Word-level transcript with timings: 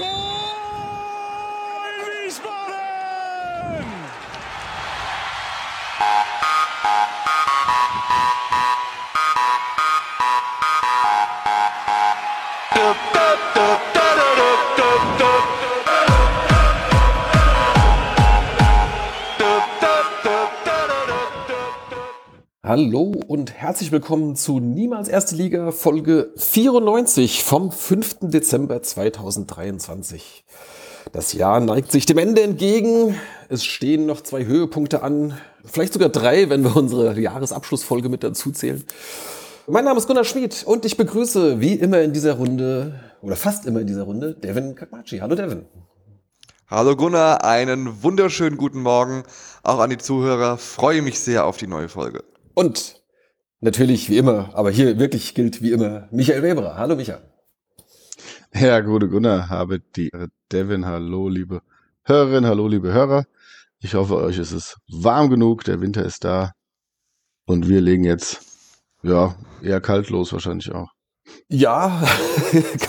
Tor 0.00 0.29
Hallo 22.70 23.12
und 23.26 23.52
herzlich 23.52 23.90
willkommen 23.90 24.36
zu 24.36 24.60
Niemals 24.60 25.08
Erste 25.08 25.34
Liga 25.34 25.72
Folge 25.72 26.30
94 26.36 27.42
vom 27.42 27.72
5. 27.72 28.18
Dezember 28.30 28.80
2023. 28.80 30.44
Das 31.10 31.32
Jahr 31.32 31.58
neigt 31.58 31.90
sich 31.90 32.06
dem 32.06 32.18
Ende 32.18 32.42
entgegen. 32.42 33.16
Es 33.48 33.64
stehen 33.64 34.06
noch 34.06 34.20
zwei 34.20 34.44
Höhepunkte 34.44 35.02
an, 35.02 35.36
vielleicht 35.64 35.94
sogar 35.94 36.10
drei, 36.10 36.48
wenn 36.48 36.62
wir 36.62 36.76
unsere 36.76 37.18
Jahresabschlussfolge 37.18 38.08
mit 38.08 38.22
dazu 38.22 38.52
zählen. 38.52 38.84
Mein 39.66 39.84
Name 39.84 39.98
ist 39.98 40.06
Gunnar 40.06 40.22
Schmid 40.22 40.62
und 40.64 40.84
ich 40.84 40.96
begrüße 40.96 41.60
wie 41.60 41.74
immer 41.74 42.02
in 42.02 42.12
dieser 42.12 42.34
Runde, 42.34 43.00
oder 43.20 43.34
fast 43.34 43.66
immer 43.66 43.80
in 43.80 43.88
dieser 43.88 44.04
Runde, 44.04 44.34
Devin 44.34 44.76
Kakmachi. 44.76 45.18
Hallo 45.18 45.34
Devin. 45.34 45.66
Hallo 46.68 46.94
Gunnar, 46.94 47.42
einen 47.42 48.04
wunderschönen 48.04 48.56
guten 48.56 48.80
Morgen 48.80 49.24
auch 49.64 49.80
an 49.80 49.90
die 49.90 49.98
Zuhörer. 49.98 50.56
Freue 50.56 51.02
mich 51.02 51.18
sehr 51.18 51.46
auf 51.46 51.56
die 51.56 51.66
neue 51.66 51.88
Folge. 51.88 52.22
Und 52.54 53.00
natürlich 53.60 54.10
wie 54.10 54.18
immer, 54.18 54.50
aber 54.54 54.70
hier 54.70 54.98
wirklich 54.98 55.34
gilt 55.34 55.62
wie 55.62 55.72
immer 55.72 56.08
Michael 56.10 56.42
Weberer. 56.42 56.76
Hallo 56.76 56.96
Michael. 56.96 57.22
Ja, 58.54 58.80
gute 58.80 59.08
Gunnar, 59.08 59.48
habe 59.48 59.80
die 59.80 60.10
Devin. 60.50 60.84
Hallo, 60.84 61.28
liebe 61.28 61.62
Hörerinnen, 62.04 62.46
hallo, 62.46 62.66
liebe 62.66 62.92
Hörer. 62.92 63.24
Ich 63.78 63.94
hoffe, 63.94 64.16
euch 64.16 64.38
ist 64.38 64.52
es 64.52 64.76
warm 64.90 65.30
genug. 65.30 65.64
Der 65.64 65.80
Winter 65.80 66.04
ist 66.04 66.24
da. 66.24 66.52
Und 67.46 67.68
wir 67.68 67.80
legen 67.80 68.04
jetzt, 68.04 68.40
ja, 69.02 69.36
eher 69.62 69.80
kalt 69.80 70.10
los 70.10 70.32
wahrscheinlich 70.32 70.72
auch. 70.72 70.90
Ja, 71.48 72.02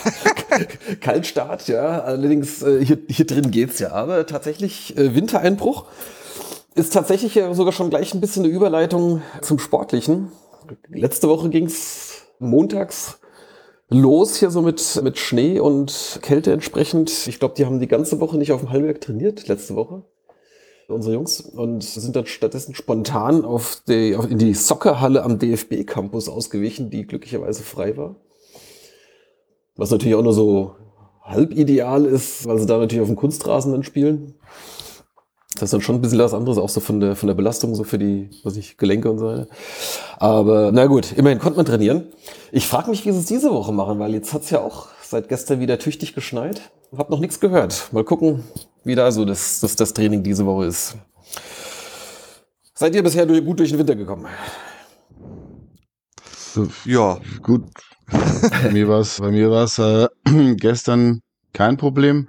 Kaltstart, 1.01 1.67
ja. 1.67 2.01
Allerdings 2.01 2.61
äh, 2.63 2.83
hier, 2.83 2.97
hier 3.07 3.25
drin 3.25 3.51
geht's 3.51 3.79
ja. 3.79 3.91
Aber 3.91 4.25
tatsächlich 4.25 4.97
äh, 4.97 5.15
Wintereinbruch 5.15 5.85
ist 6.75 6.93
tatsächlich 6.93 7.35
ja 7.35 7.53
sogar 7.53 7.73
schon 7.73 7.89
gleich 7.89 8.13
ein 8.13 8.21
bisschen 8.21 8.45
eine 8.45 8.53
Überleitung 8.53 9.21
zum 9.41 9.59
Sportlichen. 9.59 10.31
Letzte 10.89 11.27
Woche 11.27 11.49
ging's 11.49 12.23
montags 12.39 13.19
los 13.91 14.37
hier 14.37 14.51
so 14.51 14.61
mit, 14.61 15.01
mit 15.03 15.19
Schnee 15.19 15.59
und 15.59 16.19
Kälte 16.21 16.53
entsprechend. 16.53 17.27
Ich 17.27 17.39
glaube, 17.39 17.55
die 17.57 17.65
haben 17.65 17.79
die 17.79 17.87
ganze 17.87 18.19
Woche 18.19 18.37
nicht 18.37 18.53
auf 18.53 18.61
dem 18.61 18.71
Heimwerk 18.71 19.01
trainiert, 19.01 19.47
letzte 19.47 19.75
Woche. 19.75 20.03
Unsere 20.87 21.13
Jungs. 21.13 21.41
Und 21.41 21.83
sind 21.83 22.15
dann 22.15 22.25
stattdessen 22.25 22.73
spontan 22.73 23.45
auf 23.45 23.81
die, 23.87 24.15
auf, 24.15 24.29
in 24.29 24.37
die 24.37 24.53
Soccerhalle 24.53 25.23
am 25.23 25.39
DFB-Campus 25.39 26.29
ausgewichen, 26.29 26.89
die 26.89 27.05
glücklicherweise 27.05 27.63
frei 27.63 27.95
war. 27.97 28.15
Was 29.75 29.91
natürlich 29.91 30.15
auch 30.15 30.23
nur 30.23 30.33
so 30.33 30.75
halb 31.21 31.53
ideal 31.53 32.05
ist, 32.05 32.45
weil 32.45 32.57
sie 32.57 32.65
da 32.65 32.77
natürlich 32.77 33.01
auf 33.01 33.07
dem 33.07 33.15
Kunstrasen 33.15 33.71
dann 33.71 33.83
spielen. 33.83 34.35
Das 35.55 35.63
ist 35.63 35.73
dann 35.73 35.81
schon 35.81 35.95
ein 35.95 36.01
bisschen 36.01 36.19
was 36.19 36.33
anderes, 36.33 36.57
auch 36.57 36.69
so 36.69 36.79
von 36.79 36.99
der, 36.99 37.15
von 37.15 37.27
der 37.27 37.33
Belastung, 37.33 37.75
so 37.75 37.83
für 37.83 37.97
die, 37.97 38.29
was 38.43 38.55
ich, 38.55 38.77
Gelenke 38.77 39.11
und 39.11 39.19
so 39.19 39.25
weiter. 39.25 39.47
Aber 40.17 40.71
na 40.71 40.85
gut, 40.85 41.11
immerhin 41.11 41.39
konnte 41.39 41.57
man 41.57 41.65
trainieren. 41.65 42.07
Ich 42.51 42.67
frage 42.67 42.89
mich, 42.89 43.05
wie 43.05 43.11
sie 43.11 43.19
es 43.19 43.25
diese 43.25 43.51
Woche 43.51 43.71
machen, 43.73 43.99
weil 43.99 44.13
jetzt 44.13 44.33
hat's 44.33 44.49
ja 44.49 44.61
auch 44.61 44.87
seit 45.03 45.27
gestern 45.27 45.59
wieder 45.59 45.77
tüchtig 45.77 46.15
geschneit. 46.15 46.61
Hab 46.95 47.09
noch 47.09 47.19
nichts 47.19 47.39
gehört. 47.39 47.89
Mal 47.91 48.03
gucken, 48.03 48.43
wie 48.83 48.95
da 48.95 49.11
so 49.11 49.25
das, 49.25 49.59
das, 49.59 49.75
das 49.75 49.93
Training 49.93 50.23
diese 50.23 50.45
Woche 50.45 50.65
ist. 50.65 50.95
Seid 52.73 52.95
ihr 52.95 53.03
bisher 53.03 53.25
durch, 53.25 53.43
gut 53.43 53.59
durch 53.59 53.69
den 53.69 53.79
Winter 53.79 53.95
gekommen? 53.95 54.27
Ja, 56.85 57.19
Gut. 57.41 57.63
bei 58.63 58.71
mir 58.71 58.87
war 58.87 58.99
es, 58.99 59.19
bei 59.19 59.31
mir 59.31 59.49
war's 59.49 59.79
äh, 59.79 60.07
gestern 60.55 61.21
kein 61.53 61.77
Problem. 61.77 62.27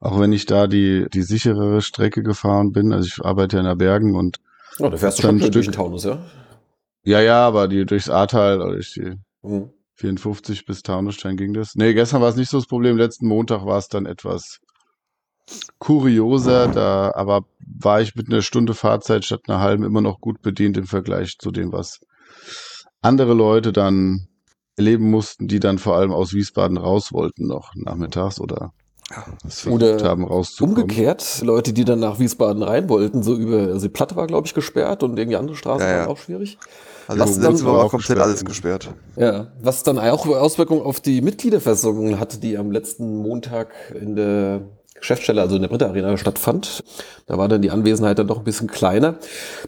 Auch 0.00 0.18
wenn 0.18 0.32
ich 0.32 0.46
da 0.46 0.66
die, 0.66 1.06
die 1.12 1.22
sicherere 1.22 1.82
Strecke 1.82 2.22
gefahren 2.22 2.72
bin. 2.72 2.92
Also 2.92 3.06
ich 3.06 3.24
arbeite 3.24 3.56
ja 3.56 3.60
in 3.60 3.66
der 3.66 3.76
Bergen 3.76 4.14
und 4.16 4.38
Oh, 4.78 4.88
da 4.88 4.96
fährst 4.96 5.18
du 5.18 5.22
Dann 5.22 5.38
schon 5.38 5.46
ein 5.48 5.52
durch 5.52 5.66
den 5.66 5.72
Stück. 5.74 5.74
Taunus, 5.74 6.04
ja? 6.04 6.18
ja, 7.04 7.20
ja, 7.20 7.46
aber 7.46 7.68
die 7.68 7.84
durchs 7.84 8.08
Ahrtal 8.08 8.60
oder 8.62 8.72
durch 8.72 8.92
die 8.94 9.14
Mhm. 9.42 9.70
54 9.94 10.64
bis 10.64 10.82
Taunusstein 10.82 11.36
ging 11.36 11.52
das. 11.52 11.74
Nee, 11.74 11.92
gestern 11.92 12.22
war 12.22 12.30
es 12.30 12.36
nicht 12.36 12.48
so 12.50 12.56
das 12.58 12.66
Problem. 12.66 12.96
Letzten 12.96 13.26
Montag 13.26 13.66
war 13.66 13.76
es 13.78 13.88
dann 13.88 14.06
etwas 14.06 14.58
kurioser. 15.78 16.68
Da 16.68 17.12
aber 17.14 17.42
war 17.80 18.00
ich 18.00 18.14
mit 18.14 18.28
einer 18.28 18.42
Stunde 18.42 18.74
Fahrzeit 18.74 19.24
statt 19.24 19.42
einer 19.48 19.60
halben 19.60 19.84
immer 19.84 20.00
noch 20.00 20.20
gut 20.20 20.40
bedient 20.42 20.76
im 20.78 20.86
Vergleich 20.86 21.36
zu 21.38 21.50
dem, 21.50 21.72
was 21.72 22.00
andere 23.02 23.34
Leute 23.34 23.72
dann 23.72 24.28
erleben 24.76 25.10
mussten, 25.10 25.48
die 25.48 25.60
dann 25.60 25.78
vor 25.78 25.96
allem 25.96 26.12
aus 26.12 26.32
Wiesbaden 26.32 26.78
raus 26.78 27.12
wollten 27.12 27.46
noch 27.46 27.72
nachmittags 27.74 28.40
oder 28.40 28.72
Oder 29.68 30.02
haben. 30.04 30.24
Umgekehrt, 30.24 31.42
Leute, 31.42 31.72
die 31.72 31.84
dann 31.84 31.98
nach 32.00 32.18
Wiesbaden 32.18 32.62
rein 32.62 32.88
wollten, 32.88 33.22
so 33.22 33.34
über, 33.34 33.58
also 33.72 33.80
die 33.80 33.88
Platte 33.92 34.14
war, 34.16 34.26
glaube 34.26 34.46
ich, 34.46 34.54
gesperrt 34.54 35.02
und 35.02 35.18
irgendwie 35.18 35.36
andere 35.36 35.56
Straßen 35.56 35.86
Ja, 35.86 35.92
ja. 35.92 36.00
waren 36.00 36.08
auch 36.08 36.18
schwierig. 36.18 36.58
also 37.08 37.20
Was 37.22 37.40
dann- 37.40 37.64
war 37.64 37.72
auch 37.84 37.90
komplett 37.90 38.00
gesperrt. 38.08 38.20
alles 38.20 38.44
gesperrt. 38.44 38.90
Ja, 39.16 39.48
was 39.60 39.82
dann 39.82 39.98
auch 39.98 40.26
Auswirkungen 40.26 40.82
auf 40.82 41.00
die 41.00 41.22
Mitgliederversammlung 41.22 42.20
hatte, 42.20 42.38
die 42.38 42.56
am 42.56 42.70
letzten 42.70 43.16
Montag 43.16 43.72
in 44.00 44.14
der 44.14 44.62
Geschäftsstelle, 44.94 45.40
also 45.40 45.56
in 45.56 45.62
der 45.62 45.68
Britta 45.68 45.86
Arena 45.86 46.16
stattfand. 46.16 46.84
Da 47.26 47.36
war 47.38 47.48
dann 47.48 47.62
die 47.62 47.70
Anwesenheit 47.70 48.18
dann 48.18 48.28
doch 48.28 48.38
ein 48.38 48.44
bisschen 48.44 48.68
kleiner. 48.68 49.16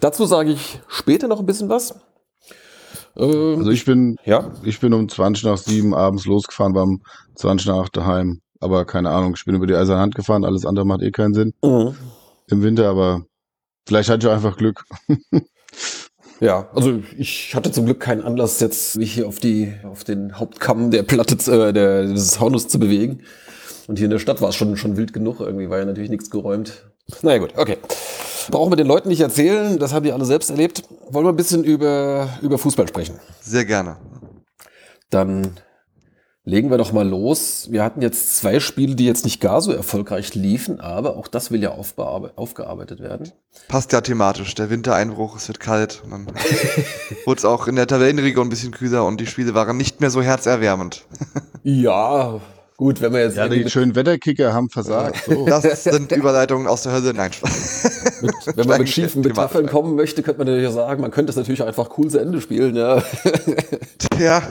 Dazu 0.01 0.25
sage 0.27 0.53
ich 0.53 0.81
später 0.89 1.27
noch 1.27 1.41
ein 1.41 1.47
bisschen 1.47 1.69
was. 1.69 1.95
Ähm, 3.17 3.57
Also 3.59 3.71
ich 3.71 3.85
bin, 3.85 4.17
ja, 4.25 4.51
ich 4.63 4.79
bin 4.81 4.93
um 4.95 5.09
20 5.09 5.45
nach 5.45 5.57
7 5.59 5.95
abends 5.95 6.27
losgefahren, 6.27 6.75
war 6.75 6.85
um 6.85 7.03
20 7.35 7.67
nach 7.69 7.79
8 7.79 7.97
daheim. 7.97 8.41
Aber 8.63 8.85
keine 8.85 9.11
Ahnung, 9.11 9.35
ich 9.37 9.45
bin 9.45 9.57
über 9.57 9.67
die 9.67 9.75
eiserne 9.75 10.01
Hand 10.01 10.15
gefahren, 10.15 10.45
alles 10.45 10.65
andere 10.65 10.87
macht 10.87 11.03
eh 11.03 11.11
keinen 11.11 11.35
Sinn 11.35 11.53
mhm. 11.65 11.97
im 12.47 12.63
Winter, 12.63 12.89
aber 12.89 13.25
vielleicht 13.89 14.09
hatte 14.09 14.29
ich 14.29 14.33
einfach 14.33 14.57
Glück. 14.57 14.85
ja, 16.41 16.69
also 16.73 17.03
ich 17.19 17.57
hatte 17.57 17.73
zum 17.73 17.87
Glück 17.87 17.99
keinen 17.99 18.23
Anlass, 18.23 18.61
jetzt 18.61 18.97
mich 18.97 19.15
hier 19.15 19.27
auf 19.27 19.41
die, 19.41 19.75
auf 19.83 20.05
den 20.05 20.39
Hauptkamm 20.39 20.93
der 20.93 21.03
Platte, 21.03 21.35
äh, 21.51 21.73
der, 21.73 22.05
des 22.05 22.33
Taunus 22.33 22.69
zu 22.69 22.79
bewegen. 22.79 23.23
Und 23.89 23.99
hier 23.99 24.05
in 24.05 24.13
der 24.13 24.21
Stadt 24.21 24.41
war 24.41 24.51
es 24.51 24.55
schon, 24.55 24.77
schon 24.77 24.97
wild 24.97 25.13
genug. 25.13 25.41
Irgendwie 25.41 25.69
war 25.69 25.79
ja 25.79 25.85
natürlich 25.85 26.11
nichts 26.11 26.31
geräumt. 26.31 26.87
Naja, 27.23 27.39
gut, 27.39 27.55
okay. 27.57 27.79
Brauchen 28.49 28.71
wir 28.71 28.77
den 28.77 28.87
Leuten 28.87 29.09
nicht 29.09 29.21
erzählen, 29.21 29.77
das 29.81 29.93
haben 29.93 30.05
die 30.05 30.13
alle 30.13 30.25
selbst 30.25 30.51
erlebt. 30.51 30.85
Wollen 31.11 31.27
wir 31.27 31.33
ein 31.33 31.37
bisschen 31.37 31.65
über, 31.65 32.29
über 32.43 32.59
Fußball 32.59 32.87
sprechen? 32.87 33.19
Sehr 33.41 33.65
gerne. 33.65 33.97
Dann 35.11 35.57
legen 36.45 36.71
wir 36.71 36.79
doch 36.79 36.93
mal 36.93 37.07
los. 37.07 37.69
Wir 37.71 37.85
hatten 37.85 38.03
jetzt 38.03 38.37
zwei 38.37 38.61
Spiele, 38.61 38.95
die 38.95 39.07
jetzt 39.07 39.25
nicht 39.25 39.41
gar 39.41 39.61
so 39.61 39.73
erfolgreich 39.73 40.35
liefen, 40.35 40.81
aber 40.81 41.17
auch 41.17 41.29
das 41.29 41.51
will 41.51 41.63
ja 41.63 41.71
aufgearbeitet 41.71 43.01
werden. 43.01 43.33
Passt 43.69 43.93
ja 43.93 44.01
thematisch. 44.01 44.55
Der 44.55 44.71
Wintereinbruch, 44.71 45.37
es 45.37 45.49
wird 45.49 45.61
kalt. 45.61 46.03
Dann 46.11 46.27
wurde 47.27 47.39
es 47.39 47.45
auch 47.45 47.69
in 47.69 47.77
der 47.77 47.87
Tabellenregion 47.87 48.47
ein 48.47 48.51
bisschen 48.51 48.73
kühler 48.73 49.05
und 49.05 49.21
die 49.21 49.27
Spiele 49.27 49.55
waren 49.55 49.77
nicht 49.77 50.01
mehr 50.01 50.11
so 50.11 50.23
herzerwärmend. 50.23 51.07
Ja, 51.65 52.41
gut, 52.77 53.01
wenn 53.01 53.13
wir 53.13 53.21
jetzt 53.21 53.37
Ja, 53.37 53.49
die 53.49 53.61
mit, 53.61 53.71
schönen 53.71 53.95
Wetterkicker 53.95 54.53
haben 54.53 54.71
versagt. 54.71 55.25
So. 55.27 55.47
Das 55.47 55.85
sind 55.85 56.13
Überleitungen 56.17 56.67
aus 56.67 56.83
der 56.83 56.93
Hölle. 56.93 57.15
Nein, 57.15 57.33
Spaß. 57.33 58.23
wenn 58.57 58.67
man 58.67 58.79
mit 58.79 58.89
schiefen 58.89 59.23
Metaphern 59.23 59.67
kommen 59.67 59.95
möchte, 59.95 60.23
könnte 60.23 60.39
man 60.39 60.47
natürlich 60.47 60.69
auch 60.69 60.75
sagen, 60.75 61.01
man 61.01 61.11
könnte 61.11 61.31
es 61.31 61.37
natürlich 61.37 61.63
auch 61.63 61.67
einfach 61.67 61.91
cool 61.99 62.09
zu 62.09 62.19
Ende 62.19 62.41
spielen. 62.41 62.77
Ja. 62.77 63.03
Ja, 64.19 64.43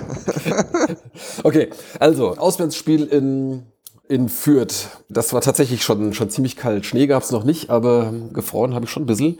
Okay, 1.43 1.69
also 1.99 2.35
Auswärtsspiel 2.37 3.05
in, 3.05 3.63
in 4.07 4.29
Fürth. 4.29 4.89
Das 5.09 5.33
war 5.33 5.41
tatsächlich 5.41 5.83
schon, 5.83 6.13
schon 6.13 6.29
ziemlich 6.29 6.55
kalt. 6.55 6.85
Schnee 6.85 7.07
gab 7.07 7.23
es 7.23 7.31
noch 7.31 7.43
nicht, 7.43 7.69
aber 7.69 8.13
gefroren 8.33 8.73
habe 8.73 8.85
ich 8.85 8.91
schon 8.91 9.03
ein 9.03 9.07
bisschen. 9.07 9.39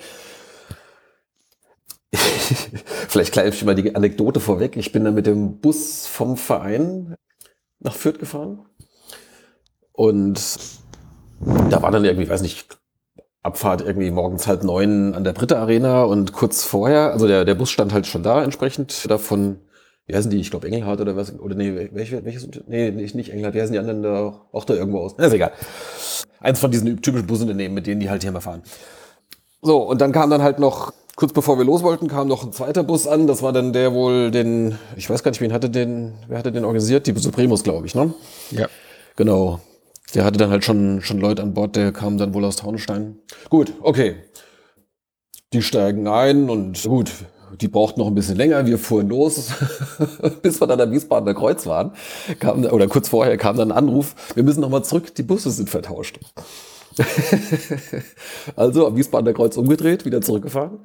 Vielleicht 3.07 3.31
gleich 3.31 3.53
ich 3.53 3.63
mal 3.63 3.75
die 3.75 3.95
Anekdote 3.95 4.39
vorweg. 4.39 4.77
Ich 4.77 4.91
bin 4.91 5.03
dann 5.03 5.15
mit 5.15 5.25
dem 5.25 5.59
Bus 5.59 6.07
vom 6.07 6.37
Verein 6.37 7.15
nach 7.79 7.95
Fürth 7.95 8.19
gefahren. 8.19 8.65
Und 9.93 10.59
da 11.69 11.81
war 11.81 11.91
dann 11.91 12.05
irgendwie, 12.05 12.29
weiß 12.29 12.41
nicht, 12.41 12.77
Abfahrt 13.43 13.81
irgendwie 13.81 14.11
morgens 14.11 14.45
halb 14.45 14.63
neun 14.63 15.15
an 15.15 15.23
der 15.23 15.33
Britta 15.33 15.59
Arena 15.59 16.03
und 16.03 16.31
kurz 16.31 16.63
vorher, 16.63 17.11
also 17.11 17.27
der, 17.27 17.43
der 17.43 17.55
Bus 17.55 17.71
stand 17.71 17.91
halt 17.91 18.05
schon 18.05 18.21
da 18.21 18.43
entsprechend 18.43 19.09
davon, 19.09 19.57
wie 20.05 20.15
heißen 20.15 20.29
die? 20.29 20.39
Ich 20.39 20.51
glaube 20.51 20.67
Engelhardt 20.67 21.01
oder 21.01 21.15
was? 21.15 21.37
Oder 21.39 21.55
nee, 21.55 21.89
welche, 21.91 22.23
welches? 22.23 22.47
Nee, 22.67 22.91
nicht, 22.91 23.15
nicht 23.15 23.31
Engelhardt, 23.31 23.55
wie 23.55 23.61
heißen 23.61 23.73
die 23.73 23.79
anderen 23.79 24.03
da 24.03 24.41
auch, 24.51 24.65
da 24.65 24.75
irgendwo 24.75 24.99
aus? 24.99 25.15
Na, 25.17 25.25
ist 25.25 25.33
egal. 25.33 25.51
Eins 26.39 26.59
von 26.59 26.69
diesen 26.69 27.01
typischen 27.01 27.25
Busunternehmen, 27.25 27.73
mit 27.73 27.87
denen 27.87 27.99
die 27.99 28.09
halt 28.09 28.21
hier 28.21 28.31
mal 28.31 28.41
fahren. 28.41 28.61
So, 29.63 29.77
und 29.77 30.01
dann 30.01 30.11
kam 30.11 30.29
dann 30.29 30.43
halt 30.43 30.59
noch, 30.59 30.93
kurz 31.15 31.33
bevor 31.33 31.57
wir 31.57 31.65
los 31.65 31.81
wollten, 31.81 32.07
kam 32.07 32.27
noch 32.27 32.43
ein 32.43 32.51
zweiter 32.51 32.83
Bus 32.83 33.07
an. 33.07 33.25
Das 33.25 33.41
war 33.41 33.53
dann 33.53 33.73
der 33.73 33.93
wohl 33.93 34.29
den, 34.29 34.77
ich 34.97 35.09
weiß 35.09 35.23
gar 35.23 35.31
nicht, 35.31 35.41
wen 35.41 35.53
hatte 35.53 35.69
den, 35.69 36.13
wer 36.27 36.37
hatte 36.37 36.51
den 36.51 36.65
organisiert? 36.65 37.07
Die 37.07 37.13
Supremos, 37.17 37.63
glaube 37.63 37.87
ich, 37.87 37.95
ne? 37.95 38.13
Ja. 38.51 38.67
Genau. 39.15 39.61
Der 40.13 40.25
hatte 40.25 40.37
dann 40.37 40.49
halt 40.49 40.65
schon, 40.65 41.01
schon 41.01 41.19
Leute 41.19 41.41
an 41.41 41.53
Bord, 41.53 41.75
der 41.75 41.91
kam 41.91 42.17
dann 42.17 42.33
wohl 42.33 42.43
aus 42.43 42.57
Taunstein. 42.57 43.19
Gut, 43.49 43.73
okay. 43.81 44.15
Die 45.53 45.61
steigen 45.61 46.07
ein 46.07 46.49
und 46.49 46.83
gut, 46.83 47.11
die 47.59 47.67
brauchten 47.67 47.99
noch 47.99 48.07
ein 48.07 48.15
bisschen 48.15 48.35
länger. 48.35 48.65
Wir 48.65 48.77
fuhren 48.77 49.09
los, 49.09 49.49
bis 50.41 50.61
wir 50.61 50.67
dann 50.67 50.79
am 50.79 50.91
Wiesbadener 50.91 51.33
Kreuz 51.33 51.65
waren. 51.65 51.91
Kam, 52.39 52.63
oder 52.65 52.87
kurz 52.87 53.09
vorher 53.09 53.37
kam 53.37 53.57
dann 53.57 53.71
ein 53.71 53.77
Anruf, 53.77 54.15
wir 54.35 54.43
müssen 54.43 54.61
nochmal 54.61 54.83
zurück, 54.83 55.13
die 55.15 55.23
Busse 55.23 55.51
sind 55.51 55.69
vertauscht. 55.69 56.19
also 58.55 58.87
am 58.87 58.95
Wiesbadener 58.95 59.33
Kreuz 59.33 59.57
umgedreht, 59.57 60.05
wieder 60.05 60.21
zurückgefahren. 60.21 60.79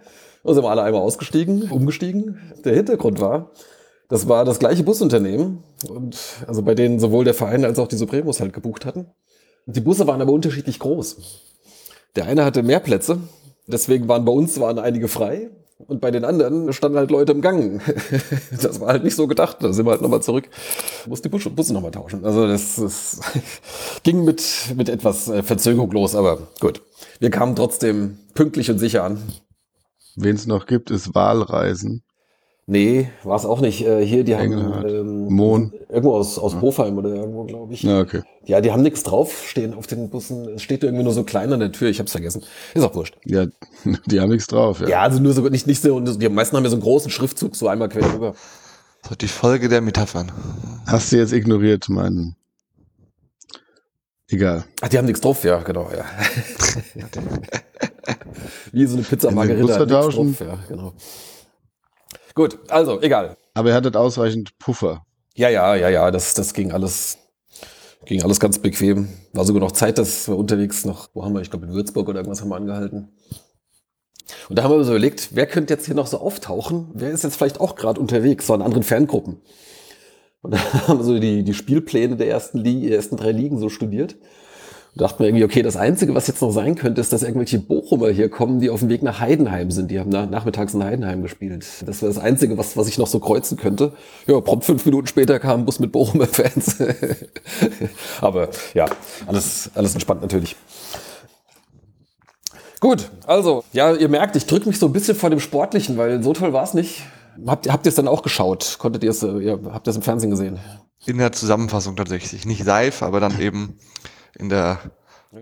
Da 0.44 0.54
sind 0.54 0.62
wir 0.62 0.70
alle 0.70 0.82
einmal 0.82 1.02
ausgestiegen, 1.02 1.70
umgestiegen. 1.70 2.52
Der 2.64 2.74
Hintergrund 2.74 3.20
war, 3.20 3.50
das 4.08 4.28
war 4.28 4.44
das 4.44 4.58
gleiche 4.58 4.82
Busunternehmen 4.82 5.62
und 5.88 6.18
also 6.46 6.62
bei 6.62 6.74
denen 6.74 6.98
sowohl 6.98 7.24
der 7.24 7.34
Verein 7.34 7.64
als 7.64 7.78
auch 7.78 7.88
die 7.88 7.96
Supremos 7.96 8.40
halt 8.40 8.52
gebucht 8.52 8.84
hatten. 8.86 9.06
Die 9.66 9.80
Busse 9.80 10.06
waren 10.06 10.20
aber 10.20 10.32
unterschiedlich 10.32 10.78
groß. 10.78 11.16
Der 12.14 12.26
eine 12.26 12.44
hatte 12.44 12.62
mehr 12.62 12.80
Plätze, 12.80 13.18
deswegen 13.66 14.08
waren 14.08 14.24
bei 14.24 14.32
uns 14.32 14.58
waren 14.60 14.78
einige 14.78 15.08
frei 15.08 15.50
und 15.78 16.00
bei 16.00 16.10
den 16.10 16.24
anderen 16.24 16.72
standen 16.72 16.96
halt 16.98 17.10
Leute 17.10 17.32
im 17.32 17.42
Gang. 17.42 17.82
Das 18.62 18.80
war 18.80 18.88
halt 18.88 19.04
nicht 19.04 19.14
so 19.14 19.26
gedacht. 19.26 19.58
Da 19.60 19.72
sind 19.72 19.86
wir 19.86 19.90
halt 19.90 20.02
nochmal 20.02 20.22
zurück. 20.22 20.48
Muss 21.06 21.22
die 21.22 21.28
Busse, 21.28 21.50
Busse 21.50 21.74
nochmal 21.74 21.90
tauschen. 21.90 22.24
Also 22.24 22.46
das, 22.46 22.76
das 22.76 23.20
ging 24.02 24.24
mit, 24.24 24.42
mit 24.74 24.88
etwas 24.88 25.28
äh, 25.28 25.42
Verzögerung 25.42 25.90
los, 25.92 26.14
aber 26.14 26.48
gut. 26.60 26.82
Wir 27.18 27.30
kamen 27.30 27.54
trotzdem 27.54 28.18
pünktlich 28.34 28.70
und 28.70 28.78
sicher 28.78 29.04
an. 29.04 29.22
Wen 30.16 30.34
es 30.34 30.46
noch 30.46 30.66
gibt, 30.66 30.90
ist 30.90 31.14
Wahlreisen. 31.14 32.02
Nee, 32.68 33.08
war 33.22 33.36
es 33.36 33.44
auch 33.44 33.60
nicht. 33.60 33.86
Äh, 33.86 34.04
hier, 34.04 34.24
die 34.24 34.32
Engelhardt. 34.32 34.84
haben 34.84 34.88
ähm, 34.88 35.32
Mohn. 35.32 35.72
irgendwo 35.88 36.14
aus, 36.14 36.36
aus 36.36 36.60
Hofheim 36.60 36.98
oder 36.98 37.10
irgendwo, 37.10 37.44
glaube 37.44 37.72
ich. 37.72 37.84
Ja, 37.84 38.00
okay. 38.00 38.22
Ja, 38.44 38.60
die 38.60 38.72
haben 38.72 38.82
nichts 38.82 39.04
draufstehen 39.04 39.72
auf 39.72 39.86
den 39.86 40.10
Bussen. 40.10 40.48
Es 40.48 40.62
steht 40.62 40.82
irgendwie 40.82 41.04
nur 41.04 41.12
so 41.12 41.22
klein 41.22 41.52
an 41.52 41.60
der 41.60 41.70
Tür. 41.70 41.88
Ich 41.88 42.00
hab's 42.00 42.10
vergessen. 42.10 42.42
Ist 42.74 42.82
auch 42.82 42.94
wurscht. 42.96 43.16
Ja, 43.24 43.46
die 44.06 44.20
haben 44.20 44.30
nichts 44.30 44.48
drauf, 44.48 44.80
ja. 44.80 44.88
Ja, 44.88 45.02
also 45.02 45.20
nur 45.20 45.32
so 45.32 45.42
nicht, 45.48 45.68
nicht 45.68 45.80
so. 45.80 46.00
Die 46.00 46.28
meisten 46.28 46.56
haben 46.56 46.64
ja 46.64 46.70
so 46.70 46.74
einen 46.74 46.82
großen 46.82 47.10
Schriftzug, 47.12 47.54
so 47.54 47.68
einmal 47.68 47.88
quer 47.88 48.02
drüber. 48.02 48.34
So 49.08 49.14
die 49.14 49.28
Folge 49.28 49.68
der 49.68 49.80
Metaphern. 49.80 50.32
Hast 50.86 51.12
du 51.12 51.18
jetzt 51.18 51.32
ignoriert, 51.32 51.88
meinen. 51.88 52.34
Egal. 54.28 54.64
Ach, 54.80 54.88
die 54.88 54.98
haben 54.98 55.06
nichts 55.06 55.20
drauf, 55.20 55.44
ja, 55.44 55.60
genau, 55.60 55.88
ja. 55.96 56.04
Wie 58.72 58.86
so 58.86 58.96
eine 58.96 59.04
Pizza 59.04 59.30
Margarita. 59.30 59.84
drauf, 59.84 60.40
ja, 60.40 60.58
genau. 60.68 60.94
Gut, 62.36 62.58
also, 62.68 63.00
egal. 63.00 63.38
Aber 63.54 63.70
er 63.70 63.76
hattet 63.76 63.96
ausreichend 63.96 64.58
Puffer. 64.58 65.06
Ja, 65.34 65.48
ja, 65.48 65.74
ja, 65.74 65.88
ja, 65.88 66.10
das, 66.10 66.34
das 66.34 66.52
ging 66.52 66.70
alles, 66.70 67.16
ging 68.04 68.22
alles 68.22 68.38
ganz 68.38 68.58
bequem. 68.58 69.08
War 69.32 69.46
sogar 69.46 69.60
noch 69.60 69.72
Zeit, 69.72 69.96
dass 69.96 70.28
wir 70.28 70.36
unterwegs 70.36 70.84
noch, 70.84 71.08
wo 71.14 71.24
haben 71.24 71.32
wir, 71.32 71.40
ich 71.40 71.48
glaube 71.48 71.64
in 71.64 71.72
Würzburg 71.72 72.10
oder 72.10 72.18
irgendwas 72.18 72.42
haben 72.42 72.50
wir 72.50 72.56
angehalten. 72.56 73.08
Und 74.50 74.58
da 74.58 74.64
haben 74.64 74.72
wir 74.72 74.84
so 74.84 74.90
überlegt, 74.90 75.30
wer 75.32 75.46
könnte 75.46 75.72
jetzt 75.72 75.86
hier 75.86 75.94
noch 75.94 76.06
so 76.06 76.18
auftauchen? 76.18 76.90
Wer 76.92 77.10
ist 77.10 77.24
jetzt 77.24 77.36
vielleicht 77.36 77.58
auch 77.58 77.74
gerade 77.74 77.98
unterwegs, 77.98 78.46
so 78.46 78.52
an 78.52 78.60
anderen 78.60 78.82
Ferngruppen? 78.82 79.40
Und 80.42 80.50
da 80.52 80.58
haben 80.88 80.98
wir 80.98 81.04
so 81.04 81.18
die, 81.18 81.42
die 81.42 81.54
Spielpläne 81.54 82.16
der 82.16 82.28
ersten, 82.28 82.58
Li 82.58 82.82
der 82.82 82.96
ersten 82.96 83.16
drei 83.16 83.32
Ligen 83.32 83.58
so 83.58 83.70
studiert. 83.70 84.16
Und 84.96 85.02
dachten 85.02 85.18
wir 85.18 85.26
irgendwie, 85.26 85.44
okay, 85.44 85.60
das 85.60 85.76
Einzige, 85.76 86.14
was 86.14 86.26
jetzt 86.26 86.40
noch 86.40 86.50
sein 86.52 86.74
könnte, 86.74 87.02
ist, 87.02 87.12
dass 87.12 87.22
irgendwelche 87.22 87.58
Bochumer 87.58 88.08
hier 88.08 88.30
kommen, 88.30 88.60
die 88.60 88.70
auf 88.70 88.80
dem 88.80 88.88
Weg 88.88 89.02
nach 89.02 89.20
Heidenheim 89.20 89.70
sind. 89.70 89.90
Die 89.90 90.00
haben 90.00 90.08
na, 90.08 90.24
nachmittags 90.24 90.72
in 90.72 90.82
Heidenheim 90.82 91.22
gespielt. 91.22 91.66
Das 91.84 92.00
war 92.00 92.08
das 92.08 92.16
Einzige, 92.16 92.56
was, 92.56 92.78
was 92.78 92.88
ich 92.88 92.96
noch 92.96 93.06
so 93.06 93.20
kreuzen 93.20 93.58
könnte. 93.58 93.92
Ja, 94.26 94.40
prompt 94.40 94.64
fünf 94.64 94.86
Minuten 94.86 95.06
später 95.06 95.38
kam 95.38 95.60
ein 95.60 95.64
Bus 95.66 95.80
mit 95.80 95.92
Bochumer 95.92 96.26
Fans. 96.26 96.76
Aber 98.22 98.48
ja, 98.72 98.86
alles, 99.26 99.70
alles 99.74 99.92
entspannt 99.92 100.22
natürlich. 100.22 100.56
Gut, 102.80 103.10
also, 103.26 103.64
ja, 103.72 103.92
ihr 103.94 104.08
merkt, 104.08 104.34
ich 104.36 104.46
drücke 104.46 104.66
mich 104.68 104.78
so 104.78 104.86
ein 104.86 104.92
bisschen 104.92 105.14
vor 105.14 105.28
dem 105.28 105.40
Sportlichen, 105.40 105.98
weil 105.98 106.22
so 106.22 106.32
toll 106.32 106.54
war 106.54 106.64
es 106.64 106.72
nicht. 106.72 107.02
Habt, 107.46 107.66
ihr- 107.66 107.72
habt 107.74 107.84
ihr 107.86 107.90
es 107.90 107.96
dann 107.96 108.08
auch 108.08 108.22
geschaut? 108.22 108.76
Konntet 108.78 109.04
ihr 109.04 109.10
es, 109.10 109.22
ihr 109.22 109.60
habt 109.72 109.86
ihr 109.86 109.90
es 109.90 109.96
im 109.96 110.02
Fernsehen 110.02 110.30
gesehen? 110.30 110.58
In 111.04 111.18
der 111.18 111.32
Zusammenfassung 111.32 111.96
tatsächlich. 111.96 112.46
Nicht 112.46 112.64
live, 112.64 113.02
aber 113.02 113.20
dann 113.20 113.38
eben 113.40 113.78
in 114.38 114.48
der 114.48 114.78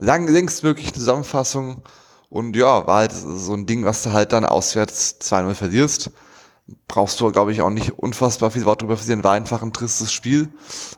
lang, 0.01 0.29
längstmöglichen 0.29 0.95
Zusammenfassung. 0.95 1.83
Und 2.31 2.57
ja, 2.57 2.87
war 2.87 2.99
halt 2.99 3.13
so 3.13 3.55
ein 3.55 3.67
Ding, 3.67 3.85
was 3.85 4.03
du 4.03 4.13
halt 4.13 4.33
dann 4.33 4.45
auswärts 4.45 5.21
2-0 5.21 5.55
verlierst. 5.55 6.11
Brauchst 6.89 7.21
du, 7.21 7.31
glaube 7.31 7.53
ich, 7.53 7.61
auch 7.61 7.71
nicht 7.71 7.99
unfassbar 7.99 8.51
viel 8.51 8.65
Wort 8.65 8.83
drüber 8.83 8.97
verlieren. 8.97 9.23
War 9.23 9.33
einfach 9.33 9.63
ein 9.63 9.73
tristes 9.73 10.13
Spiel. 10.13 10.49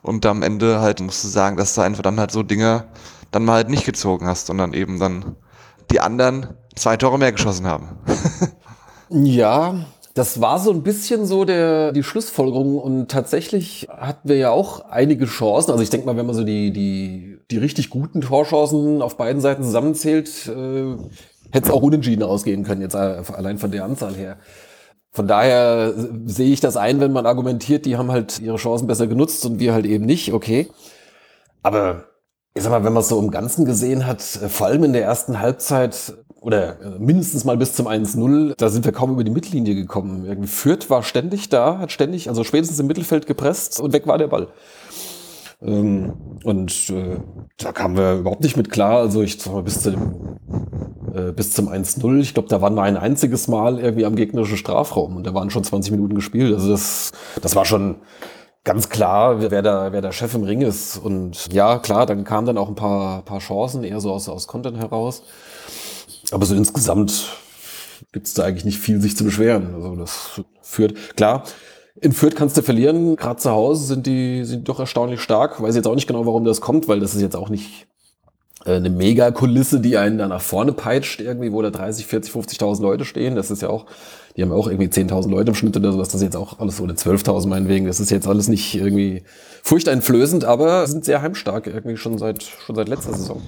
Und 0.03 0.25
am 0.25 0.43
Ende 0.43 0.81
halt 0.81 1.01
musst 1.01 1.25
du 1.25 1.29
sagen, 1.29 1.57
dass 1.57 1.75
du 1.75 1.81
einfach 1.81 2.03
dann 2.03 2.21
halt 2.21 2.31
so 2.31 2.43
Dinger 2.43 2.87
dann 3.33 3.45
mal 3.45 3.55
halt 3.55 3.69
nicht 3.69 3.85
gezogen 3.85 4.27
hast 4.27 4.49
dann 4.49 4.73
eben 4.73 4.99
dann 4.99 5.37
die 5.91 6.01
anderen 6.01 6.55
zwei 6.75 6.97
Tore 6.97 7.19
mehr 7.19 7.33
geschossen 7.33 7.67
haben. 7.67 7.99
Ja, 9.09 9.87
das 10.17 10.41
war 10.41 10.59
so 10.59 10.71
ein 10.71 10.83
bisschen 10.83 11.27
so 11.27 11.45
der, 11.45 11.93
die 11.93 12.03
Schlussfolgerung 12.03 12.79
und 12.79 13.11
tatsächlich 13.11 13.87
hatten 13.95 14.31
wir 14.31 14.39
ja 14.39 14.51
auch 14.51 14.89
einige 14.89 15.27
Chancen. 15.27 15.73
Also 15.73 15.83
ich 15.83 15.91
denke 15.91 16.07
mal, 16.07 16.17
wenn 16.17 16.25
man 16.25 16.35
so 16.35 16.43
die, 16.43 16.73
die, 16.73 17.39
die 17.51 17.59
richtig 17.59 17.91
guten 17.91 18.23
Torchancen 18.23 19.03
auf 19.03 19.19
beiden 19.19 19.43
Seiten 19.43 19.63
zusammenzählt, 19.63 20.47
äh, 20.47 20.97
hätte 21.53 21.69
es 21.69 21.71
auch 21.71 21.83
unentschieden 21.83 22.23
ausgehen 22.23 22.65
können, 22.65 22.81
jetzt 22.81 22.95
äh, 22.95 23.23
allein 23.31 23.59
von 23.59 23.71
der 23.71 23.85
Anzahl 23.85 24.15
her. 24.15 24.39
Von 25.13 25.29
daher 25.29 25.93
äh, 25.95 26.03
sehe 26.25 26.51
ich 26.51 26.61
das 26.61 26.79
ein, 26.79 26.99
wenn 27.01 27.13
man 27.13 27.27
argumentiert, 27.27 27.85
die 27.85 27.99
haben 27.99 28.11
halt 28.11 28.41
ihre 28.41 28.57
Chancen 28.57 28.87
besser 28.87 29.09
genutzt 29.09 29.45
und 29.45 29.59
wir 29.59 29.75
halt 29.75 29.85
eben 29.85 30.07
nicht, 30.07 30.33
okay. 30.33 30.71
Aber 31.63 32.05
ich 32.55 32.63
sag 32.63 32.71
mal, 32.71 32.85
wenn 32.85 32.95
man 32.95 33.03
es 33.03 33.09
so 33.09 33.21
im 33.21 33.31
Ganzen 33.31 33.67
gesehen 33.67 34.07
hat, 34.07 34.21
äh, 34.43 34.49
vor 34.49 34.69
allem 34.69 34.83
in 34.85 34.95
der 34.95 35.03
ersten 35.03 35.41
Halbzeit 35.41 36.15
oder 36.47 36.81
äh, 36.81 36.99
mindestens 37.01 37.45
mal 37.45 37.57
bis 37.57 37.75
zum 37.75 37.89
1-0, 37.89 38.55
da 38.57 38.69
sind 38.69 38.85
wir 38.85 38.93
kaum 38.93 39.11
über 39.11 39.25
die 39.25 39.33
Mittellinie 39.33 39.75
gekommen. 39.75 40.47
Fürth 40.47 40.89
war 40.89 41.03
ständig 41.03 41.49
da, 41.49 41.79
hat 41.79 41.91
ständig, 41.91 42.29
also 42.29 42.45
spätestens 42.45 42.79
im 42.79 42.87
Mittelfeld 42.87 43.27
gepresst 43.27 43.81
und 43.81 43.93
weg 43.93 44.07
war 44.07 44.17
der 44.17 44.29
Ball. 44.29 44.47
Ähm, 45.61 46.13
und 46.45 46.89
äh, 46.91 47.17
da 47.59 47.73
kamen 47.73 47.97
wir 47.97 48.21
überhaupt 48.21 48.45
nicht 48.45 48.57
mit 48.57 48.71
klar. 48.71 48.99
Also 48.99 49.23
ich 49.23 49.43
sag 49.43 49.55
mal, 49.55 49.65
bis 49.65 49.81
zu 49.81 49.91
äh, 51.15 51.35
zum 51.37 51.69
1-0. 51.69 52.21
Ich 52.21 52.35
glaube, 52.35 52.49
da 52.49 52.61
waren 52.61 52.75
wir 52.75 52.83
ein 52.83 52.97
einziges 52.97 53.49
Mal 53.49 53.81
irgendwie 53.81 54.05
am 54.05 54.15
gegnerischen 54.15 54.57
Strafraum 54.57 55.17
und 55.17 55.27
da 55.27 55.35
waren 55.35 55.51
schon 55.51 55.65
20 55.65 55.91
Minuten 55.91 56.15
gespielt. 56.15 56.55
Also 56.55 56.71
das, 56.71 57.11
das 57.43 57.57
war 57.57 57.65
schon 57.65 57.97
ganz 58.63 58.89
klar, 58.89 59.41
wer 59.41 59.63
da, 59.63 59.91
wer 59.93 60.01
der 60.01 60.13
Chef 60.13 60.33
im 60.37 60.45
Ring 60.45 60.61
ist. 60.61 60.97
Und 60.97 61.53
ja, 61.53 61.81
klar, 61.81 62.07
dann 62.07 62.23
kamen 62.23 62.47
dann 62.47 62.59
auch 62.59 62.69
ein 62.69 62.77
paar, 62.77 63.23
paar 63.23 63.41
Chancen, 63.41 63.83
eher 63.83 63.99
so 63.99 64.13
aus, 64.13 64.29
aus 64.29 64.47
Content 64.47 64.77
heraus. 64.77 65.25
Aber 66.31 66.47
so 66.47 66.55
insgesamt 66.55 67.29
gibt 68.13 68.27
es 68.27 68.35
da 68.35 68.45
eigentlich 68.45 68.65
nicht 68.65 68.79
viel 68.79 69.01
sich 69.01 69.17
zu 69.17 69.25
beschweren. 69.25 69.75
Also 69.75 69.97
das 69.97 70.41
führt, 70.63 71.17
klar, 71.17 71.45
in 72.01 72.13
Fürth 72.13 72.35
kannst 72.37 72.57
du 72.57 72.63
verlieren, 72.63 73.17
gerade 73.17 73.41
zu 73.41 73.51
Hause 73.51 73.87
sind 73.87 74.07
die, 74.07 74.45
sind 74.45 74.69
doch 74.69 74.81
erstaunlich 74.81 75.21
stark. 75.21 75.63
Weiß 75.63 75.75
jetzt 75.75 75.87
auch 75.87 75.95
nicht 75.95 76.07
genau, 76.07 76.27
warum 76.27 76.45
das 76.45 76.61
kommt, 76.61 76.89
weil 76.89 77.01
das 77.01 77.15
ist 77.15 77.23
jetzt 77.23 77.37
auch 77.37 77.49
nicht 77.49 77.87
äh, 78.67 78.75
eine 78.75 78.91
Mega-Kulisse, 78.91 79.81
die 79.81 79.97
einen 79.97 80.19
da 80.19 80.29
nach 80.29 80.43
vorne 80.43 80.73
peitscht, 80.73 81.21
irgendwie, 81.21 81.53
wo 81.53 81.63
da 81.63 81.71
30, 81.71 82.07
40, 82.07 82.35
50.000 82.35 82.83
Leute 82.83 83.05
stehen. 83.07 83.35
Das 83.35 83.51
ist 83.51 83.63
ja 83.63 83.71
auch, 83.71 83.87
die 84.37 84.43
haben 84.43 84.53
auch 84.53 84.69
irgendwie 84.69 84.89
10.000 84.89 85.31
Leute 85.31 85.51
im 85.51 85.55
Schnitt 85.55 85.77
oder 85.77 85.93
sowas. 85.93 86.09
Das 86.09 86.17
ist 86.17 86.25
jetzt 86.25 86.37
auch 86.37 86.59
alles, 86.59 86.81
oder 86.81 86.95
12.000 86.95 87.49
meinetwegen. 87.49 87.87
Das 87.87 87.99
ist 87.99 88.11
jetzt 88.11 88.27
alles 88.27 88.49
nicht 88.49 88.75
irgendwie 88.75 89.23
furchteinflößend, 89.63 90.45
aber 90.45 90.87
sind 90.87 91.07
sehr 91.07 91.23
heimstark 91.23 91.67
irgendwie 91.67 91.97
schon 91.97 92.19
seit, 92.19 92.43
schon 92.43 92.77
seit 92.77 92.89
letzter 92.89 93.15
Saison. 93.15 93.41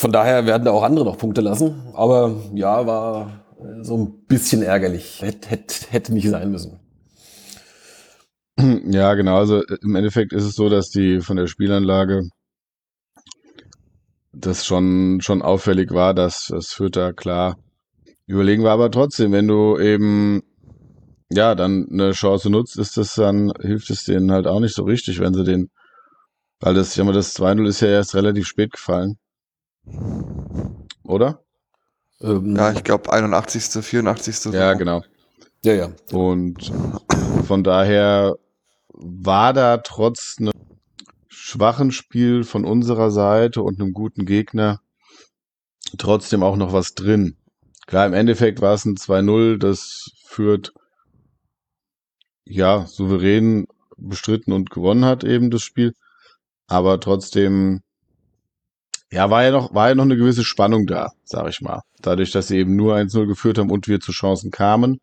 Von 0.00 0.12
daher 0.12 0.46
werden 0.46 0.64
da 0.64 0.70
auch 0.70 0.82
andere 0.82 1.04
noch 1.04 1.18
Punkte 1.18 1.42
lassen. 1.42 1.74
Aber 1.92 2.34
ja, 2.54 2.86
war 2.86 3.44
äh, 3.58 3.84
so 3.84 3.98
ein 3.98 4.24
bisschen 4.26 4.62
ärgerlich. 4.62 5.20
Hätte, 5.20 5.50
hätte, 5.50 5.74
hätte 5.90 6.14
nicht 6.14 6.26
sein 6.30 6.50
müssen. 6.50 6.80
Ja, 8.90 9.12
genau. 9.12 9.36
Also 9.36 9.62
äh, 9.62 9.76
im 9.82 9.96
Endeffekt 9.96 10.32
ist 10.32 10.44
es 10.44 10.54
so, 10.54 10.70
dass 10.70 10.88
die 10.88 11.20
von 11.20 11.36
der 11.36 11.48
Spielanlage 11.48 12.22
das 14.32 14.64
schon, 14.64 15.20
schon 15.20 15.42
auffällig 15.42 15.90
war, 15.90 16.14
dass 16.14 16.46
das 16.46 16.68
Fürth 16.68 16.96
da 16.96 17.12
klar 17.12 17.58
überlegen 18.26 18.62
war. 18.62 18.72
Aber 18.72 18.90
trotzdem, 18.90 19.32
wenn 19.32 19.48
du 19.48 19.78
eben 19.78 20.42
ja 21.28 21.54
dann 21.54 21.88
eine 21.92 22.12
Chance 22.12 22.48
nutzt, 22.48 22.78
ist 22.78 22.96
das 22.96 23.16
dann, 23.16 23.52
hilft 23.60 23.90
es 23.90 24.04
denen 24.04 24.32
halt 24.32 24.46
auch 24.46 24.60
nicht 24.60 24.74
so 24.74 24.84
richtig, 24.84 25.20
wenn 25.20 25.34
sie 25.34 25.44
den, 25.44 25.68
weil 26.58 26.72
das, 26.72 26.94
sag 26.94 27.04
mal, 27.04 27.12
das 27.12 27.38
2-0 27.38 27.68
ist 27.68 27.80
ja 27.82 27.88
erst 27.88 28.14
relativ 28.14 28.46
spät 28.46 28.72
gefallen. 28.72 29.18
Oder? 31.04 31.42
Ähm, 32.20 32.56
Ja, 32.56 32.72
ich 32.72 32.84
glaube 32.84 33.12
81., 33.12 33.84
84. 33.84 34.36
so. 34.36 34.52
Ja, 34.52 34.74
genau. 34.74 35.02
ja, 35.64 35.74
ja. 35.74 35.92
Und 36.12 36.72
von 37.46 37.64
daher 37.64 38.36
war 38.88 39.52
da 39.52 39.78
trotz 39.78 40.36
einem 40.38 40.52
schwachen 41.28 41.90
Spiel 41.90 42.44
von 42.44 42.64
unserer 42.64 43.10
Seite 43.10 43.62
und 43.62 43.80
einem 43.80 43.92
guten 43.92 44.26
Gegner 44.26 44.80
trotzdem 45.98 46.42
auch 46.42 46.56
noch 46.56 46.72
was 46.72 46.94
drin. 46.94 47.36
Klar, 47.86 48.06
im 48.06 48.12
Endeffekt 48.12 48.60
war 48.60 48.74
es 48.74 48.84
ein 48.84 48.96
2-0, 48.96 49.58
das 49.58 50.12
führt 50.24 50.72
ja 52.44 52.86
souverän 52.86 53.66
bestritten 53.96 54.52
und 54.52 54.70
gewonnen 54.70 55.04
hat 55.04 55.24
eben 55.24 55.50
das 55.50 55.62
Spiel. 55.62 55.94
Aber 56.66 57.00
trotzdem, 57.00 57.82
ja, 59.12 59.30
war 59.30 59.42
ja 59.42 59.50
noch, 59.50 59.74
war 59.74 59.88
ja 59.88 59.94
noch 59.94 60.04
eine 60.04 60.16
gewisse 60.16 60.44
Spannung 60.44 60.86
da, 60.86 61.12
sag 61.24 61.48
ich 61.48 61.60
mal. 61.60 61.82
Dadurch, 62.00 62.30
dass 62.30 62.48
sie 62.48 62.58
eben 62.58 62.76
nur 62.76 62.94
1-0 62.94 63.26
geführt 63.26 63.58
haben 63.58 63.70
und 63.70 63.88
wir 63.88 64.00
zu 64.00 64.12
Chancen 64.12 64.50
kamen. 64.50 65.00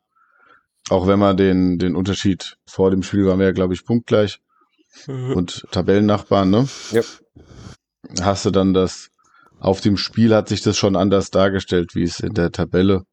Auch 0.90 1.08
wenn 1.08 1.20
man 1.20 1.36
den, 1.36 1.78
den 1.78 1.96
Unterschied 1.96 2.58
vor 2.66 2.92
dem 2.92 3.04
Spiel 3.04 3.26
waren 3.26 3.40
wir 3.40 3.48
ja, 3.48 3.52
glaube 3.52 3.74
ich, 3.74 3.86
punktgleich 3.86 4.40
und 5.08 5.68
Tabellennachbarn, 5.72 6.50
ne? 6.50 6.68
Ja. 6.92 7.02
Hast 8.22 8.46
du 8.46 8.52
dann 8.52 8.74
das, 8.74 9.10
auf 9.60 9.82
dem 9.82 9.98
Spiel 9.98 10.34
hat 10.34 10.48
sich 10.48 10.62
das 10.62 10.78
schon 10.78 10.96
anders 10.96 11.30
dargestellt, 11.30 11.94
wie 11.94 12.04
es 12.04 12.22
in 12.22 12.34
der 12.34 12.52
Tabelle 12.52 13.04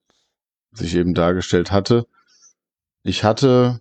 sich 0.72 0.94
eben 0.94 1.14
dargestellt 1.14 1.72
hatte. 1.72 2.06
Ich 3.02 3.24
hatte, 3.24 3.80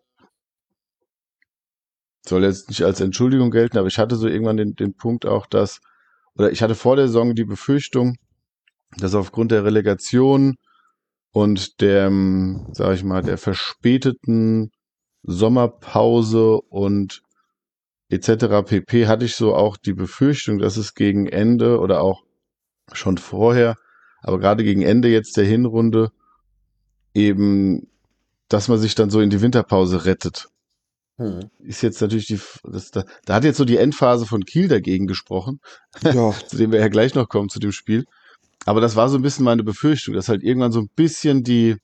soll 2.25 2.43
jetzt 2.43 2.69
nicht 2.69 2.83
als 2.83 2.99
Entschuldigung 2.99 3.51
gelten, 3.51 3.77
aber 3.77 3.87
ich 3.87 3.99
hatte 3.99 4.15
so 4.15 4.27
irgendwann 4.27 4.57
den, 4.57 4.75
den 4.75 4.95
Punkt 4.95 5.25
auch, 5.25 5.45
dass, 5.45 5.79
oder 6.37 6.51
ich 6.51 6.61
hatte 6.61 6.75
vor 6.75 6.95
der 6.95 7.07
Saison 7.07 7.35
die 7.35 7.45
Befürchtung, 7.45 8.17
dass 8.97 9.15
aufgrund 9.15 9.51
der 9.51 9.65
Relegation 9.65 10.55
und 11.31 11.81
der, 11.81 12.11
sag 12.71 12.95
ich 12.95 13.03
mal, 13.03 13.23
der 13.23 13.37
verspäteten 13.37 14.71
Sommerpause 15.23 16.59
und 16.69 17.21
etc. 18.09 18.63
pp. 18.65 19.07
hatte 19.07 19.25
ich 19.25 19.35
so 19.35 19.55
auch 19.55 19.77
die 19.77 19.93
Befürchtung, 19.93 20.59
dass 20.59 20.77
es 20.77 20.93
gegen 20.93 21.27
Ende 21.27 21.79
oder 21.79 22.01
auch 22.01 22.23
schon 22.91 23.17
vorher, 23.17 23.77
aber 24.21 24.39
gerade 24.39 24.63
gegen 24.63 24.81
Ende 24.81 25.07
jetzt 25.07 25.37
der 25.37 25.45
Hinrunde 25.45 26.11
eben, 27.13 27.87
dass 28.49 28.67
man 28.67 28.77
sich 28.77 28.95
dann 28.95 29.09
so 29.09 29.19
in 29.21 29.29
die 29.29 29.41
Winterpause 29.41 30.05
rettet. 30.05 30.49
Hm. 31.17 31.49
Ist 31.59 31.83
jetzt 31.83 32.01
natürlich 32.01 32.25
die, 32.27 32.39
das, 32.63 32.89
da, 32.91 33.03
da 33.25 33.35
hat 33.35 33.43
jetzt 33.43 33.57
so 33.57 33.65
die 33.65 33.77
Endphase 33.77 34.25
von 34.25 34.45
Kiel 34.45 34.67
dagegen 34.67 35.05
gesprochen, 35.07 35.59
Ja, 36.03 36.33
zu 36.47 36.57
dem 36.57 36.71
wir 36.71 36.79
ja 36.79 36.87
gleich 36.87 37.13
noch 37.13 37.29
kommen, 37.29 37.49
zu 37.49 37.59
dem 37.59 37.71
Spiel. 37.71 38.05
Aber 38.65 38.81
das 38.81 38.95
war 38.95 39.09
so 39.09 39.17
ein 39.17 39.21
bisschen 39.21 39.45
meine 39.45 39.63
Befürchtung, 39.63 40.15
dass 40.15 40.29
halt 40.29 40.41
irgendwann 40.43 40.71
so 40.71 40.79
ein 40.79 40.89
bisschen 40.95 41.43
die, 41.43 41.75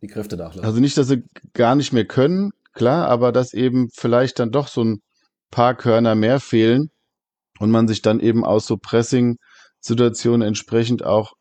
Die 0.00 0.06
Kräfte 0.08 0.36
nachlassen. 0.36 0.64
also 0.64 0.80
nicht, 0.80 0.96
dass 0.96 1.08
sie 1.08 1.22
gar 1.52 1.74
nicht 1.76 1.92
mehr 1.92 2.06
können, 2.06 2.50
klar, 2.72 3.08
aber 3.08 3.30
dass 3.30 3.52
eben 3.54 3.88
vielleicht 3.94 4.38
dann 4.38 4.50
doch 4.50 4.68
so 4.68 4.82
ein 4.82 5.02
paar 5.50 5.74
Körner 5.76 6.14
mehr 6.14 6.40
fehlen 6.40 6.90
und 7.58 7.70
man 7.70 7.86
sich 7.86 8.02
dann 8.02 8.18
eben 8.20 8.44
aus 8.44 8.66
so 8.66 8.76
Pressing-Situationen 8.76 10.48
entsprechend 10.48 11.04
auch, 11.04 11.34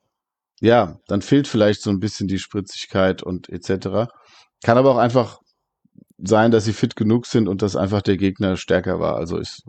ja, 0.60 1.00
dann 1.08 1.22
fehlt 1.24 1.48
vielleicht 1.48 1.82
so 1.82 1.90
ein 1.90 2.00
bisschen 2.00 2.28
die 2.28 2.38
Spritzigkeit 2.38 3.24
und 3.24 3.50
etc. 3.50 4.12
Kann 4.64 4.78
aber 4.78 4.92
auch 4.92 4.98
einfach 4.98 5.40
sein, 6.24 6.52
dass 6.52 6.66
sie 6.66 6.74
fit 6.74 6.96
genug 6.96 7.26
sind 7.26 7.48
und 7.48 7.62
dass 7.62 7.76
einfach 7.76 8.02
der 8.02 8.18
Gegner 8.18 8.58
stärker 8.58 9.00
war. 9.00 9.16
Also 9.16 9.38
ist 9.38 9.64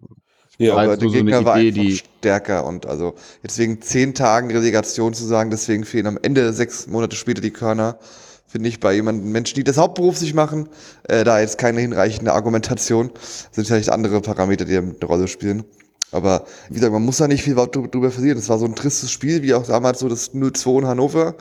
ja, 0.58 0.74
aber 0.74 0.96
der 0.96 1.04
nur 1.08 1.10
so 1.10 1.24
Gegner 1.24 1.44
war 1.44 1.58
Idee, 1.58 1.68
einfach 1.68 1.82
die- 1.82 1.96
stärker 2.18 2.66
und 2.66 2.86
also 2.86 3.14
jetzt 3.42 3.58
wegen 3.58 3.80
zehn 3.80 4.14
Tagen 4.14 4.50
Relegation 4.50 5.14
zu 5.14 5.24
sagen, 5.24 5.50
deswegen 5.50 5.84
fehlen 5.84 6.06
am 6.06 6.18
Ende 6.20 6.52
sechs 6.52 6.86
Monate 6.86 7.16
später 7.16 7.40
die 7.40 7.50
Körner, 7.50 7.98
finde 8.46 8.68
ich 8.68 8.78
bei 8.80 8.92
jemanden, 8.94 9.32
Menschen, 9.32 9.54
die 9.56 9.64
das 9.64 9.78
hauptberuflich 9.78 10.34
machen, 10.34 10.68
äh, 11.08 11.24
da 11.24 11.40
jetzt 11.40 11.56
keine 11.58 11.80
hinreichende 11.80 12.32
Argumentation. 12.34 13.10
Sind 13.50 13.66
vielleicht 13.66 13.88
andere 13.88 14.20
Parameter, 14.20 14.66
die 14.66 14.76
eine 14.76 14.94
Rolle 15.02 15.26
spielen. 15.26 15.64
Aber 16.10 16.44
wie 16.68 16.74
gesagt, 16.74 16.92
man 16.92 17.02
muss 17.02 17.16
da 17.16 17.26
nicht 17.28 17.42
viel 17.42 17.56
drü- 17.56 17.90
drüber 17.90 18.10
verlieren. 18.10 18.36
Das 18.36 18.50
war 18.50 18.58
so 18.58 18.66
ein 18.66 18.74
tristes 18.74 19.10
Spiel, 19.10 19.42
wie 19.42 19.54
auch 19.54 19.66
damals 19.66 20.00
so 20.00 20.08
das 20.10 20.34
0-2 20.34 20.80
in 20.80 20.86
Hannover. 20.86 21.34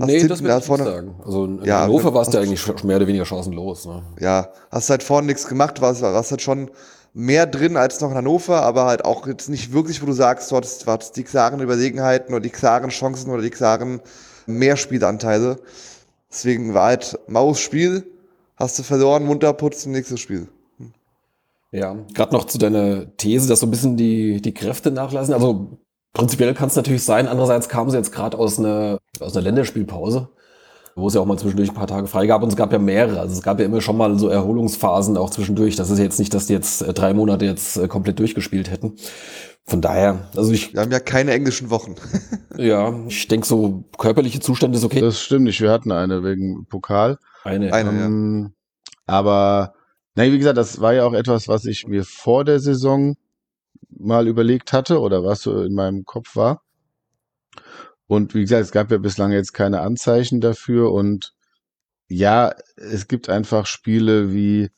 Was 0.00 0.06
nee, 0.06 0.26
das 0.26 0.38
da 0.38 0.44
würde 0.44 0.52
ich 0.52 0.56
nicht 0.58 0.66
vorne- 0.66 0.84
sagen. 0.84 1.14
Also 1.24 1.44
in 1.44 1.64
Ja, 1.64 1.80
Hannover 1.82 2.14
war 2.14 2.22
es 2.22 2.28
was- 2.28 2.34
ja 2.34 2.40
eigentlich 2.40 2.60
schon 2.60 2.74
mehr 2.84 2.96
oder 2.96 3.06
weniger 3.06 3.24
chancenlos. 3.24 3.86
Ne? 3.86 4.02
ja, 4.20 4.48
hast 4.70 4.90
halt 4.90 5.02
vorne 5.02 5.26
nichts 5.26 5.46
gemacht, 5.46 5.80
warst, 5.80 6.02
warst 6.02 6.30
halt 6.30 6.40
schon 6.42 6.70
mehr 7.14 7.46
drin 7.46 7.76
als 7.76 8.00
noch 8.00 8.10
in 8.10 8.16
Hannover, 8.16 8.62
aber 8.62 8.84
halt 8.84 9.04
auch 9.04 9.26
jetzt 9.26 9.48
nicht 9.48 9.72
wirklich, 9.72 10.00
wo 10.02 10.06
du 10.06 10.12
sagst, 10.12 10.50
du 10.52 10.56
hattest, 10.56 10.86
du 10.86 10.90
hattest 10.92 11.16
die 11.16 11.24
klaren 11.24 11.60
Überlegenheiten 11.60 12.32
oder 12.32 12.40
die 12.42 12.50
klaren 12.50 12.90
Chancen 12.90 13.30
oder 13.30 13.42
die 13.42 13.50
klaren 13.50 14.00
Mehrspielanteile. 14.46 15.58
Deswegen 16.30 16.74
war 16.74 16.86
halt 16.88 17.18
Maus 17.26 17.58
Spiel, 17.60 18.04
hast 18.56 18.78
du 18.78 18.82
verloren, 18.82 19.24
munter 19.24 19.52
putzen, 19.52 19.92
nächstes 19.92 20.20
Spiel. 20.20 20.48
Ja, 21.72 21.96
gerade 22.14 22.32
noch 22.34 22.44
zu 22.46 22.56
deiner 22.58 23.14
These, 23.16 23.48
dass 23.48 23.60
so 23.60 23.66
ein 23.66 23.70
bisschen 23.70 23.96
die, 23.96 24.40
die 24.40 24.54
Kräfte 24.54 24.90
nachlassen. 24.90 25.34
Also 25.34 25.78
prinzipiell 26.12 26.54
kann 26.54 26.68
es 26.68 26.76
natürlich 26.76 27.04
sein. 27.04 27.28
Andererseits 27.28 27.68
kamen 27.68 27.90
sie 27.90 27.96
jetzt 27.96 28.12
gerade 28.12 28.38
aus 28.38 28.58
einer, 28.58 28.98
aus 29.20 29.36
einer 29.36 29.44
Länderspielpause, 29.44 30.28
wo 30.94 31.08
es 31.08 31.14
ja 31.14 31.20
auch 31.20 31.26
mal 31.26 31.38
zwischendurch 31.38 31.70
ein 31.70 31.74
paar 31.74 31.86
Tage 31.86 32.06
frei 32.06 32.26
gab. 32.26 32.42
Und 32.42 32.48
es 32.48 32.56
gab 32.56 32.72
ja 32.72 32.78
mehrere. 32.78 33.20
Also 33.20 33.34
es 33.34 33.42
gab 33.42 33.58
ja 33.60 33.66
immer 33.66 33.80
schon 33.80 33.96
mal 33.96 34.18
so 34.18 34.28
Erholungsphasen 34.28 35.16
auch 35.16 35.30
zwischendurch. 35.30 35.76
Das 35.76 35.90
ist 35.90 35.98
jetzt 35.98 36.18
nicht, 36.18 36.34
dass 36.34 36.46
die 36.46 36.54
jetzt 36.54 36.82
äh, 36.82 36.92
drei 36.92 37.14
Monate 37.14 37.44
jetzt 37.44 37.76
äh, 37.76 37.88
komplett 37.88 38.18
durchgespielt 38.18 38.70
hätten. 38.70 38.96
Von 39.68 39.82
daher, 39.82 40.30
also 40.34 40.50
ich, 40.50 40.72
Wir 40.72 40.80
haben 40.80 40.90
ja 40.90 40.98
keine 40.98 41.32
englischen 41.32 41.68
Wochen. 41.68 41.94
ja, 42.56 42.94
ich 43.06 43.28
denke 43.28 43.46
so 43.46 43.84
körperliche 43.98 44.40
Zustände 44.40 44.78
ist 44.78 44.84
okay. 44.84 45.00
das 45.00 45.20
stimmt 45.20 45.44
nicht. 45.44 45.60
Wir 45.60 45.70
hatten 45.70 45.92
eine 45.92 46.24
wegen 46.24 46.66
Pokal. 46.68 47.18
Eine, 47.44 47.72
Eine. 47.72 47.92
ja. 47.98 48.06
Ähm, 48.06 48.54
Aber, 49.04 49.74
nein, 50.14 50.32
wie 50.32 50.38
gesagt, 50.38 50.56
das 50.56 50.80
war 50.80 50.94
ja 50.94 51.04
auch 51.04 51.12
etwas, 51.12 51.48
was 51.48 51.66
ich 51.66 51.86
mir 51.86 52.04
vor 52.04 52.46
der 52.46 52.60
Saison 52.60 53.16
mal 53.88 54.28
überlegt 54.28 54.72
hatte 54.72 55.00
oder 55.00 55.24
was 55.24 55.42
so 55.42 55.62
in 55.62 55.74
meinem 55.74 56.04
Kopf 56.04 56.36
war. 56.36 56.62
Und 58.06 58.34
wie 58.34 58.40
gesagt, 58.40 58.62
es 58.62 58.72
gab 58.72 58.90
ja 58.90 58.98
bislang 58.98 59.32
jetzt 59.32 59.52
keine 59.52 59.80
Anzeichen 59.80 60.40
dafür 60.40 60.92
und 60.92 61.34
ja, 62.08 62.54
es 62.76 63.06
gibt 63.06 63.28
einfach 63.28 63.66
Spiele 63.66 64.32
wie 64.32 64.70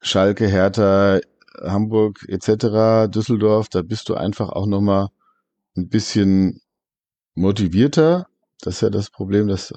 Schalke, 0.00 0.46
Hertha, 0.46 1.18
Hamburg 1.60 2.24
etc., 2.28 3.10
Düsseldorf, 3.10 3.68
da 3.68 3.82
bist 3.82 4.08
du 4.08 4.14
einfach 4.14 4.50
auch 4.50 4.66
nochmal 4.66 5.08
ein 5.76 5.88
bisschen 5.88 6.60
motivierter. 7.34 8.28
Das 8.60 8.76
ist 8.76 8.80
ja 8.82 8.90
das 8.90 9.10
Problem, 9.10 9.48
das 9.48 9.74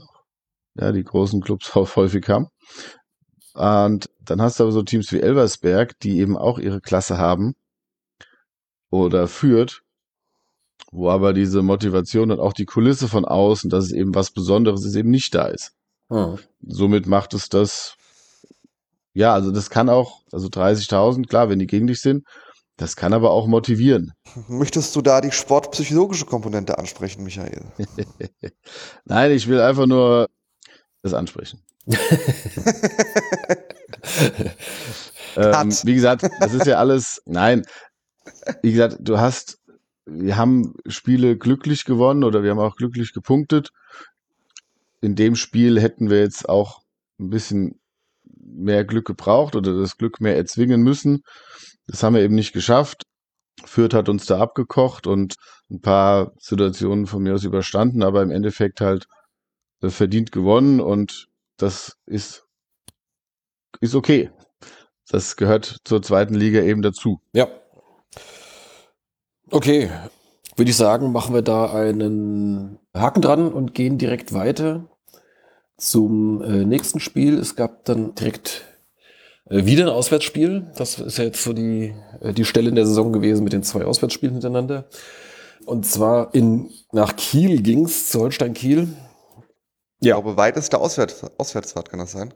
ja, 0.76 0.92
die 0.92 1.04
großen 1.04 1.42
Clubs 1.42 1.72
auch 1.76 1.96
häufig 1.96 2.28
haben. 2.30 2.48
Und 3.54 4.10
dann 4.22 4.42
hast 4.42 4.60
du 4.60 4.64
aber 4.64 4.72
so 4.72 4.84
Teams 4.84 5.12
wie 5.12 5.22
Elversberg, 5.22 6.00
die 6.00 6.20
eben 6.20 6.38
auch 6.38 6.60
ihre 6.60 6.80
Klasse 6.80 7.18
haben 7.18 7.56
oder 8.90 9.28
führt, 9.28 9.82
wo 10.92 11.10
aber 11.10 11.34
diese 11.34 11.62
Motivation 11.62 12.32
und 12.32 12.40
auch 12.40 12.54
die 12.54 12.66
Kulisse 12.66 13.08
von 13.08 13.26
außen, 13.26 13.70
dass 13.70 13.86
es 13.86 13.92
eben 13.92 14.16
was 14.16 14.32
Besonderes 14.32 14.86
ist, 14.86 14.96
eben 14.96 15.12
nicht 15.12 15.36
da 15.36 15.48
ist. 15.48 15.74
Hm. 16.10 16.40
Somit 16.66 17.06
macht 17.06 17.34
es 17.34 17.50
das, 17.50 17.96
ja, 19.14 19.34
also 19.34 19.52
das 19.52 19.70
kann 19.70 19.90
auch, 19.90 20.22
also 20.32 20.48
30.000, 20.48 21.28
klar, 21.28 21.50
wenn 21.50 21.60
die 21.60 21.68
gegen 21.68 21.88
dich 21.88 22.02
sind, 22.02 22.26
das 22.78 22.96
kann 22.96 23.14
aber 23.14 23.32
auch 23.32 23.46
motivieren. 23.46 24.14
Möchtest 24.48 24.96
du 24.96 25.02
da 25.02 25.20
die 25.20 25.34
sportpsychologische 25.34 26.26
Komponente 26.26 26.78
ansprechen, 26.78 27.24
Michael? 27.24 27.66
Nein, 29.06 29.32
ich 29.32 29.48
will 29.48 29.60
einfach 29.60 29.86
nur 29.86 30.30
das 31.02 31.14
ansprechen. 31.14 31.62
ähm, 35.36 35.72
wie 35.84 35.94
gesagt, 35.94 36.30
das 36.40 36.54
ist 36.54 36.68
ja 36.68 36.78
alles, 36.78 37.22
nein, 37.26 37.66
wie 38.62 38.72
gesagt, 38.72 38.98
du 39.00 39.18
hast, 39.20 39.60
wir 40.06 40.38
haben 40.38 40.74
Spiele 40.88 41.38
glücklich 41.38 41.86
gewonnen 41.86 42.24
oder 42.24 42.44
wir 42.44 42.52
haben 42.52 42.60
auch 42.60 42.76
glücklich 42.76 43.14
gepunktet. 43.14 43.72
In 45.02 45.16
dem 45.16 45.36
Spiel 45.36 45.80
hätten 45.80 46.10
wir 46.10 46.20
jetzt 46.20 46.48
auch 46.50 46.82
ein 47.20 47.30
bisschen 47.30 47.80
mehr 48.24 48.84
Glück 48.86 49.06
gebraucht 49.06 49.56
oder 49.56 49.78
das 49.80 49.98
Glück 49.98 50.20
mehr 50.20 50.36
erzwingen 50.36 50.82
müssen. 50.82 51.22
Das 51.88 52.04
haben 52.04 52.16
wir 52.16 52.22
eben 52.22 52.36
nicht 52.36 52.54
geschafft. 52.54 53.04
Fürth 53.66 53.94
hat 53.94 54.10
uns 54.10 54.26
da 54.26 54.40
abgekocht 54.40 55.08
und 55.08 55.36
ein 55.70 55.82
paar 55.82 56.34
Situationen 56.40 57.08
von 57.08 57.24
mir 57.24 57.34
aus 57.34 57.44
überstanden, 57.44 58.04
aber 58.04 58.24
im 58.24 58.32
Endeffekt 58.32 58.82
halt 58.82 59.06
äh, 59.82 59.90
verdient 59.90 60.32
gewonnen 60.32 60.80
und 60.80 61.28
das 61.58 61.98
ist, 62.06 62.46
ist 63.82 63.96
okay. 63.96 64.32
Das 65.10 65.36
gehört 65.36 65.78
zur 65.84 66.02
zweiten 66.02 66.36
Liga 66.36 66.62
eben 66.62 66.82
dazu. 66.82 67.20
Ja. 67.34 67.48
Okay, 69.52 69.90
würde 70.56 70.70
ich 70.72 70.78
sagen, 70.78 71.12
machen 71.12 71.34
wir 71.34 71.42
da 71.42 71.72
einen 71.74 72.80
Haken 72.94 73.22
dran 73.22 73.52
und 73.52 73.74
gehen 73.74 73.98
direkt 73.98 74.34
weiter 74.34 74.86
zum 75.78 76.42
äh, 76.42 76.66
nächsten 76.66 77.00
Spiel. 77.00 77.38
Es 77.40 77.56
gab 77.56 77.86
dann 77.86 78.14
direkt 78.16 78.64
äh, 79.50 79.66
wieder 79.66 79.86
ein 79.86 79.90
Auswärtsspiel. 79.90 80.72
Das 80.78 81.00
ist 81.00 81.18
ja 81.18 81.24
jetzt 81.24 81.44
so 81.44 81.54
die, 81.54 81.96
äh, 82.22 82.34
die 82.34 82.46
Stelle 82.46 82.70
in 82.70 82.76
der 82.76 82.86
Saison 82.86 83.12
gewesen 83.14 83.44
mit 83.44 83.54
den 83.54 83.64
zwei 83.64 83.86
Auswärtsspielen 83.86 84.36
hintereinander. 84.36 84.86
Und 85.66 85.86
zwar 85.86 86.34
in, 86.36 86.70
nach 86.92 87.16
Kiel 87.16 87.62
ging's 87.62 88.10
zu 88.10 88.20
Holstein 88.20 88.54
Kiel. 88.54 88.90
Ich 90.02 90.08
Ja, 90.08 90.16
glaube, 90.16 90.38
weiteste 90.38 90.80
Auswärts 90.80 91.24
Auswärtsfahrt 91.38 91.90
kann 91.90 92.00
das 92.00 92.12
sein. 92.12 92.34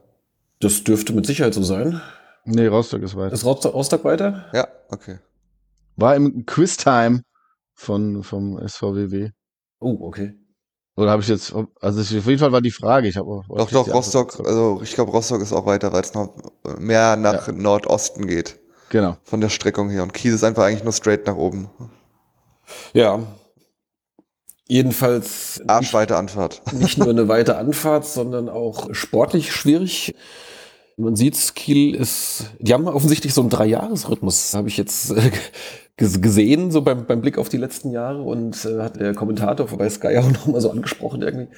das 0.60 0.82
dürfte 0.84 1.12
mit 1.12 1.26
Sicherheit 1.26 1.54
so 1.54 1.62
sein. 1.62 2.00
Nee, 2.44 2.66
Rostock 2.66 3.02
ist 3.02 3.16
weiter. 3.16 3.32
Ist 3.32 3.44
Rostock 3.44 4.04
weiter? 4.04 4.46
Ja, 4.52 4.68
okay. 4.90 5.18
War 5.96 6.16
im 6.16 6.44
Quiz-Time 6.46 7.22
von, 7.74 8.22
vom 8.22 8.58
SVWW. 8.66 9.30
Oh, 9.80 9.98
okay. 10.00 10.34
Oder 10.96 11.10
habe 11.10 11.22
ich 11.22 11.28
jetzt, 11.28 11.52
also 11.80 12.00
ich, 12.00 12.16
auf 12.18 12.26
jeden 12.26 12.38
Fall 12.38 12.52
war 12.52 12.60
die 12.60 12.70
Frage. 12.70 13.08
Ich 13.08 13.16
habe 13.16 13.28
auch- 13.28 13.44
Doch, 13.48 13.70
doch, 13.70 13.80
Antwort 13.80 13.96
Rostock, 13.96 14.28
gezogen. 14.30 14.48
also 14.48 14.80
ich 14.82 14.94
glaube, 14.94 15.10
Rostock 15.10 15.42
ist 15.42 15.52
auch 15.52 15.66
weiter, 15.66 15.92
weil 15.92 16.02
es 16.02 16.14
noch 16.14 16.34
mehr 16.78 17.16
nach 17.16 17.48
Ja. 17.48 17.52
Nordosten 17.52 18.26
geht. 18.26 18.60
Genau. 18.90 19.16
von 19.24 19.40
der 19.40 19.48
Streckung 19.48 19.90
her. 19.90 20.04
Und 20.04 20.14
Kiel 20.14 20.32
ist 20.32 20.44
einfach 20.44 20.62
eigentlich 20.64 20.84
nur 20.84 20.92
straight 20.92 21.26
nach 21.26 21.34
oben. 21.36 21.68
Ja. 22.92 23.18
Jedenfalls 24.68 25.60
Arschweite 25.66 26.16
Anfahrt. 26.16 26.62
nicht 26.72 26.96
nur 26.98 27.08
eine 27.10 27.26
weite 27.26 27.56
Anfahrt, 27.58 28.06
sondern 28.06 28.48
auch 28.48 28.94
sportlich 28.94 29.52
schwierig. 29.52 30.14
Man 30.96 31.16
sieht's, 31.16 31.54
Kiel 31.54 31.94
ist, 31.96 32.50
die 32.60 32.72
haben 32.72 32.86
offensichtlich 32.86 33.34
so 33.34 33.40
einen 33.40 33.50
Dreijahresrhythmus, 33.50 34.54
habe 34.54 34.68
ich 34.68 34.76
jetzt 34.76 35.10
äh, 35.10 35.32
gesehen, 35.96 36.70
so 36.70 36.82
beim, 36.82 37.06
beim 37.06 37.20
Blick 37.20 37.38
auf 37.38 37.48
die 37.48 37.56
letzten 37.56 37.90
Jahre 37.90 38.22
und 38.22 38.64
äh, 38.64 38.80
hat 38.80 38.98
der 38.98 39.14
Kommentator 39.14 39.66
bei 39.66 39.88
Sky 39.88 40.16
auch 40.18 40.30
nochmal 40.30 40.60
so 40.60 40.70
angesprochen 40.70 41.22
irgendwie. 41.22 41.48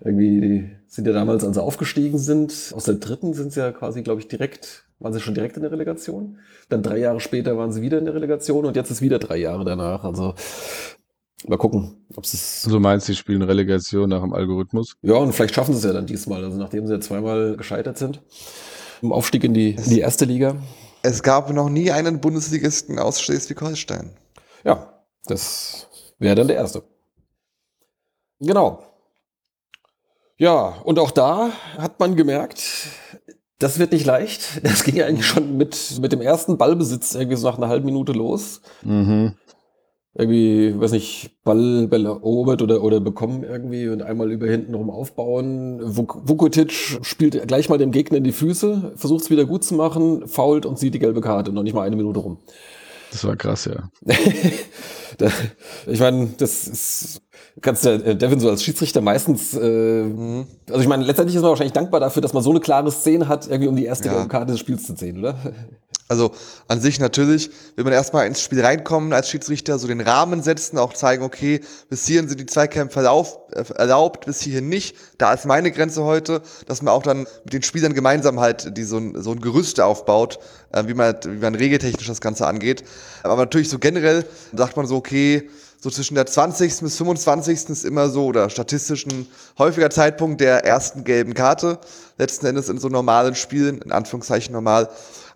Irgendwie 0.00 0.40
die 0.40 0.70
sind 0.86 1.06
ja 1.06 1.12
damals, 1.12 1.44
als 1.44 1.54
sie 1.54 1.62
aufgestiegen 1.62 2.18
sind, 2.18 2.72
aus 2.74 2.84
der 2.84 2.94
dritten 2.94 3.34
sind 3.34 3.52
sie 3.52 3.60
ja 3.60 3.72
quasi, 3.72 4.02
glaube 4.02 4.20
ich, 4.20 4.28
direkt, 4.28 4.84
waren 5.00 5.12
sie 5.12 5.20
schon 5.20 5.34
direkt 5.34 5.56
in 5.56 5.62
der 5.62 5.72
Relegation. 5.72 6.38
Dann 6.68 6.82
drei 6.82 6.98
Jahre 6.98 7.20
später 7.20 7.56
waren 7.56 7.72
sie 7.72 7.82
wieder 7.82 7.98
in 7.98 8.04
der 8.04 8.14
Relegation 8.14 8.64
und 8.64 8.76
jetzt 8.76 8.90
ist 8.90 9.00
wieder 9.00 9.18
drei 9.18 9.38
Jahre 9.38 9.64
danach. 9.64 10.04
Also 10.04 10.34
mal 11.46 11.56
gucken, 11.56 11.96
ob 12.14 12.24
es 12.24 12.62
Also 12.64 12.78
meinst 12.78 13.08
die 13.08 13.14
spielen 13.14 13.42
Relegation 13.42 14.08
nach 14.08 14.22
dem 14.22 14.32
Algorithmus? 14.32 14.96
ja, 15.02 15.14
und 15.14 15.32
vielleicht 15.32 15.54
schaffen 15.54 15.72
sie 15.72 15.78
es 15.78 15.84
ja 15.84 15.92
dann 15.92 16.06
diesmal, 16.06 16.44
also 16.44 16.58
nachdem 16.58 16.86
sie 16.86 16.94
ja 16.94 17.00
zweimal 17.00 17.56
gescheitert 17.56 17.98
sind. 17.98 18.22
Im 19.02 19.12
Aufstieg 19.12 19.44
in 19.44 19.54
die, 19.54 19.70
in 19.70 19.90
die 19.90 20.00
erste 20.00 20.24
Liga. 20.24 20.56
Es 21.08 21.22
gab 21.22 21.50
noch 21.50 21.70
nie 21.70 21.90
einen 21.90 22.20
Bundesligisten 22.20 22.98
aus 22.98 23.22
Schleswig-Holstein. 23.22 24.10
Ja, 24.62 24.92
das 25.24 25.86
wäre 26.18 26.34
dann 26.34 26.48
der 26.48 26.58
erste. 26.58 26.82
Genau. 28.40 28.82
Ja, 30.36 30.82
und 30.84 30.98
auch 30.98 31.10
da 31.10 31.50
hat 31.78 31.98
man 31.98 32.14
gemerkt, 32.14 32.62
das 33.58 33.78
wird 33.78 33.92
nicht 33.92 34.04
leicht. 34.04 34.42
Das 34.62 34.84
ging 34.84 34.96
ja 34.96 35.06
eigentlich 35.06 35.26
schon 35.26 35.56
mit, 35.56 35.98
mit 35.98 36.12
dem 36.12 36.20
ersten 36.20 36.58
Ballbesitz 36.58 37.14
irgendwie 37.14 37.38
so 37.38 37.48
nach 37.48 37.56
einer 37.56 37.70
halben 37.70 37.86
Minute 37.86 38.12
los. 38.12 38.60
Mhm. 38.82 39.34
Irgendwie, 40.18 40.74
weiß 40.78 40.90
nicht, 40.92 41.30
Ball, 41.44 41.86
Ball 41.88 42.04
erobert 42.04 42.60
oder, 42.60 42.82
oder 42.82 42.98
bekommen 43.00 43.44
irgendwie 43.44 43.88
und 43.88 44.02
einmal 44.02 44.30
über 44.32 44.46
hinten 44.48 44.74
rum 44.74 44.90
aufbauen. 44.90 45.80
Vuk- 45.80 46.28
Vukotic 46.28 46.72
spielt 46.72 47.46
gleich 47.46 47.68
mal 47.68 47.78
dem 47.78 47.92
Gegner 47.92 48.18
in 48.18 48.24
die 48.24 48.32
Füße, 48.32 48.92
versucht 48.96 49.22
es 49.22 49.30
wieder 49.30 49.44
gut 49.44 49.62
zu 49.64 49.74
machen, 49.74 50.26
fault 50.26 50.66
und 50.66 50.78
sieht 50.78 50.92
die 50.94 50.98
gelbe 50.98 51.20
Karte, 51.20 51.52
noch 51.52 51.62
nicht 51.62 51.74
mal 51.74 51.82
eine 51.86 51.94
Minute 51.96 52.18
rum. 52.18 52.38
Das 53.12 53.24
war 53.24 53.36
krass, 53.36 53.64
ja. 53.66 53.88
da, 55.18 55.28
ich 55.86 56.00
meine, 56.00 56.28
das 56.36 56.66
ist, 56.66 57.22
kannst 57.62 57.86
du 57.86 57.90
äh, 57.90 58.16
Devin 58.16 58.38
so 58.40 58.50
als 58.50 58.62
Schiedsrichter 58.62 59.00
meistens, 59.00 59.54
äh, 59.54 60.02
also 60.68 60.80
ich 60.80 60.88
meine, 60.88 61.04
letztendlich 61.04 61.36
ist 61.36 61.42
man 61.42 61.50
wahrscheinlich 61.50 61.72
dankbar 61.72 62.00
dafür, 62.00 62.20
dass 62.22 62.34
man 62.34 62.42
so 62.42 62.50
eine 62.50 62.60
klare 62.60 62.90
Szene 62.90 63.26
hat, 63.28 63.46
irgendwie 63.46 63.68
um 63.68 63.76
die 63.76 63.84
erste 63.86 64.08
Ja. 64.08 64.14
gelbe 64.14 64.28
Karte 64.28 64.52
des 64.52 64.60
Spiels 64.60 64.84
zu 64.84 64.94
sehen, 64.94 65.20
oder? 65.20 65.36
Also 66.08 66.32
an 66.68 66.80
sich 66.80 67.00
natürlich, 67.00 67.50
will 67.76 67.84
man 67.84 67.92
erstmal 67.92 68.26
ins 68.26 68.40
Spiel 68.40 68.64
reinkommen 68.64 69.12
als 69.12 69.28
Schiedsrichter, 69.28 69.78
so 69.78 69.86
den 69.86 70.00
Rahmen 70.00 70.42
setzen, 70.42 70.78
auch 70.78 70.94
zeigen, 70.94 71.22
okay, 71.22 71.60
bis 71.90 72.06
hierhin 72.06 72.28
sind 72.28 72.40
die 72.40 72.46
Zweikämpfe 72.46 73.00
äh, 73.00 73.64
erlaubt, 73.74 74.24
bis 74.24 74.40
hierhin 74.40 74.70
nicht. 74.70 74.96
Da 75.18 75.34
ist 75.34 75.44
meine 75.44 75.70
Grenze 75.70 76.04
heute, 76.04 76.40
dass 76.66 76.80
man 76.80 76.94
auch 76.94 77.02
dann 77.02 77.26
mit 77.44 77.52
den 77.52 77.62
Spielern 77.62 77.92
gemeinsam 77.92 78.40
halt 78.40 78.76
die, 78.78 78.84
so, 78.84 78.96
ein, 78.96 79.20
so 79.22 79.32
ein 79.32 79.40
Gerüst 79.40 79.80
aufbaut, 79.80 80.38
äh, 80.72 80.84
wie, 80.86 80.94
man, 80.94 81.14
wie 81.24 81.38
man 81.38 81.54
regeltechnisch 81.54 82.06
das 82.06 82.22
Ganze 82.22 82.46
angeht. 82.46 82.84
Aber 83.22 83.36
natürlich 83.36 83.68
so 83.68 83.78
generell 83.78 84.24
sagt 84.54 84.78
man 84.78 84.86
so, 84.86 84.96
okay, 84.96 85.50
so 85.80 85.90
zwischen 85.90 86.16
der 86.16 86.26
20. 86.26 86.80
bis 86.80 86.96
25. 86.96 87.68
ist 87.68 87.84
immer 87.84 88.08
so, 88.08 88.26
oder 88.26 88.50
statistisch 88.50 89.06
ein 89.06 89.28
häufiger 89.58 89.90
Zeitpunkt 89.90 90.40
der 90.40 90.64
ersten 90.64 91.04
gelben 91.04 91.34
Karte. 91.34 91.78
Letzten 92.16 92.46
Endes 92.46 92.68
in 92.68 92.78
so 92.78 92.88
normalen 92.88 93.36
Spielen, 93.36 93.80
in 93.82 93.92
Anführungszeichen 93.92 94.52
normal. 94.52 94.88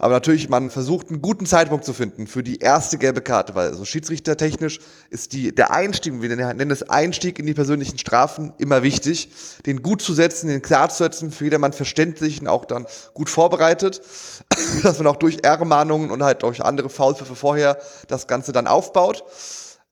Aber 0.02 0.14
natürlich, 0.14 0.48
man 0.48 0.68
versucht 0.68 1.10
einen 1.10 1.22
guten 1.22 1.46
Zeitpunkt 1.46 1.84
zu 1.84 1.92
finden 1.92 2.26
für 2.26 2.42
die 2.42 2.58
erste 2.58 2.98
gelbe 2.98 3.20
Karte, 3.20 3.54
weil 3.54 3.72
so 3.72 3.84
schiedsrichtertechnisch 3.84 4.80
ist 5.10 5.32
die, 5.32 5.54
der 5.54 5.70
Einstieg, 5.70 6.20
wir 6.20 6.34
nennen 6.34 6.72
es 6.72 6.82
Einstieg 6.82 7.38
in 7.38 7.46
die 7.46 7.54
persönlichen 7.54 7.98
Strafen, 7.98 8.52
immer 8.58 8.82
wichtig. 8.82 9.28
Den 9.64 9.80
gut 9.80 10.02
zu 10.02 10.12
setzen, 10.12 10.48
den 10.48 10.60
klar 10.60 10.88
zu 10.88 11.04
setzen, 11.04 11.30
für 11.30 11.44
jedermann 11.44 11.72
verständlich 11.72 12.40
und 12.40 12.48
auch 12.48 12.64
dann 12.64 12.86
gut 13.14 13.30
vorbereitet, 13.30 14.02
dass 14.82 14.98
man 14.98 15.06
auch 15.06 15.14
durch 15.14 15.44
Ermahnungen 15.44 16.10
und 16.10 16.24
halt 16.24 16.42
durch 16.42 16.64
andere 16.64 16.88
Foulpfiffe 16.88 17.36
vorher 17.36 17.78
das 18.08 18.26
Ganze 18.26 18.50
dann 18.50 18.66
aufbaut. 18.66 19.22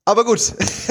Aber 0.05 0.25
gut, 0.25 0.41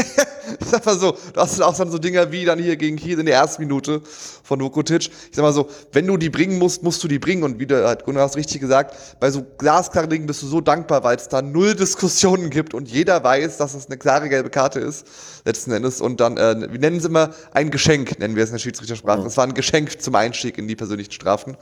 ich 0.61 0.67
sag 0.67 0.85
mal 0.85 0.97
so, 0.97 1.11
du 1.11 1.41
hast 1.41 1.61
auch 1.61 1.75
dann 1.75 1.91
so 1.91 1.97
Dinger 1.97 2.31
wie 2.31 2.45
dann 2.45 2.59
hier 2.59 2.75
gegen 2.75 2.97
Kiel 2.97 3.19
in 3.19 3.25
der 3.25 3.35
ersten 3.35 3.61
Minute 3.61 4.01
von 4.43 4.59
Vukotic. 4.59 5.09
Ich 5.09 5.35
sag 5.35 5.43
mal 5.43 5.53
so, 5.53 5.69
wenn 5.91 6.05
du 6.07 6.17
die 6.17 6.29
bringen 6.29 6.57
musst, 6.57 6.83
musst 6.83 7.03
du 7.03 7.07
die 7.07 7.19
bringen. 7.19 7.43
Und 7.43 7.59
wie 7.59 7.65
du 7.65 7.87
halt 7.87 8.03
Gunnar 8.03 8.23
hast 8.23 8.35
richtig 8.35 8.61
gesagt, 8.61 8.95
bei 9.19 9.31
so 9.31 9.45
glasklaren 9.57 10.09
Dingen 10.09 10.27
bist 10.27 10.41
du 10.41 10.47
so 10.47 10.61
dankbar, 10.61 11.03
weil 11.03 11.17
es 11.17 11.29
da 11.29 11.41
null 11.41 11.75
Diskussionen 11.75 12.49
gibt 12.49 12.73
und 12.73 12.89
jeder 12.89 13.23
weiß, 13.23 13.57
dass 13.57 13.73
es 13.73 13.87
eine 13.87 13.97
klare 13.97 14.29
gelbe 14.29 14.49
Karte 14.49 14.79
ist, 14.79 15.05
letzten 15.45 15.71
Endes. 15.71 16.01
Und 16.01 16.19
dann, 16.19 16.37
äh, 16.37 16.71
wir 16.71 16.79
nennen 16.79 16.97
es 16.97 17.05
immer 17.05 17.31
ein 17.51 17.71
Geschenk, 17.71 18.19
nennen 18.19 18.35
wir 18.35 18.43
es 18.43 18.49
in 18.49 18.55
der 18.55 18.59
Schiedsrichtersprache. 18.59 19.25
Es 19.25 19.37
war 19.37 19.45
ein 19.45 19.53
Geschenk 19.53 20.01
zum 20.01 20.15
Einstieg 20.15 20.57
in 20.57 20.67
die 20.67 20.75
persönlichen 20.75 21.11
Strafen. 21.11 21.57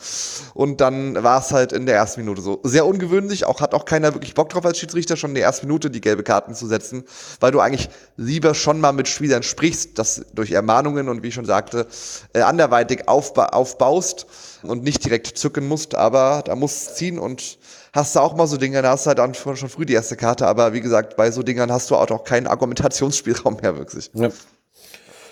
Und 0.54 0.82
dann 0.82 1.22
war 1.24 1.40
es 1.40 1.52
halt 1.52 1.74
in 1.74 1.86
der 1.86 1.96
ersten 1.96 2.22
Minute 2.22 2.42
so. 2.42 2.60
Sehr 2.64 2.86
ungewöhnlich, 2.86 3.46
auch 3.46 3.62
hat 3.62 3.74
auch 3.74 3.86
keiner 3.86 4.14
wirklich 4.14 4.34
Bock 4.34 4.50
drauf 4.50 4.66
als 4.66 4.80
Schiedsrichter, 4.80 5.18
schon 5.18 5.32
in 5.32 5.36
der 5.36 5.44
ersten 5.44 5.68
Minute 5.68 5.90
die 5.90 6.02
gelbe 6.02 6.24
Karten 6.24 6.56
zu 6.56 6.68
setzen, 6.68 7.04
weil 7.40 7.52
du 7.52 7.60
eigentlich 7.60 7.90
lieber 8.16 8.54
schon 8.54 8.80
mal 8.80 8.87
mit 8.92 9.08
Spielern 9.08 9.44
sprichst, 9.44 9.98
das 9.98 10.26
durch 10.34 10.52
Ermahnungen 10.52 11.10
und 11.10 11.24
wie 11.24 11.28
ich 11.28 11.34
schon 11.34 11.46
sagte, 11.46 11.88
äh, 12.34 12.42
anderweitig 12.42 13.08
aufba 13.08 13.48
aufbaust 13.48 14.26
und 14.64 14.84
nicht 14.84 15.06
direkt 15.06 15.38
zücken 15.38 15.68
musst, 15.68 15.96
aber 15.96 16.42
da 16.46 16.56
musst 16.56 16.98
ziehen 16.98 17.20
und 17.20 17.58
hast 17.94 18.16
du 18.16 18.20
auch 18.20 18.36
mal 18.36 18.48
so 18.48 18.58
Dinge, 18.58 18.82
da 18.82 18.92
hast 18.92 19.06
du 19.06 19.10
halt 19.10 19.20
dann 19.20 19.34
schon 19.34 19.56
früh 19.56 19.86
die 19.86 19.94
erste 19.94 20.16
Karte, 20.16 20.48
aber 20.48 20.74
wie 20.74 20.82
gesagt, 20.82 21.16
bei 21.16 21.32
so 21.32 21.44
Dingern 21.44 21.72
hast 21.72 21.90
du 21.92 21.96
auch 21.96 22.10
noch 22.10 22.24
keinen 22.24 22.48
Argumentationsspielraum 22.48 23.58
mehr 23.62 23.78
wirklich. 23.78 24.10
Ja. 24.14 24.30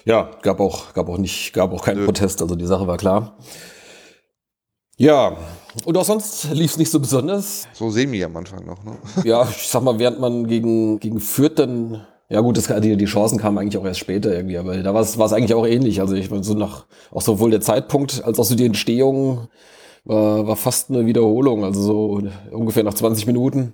Ja, 0.08 0.30
gab 0.44 0.60
auch, 0.60 0.94
gab 0.94 1.10
auch 1.10 1.18
nicht, 1.18 1.52
gab 1.54 1.74
auch 1.74 1.84
keinen 1.84 2.06
Protest, 2.06 2.42
also 2.42 2.56
die 2.56 2.68
Sache 2.68 2.86
war 2.86 2.98
klar. 2.98 3.36
Ja, 4.98 5.36
und 5.84 5.98
auch 5.98 6.06
sonst 6.06 6.46
lief 6.54 6.72
es 6.72 6.78
nicht 6.78 6.92
so 6.92 7.00
besonders. 7.00 7.68
So 7.74 7.90
semi 7.90 8.24
am 8.24 8.38
Anfang 8.38 8.66
noch, 8.66 8.84
ne? 8.84 8.98
Ja, 9.26 9.48
ich 9.50 9.68
sag 9.68 9.84
mal, 9.84 10.00
während 10.00 10.20
man 10.20 10.48
gegen, 10.48 11.00
gegen 11.00 11.20
Fürth 11.20 11.56
dann, 11.58 12.06
ja 12.30 12.40
gut, 12.42 12.58
das, 12.58 12.68
die, 12.82 12.98
die 12.98 13.06
Chancen 13.06 13.38
kamen 13.38 13.58
eigentlich 13.58 13.78
auch 13.78 13.86
erst 13.86 14.00
später 14.00 14.34
irgendwie, 14.34 14.58
aber 14.58 14.78
da 14.78 14.94
war 14.94 15.02
es 15.02 15.20
eigentlich 15.20 15.54
auch 15.54 15.66
ähnlich. 15.66 16.02
Also 16.02 16.16
ich 16.16 16.30
meine, 16.32 16.44
so 16.44 16.54
nach, 16.54 16.86
auch 17.12 17.22
sowohl 17.22 17.52
der 17.52 17.62
Zeitpunkt 17.62 18.24
als 18.24 18.40
auch 18.40 18.46
so 18.46 18.56
die 18.56 18.66
Entstehung 18.66 19.48
war, 20.06 20.48
war 20.48 20.56
fast 20.56 20.90
eine 20.90 21.06
Wiederholung, 21.06 21.64
also 21.64 21.82
so 21.82 22.22
ungefähr 22.52 22.84
nach 22.84 22.94
20 22.94 23.28
Minuten. 23.28 23.74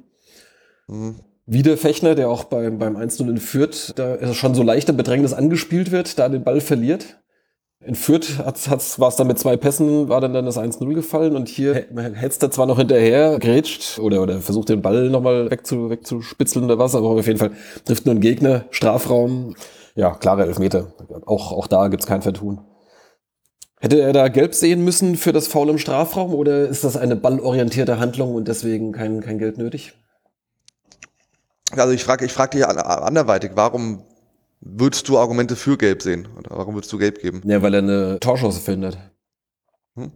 Wieder 1.45 1.77
Fechner, 1.77 2.15
der 2.15 2.29
auch 2.29 2.43
beim, 2.45 2.77
beim 2.77 2.97
1-0 2.97 3.29
in 3.29 3.37
Fürth, 3.37 3.93
da 3.95 4.15
ist 4.15 4.35
schon 4.35 4.55
so 4.55 4.63
leicht 4.63 4.89
im 4.89 4.97
Bedrängnis 4.97 5.33
angespielt 5.33 5.91
wird, 5.91 6.19
da 6.19 6.27
den 6.27 6.43
Ball 6.43 6.61
verliert. 6.61 7.20
In 7.83 7.95
Fürth 7.95 8.37
war 8.37 9.07
es 9.09 9.15
dann 9.15 9.25
mit 9.25 9.39
zwei 9.39 9.57
Pässen, 9.57 10.07
war 10.07 10.21
dann, 10.21 10.33
dann 10.33 10.45
das 10.45 10.57
1-0 10.57 10.93
gefallen 10.93 11.35
und 11.35 11.49
hier 11.49 11.87
hältst 12.13 12.43
er 12.43 12.51
zwar 12.51 12.67
noch 12.67 12.77
hinterher, 12.77 13.39
grätscht 13.39 13.97
oder, 13.97 14.21
oder 14.21 14.39
versucht 14.39 14.69
den 14.69 14.83
Ball 14.83 15.09
nochmal 15.09 15.49
wegzu, 15.49 15.89
wegzuspitzeln 15.89 16.65
oder 16.65 16.77
was, 16.77 16.93
aber 16.93 17.07
auf 17.09 17.25
jeden 17.25 17.39
Fall 17.39 17.51
trifft 17.85 18.05
nur 18.05 18.13
ein 18.13 18.21
Gegner, 18.21 18.65
Strafraum. 18.69 19.55
Ja, 19.95 20.11
klare 20.13 20.45
Elfmeter. 20.45 20.93
Auch, 21.25 21.51
auch 21.53 21.65
da 21.65 21.87
gibt's 21.87 22.05
kein 22.05 22.21
Vertun. 22.21 22.61
Hätte 23.79 23.99
er 23.99 24.13
da 24.13 24.27
gelb 24.27 24.53
sehen 24.53 24.83
müssen 24.85 25.15
für 25.15 25.33
das 25.33 25.47
Foul 25.47 25.69
im 25.69 25.79
Strafraum 25.79 26.35
oder 26.35 26.67
ist 26.67 26.83
das 26.83 26.97
eine 26.97 27.15
ballorientierte 27.15 27.99
Handlung 27.99 28.35
und 28.35 28.47
deswegen 28.47 28.91
kein, 28.91 29.21
kein 29.21 29.39
Geld 29.39 29.57
nötig? 29.57 29.93
Also 31.75 31.91
ich 31.93 32.03
frage 32.03 32.25
ich 32.25 32.31
frag 32.31 32.51
dich 32.51 32.63
an- 32.67 32.77
anderweitig, 32.77 33.53
warum 33.55 34.03
würdest 34.61 35.09
du 35.09 35.17
Argumente 35.17 35.55
für 35.55 35.77
Gelb 35.77 36.01
sehen? 36.01 36.27
Oder 36.37 36.55
warum 36.55 36.75
würdest 36.75 36.93
du 36.93 36.97
Gelb 36.97 37.19
geben? 37.19 37.41
Ja, 37.45 37.61
weil 37.61 37.73
er 37.73 37.79
eine 37.79 38.19
Torchance 38.19 38.61
verhindert. 38.61 38.97
Also 39.95 40.11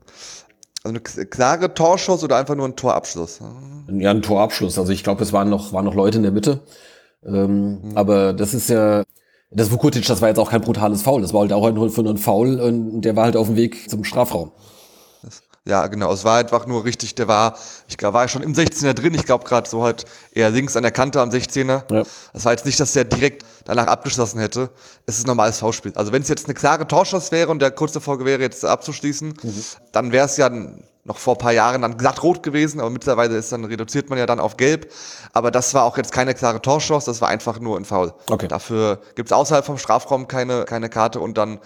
eine 0.84 1.00
klare 1.02 1.74
Torschuss 1.74 2.24
oder 2.24 2.38
einfach 2.38 2.56
nur 2.56 2.68
ein 2.68 2.76
Torabschluss? 2.76 3.40
Ja, 3.92 4.12
ein 4.12 4.22
Torabschluss. 4.22 4.78
Also 4.78 4.92
ich 4.92 5.04
glaube, 5.04 5.24
es 5.24 5.34
waren 5.34 5.50
noch, 5.50 5.74
waren 5.74 5.86
noch 5.86 5.96
Leute 5.96 6.18
in 6.18 6.24
der 6.24 6.32
Mitte. 6.32 6.62
Ähm, 7.26 7.92
Aber 7.96 8.34
das 8.34 8.54
ist 8.54 8.70
ja, 8.70 9.04
das 9.52 9.72
Vukutic, 9.72 10.06
das 10.06 10.22
war 10.22 10.30
jetzt 10.30 10.38
auch 10.38 10.52
kein 10.52 10.62
brutales 10.62 11.02
Foul. 11.02 11.22
Das 11.22 11.34
war 11.34 11.42
halt 11.42 11.54
auch 11.54 11.70
nur 11.72 11.90
nur 11.90 12.14
ein 12.14 12.18
Foul 12.18 12.60
und 12.60 13.02
der 13.02 13.16
war 13.16 13.26
halt 13.26 13.36
auf 13.36 13.48
dem 13.48 13.56
Weg 13.56 13.90
zum 13.90 14.04
Strafraum. 14.04 14.52
Ja, 15.68 15.88
genau. 15.88 16.14
Es 16.14 16.24
war 16.24 16.38
einfach 16.38 16.68
nur 16.68 16.86
richtig, 16.86 17.16
der 17.16 17.28
war, 17.28 17.58
ich 17.88 17.98
glaube, 17.98 18.14
war 18.14 18.24
ja 18.24 18.28
schon 18.28 18.44
im 18.44 18.54
16er 18.54 18.94
drin. 18.94 19.16
Ich 19.16 19.26
glaube 19.26 19.46
gerade 19.46 19.68
so 19.68 19.84
halt 19.84 20.06
eher 20.32 20.52
links 20.52 20.76
an 20.76 20.84
der 20.84 20.92
Kante 20.92 21.20
am 21.20 21.32
16er. 21.32 21.92
Ja. 21.92 22.04
Das 22.34 22.46
war 22.46 22.52
jetzt 22.52 22.66
nicht, 22.66 22.80
dass 22.80 22.94
der 22.94 23.04
direkt 23.04 23.44
danach 23.66 23.88
abgeschlossen 23.88 24.40
hätte. 24.40 24.70
Es 25.08 25.18
ist 25.18 25.26
ein 25.26 25.28
normales 25.28 25.58
Foulspiel. 25.60 25.94
Also 25.96 26.12
wenn 26.12 26.22
es 26.22 26.30
jetzt 26.30 26.46
eine 26.46 26.54
klare 26.54 26.88
Torschuss 26.88 27.32
wäre 27.32 27.50
und 27.50 27.64
der 27.64 27.72
kurz 27.72 27.94
davor 27.94 28.24
wäre, 28.24 28.42
jetzt 28.42 28.64
abzuschließen, 28.64 29.34
dann 29.92 30.12
wäre 30.12 30.28
es 30.28 30.38
ja 30.38 30.52
noch 31.06 31.18
vor 31.18 31.36
ein 31.36 31.38
paar 31.38 31.52
Jahren 31.52 31.84
dann 31.84 31.98
glatt 31.98 32.24
rot 32.24 32.42
gewesen, 32.42 32.80
aber 32.80 32.90
mittlerweile 32.90 33.38
ist 33.38 33.52
dann 33.52 33.64
reduziert 33.64 34.10
man 34.10 34.18
ja 34.18 34.26
dann 34.26 34.40
auf 34.40 34.58
gelb. 34.58 34.92
Aber 35.34 35.52
das 35.52 35.74
war 35.74 35.84
auch 35.84 35.98
jetzt 35.98 36.12
keine 36.12 36.34
klare 36.34 36.62
Torschuss, 36.62 37.06
das 37.06 37.22
war 37.22 37.30
einfach 37.30 37.60
nur 37.60 37.78
ein 37.78 37.86
Foul. 37.86 38.14
Okay. 38.30 38.48
Dafür 38.48 39.00
gibt 39.14 39.30
es 39.30 39.34
außerhalb 39.34 39.64
vom 39.64 39.78
Strafraum 39.78 40.28
keine, 40.28 40.66
keine 40.66 40.90
Karte 40.90 41.20
und 41.20 41.38
dann 41.38 41.60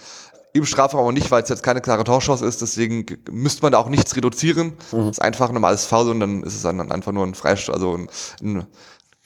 im 0.52 0.66
Strafraum 0.66 1.00
aber 1.00 1.12
nicht, 1.12 1.30
weil 1.30 1.42
es 1.42 1.48
jetzt 1.48 1.62
keine 1.62 1.80
klare 1.80 2.04
Torchance 2.04 2.44
ist, 2.44 2.60
deswegen 2.60 3.06
müsste 3.30 3.62
man 3.62 3.72
da 3.72 3.78
auch 3.78 3.88
nichts 3.88 4.16
reduzieren. 4.16 4.74
Das 4.90 5.10
ist 5.10 5.22
einfach 5.22 5.48
ein 5.48 5.54
normales 5.54 5.84
Foul 5.86 6.10
und 6.10 6.20
dann 6.20 6.42
ist 6.42 6.54
es 6.54 6.62
dann 6.62 6.90
einfach 6.92 7.12
nur 7.12 7.24
ein 7.26 7.34
Freistoß, 7.34 7.74
also 7.74 7.94
ein, 7.96 8.08
ein 8.42 8.66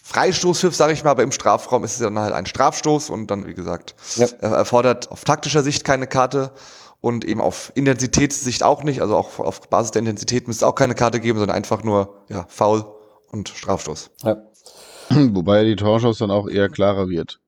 Freistoßpfiff, 0.02 0.74
sage 0.74 0.92
ich 0.92 1.02
mal, 1.02 1.10
aber 1.10 1.22
im 1.22 1.32
Strafraum 1.32 1.82
ist 1.82 1.92
es 1.94 1.98
dann 2.00 2.18
halt 2.18 2.34
ein 2.34 2.44
Strafstoß 2.46 3.08
und 3.08 3.30
dann, 3.30 3.46
wie 3.46 3.54
gesagt, 3.54 3.94
Ja. 4.16 4.26
er 4.40 4.50
erfordert 4.52 5.10
auf 5.10 5.24
taktischer 5.24 5.62
Sicht 5.62 5.82
keine 5.84 6.06
Karte 6.06 6.52
und 7.00 7.24
eben 7.24 7.40
auf 7.40 7.72
Intensitätssicht 7.74 8.62
auch 8.62 8.82
nicht, 8.82 9.00
also 9.00 9.16
auch 9.16 9.38
auf 9.38 9.62
Basis 9.70 9.92
der 9.92 10.00
Intensität 10.00 10.46
müsste 10.46 10.64
es 10.64 10.68
auch 10.68 10.74
keine 10.74 10.94
Karte 10.94 11.20
geben, 11.20 11.38
sondern 11.38 11.56
einfach 11.56 11.82
nur 11.84 12.22
ja, 12.28 12.44
Foul 12.48 12.84
und 13.30 13.48
Strafstoß. 13.48 14.10
Ja. 14.24 14.36
Wobei 15.10 15.64
die 15.64 15.76
Torchance 15.76 16.18
dann 16.18 16.30
auch 16.30 16.48
eher 16.48 16.68
klarer 16.68 17.08
wird. 17.08 17.40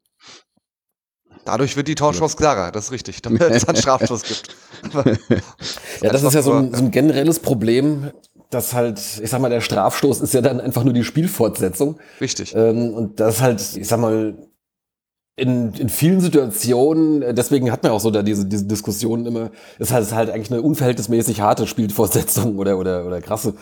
Dadurch 1.46 1.76
wird 1.76 1.88
die 1.88 1.94
Torchance 1.94 2.36
klarer, 2.36 2.72
das 2.72 2.86
ist 2.86 2.92
richtig, 2.92 3.22
damit 3.22 3.40
es 3.40 3.66
einen 3.66 3.76
Strafstoß 3.78 4.22
gibt. 4.24 4.56
Ja, 6.02 6.12
das 6.12 6.22
ist 6.22 6.34
ja 6.34 6.42
so 6.42 6.52
ein, 6.52 6.74
so 6.74 6.82
ein 6.82 6.90
generelles 6.90 7.38
Problem, 7.38 8.10
dass 8.50 8.74
halt, 8.74 9.00
ich 9.22 9.30
sag 9.30 9.40
mal, 9.40 9.48
der 9.48 9.62
Strafstoß 9.62 10.20
ist 10.20 10.34
ja 10.34 10.42
dann 10.42 10.60
einfach 10.60 10.84
nur 10.84 10.92
die 10.92 11.02
Spielfortsetzung. 11.02 11.98
Richtig. 12.20 12.54
Ähm, 12.54 12.92
und 12.92 13.18
das 13.18 13.40
halt, 13.40 13.60
ich 13.76 13.88
sag 13.88 13.98
mal, 13.98 14.36
in, 15.38 15.74
in 15.74 15.90
vielen 15.90 16.20
Situationen, 16.20 17.20
äh, 17.20 17.34
deswegen 17.34 17.70
hat 17.70 17.82
man 17.82 17.92
auch 17.92 18.00
so 18.00 18.10
da 18.10 18.22
diese, 18.22 18.46
diese 18.46 18.64
Diskussionen 18.64 19.26
immer, 19.26 19.50
ist 19.78 19.92
halt, 19.92 20.04
ist 20.04 20.14
halt 20.14 20.30
eigentlich 20.30 20.50
eine 20.50 20.62
unverhältnismäßig 20.62 21.42
harte 21.42 21.66
Spielfortsetzung 21.66 22.56
oder, 22.58 22.78
oder, 22.78 23.06
oder 23.06 23.20
krasse. 23.20 23.52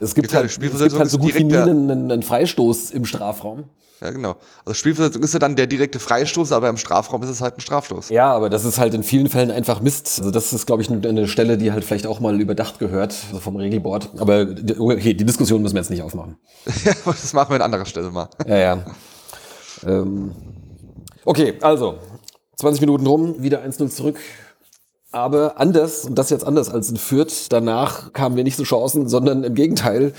Es 0.00 0.14
gibt 0.14 0.28
Gibt 0.28 0.34
halt 0.34 0.46
es 0.46 0.60
gibt 0.60 0.98
halt 0.98 1.10
so 1.10 1.18
gut 1.18 1.34
wie 1.34 1.42
nie 1.42 1.56
einen, 1.56 1.90
einen 2.10 2.22
Freistoß 2.22 2.92
im 2.92 3.04
Strafraum. 3.04 3.64
Ja, 4.00 4.10
genau. 4.10 4.36
Also 4.64 4.74
Spielversetzung 4.74 5.22
ist 5.22 5.32
ja 5.32 5.40
dann 5.40 5.56
der 5.56 5.66
direkte 5.66 5.98
Freistoß, 5.98 6.52
aber 6.52 6.68
im 6.68 6.76
Strafraum 6.76 7.22
ist 7.22 7.30
es 7.30 7.40
halt 7.40 7.56
ein 7.56 7.60
Strafstoß. 7.60 8.10
Ja, 8.10 8.32
aber 8.32 8.48
das 8.50 8.64
ist 8.64 8.78
halt 8.78 8.94
in 8.94 9.02
vielen 9.02 9.28
Fällen 9.28 9.50
einfach 9.50 9.80
Mist. 9.80 10.18
Also 10.18 10.30
das 10.30 10.52
ist, 10.52 10.66
glaube 10.66 10.82
ich, 10.82 10.90
eine- 10.90 11.26
Stelle, 11.26 11.58
die 11.58 11.72
halt 11.72 11.84
vielleicht 11.84 12.06
auch 12.06 12.20
mal 12.20 12.40
überdacht 12.40 12.78
gehört, 12.78 13.16
also 13.28 13.40
vom 13.40 13.56
Regelboard. 13.56 14.10
Aber 14.18 14.46
okay, 14.78 15.14
die 15.14 15.24
Diskussion 15.24 15.62
müssen 15.62 15.74
wir 15.74 15.80
jetzt 15.80 15.90
nicht 15.90 16.02
aufmachen. 16.02 16.36
Ja, 16.84 16.92
das 17.06 17.32
machen 17.32 17.50
wir 17.50 17.56
an 17.56 17.62
anderer 17.62 17.86
Stelle 17.86 18.10
mal. 18.10 18.28
Ja, 18.46 18.56
ja. 18.56 18.84
ähm. 19.86 20.32
Okay, 21.26 21.54
also 21.62 21.94
20 22.56 22.80
Minuten 22.82 23.06
rum, 23.06 23.42
wieder 23.42 23.62
1-0 23.62 23.88
zurück. 23.88 24.18
Aber 25.10 25.58
anders, 25.58 26.04
und 26.04 26.18
das 26.18 26.30
jetzt 26.30 26.46
anders 26.46 26.68
als 26.68 26.90
in 26.90 26.96
Fürth, 26.96 27.46
danach 27.48 28.12
kamen 28.12 28.36
wir 28.36 28.44
nicht 28.44 28.56
so 28.56 28.64
Chancen, 28.64 29.08
sondern 29.08 29.44
im 29.44 29.54
Gegenteil. 29.54 30.12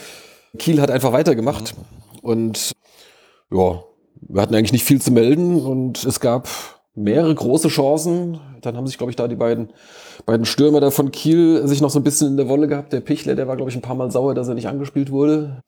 Kiel 0.58 0.82
hat 0.82 0.89
einfach 0.89 1.12
weitergemacht. 1.12 1.76
Und 2.22 2.72
ja, 3.52 3.84
wir 4.22 4.41
hatten 4.41 4.56
eigentlich 4.56 4.72
nicht 4.72 4.86
viel 4.86 5.02
zu 5.02 5.12
melden 5.12 5.62
und 5.62 6.04
es 6.06 6.20
gab 6.20 6.48
mehrere 6.96 7.36
große 7.36 7.68
Chancen. 7.68 8.39
Dann 8.62 8.76
haben 8.78 8.88
sich, 8.88 8.98
glaube 8.98 9.12
ich, 9.12 9.15
da 9.15 9.28
die 9.28 9.36
beiden, 9.36 9.74
beiden 10.26 10.46
Stürmer 10.46 10.80
da 10.80 10.89
von 10.89 11.12
Kiel 11.12 11.68
sich 11.68 11.82
noch 11.82 11.91
so 11.91 12.00
ein 12.00 12.04
bisschen 12.04 12.30
in 12.30 12.38
der 12.38 12.48
Wolle 12.48 12.68
gehabt. 12.68 12.94
Der 12.94 13.02
Pichler, 13.02 13.36
der 13.36 13.48
war, 13.48 13.58
glaube 13.58 13.70
ich, 13.70 13.76
ein 13.76 13.84
paar 13.84 13.96
Mal 13.96 14.10
sauer, 14.12 14.34
dass 14.34 14.48
er 14.48 14.56
nicht 14.56 14.70
angespielt 14.70 15.12
wurde. 15.12 15.62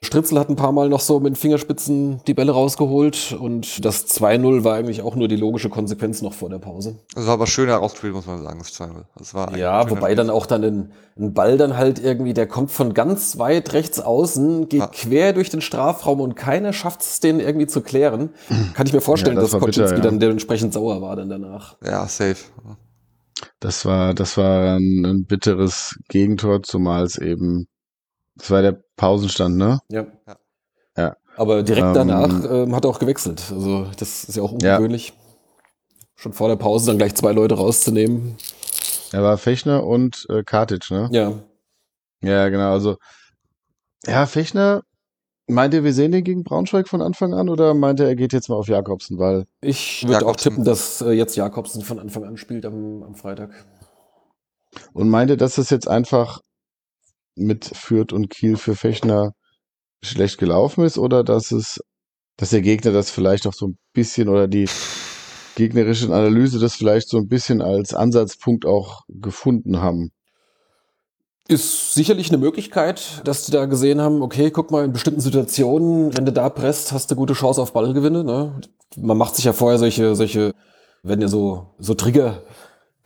Stritzel 0.00 0.38
hat 0.38 0.48
ein 0.48 0.54
paar 0.54 0.70
Mal 0.70 0.88
noch 0.88 1.00
so 1.00 1.18
mit 1.18 1.32
den 1.32 1.36
Fingerspitzen 1.36 2.20
die 2.28 2.34
Bälle 2.34 2.52
rausgeholt 2.52 3.36
und 3.38 3.84
das 3.84 4.06
2-0 4.06 4.62
war 4.62 4.76
eigentlich 4.76 5.02
auch 5.02 5.16
nur 5.16 5.26
die 5.26 5.34
logische 5.36 5.68
Konsequenz 5.70 6.22
noch 6.22 6.34
vor 6.34 6.48
der 6.48 6.58
Pause. 6.58 7.00
Das 7.14 7.26
war 7.26 7.34
aber 7.34 7.48
schön 7.48 7.68
herausgespielt, 7.68 8.14
muss 8.14 8.26
man 8.26 8.40
sagen, 8.42 8.60
das 8.60 8.72
2 8.74 8.88
Das 9.16 9.34
war 9.34 9.56
Ja, 9.56 9.90
wobei 9.90 10.14
dann 10.14 10.30
auch 10.30 10.46
dann 10.46 10.62
ein, 10.62 10.92
ein 11.18 11.34
Ball 11.34 11.58
dann 11.58 11.76
halt 11.76 11.98
irgendwie, 11.98 12.32
der 12.32 12.46
kommt 12.46 12.70
von 12.70 12.94
ganz 12.94 13.38
weit 13.38 13.72
rechts 13.72 13.98
außen, 13.98 14.68
geht 14.68 14.80
Ja. 14.80 14.86
quer 14.86 15.32
durch 15.32 15.50
den 15.50 15.60
Strafraum 15.60 16.20
und 16.20 16.36
keiner 16.36 16.72
schafft 16.72 17.00
es, 17.02 17.18
den 17.18 17.40
irgendwie 17.40 17.66
zu 17.66 17.80
klären. 17.80 18.30
Kann 18.74 18.86
ich 18.86 18.92
mir 18.92 19.00
vorstellen, 19.00 19.36
Ja, 19.36 19.42
das 19.42 19.50
dass 19.50 19.60
Koczynski 19.60 19.96
ja. 19.96 20.02
dann 20.02 20.20
dementsprechend 20.20 20.72
sauer 20.72 21.02
war 21.02 21.16
dann 21.16 21.28
danach. 21.28 21.76
Ja, 21.84 22.06
safe. 22.06 22.36
Das 23.60 23.84
war, 23.84 24.14
das 24.14 24.36
war 24.36 24.76
ein, 24.76 25.04
ein 25.04 25.24
bitteres 25.26 25.98
Gegentor, 26.08 26.62
zumal 26.62 27.02
es 27.04 27.18
eben, 27.18 27.66
das 28.38 28.50
war 28.50 28.62
der 28.62 28.82
Pausenstand, 28.96 29.56
ne? 29.56 29.80
Ja. 29.90 30.06
Ja. 30.26 30.36
Ja. 30.96 31.16
Aber 31.36 31.62
direkt 31.62 31.86
Ähm, 31.88 31.94
danach 31.94 32.44
ähm, 32.50 32.74
hat 32.74 32.84
er 32.84 32.90
auch 32.90 32.98
gewechselt. 32.98 33.42
Also 33.52 33.86
das 33.98 34.24
ist 34.24 34.36
ja 34.36 34.42
auch 34.42 34.52
ungewöhnlich. 34.52 35.12
Schon 36.16 36.32
vor 36.32 36.48
der 36.48 36.56
Pause 36.56 36.86
dann 36.86 36.98
gleich 36.98 37.14
zwei 37.14 37.32
Leute 37.32 37.54
rauszunehmen. 37.56 38.36
Er 39.12 39.22
war 39.22 39.38
Fechner 39.38 39.84
und 39.84 40.26
äh, 40.28 40.42
Kartic, 40.42 40.90
ne? 40.90 41.08
Ja. 41.12 41.32
Ja, 42.20 42.48
genau. 42.48 42.72
Also, 42.72 42.96
ja, 44.04 44.26
Fechner, 44.26 44.82
meint 45.46 45.72
ihr, 45.74 45.84
wir 45.84 45.92
sehen 45.92 46.10
den 46.10 46.24
gegen 46.24 46.42
Braunschweig 46.42 46.88
von 46.88 47.00
Anfang 47.02 47.32
an 47.34 47.48
oder 47.48 47.72
meint 47.74 48.00
er, 48.00 48.08
er 48.08 48.16
geht 48.16 48.32
jetzt 48.32 48.48
mal 48.48 48.56
auf 48.56 48.66
Jakobsen? 48.66 49.18
Weil, 49.18 49.46
Ich 49.60 50.06
würde 50.08 50.26
auch 50.26 50.34
tippen, 50.36 50.64
dass 50.64 51.00
äh, 51.00 51.12
jetzt 51.12 51.36
Jakobsen 51.36 51.82
von 51.82 52.00
Anfang 52.00 52.24
an 52.24 52.36
spielt 52.36 52.66
am, 52.66 53.04
am 53.04 53.14
Freitag. 53.14 53.50
und 54.92 55.08
meint 55.08 55.30
ihr, 55.30 55.36
dass 55.36 55.54
das 55.54 55.70
jetzt 55.70 55.86
einfach 55.88 56.40
mit 57.38 57.64
Fürth 57.64 58.12
und 58.12 58.30
Kiel 58.30 58.56
für 58.56 58.74
Fechner 58.74 59.32
schlecht 60.02 60.38
gelaufen 60.38 60.84
ist 60.84 60.98
oder 60.98 61.24
dass 61.24 61.50
es, 61.50 61.80
dass 62.36 62.50
der 62.50 62.62
Gegner 62.62 62.92
das 62.92 63.10
vielleicht 63.10 63.46
auch 63.46 63.54
so 63.54 63.68
ein 63.68 63.78
bisschen 63.92 64.28
oder 64.28 64.46
die 64.46 64.68
gegnerische 65.56 66.06
Analyse 66.06 66.60
das 66.60 66.76
vielleicht 66.76 67.08
so 67.08 67.18
ein 67.18 67.26
bisschen 67.26 67.60
als 67.60 67.92
Ansatzpunkt 67.92 68.64
auch 68.64 69.02
gefunden 69.08 69.80
haben? 69.80 70.10
Ist 71.48 71.94
sicherlich 71.94 72.28
eine 72.28 72.38
Möglichkeit, 72.38 73.22
dass 73.24 73.46
die 73.46 73.52
da 73.52 73.64
gesehen 73.64 74.00
haben, 74.00 74.22
okay, 74.22 74.50
guck 74.50 74.70
mal, 74.70 74.84
in 74.84 74.92
bestimmten 74.92 75.20
Situationen, 75.20 76.16
wenn 76.16 76.26
du 76.26 76.32
da 76.32 76.50
presst, 76.50 76.92
hast 76.92 77.10
du 77.10 77.16
gute 77.16 77.32
Chance 77.32 77.60
auf 77.60 77.72
Ballgewinne. 77.72 78.22
Ne? 78.22 78.60
Man 78.96 79.16
macht 79.16 79.34
sich 79.34 79.46
ja 79.46 79.52
vorher 79.52 79.78
solche, 79.78 80.14
solche, 80.14 80.52
wenn 81.02 81.22
ihr 81.22 81.28
so, 81.28 81.74
so 81.78 81.94
Trigger 81.94 82.42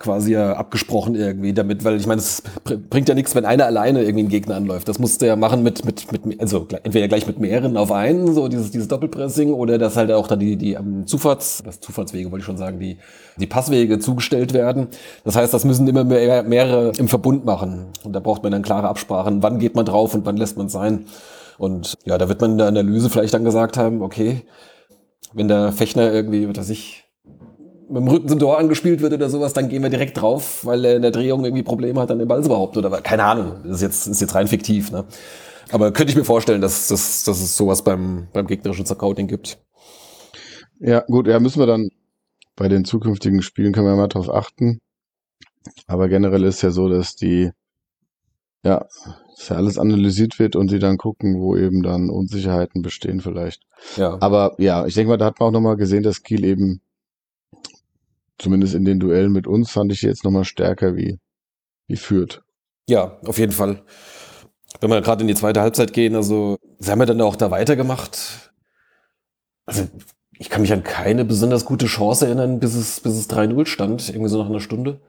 quasi 0.03 0.33
ja 0.33 0.55
abgesprochen 0.55 1.15
irgendwie 1.15 1.53
damit, 1.55 1.85
weil 1.85 1.97
ich 1.97 2.07
meine, 2.07 2.21
es 2.21 2.43
br- 2.65 2.77
bringt 2.77 3.09
ja 3.09 3.15
nichts, 3.15 3.35
wenn 3.35 3.45
einer 3.45 3.65
alleine 3.65 4.03
irgendwie 4.03 4.21
einen 4.21 4.29
Gegner 4.29 4.57
anläuft. 4.57 4.89
Das 4.89 4.99
musst 4.99 5.23
du 5.23 5.27
ja 5.27 5.37
machen 5.37 5.63
mit, 5.63 5.85
mit, 5.85 6.13
mit, 6.13 6.41
also 6.41 6.67
entweder 6.83 7.09
gleich 7.09 7.27
mit 7.27 7.39
mehreren 7.39 7.77
auf 7.77 7.93
einen, 7.93 8.35
so 8.35 8.49
dieses, 8.49 8.71
dieses 8.71 8.89
Doppelpressing, 8.89 9.53
oder 9.53 9.79
dass 9.79 9.97
halt 9.97 10.13
auch 10.13 10.29
dann 10.29 10.41
die, 10.41 10.57
die 10.57 10.77
am 10.77 11.07
Zufahrts, 11.07 11.63
das 11.65 11.81
Zufahrtswege 11.81 12.31
wollte 12.31 12.43
ich 12.43 12.47
schon 12.47 12.59
sagen, 12.59 12.79
die, 12.79 12.99
die 13.39 13.47
Passwege 13.47 13.99
zugestellt 13.99 14.53
werden. 14.53 14.89
Das 15.25 15.37
heißt, 15.37 15.55
das 15.55 15.65
müssen 15.65 15.89
immer 15.89 16.05
mehr, 16.05 16.43
mehrere 16.43 16.93
im 16.99 17.09
Verbund 17.09 17.45
machen. 17.45 17.87
Und 18.05 18.13
da 18.13 18.21
braucht 18.21 18.43
man 18.43 18.53
dann 18.53 18.63
klare 18.63 18.89
Absprachen, 18.89 19.43
wann 19.43 19.59
geht 19.59 19.75
man 19.75 19.87
drauf 19.87 20.15
und 20.15 20.27
wann 20.27 20.37
lässt 20.37 20.57
man 20.57 20.67
es 20.67 20.73
sein. 20.73 21.07
Und 21.59 21.95
ja, 22.05 22.19
da 22.19 22.29
wird 22.29 22.41
man 22.41 22.53
in 22.53 22.59
der 22.59 22.67
Analyse 22.67 23.09
vielleicht 23.09 23.35
dann 23.35 23.45
gesagt 23.45 23.77
haben, 23.77 24.03
okay, 24.03 24.43
wenn 25.33 25.49
der 25.49 25.73
Fechner 25.73 26.13
irgendwie, 26.13 26.49
was 26.49 26.59
weiß 26.59 26.71
ich, 26.71 27.02
mit 27.93 28.03
dem 28.03 28.09
Rücken 28.09 28.29
zum 28.29 28.39
Tor 28.39 28.59
angespielt 28.59 29.01
wird 29.01 29.13
oder 29.13 29.29
sowas, 29.29 29.53
dann 29.53 29.69
gehen 29.69 29.83
wir 29.83 29.91
direkt 29.91 30.21
drauf, 30.21 30.65
weil 30.65 30.85
er 30.85 30.97
in 30.97 31.03
der 31.03 31.11
Drehung 31.11 31.45
irgendwie 31.45 31.63
Probleme 31.63 32.01
hat, 32.01 32.11
dann 32.11 32.19
den 32.19 32.29
Ball 32.29 32.43
zu 32.43 32.49
behaupten 32.49 32.79
oder 32.79 32.91
was. 32.91 33.03
keine 33.03 33.25
Ahnung. 33.25 33.57
Das 33.65 33.77
ist 33.77 33.83
jetzt, 33.83 34.07
ist 34.07 34.21
jetzt 34.21 34.35
rein 34.35 34.47
fiktiv, 34.47 34.91
ne? 34.91 35.05
Aber 35.71 35.93
könnte 35.93 36.11
ich 36.11 36.17
mir 36.17 36.25
vorstellen, 36.25 36.61
dass, 36.61 36.89
dass, 36.89 37.25
dass 37.25 37.41
es 37.41 37.57
sowas 37.57 37.83
beim, 37.83 38.29
beim 38.33 38.47
gegnerischen 38.47 38.85
Scouting 38.85 39.27
gibt. 39.27 39.59
Ja, 40.81 41.01
gut, 41.01 41.27
ja, 41.29 41.39
müssen 41.39 41.61
wir 41.61 41.67
dann 41.67 41.89
bei 42.57 42.69
den 42.69 42.85
zukünftigen 42.85 43.43
Spielen 43.43 43.73
können 43.73 43.87
wir 43.87 43.97
mal 43.97 44.09
drauf 44.09 44.29
achten. 44.29 44.81
Aber 45.87 46.09
generell 46.09 46.45
ist 46.45 46.63
ja 46.63 46.71
so, 46.71 46.89
dass 46.89 47.15
die, 47.15 47.51
ja, 48.65 48.87
dass 49.37 49.49
ja 49.49 49.57
alles 49.57 49.79
analysiert 49.79 50.39
wird 50.39 50.57
und 50.57 50.69
sie 50.69 50.79
dann 50.79 50.99
gucken, 50.99 51.41
wo 51.41 51.57
eben 51.57 51.83
dann 51.83 52.11
Unsicherheiten 52.11 52.83
bestehen 52.83 53.21
vielleicht. 53.21 53.63
Ja. 53.97 54.19
Aber 54.21 54.55
ja, 54.59 54.87
ich 54.87 54.95
denke 54.95 55.11
mal, 55.11 55.17
da 55.17 55.27
hat 55.27 55.41
man 55.41 55.49
auch 55.49 55.53
nochmal 55.53 55.77
gesehen, 55.77 56.03
dass 56.03 56.23
Kiel 56.23 56.45
eben, 56.45 56.81
zumindest 58.39 58.75
in 58.75 58.85
den 58.85 59.01
Duellen 59.01 59.33
mit 59.33 59.47
uns, 59.47 59.71
fand 59.71 59.93
ich 59.93 60.03
jetzt 60.03 60.25
nochmal 60.25 60.45
stärker 60.45 60.97
wie, 60.97 61.19
wie 61.87 61.97
führt. 61.97 62.43
Ja, 62.89 63.19
auf 63.25 63.39
jeden 63.39 63.53
Fall. 63.53 63.83
Wenn 64.81 64.91
wir 64.91 65.01
gerade 65.01 65.23
in 65.23 65.29
die 65.29 65.35
zweite 65.35 65.61
Halbzeit 65.61 65.93
gehen, 65.93 66.17
also 66.17 66.57
sie 66.79 66.91
haben 66.91 67.01
ja 67.01 67.07
dann 67.07 67.21
auch 67.21 67.37
da 67.37 67.51
weitergemacht. 67.51 68.53
Also 69.67 69.87
ich 70.39 70.51
kann 70.51 70.63
mich 70.63 70.73
an 70.73 70.83
keine 70.83 71.25
besonders 71.25 71.65
gute 71.65 71.87
Chance 71.87 72.27
erinnern, 72.27 72.59
bis 72.59 72.75
es, 72.75 73.01
bis 73.01 73.13
es 73.13 73.31
3-0 73.31 73.67
stand, 73.67 74.09
irgendwie 74.09 74.29
so 74.29 74.39
nach 74.39 74.51
einer 74.51 74.61
Stunde. 74.61 75.01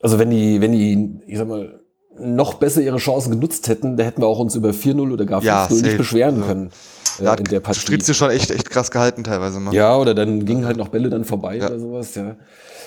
Also 0.00 0.18
wenn 0.18 0.30
die, 0.30 0.60
wenn 0.60 0.72
die, 0.72 1.20
ich 1.26 1.38
sag 1.38 1.46
mal, 1.46 1.80
noch 2.18 2.54
besser 2.54 2.80
ihre 2.80 2.96
Chancen 2.96 3.30
genutzt 3.30 3.68
hätten, 3.68 3.96
da 3.96 4.04
hätten 4.04 4.22
wir 4.22 4.26
auch 4.26 4.40
uns 4.40 4.54
über 4.54 4.70
4-0 4.70 5.12
oder 5.12 5.26
gar 5.26 5.42
5-0 5.42 5.44
Ja, 5.44 5.68
nicht 5.70 5.96
beschweren 5.96 6.42
können 6.42 6.66
äh, 6.68 6.70
Da 7.18 7.34
in 7.34 7.44
der 7.44 7.60
Partie. 7.60 7.80
Stritze 7.80 8.14
schon 8.14 8.30
echt, 8.30 8.50
echt 8.50 8.70
krass 8.70 8.90
gehalten 8.90 9.24
teilweise. 9.24 9.60
Ne? 9.60 9.70
Ja, 9.72 9.96
oder 9.96 10.14
dann 10.14 10.44
gingen 10.44 10.66
halt 10.66 10.76
noch 10.76 10.88
Bälle 10.88 11.10
dann 11.10 11.24
vorbei 11.24 11.56
Ja. 11.56 11.66
oder 11.66 11.78
sowas, 11.78 12.14
ja. 12.14 12.36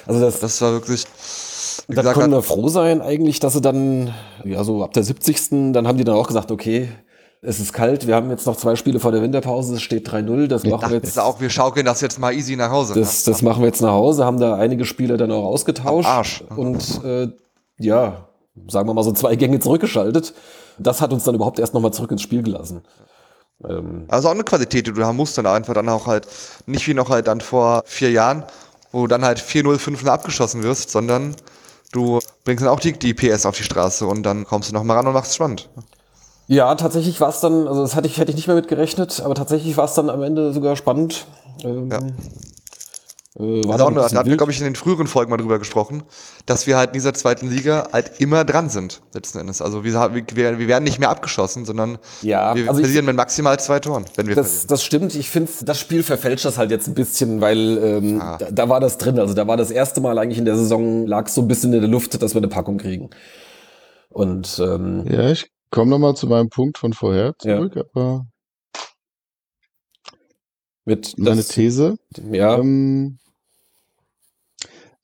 Also 0.05 0.19
das, 0.19 0.39
Das 0.39 0.61
war 0.61 0.71
wirklich, 0.73 1.05
da 1.87 2.13
können 2.13 2.33
wir 2.33 2.41
froh 2.43 2.67
sein 2.67 3.01
eigentlich, 3.01 3.39
dass 3.39 3.53
sie 3.53 3.61
dann, 3.61 4.13
ja 4.43 4.63
so 4.63 4.83
ab 4.83 4.93
der 4.93 5.03
70. 5.03 5.71
dann 5.73 5.87
haben 5.87 5.97
die 5.97 6.03
dann 6.03 6.15
auch 6.15 6.27
gesagt, 6.27 6.51
okay, 6.51 6.89
es 7.41 7.59
ist 7.59 7.73
kalt, 7.73 8.07
wir 8.07 8.15
haben 8.15 8.29
jetzt 8.29 8.45
noch 8.47 8.55
zwei 8.55 8.75
Spiele 8.75 8.99
vor 8.99 9.11
der 9.11 9.21
Winterpause, 9.21 9.75
es 9.75 9.81
steht 9.81 10.07
3-0, 10.09 10.47
das 10.47 10.63
machen 10.63 10.89
wir 10.91 10.97
jetzt. 10.97 11.19
auch, 11.19 11.41
wir 11.41 11.49
schaukeln 11.49 11.85
das 11.85 11.99
jetzt 11.99 12.17
mal 12.19 12.33
easy 12.33 12.55
nach 12.55 12.71
Hause. 12.71 12.93
Das, 12.93 13.23
das 13.25 13.41
machen 13.41 13.61
wir 13.61 13.67
jetzt 13.67 13.81
nach 13.81 13.91
Hause, 13.91 14.23
haben 14.23 14.39
da 14.39 14.55
einige 14.55 14.85
Spieler 14.85 15.17
dann 15.17 15.31
auch 15.31 15.43
ausgetauscht. 15.45 16.07
Am 16.07 16.17
Arsch. 16.17 16.43
Und 16.55 17.03
äh, 17.03 17.27
ja, 17.79 18.29
sagen 18.69 18.87
wir 18.87 18.93
mal 18.93 19.03
so 19.03 19.11
zwei 19.11 19.35
Gänge 19.35 19.59
zurückgeschaltet. 19.59 20.33
Das 20.79 21.01
hat 21.01 21.11
uns 21.11 21.23
dann 21.25 21.35
überhaupt 21.35 21.59
erst 21.59 21.73
nochmal 21.73 21.91
zurück 21.91 22.11
ins 22.11 22.21
Spiel 22.21 22.43
gelassen. 22.43 22.81
Ähm, 23.67 24.05
Also 24.07 24.27
auch 24.29 24.33
eine 24.33 24.43
Qualität, 24.43 24.87
die 24.87 24.93
du 24.93 25.03
haben 25.05 25.17
musst, 25.17 25.37
dann 25.37 25.45
einfach 25.45 25.73
dann 25.73 25.89
auch 25.89 26.07
halt, 26.07 26.27
nicht 26.65 26.87
wie 26.87 26.93
noch 26.93 27.09
halt 27.09 27.27
dann 27.27 27.41
vor 27.41 27.83
vier 27.85 28.11
Jahren, 28.11 28.43
wo 28.91 29.01
du 29.01 29.07
dann 29.07 29.23
halt 29.25 29.39
4-0, 29.39 29.77
5-0 29.79 30.09
abgeschossen 30.09 30.63
wirst, 30.63 30.91
sondern 30.91 31.35
du 31.91 32.19
bringst 32.45 32.63
dann 32.63 32.69
auch 32.69 32.79
die, 32.79 32.93
die 32.93 33.13
PS 33.13 33.45
auf 33.45 33.55
die 33.57 33.63
Straße 33.63 34.05
und 34.05 34.23
dann 34.23 34.45
kommst 34.45 34.69
du 34.69 34.73
noch 34.73 34.83
mal 34.83 34.95
ran 34.95 35.07
und 35.07 35.13
machst 35.13 35.31
es 35.31 35.35
spannend. 35.35 35.69
Ja, 36.47 36.75
tatsächlich 36.75 37.21
war 37.21 37.29
es 37.29 37.39
dann, 37.39 37.67
also 37.67 37.81
das 37.81 37.95
hatte 37.95 38.07
ich, 38.07 38.17
hätte 38.17 38.31
ich 38.31 38.35
nicht 38.35 38.47
mehr 38.47 38.55
mit 38.55 38.67
gerechnet, 38.67 39.21
aber 39.23 39.33
tatsächlich 39.33 39.77
war 39.77 39.85
es 39.85 39.93
dann 39.93 40.09
am 40.09 40.21
Ende 40.21 40.51
sogar 40.53 40.75
spannend. 40.75 41.25
Ähm, 41.63 41.89
Ja. 41.89 41.99
Äh, 43.35 43.39
war 43.67 43.81
auch, 43.81 43.91
da 43.91 44.19
hatten 44.19 44.29
wir, 44.29 44.37
glaube 44.37 44.51
ich, 44.51 44.59
in 44.59 44.65
den 44.65 44.75
früheren 44.75 45.07
Folgen 45.07 45.31
mal 45.31 45.37
drüber 45.37 45.57
gesprochen, 45.57 46.03
dass 46.45 46.67
wir 46.67 46.77
halt 46.77 46.89
in 46.89 46.93
dieser 46.93 47.13
zweiten 47.15 47.49
Liga 47.49 47.87
halt 47.91 48.19
immer 48.19 48.45
dran 48.45 48.69
sind, 48.69 49.01
letzten 49.13 49.39
Endes. 49.39 49.61
Also 49.61 49.83
wir, 49.83 49.93
wir, 50.13 50.59
wir 50.59 50.67
werden 50.67 50.83
nicht 50.83 50.99
mehr 50.99 51.09
abgeschossen, 51.09 51.65
sondern 51.65 51.97
Ja, 52.21 52.53
wir 52.55 52.67
also 52.69 52.79
ich- 52.79 52.85
verlieren 52.85 53.05
mit 53.05 53.15
maximal 53.15 53.59
zwei 53.59 53.79
Toren, 53.79 54.05
wenn 54.15 54.27
wir 54.27 54.35
Das, 54.35 54.47
verlieren. 54.49 54.67
das 54.67 54.83
stimmt. 54.83 55.15
Ich 55.15 55.29
finde, 55.31 55.51
das 55.63 55.79
Spiel 55.79 56.03
verfälscht 56.03 56.45
das 56.45 56.57
halt 56.59 56.69
jetzt 56.69 56.87
ein 56.87 56.93
bisschen, 56.93 57.41
weil 57.41 57.77
ähm, 57.79 58.21
Ah. 58.21 58.37
da, 58.37 58.51
da 58.51 58.69
war 58.69 58.79
das 58.79 58.97
drin. 58.99 59.17
Also 59.17 59.33
da 59.33 59.47
war 59.47 59.57
das 59.57 59.71
erste 59.71 59.99
Mal 60.01 60.17
eigentlich 60.19 60.37
in 60.39 60.45
der 60.45 60.55
Saison, 60.57 61.07
lag 61.07 61.27
so 61.27 61.41
ein 61.41 61.47
bisschen 61.47 61.73
in 61.73 61.81
der 61.81 61.89
Luft, 61.89 62.21
dass 62.21 62.33
wir 62.35 62.39
eine 62.39 62.49
Packung 62.49 62.77
kriegen. 62.77 63.09
Und 64.09 64.59
ähm, 64.63 65.05
Ja, 65.09 65.31
ich 65.31 65.49
komme 65.71 65.89
nochmal 65.89 66.15
zu 66.15 66.27
meinem 66.27 66.49
Punkt 66.49 66.77
von 66.77 66.93
vorher 66.93 67.33
Ja. 67.43 67.57
zurück, 67.57 67.77
aber 67.95 68.27
mit 70.85 71.17
meine 71.17 71.37
das, 71.37 71.47
These. 71.47 71.97
ja, 72.31 72.57
Ähm, 72.57 73.17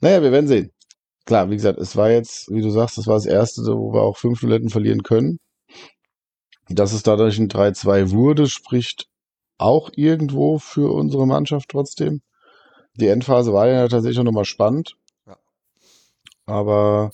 naja, 0.01 0.21
wir 0.21 0.31
werden 0.31 0.47
sehen. 0.47 0.71
Klar, 1.25 1.49
wie 1.49 1.55
gesagt, 1.55 1.79
es 1.79 1.95
war 1.95 2.09
jetzt, 2.09 2.49
wie 2.49 2.62
du 2.62 2.71
sagst, 2.71 2.97
das 2.97 3.07
war 3.07 3.15
das 3.15 3.25
erste, 3.25 3.62
wo 3.62 3.93
wir 3.93 4.01
auch 4.01 4.17
fünf 4.17 4.41
hätten 4.41 4.69
verlieren 4.69 5.03
können. 5.03 5.39
Dass 6.69 6.93
es 6.93 7.03
dadurch 7.03 7.38
ein 7.38 7.49
3-2 7.49 8.12
wurde, 8.12 8.47
spricht 8.47 9.07
auch 9.57 9.91
irgendwo 9.95 10.57
für 10.57 10.91
unsere 10.93 11.27
Mannschaft 11.27 11.69
trotzdem. 11.69 12.21
Die 12.95 13.07
Endphase 13.07 13.53
war 13.53 13.67
ja 13.67 13.88
tatsächlich 13.88 14.23
nochmal 14.23 14.45
spannend. 14.45 14.95
Ja. 15.27 15.38
Aber 16.45 17.12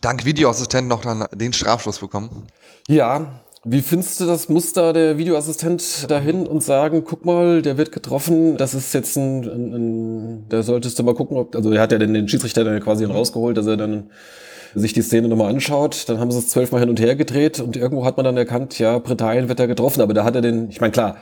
Dank 0.00 0.24
Videoassistent 0.24 0.88
noch 0.88 1.02
dann 1.02 1.26
den 1.32 1.52
Strafschluss 1.52 1.98
bekommen. 1.98 2.48
ja. 2.88 3.40
Wie 3.64 3.80
findest 3.80 4.18
du 4.18 4.26
das? 4.26 4.48
Muss 4.48 4.72
da 4.72 4.92
der 4.92 5.18
Videoassistent 5.18 6.10
dahin 6.10 6.48
und 6.48 6.64
sagen, 6.64 7.04
guck 7.04 7.24
mal, 7.24 7.62
der 7.62 7.78
wird 7.78 7.92
getroffen, 7.92 8.56
das 8.56 8.74
ist 8.74 8.92
jetzt 8.92 9.16
ein, 9.16 9.44
ein, 9.44 9.74
ein 9.74 10.44
da 10.48 10.64
solltest 10.64 10.98
du 10.98 11.04
mal 11.04 11.14
gucken, 11.14 11.36
ob, 11.36 11.54
also 11.54 11.70
er 11.70 11.80
hat 11.80 11.92
ja 11.92 11.98
den, 11.98 12.12
den 12.12 12.26
Schiedsrichter 12.26 12.64
dann 12.64 12.80
quasi 12.80 13.04
rausgeholt, 13.04 13.56
dass 13.56 13.68
er 13.68 13.76
dann 13.76 14.10
sich 14.74 14.94
die 14.94 15.02
Szene 15.02 15.28
nochmal 15.28 15.50
anschaut, 15.50 16.08
dann 16.08 16.18
haben 16.18 16.32
sie 16.32 16.38
es 16.38 16.48
zwölfmal 16.48 16.80
hin 16.80 16.90
und 16.90 16.98
her 16.98 17.14
gedreht 17.14 17.60
und 17.60 17.76
irgendwo 17.76 18.04
hat 18.04 18.16
man 18.16 18.24
dann 18.24 18.36
erkannt, 18.36 18.80
ja, 18.80 18.98
Britannien 18.98 19.48
wird 19.48 19.60
da 19.60 19.66
getroffen, 19.66 20.00
aber 20.00 20.12
da 20.12 20.24
hat 20.24 20.34
er 20.34 20.40
den, 20.40 20.68
ich 20.68 20.80
meine, 20.80 20.92
klar, 20.92 21.18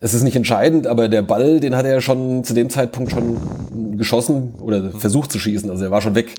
es 0.00 0.14
ist 0.14 0.22
nicht 0.22 0.36
entscheidend, 0.36 0.86
aber 0.86 1.08
der 1.08 1.22
Ball, 1.22 1.60
den 1.60 1.76
hat 1.76 1.84
er 1.84 1.92
ja 1.92 2.00
schon 2.00 2.44
zu 2.44 2.54
dem 2.54 2.70
Zeitpunkt 2.70 3.10
schon 3.10 3.98
geschossen 3.98 4.54
oder 4.58 4.90
versucht 4.92 5.30
zu 5.30 5.38
schießen, 5.38 5.68
also 5.68 5.84
er 5.84 5.90
war 5.90 6.00
schon 6.00 6.14
weg. 6.14 6.34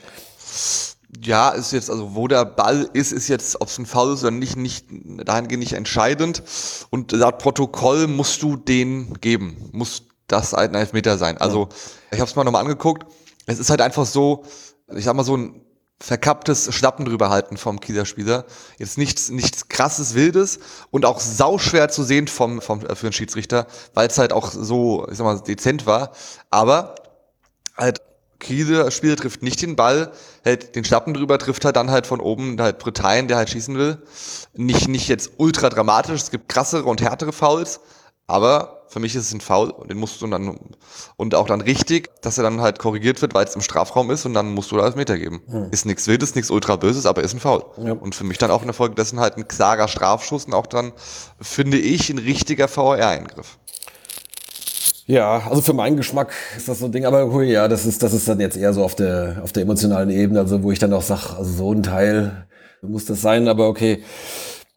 Ja, 1.17 1.49
ist 1.49 1.71
jetzt, 1.71 1.89
also 1.89 2.15
wo 2.15 2.27
der 2.27 2.45
Ball 2.45 2.87
ist, 2.93 3.11
ist 3.11 3.27
jetzt, 3.29 3.59
ob 3.61 3.67
es 3.67 3.77
ein 3.79 3.87
Foul 3.87 4.13
ist 4.13 4.21
oder 4.21 4.31
nicht, 4.31 4.57
nicht 4.57 4.85
dahingehend 5.25 5.59
nicht 5.59 5.73
entscheidend. 5.73 6.43
Und 6.91 7.11
laut 7.11 7.39
Protokoll 7.39 8.07
musst 8.07 8.41
du 8.43 8.55
den 8.55 9.15
geben. 9.19 9.69
Muss 9.71 10.03
das 10.27 10.53
ein 10.53 10.75
Elfmeter 10.75 11.17
sein. 11.17 11.37
Also, 11.39 11.69
ich 12.11 12.19
habe 12.19 12.29
es 12.29 12.35
mal 12.35 12.43
nochmal 12.43 12.61
angeguckt. 12.61 13.05
Es 13.47 13.57
ist 13.57 13.71
halt 13.71 13.81
einfach 13.81 14.05
so, 14.05 14.43
ich 14.95 15.03
sag 15.03 15.15
mal 15.15 15.23
so 15.23 15.35
ein 15.35 15.61
verkapptes 16.01 16.73
Schlappen 16.73 17.05
drüber 17.05 17.29
halten 17.29 17.57
vom 17.57 17.79
Kieler 17.79 18.05
Spieler. 18.05 18.45
Jetzt 18.77 18.97
nichts, 18.97 19.29
nichts 19.29 19.67
krasses, 19.67 20.13
wildes 20.13 20.59
und 20.91 21.05
auch 21.05 21.19
sauschwer 21.19 21.89
zu 21.89 22.03
sehen 22.03 22.27
vom, 22.27 22.61
vom, 22.61 22.85
äh, 22.85 22.95
für 22.95 23.07
den 23.07 23.13
Schiedsrichter, 23.13 23.67
weil 23.93 24.07
es 24.07 24.17
halt 24.17 24.31
auch 24.31 24.51
so, 24.51 25.07
ich 25.09 25.17
sag 25.17 25.25
mal, 25.25 25.39
dezent 25.41 25.85
war. 25.85 26.11
Aber 26.49 26.95
halt 27.75 28.01
Kiel 28.39 28.89
Spieler 28.91 29.15
trifft 29.15 29.43
nicht 29.43 29.61
den 29.61 29.75
Ball, 29.75 30.11
hält 30.43 30.75
den 30.75 30.85
Schlappen 30.85 31.13
drüber, 31.13 31.37
trifft 31.37 31.65
halt 31.65 31.75
dann 31.75 31.91
halt 31.91 32.07
von 32.07 32.19
oben 32.19 32.59
halt 32.61 32.79
Britannien, 32.79 33.27
der 33.27 33.37
halt 33.37 33.49
schießen 33.49 33.77
will. 33.77 34.01
Nicht, 34.53 34.87
nicht 34.87 35.07
jetzt 35.07 35.31
ultra 35.37 35.69
dramatisch, 35.69 36.21
es 36.21 36.31
gibt 36.31 36.49
krassere 36.49 36.85
und 36.85 37.01
härtere 37.01 37.33
Fouls, 37.33 37.81
aber 38.27 38.79
für 38.89 38.99
mich 38.99 39.15
ist 39.15 39.27
es 39.27 39.33
ein 39.33 39.41
Foul 39.41 39.69
und 39.69 39.89
den 39.89 39.97
musst 39.97 40.21
du 40.21 40.27
dann, 40.27 40.59
und 41.15 41.35
auch 41.35 41.45
dann 41.45 41.61
richtig, 41.61 42.09
dass 42.21 42.37
er 42.37 42.43
dann 42.43 42.59
halt 42.59 42.79
korrigiert 42.79 43.21
wird, 43.21 43.35
weil 43.35 43.45
es 43.45 43.55
im 43.55 43.61
Strafraum 43.61 44.09
ist 44.09 44.25
und 44.25 44.33
dann 44.33 44.51
musst 44.53 44.71
du 44.71 44.77
da 44.77 44.89
Meter 44.95 45.17
geben. 45.17 45.43
Ist 45.71 45.85
nichts 45.85 46.07
Wildes, 46.07 46.33
nichts 46.33 46.49
ultra 46.49 46.75
Böses, 46.75 47.05
aber 47.05 47.21
ist 47.21 47.33
ein 47.33 47.39
Foul. 47.39 47.63
Ja. 47.77 47.93
Und 47.93 48.15
für 48.15 48.23
mich 48.23 48.39
dann 48.39 48.49
auch 48.49 48.61
in 48.61 48.67
der 48.67 48.73
Folge 48.73 48.95
dessen 48.95 49.19
halt 49.19 49.37
ein 49.37 49.47
klarer 49.47 49.87
Strafschuss 49.87 50.45
und 50.45 50.53
auch 50.53 50.65
dann, 50.65 50.91
finde 51.39 51.77
ich, 51.77 52.09
ein 52.09 52.17
richtiger 52.17 52.67
VR-Eingriff. 52.67 53.59
Ja, 55.09 55.41
also 55.49 55.61
für 55.63 55.73
meinen 55.73 55.97
Geschmack 55.97 56.31
ist 56.55 56.69
das 56.69 56.77
so 56.77 56.85
ein 56.85 56.91
Ding, 56.91 57.03
aber 57.03 57.31
hui, 57.31 57.51
ja, 57.51 57.67
das 57.67 57.87
ist, 57.87 58.03
das 58.03 58.13
ist 58.13 58.27
dann 58.27 58.39
jetzt 58.39 58.55
eher 58.55 58.73
so 58.73 58.83
auf 58.83 58.93
der, 58.93 59.41
auf 59.43 59.51
der 59.51 59.63
emotionalen 59.63 60.11
Ebene, 60.11 60.39
also 60.39 60.61
wo 60.61 60.71
ich 60.71 60.77
dann 60.77 60.93
auch 60.93 61.01
sage, 61.01 61.35
also 61.35 61.51
so 61.51 61.73
ein 61.73 61.81
Teil 61.81 62.45
muss 62.83 63.05
das 63.05 63.19
sein, 63.19 63.47
aber 63.47 63.67
okay. 63.67 64.03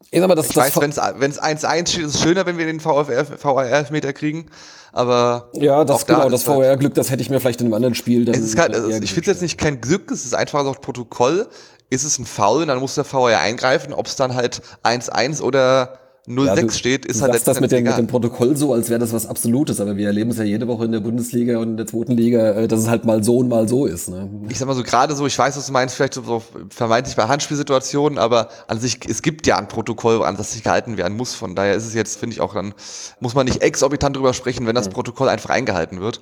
Ich 0.09 0.19
sag 0.19 0.27
mal, 0.27 0.33
das, 0.33 0.47
Ich 0.47 0.55
das 0.55 0.75
weiß, 0.75 0.81
wenn 1.19 1.29
es 1.29 1.39
1-1 1.39 1.87
steht, 1.87 2.05
ist 2.05 2.15
es 2.15 2.21
schöner, 2.21 2.47
wenn 2.47 2.57
wir 2.57 2.65
den 2.65 2.79
VR-Elfmeter 2.79 4.11
kriegen, 4.11 4.47
aber 4.91 5.51
ja, 5.53 5.85
das 5.85 6.03
da 6.05 6.15
genau, 6.15 6.25
ist 6.35 6.47
das 6.47 6.47
halt- 6.47 6.65
VR-Glück, 6.65 6.95
das 6.95 7.11
hätte 7.11 7.21
ich 7.21 7.29
mir 7.29 7.39
vielleicht 7.39 7.61
in 7.61 7.67
einem 7.67 7.75
anderen 7.75 7.93
Spiel 7.93 8.25
dann. 8.25 8.33
Es 8.33 8.41
ist 8.41 8.57
halt, 8.57 8.73
dann 8.73 8.81
also 8.81 8.89
eher 8.91 9.03
ich 9.03 9.13
finde 9.13 9.29
es 9.29 9.35
jetzt 9.35 9.41
nicht 9.43 9.59
kein 9.59 9.81
Glück, 9.81 10.09
es 10.09 10.25
ist 10.25 10.33
einfach 10.33 10.63
so 10.63 10.71
Protokoll. 10.71 11.47
Ist 11.91 12.05
es 12.05 12.17
ein 12.17 12.25
Foul, 12.25 12.65
dann 12.65 12.79
muss 12.79 12.95
der 12.95 13.03
VR 13.03 13.37
eingreifen. 13.39 13.93
Ob 13.93 14.07
es 14.07 14.15
dann 14.15 14.33
halt 14.33 14.63
1-1 14.81 15.43
oder 15.43 15.99
0-6 16.27 16.45
Ja, 16.45 16.71
steht, 16.71 17.05
ist 17.05 17.19
du 17.19 17.23
halt 17.23 17.33
sagst 17.33 17.47
das 17.47 17.59
mit 17.59 17.71
dem, 17.71 17.83
mit 17.83 17.97
dem 17.97 18.07
Protokoll 18.07 18.55
so, 18.55 18.73
als 18.73 18.89
wäre 18.89 18.99
das 18.99 19.11
was 19.11 19.25
Absolutes, 19.25 19.81
aber 19.81 19.97
wir 19.97 20.07
erleben 20.07 20.31
es 20.31 20.37
ja 20.37 20.45
jede 20.45 20.67
Woche 20.67 20.85
in 20.85 20.93
der 20.93 21.01
Bundesliga 21.01 21.57
und 21.57 21.71
in 21.71 21.77
der 21.77 21.85
zweiten 21.85 22.13
Liga, 22.13 22.51
äh, 22.53 22.67
dass 22.67 22.79
es 22.79 22.87
halt 22.87 23.03
mal 23.03 23.23
so 23.23 23.37
und 23.37 23.49
mal 23.49 23.67
so 23.67 23.85
ist. 23.85 24.09
Ne? 24.09 24.29
ich 24.47 24.57
sag 24.57 24.67
mal 24.67 24.75
so, 24.75 24.83
gerade 24.83 25.15
so, 25.15 25.25
ich 25.25 25.37
weiß, 25.37 25.57
was 25.57 25.65
du 25.65 25.73
meinst, 25.73 25.95
vielleicht 25.95 26.13
so, 26.13 26.21
so 26.21 26.41
vermeintlich 26.69 27.17
bei 27.17 27.27
Handspielsituationen, 27.27 28.17
aber 28.17 28.47
an 28.67 28.79
sich, 28.79 28.99
es 29.07 29.21
gibt 29.21 29.47
ja 29.47 29.57
ein 29.57 29.67
Protokoll, 29.67 30.23
an 30.23 30.37
das 30.37 30.53
sich 30.53 30.63
gehalten 30.63 30.97
werden 30.97 31.17
muss. 31.17 31.33
Von 31.35 31.55
daher 31.55 31.75
ist 31.75 31.85
es 31.85 31.93
jetzt, 31.93 32.17
finde 32.17 32.35
ich 32.35 32.41
auch 32.41 32.53
dann, 32.53 32.73
muss 33.19 33.35
man 33.35 33.45
nicht 33.45 33.61
exorbitant 33.61 34.15
drüber 34.15 34.33
sprechen, 34.33 34.65
wenn 34.65 34.75
das 34.75 34.87
Protokoll 34.89 35.27
einfach 35.27 35.49
eingehalten 35.49 35.99
wird. 35.99 36.21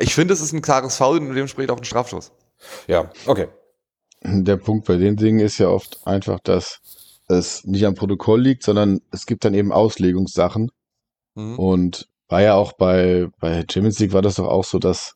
Ich 0.00 0.14
finde, 0.14 0.32
es 0.32 0.40
ist 0.40 0.52
ein 0.52 0.62
klares 0.62 0.96
Foul 0.96 1.18
und 1.18 1.28
dementsprechend 1.28 1.72
auch 1.72 1.78
ein 1.78 1.84
Strafstoß. 1.84 2.32
Ja, 2.86 3.10
okay. 3.26 3.48
Der 4.24 4.56
Punkt 4.56 4.86
bei 4.86 4.96
den 4.96 5.16
Dingen 5.16 5.40
ist 5.40 5.58
ja 5.58 5.68
oft 5.68 5.98
einfach, 6.06 6.38
dass 6.40 6.78
es 7.38 7.64
nicht 7.64 7.84
am 7.86 7.94
Protokoll 7.94 8.40
liegt, 8.40 8.62
sondern 8.62 9.00
es 9.10 9.26
gibt 9.26 9.44
dann 9.44 9.54
eben 9.54 9.72
Auslegungssachen. 9.72 10.70
Mhm. 11.34 11.58
Und 11.58 12.08
war 12.28 12.42
ja 12.42 12.54
auch 12.54 12.72
bei, 12.72 13.28
bei 13.40 13.64
Champions 13.70 13.98
League 13.98 14.12
war 14.12 14.22
das 14.22 14.36
doch 14.36 14.48
auch 14.48 14.64
so, 14.64 14.78
dass 14.78 15.14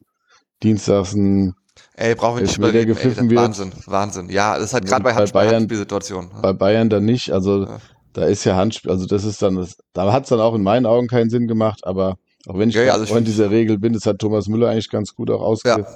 dienstags 0.63 1.15
ein, 1.15 1.55
Ey, 1.95 2.15
brauchen 2.15 2.37
wir 2.39 2.43
nicht 2.43 2.59
ey, 2.75 2.87
gepfiffen 2.87 3.29
wird. 3.31 3.41
Wahnsinn, 3.41 3.73
Wahnsinn. 3.87 4.29
Ja, 4.31 4.55
das 4.57 4.67
ist 4.67 4.75
halt 4.75 4.87
gerade 4.87 5.03
Bei 5.05 5.13
bei, 5.15 5.27
Bayern- 5.27 5.55
Handspielsituationen. 5.55 6.31
bei 6.43 6.53
Bayern 6.53 6.89
dann 6.91 7.05
nicht. 7.05 7.33
Also 7.33 7.65
Ja. 7.65 7.79
da 8.15 8.25
ist 8.25 8.45
ja 8.45 8.57
Handspiel, 8.57 8.91
also 8.91 9.07
das 9.07 9.25
ist 9.25 9.43
dann, 9.43 9.57
das, 9.57 9.77
da 9.93 10.11
hat 10.13 10.25
es 10.25 10.29
dann 10.31 10.41
auch 10.41 10.55
in 10.55 10.63
meinen 10.63 10.87
Augen 10.87 11.07
keinen 11.09 11.29
Sinn 11.31 11.47
gemacht, 11.47 11.87
aber 11.87 12.17
auch 12.49 12.59
wenn 12.59 12.69
ich 12.71 12.75
Ja, 12.77 12.83
ja, 12.85 12.93
also 12.93 13.05
ich 13.05 13.11
Freund 13.11 13.27
dieser 13.27 13.51
Regel 13.51 13.79
bin, 13.79 13.93
das 13.93 14.07
hat 14.07 14.19
Thomas 14.19 14.47
Müller 14.49 14.69
eigentlich 14.71 14.89
ganz 14.91 15.15
gut 15.15 15.31
auch 15.31 15.41
ausge, 15.43 15.69
Ja. 15.69 15.87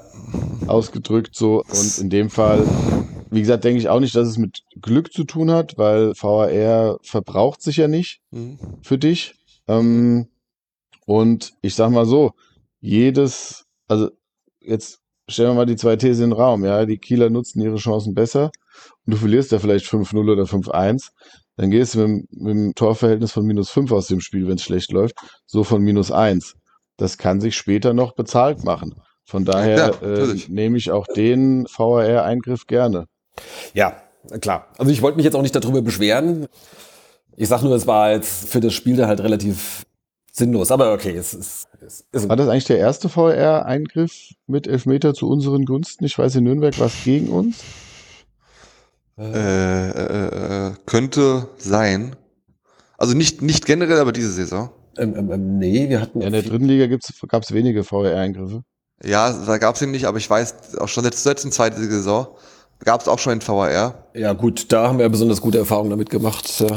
ausgedrückt 0.66 1.34
so. 1.34 1.62
Und 1.68 1.98
in 1.98 2.10
dem 2.10 2.28
Fall, 2.30 2.66
wie 3.30 3.40
gesagt, 3.40 3.64
denke 3.64 3.78
ich 3.80 3.88
auch 3.88 4.00
nicht, 4.00 4.14
dass 4.14 4.28
es 4.28 4.38
mit 4.38 4.62
Glück 4.80 5.12
zu 5.12 5.24
tun 5.24 5.50
hat, 5.50 5.76
weil 5.78 6.12
VAR 6.14 6.98
verbraucht 7.02 7.62
sich 7.62 7.76
ja 7.76 7.88
nicht 7.88 8.20
Mhm. 8.30 8.58
für 8.82 8.98
dich. 8.98 9.34
Ähm, 9.68 10.26
und 11.06 11.52
ich 11.62 11.74
sag 11.74 11.90
mal 11.90 12.06
so, 12.06 12.32
jedes, 12.80 13.64
also 13.88 14.10
jetzt 14.60 14.98
stellen 15.28 15.50
wir 15.50 15.54
mal 15.54 15.66
die 15.66 15.76
zwei 15.76 15.96
Thesen 15.96 16.24
in 16.24 16.30
den 16.30 16.38
Raum, 16.38 16.64
ja, 16.64 16.86
die 16.86 16.98
Kieler 16.98 17.30
nutzen 17.30 17.60
ihre 17.60 17.76
Chancen 17.76 18.14
besser 18.14 18.50
und 19.06 19.12
du 19.14 19.16
verlierst 19.16 19.52
ja 19.52 19.58
vielleicht 19.58 19.86
5-0 19.86 20.28
oder 20.30 20.46
5-1, 20.46 21.10
dann 21.56 21.70
gehst 21.70 21.94
du 21.94 21.98
mit, 22.00 22.08
dem- 22.08 22.26
mit 22.30 22.54
dem 22.54 22.74
Torverhältnis 22.74 23.32
von 23.32 23.44
minus 23.44 23.70
5 23.70 23.92
aus 23.92 24.06
dem 24.06 24.20
Spiel, 24.20 24.46
wenn 24.48 24.54
es 24.56 24.62
schlecht 24.62 24.90
läuft, 24.92 25.14
so 25.46 25.62
von 25.64 25.82
minus 25.82 26.10
1. 26.10 26.54
Das 26.96 27.18
kann 27.18 27.40
sich 27.40 27.56
später 27.56 27.92
noch 27.94 28.14
bezahlt 28.14 28.64
machen. 28.64 28.94
Von 29.24 29.44
daher 29.44 29.76
Ja, 30.02 30.24
äh, 30.24 30.36
nehme 30.48 30.76
ich 30.76 30.90
auch 30.90 31.06
den 31.06 31.66
VAR-Eingriff 31.66 32.66
gerne. 32.66 33.06
Ja, 33.74 33.96
klar. 34.40 34.68
Also 34.78 34.92
ich 34.92 35.02
wollte 35.02 35.16
mich 35.16 35.24
jetzt 35.24 35.34
auch 35.34 35.42
nicht 35.42 35.54
darüber 35.54 35.82
beschweren. 35.82 36.46
Ich 37.36 37.48
sag 37.48 37.62
nur, 37.62 37.74
es 37.74 37.86
war 37.86 38.12
jetzt 38.12 38.48
für 38.48 38.60
das 38.60 38.74
Spiel 38.74 38.96
da 38.96 39.06
halt 39.06 39.20
relativ 39.20 39.84
sinnlos. 40.32 40.70
Aber 40.70 40.92
okay, 40.92 41.16
es 41.16 41.34
ist, 41.34 41.68
es 41.80 42.04
ist 42.12 42.28
War 42.28 42.36
das 42.36 42.48
eigentlich 42.48 42.64
der 42.64 42.78
erste 42.78 43.14
VAR-Eingriff 43.14 44.32
mit 44.46 44.66
Elfmeter 44.66 45.14
zu 45.14 45.28
unseren 45.28 45.64
Gunsten? 45.64 46.04
Ich 46.04 46.18
weiß, 46.18 46.36
in 46.36 46.44
Nürnberg 46.44 46.78
war 46.78 46.86
es 46.86 47.04
gegen 47.04 47.28
uns. 47.28 47.56
Äh, 49.18 49.90
äh, 49.90 50.68
äh, 50.68 50.74
könnte 50.86 51.48
sein. 51.58 52.16
Also 52.96 53.14
nicht, 53.14 53.42
nicht 53.42 53.66
generell, 53.66 53.98
aber 53.98 54.12
diese 54.12 54.30
Saison. 54.30 54.70
ähm, 54.98 55.14
ähm, 55.16 55.32
ähm, 55.32 55.58
nee, 55.58 55.88
wir 55.88 56.00
hatten 56.00 56.20
In 56.20 56.32
der 56.32 56.42
dritten 56.42 56.64
Liga 56.64 56.86
gab 57.28 57.42
es 57.42 57.52
wenige 57.52 57.84
VAR-Eingriffe. 57.84 58.62
Ja, 59.02 59.32
da 59.32 59.58
gab 59.58 59.76
es 59.76 59.82
ihn 59.82 59.90
nicht, 59.90 60.04
aber 60.04 60.18
ich 60.18 60.28
weiß 60.28 60.78
auch 60.78 60.88
schon 60.88 61.04
letzte, 61.04 61.30
letzte 61.30 61.50
zweite 61.50 61.82
Saison 61.82 62.28
Gab 62.84 63.02
es 63.02 63.08
auch 63.08 63.18
schon 63.18 63.34
in 63.34 63.40
VR. 63.42 63.94
Ja, 64.14 64.32
gut, 64.32 64.72
da 64.72 64.88
haben 64.88 64.98
wir 64.98 65.08
besonders 65.08 65.40
gute 65.40 65.58
Erfahrungen 65.58 65.90
damit 65.90 66.08
gemacht. 66.08 66.50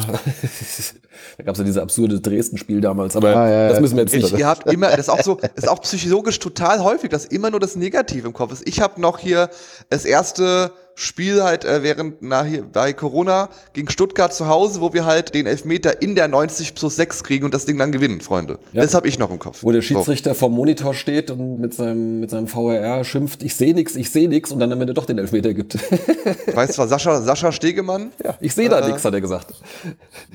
da 1.37 1.43
gab 1.43 1.53
es 1.53 1.59
ja 1.59 1.63
diese 1.63 1.81
absurde 1.81 2.19
Dresden-Spiel 2.19 2.81
damals, 2.81 3.15
aber 3.15 3.35
Ah, 3.35 3.49
ja, 3.49 3.69
das 3.69 3.79
müssen 3.79 3.95
wir 3.95 4.03
jetzt 4.03 4.13
Ich, 4.13 4.23
nicht. 4.23 4.37
ihr 4.37 4.47
habt 4.47 4.67
immer, 4.71 4.89
das 4.89 4.99
ist 4.99 5.09
auch 5.09 5.21
so, 5.21 5.37
ist 5.55 5.69
auch 5.69 5.81
psychologisch 5.81 6.39
total 6.39 6.83
häufig, 6.83 7.09
dass 7.09 7.25
immer 7.25 7.49
nur 7.51 7.59
das 7.59 7.75
Negative 7.75 8.27
im 8.27 8.33
Kopf 8.33 8.51
ist. 8.51 8.67
Ich 8.67 8.81
habe 8.81 8.99
noch 8.99 9.17
hier 9.17 9.49
das 9.89 10.03
erste 10.05 10.71
Spiel 10.95 11.43
halt 11.43 11.65
äh, 11.65 11.81
während 11.81 12.21
na, 12.21 12.43
hier, 12.43 12.63
bei 12.63 12.93
Corona 12.93 13.49
gegen 13.73 13.89
Stuttgart 13.89 14.31
zu 14.33 14.47
Hause, 14.47 14.79
wo 14.79 14.93
wir 14.93 15.05
halt 15.05 15.33
den 15.33 15.47
Elfmeter 15.47 16.01
in 16.03 16.13
der 16.15 16.27
90 16.27 16.75
plus 16.75 16.95
6 16.97 17.23
kriegen 17.23 17.45
und 17.45 17.53
das 17.53 17.65
Ding 17.65 17.79
dann 17.79 17.91
gewinnen, 17.91 18.21
Freunde. 18.21 18.59
Ja. 18.73 18.83
Das 18.83 18.93
habe 18.93 19.07
ich 19.07 19.17
noch 19.17 19.31
im 19.31 19.39
Kopf. 19.39 19.63
Wo 19.63 19.71
der 19.71 19.81
Schiedsrichter 19.81 20.35
vom 20.35 20.53
Monitor 20.53 20.93
steht 20.93 21.31
und 21.31 21.59
mit 21.59 21.73
seinem, 21.73 22.19
mit 22.19 22.29
seinem 22.29 22.47
VRR 22.47 23.03
schimpft, 23.03 23.41
ich 23.41 23.55
sehe 23.55 23.73
nix, 23.73 23.95
ich 23.95 24.11
sehe 24.11 24.29
nix 24.29 24.51
und 24.51 24.59
dann 24.59 24.71
am 24.71 24.79
Ende 24.81 24.93
doch 24.93 25.05
den 25.05 25.17
Elfmeter 25.17 25.53
gibt. 25.55 25.73
So. 25.73 25.79
Weißt 26.55 26.77
du, 26.77 26.85
Sascha, 26.87 27.21
Sascha 27.21 27.51
Stegemann? 27.51 28.11
ja, 28.23 28.35
ich 28.39 28.53
sehe 28.53 28.69
da 28.69 28.79
Äh, 28.79 28.89
nix, 28.91 29.03
hat 29.03 29.13
er 29.15 29.21
gesagt. 29.21 29.53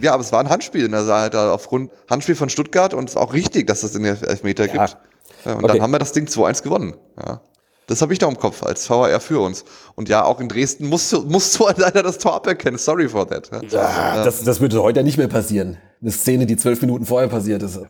Ja, 0.00 0.12
aber 0.14 0.22
es 0.22 0.32
war 0.32 0.40
ein 0.40 0.48
Handspiel. 0.48 0.92
Also 0.92 1.12
halt 1.12 1.36
aufgrund 1.36 1.90
Handspiel 2.10 2.34
von 2.34 2.48
Stuttgart 2.48 2.94
und 2.94 3.04
es 3.04 3.12
ist 3.12 3.16
auch 3.16 3.32
richtig, 3.32 3.66
dass 3.68 3.84
es 3.84 3.92
den 3.92 4.04
Elf- 4.04 4.22
Elfmeter 4.22 4.66
Ja. 4.66 4.72
gibt. 4.86 4.96
Ja, 5.44 5.52
und 5.52 5.62
Okay. 5.64 5.74
dann 5.74 5.82
haben 5.82 5.92
wir 5.92 5.98
das 6.00 6.10
Ding 6.12 6.26
2-1 6.26 6.62
gewonnen. 6.64 6.94
Ja. 7.24 7.40
Das 7.88 8.02
habe 8.02 8.12
ich 8.12 8.20
noch 8.20 8.28
im 8.28 8.38
Kopf 8.38 8.62
als 8.62 8.88
VAR 8.88 9.18
für 9.18 9.40
uns. 9.40 9.64
Und 9.96 10.08
ja, 10.08 10.22
auch 10.22 10.40
in 10.40 10.48
Dresden 10.48 10.86
musst 10.86 11.10
du, 11.12 11.22
musst 11.22 11.58
du 11.58 11.66
halt 11.66 11.78
leider 11.78 12.02
das 12.02 12.18
Tor 12.18 12.34
aberkennen. 12.34 12.78
Sorry 12.78 13.08
for 13.08 13.26
that. 13.28 13.50
Ja, 13.70 14.22
das, 14.24 14.44
das 14.44 14.60
würde 14.60 14.80
heute 14.82 15.00
ja 15.00 15.02
nicht 15.02 15.18
mehr 15.18 15.28
passieren. 15.28 15.78
Eine 16.00 16.12
Szene, 16.12 16.46
die 16.46 16.56
zwölf 16.56 16.80
Minuten 16.82 17.06
vorher 17.06 17.28
passiert 17.28 17.62
ist. 17.62 17.80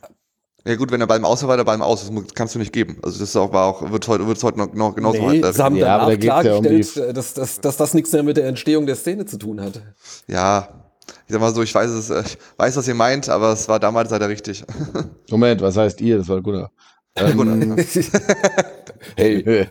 ja 0.65 0.77
gut, 0.77 0.93
wenn 0.93 1.01
der 1.01 1.07
Ball 1.09 1.19
im 1.19 1.25
Aus 1.25 1.47
war, 1.47 1.57
der 1.57 1.65
Ball 1.65 1.75
im 1.75 1.83
Aus. 1.83 2.09
Das 2.09 2.35
kannst 2.35 2.55
du 2.55 2.61
nicht 2.61 2.73
geben. 2.73 2.99
Also 3.03 3.19
das 3.19 3.31
ist 3.31 3.37
auch, 3.37 3.53
war 3.53 3.67
auch, 3.67 3.91
wird 3.91 4.07
heute, 4.07 4.27
wird 4.27 4.43
heute 4.43 4.59
noch, 4.59 4.73
noch 4.73 4.95
genauso 4.95 5.19
Nee, 5.19 5.43
halt, 5.43 5.55
sie 5.55 5.63
haben 5.63 5.77
Ja, 5.77 5.99
aber 5.99 6.17
danach 6.17 6.43
da 6.43 6.43
geht's 6.43 6.47
ja 6.47 6.57
um 6.57 6.63
klargestellt, 6.63 7.17
dass, 7.17 7.35
dass, 7.35 7.61
dass 7.61 7.77
das 7.77 7.93
nichts 7.93 8.13
mehr 8.13 8.23
mit 8.23 8.37
der 8.37 8.47
Entstehung 8.47 8.87
der 8.87 8.97
Szene 8.97 9.27
zu 9.27 9.37
tun 9.37 9.61
hat. 9.61 9.83
Ja, 10.29 10.69
ich 11.27 11.33
sag 11.33 11.41
mal 11.41 11.55
so, 11.55 11.63
ich 11.63 11.75
weiß 11.75 11.91
es, 11.91 12.11
äh, 12.11 12.23
ich 12.25 12.39
weiß, 12.57 12.77
was 12.77 12.87
ihr 12.89 12.95
meint, 12.95 13.29
aber 13.29 13.53
es 13.53 13.69
war 13.69 13.81
damals 13.81 14.11
leider 14.11 14.29
richtig. 14.29 14.65
Moment, 15.31 15.61
was 15.61 15.77
heißt 15.77 16.01
ihr? 16.01 16.19
Das 16.19 16.29
war 16.29 16.41
Gunnar. 16.41 16.71
Ähm, 17.21 17.77
hey, 19.17 19.67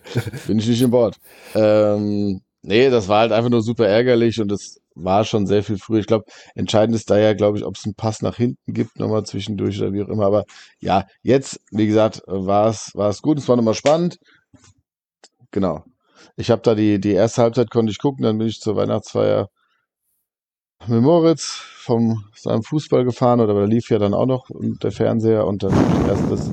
bin 0.48 0.60
ich 0.60 0.68
nicht 0.68 0.82
im 0.82 0.92
Bord. 0.92 1.18
Ähm, 1.56 2.42
nee, 2.62 2.90
das 2.90 3.08
war 3.08 3.22
halt 3.22 3.32
einfach 3.32 3.50
nur 3.50 3.62
super 3.62 3.88
ärgerlich 3.88 4.40
und 4.42 4.52
es 4.52 4.80
war 4.96 5.24
schon 5.24 5.46
sehr 5.46 5.64
viel 5.64 5.78
früher. 5.78 6.00
Ich 6.00 6.08
glaube, 6.08 6.26
entscheidend 6.56 6.96
ist 6.96 7.10
da 7.10 7.18
ja, 7.18 7.34
glaube 7.34 7.58
ich, 7.58 7.66
ob 7.66 7.76
es 7.76 7.86
einen 7.86 7.96
Pass 7.96 8.22
nach 8.22 8.38
hinten 8.38 8.74
gibt, 8.74 9.00
nochmal 9.00 9.24
zwischendurch 9.24 9.80
oder 9.80 9.94
wie 9.94 10.04
auch 10.04 10.10
immer. 10.10 10.26
Aber 10.26 10.46
ja, 10.80 11.06
jetzt, 11.22 11.60
wie 11.72 11.88
gesagt, 11.88 12.22
war 12.26 12.70
es 12.70 12.92
war 12.96 13.10
es 13.10 13.22
gut. 13.22 13.38
Es 13.38 13.48
war 13.48 13.56
nochmal 13.56 13.76
spannend. 13.76 14.18
Genau. 15.52 15.84
Ich 16.36 16.52
habe 16.52 16.62
da 16.62 16.76
die, 16.76 17.00
die 17.00 17.14
erste 17.14 17.42
Halbzeit 17.42 17.70
konnte 17.70 17.92
ich 17.92 18.00
gucken, 18.00 18.24
dann 18.24 18.38
bin 18.38 18.48
ich 18.48 18.60
zur 18.60 18.76
Weihnachtsfeier 18.76 19.50
mit 20.86 21.02
Moritz 21.02 21.62
vom 21.80 22.26
seinem 22.36 22.64
Fußball 22.64 23.04
gefahren 23.04 23.40
oder 23.40 23.54
da 23.54 23.66
lief 23.66 23.90
ja 23.90 23.98
dann 23.98 24.14
auch 24.14 24.26
noch 24.26 24.46
der 24.52 24.92
Fernseher 24.92 25.46
und 25.48 25.64
dann 25.64 25.74
hab 25.76 26.02
ich 26.02 26.08
erst 26.08 26.32
das 26.32 26.52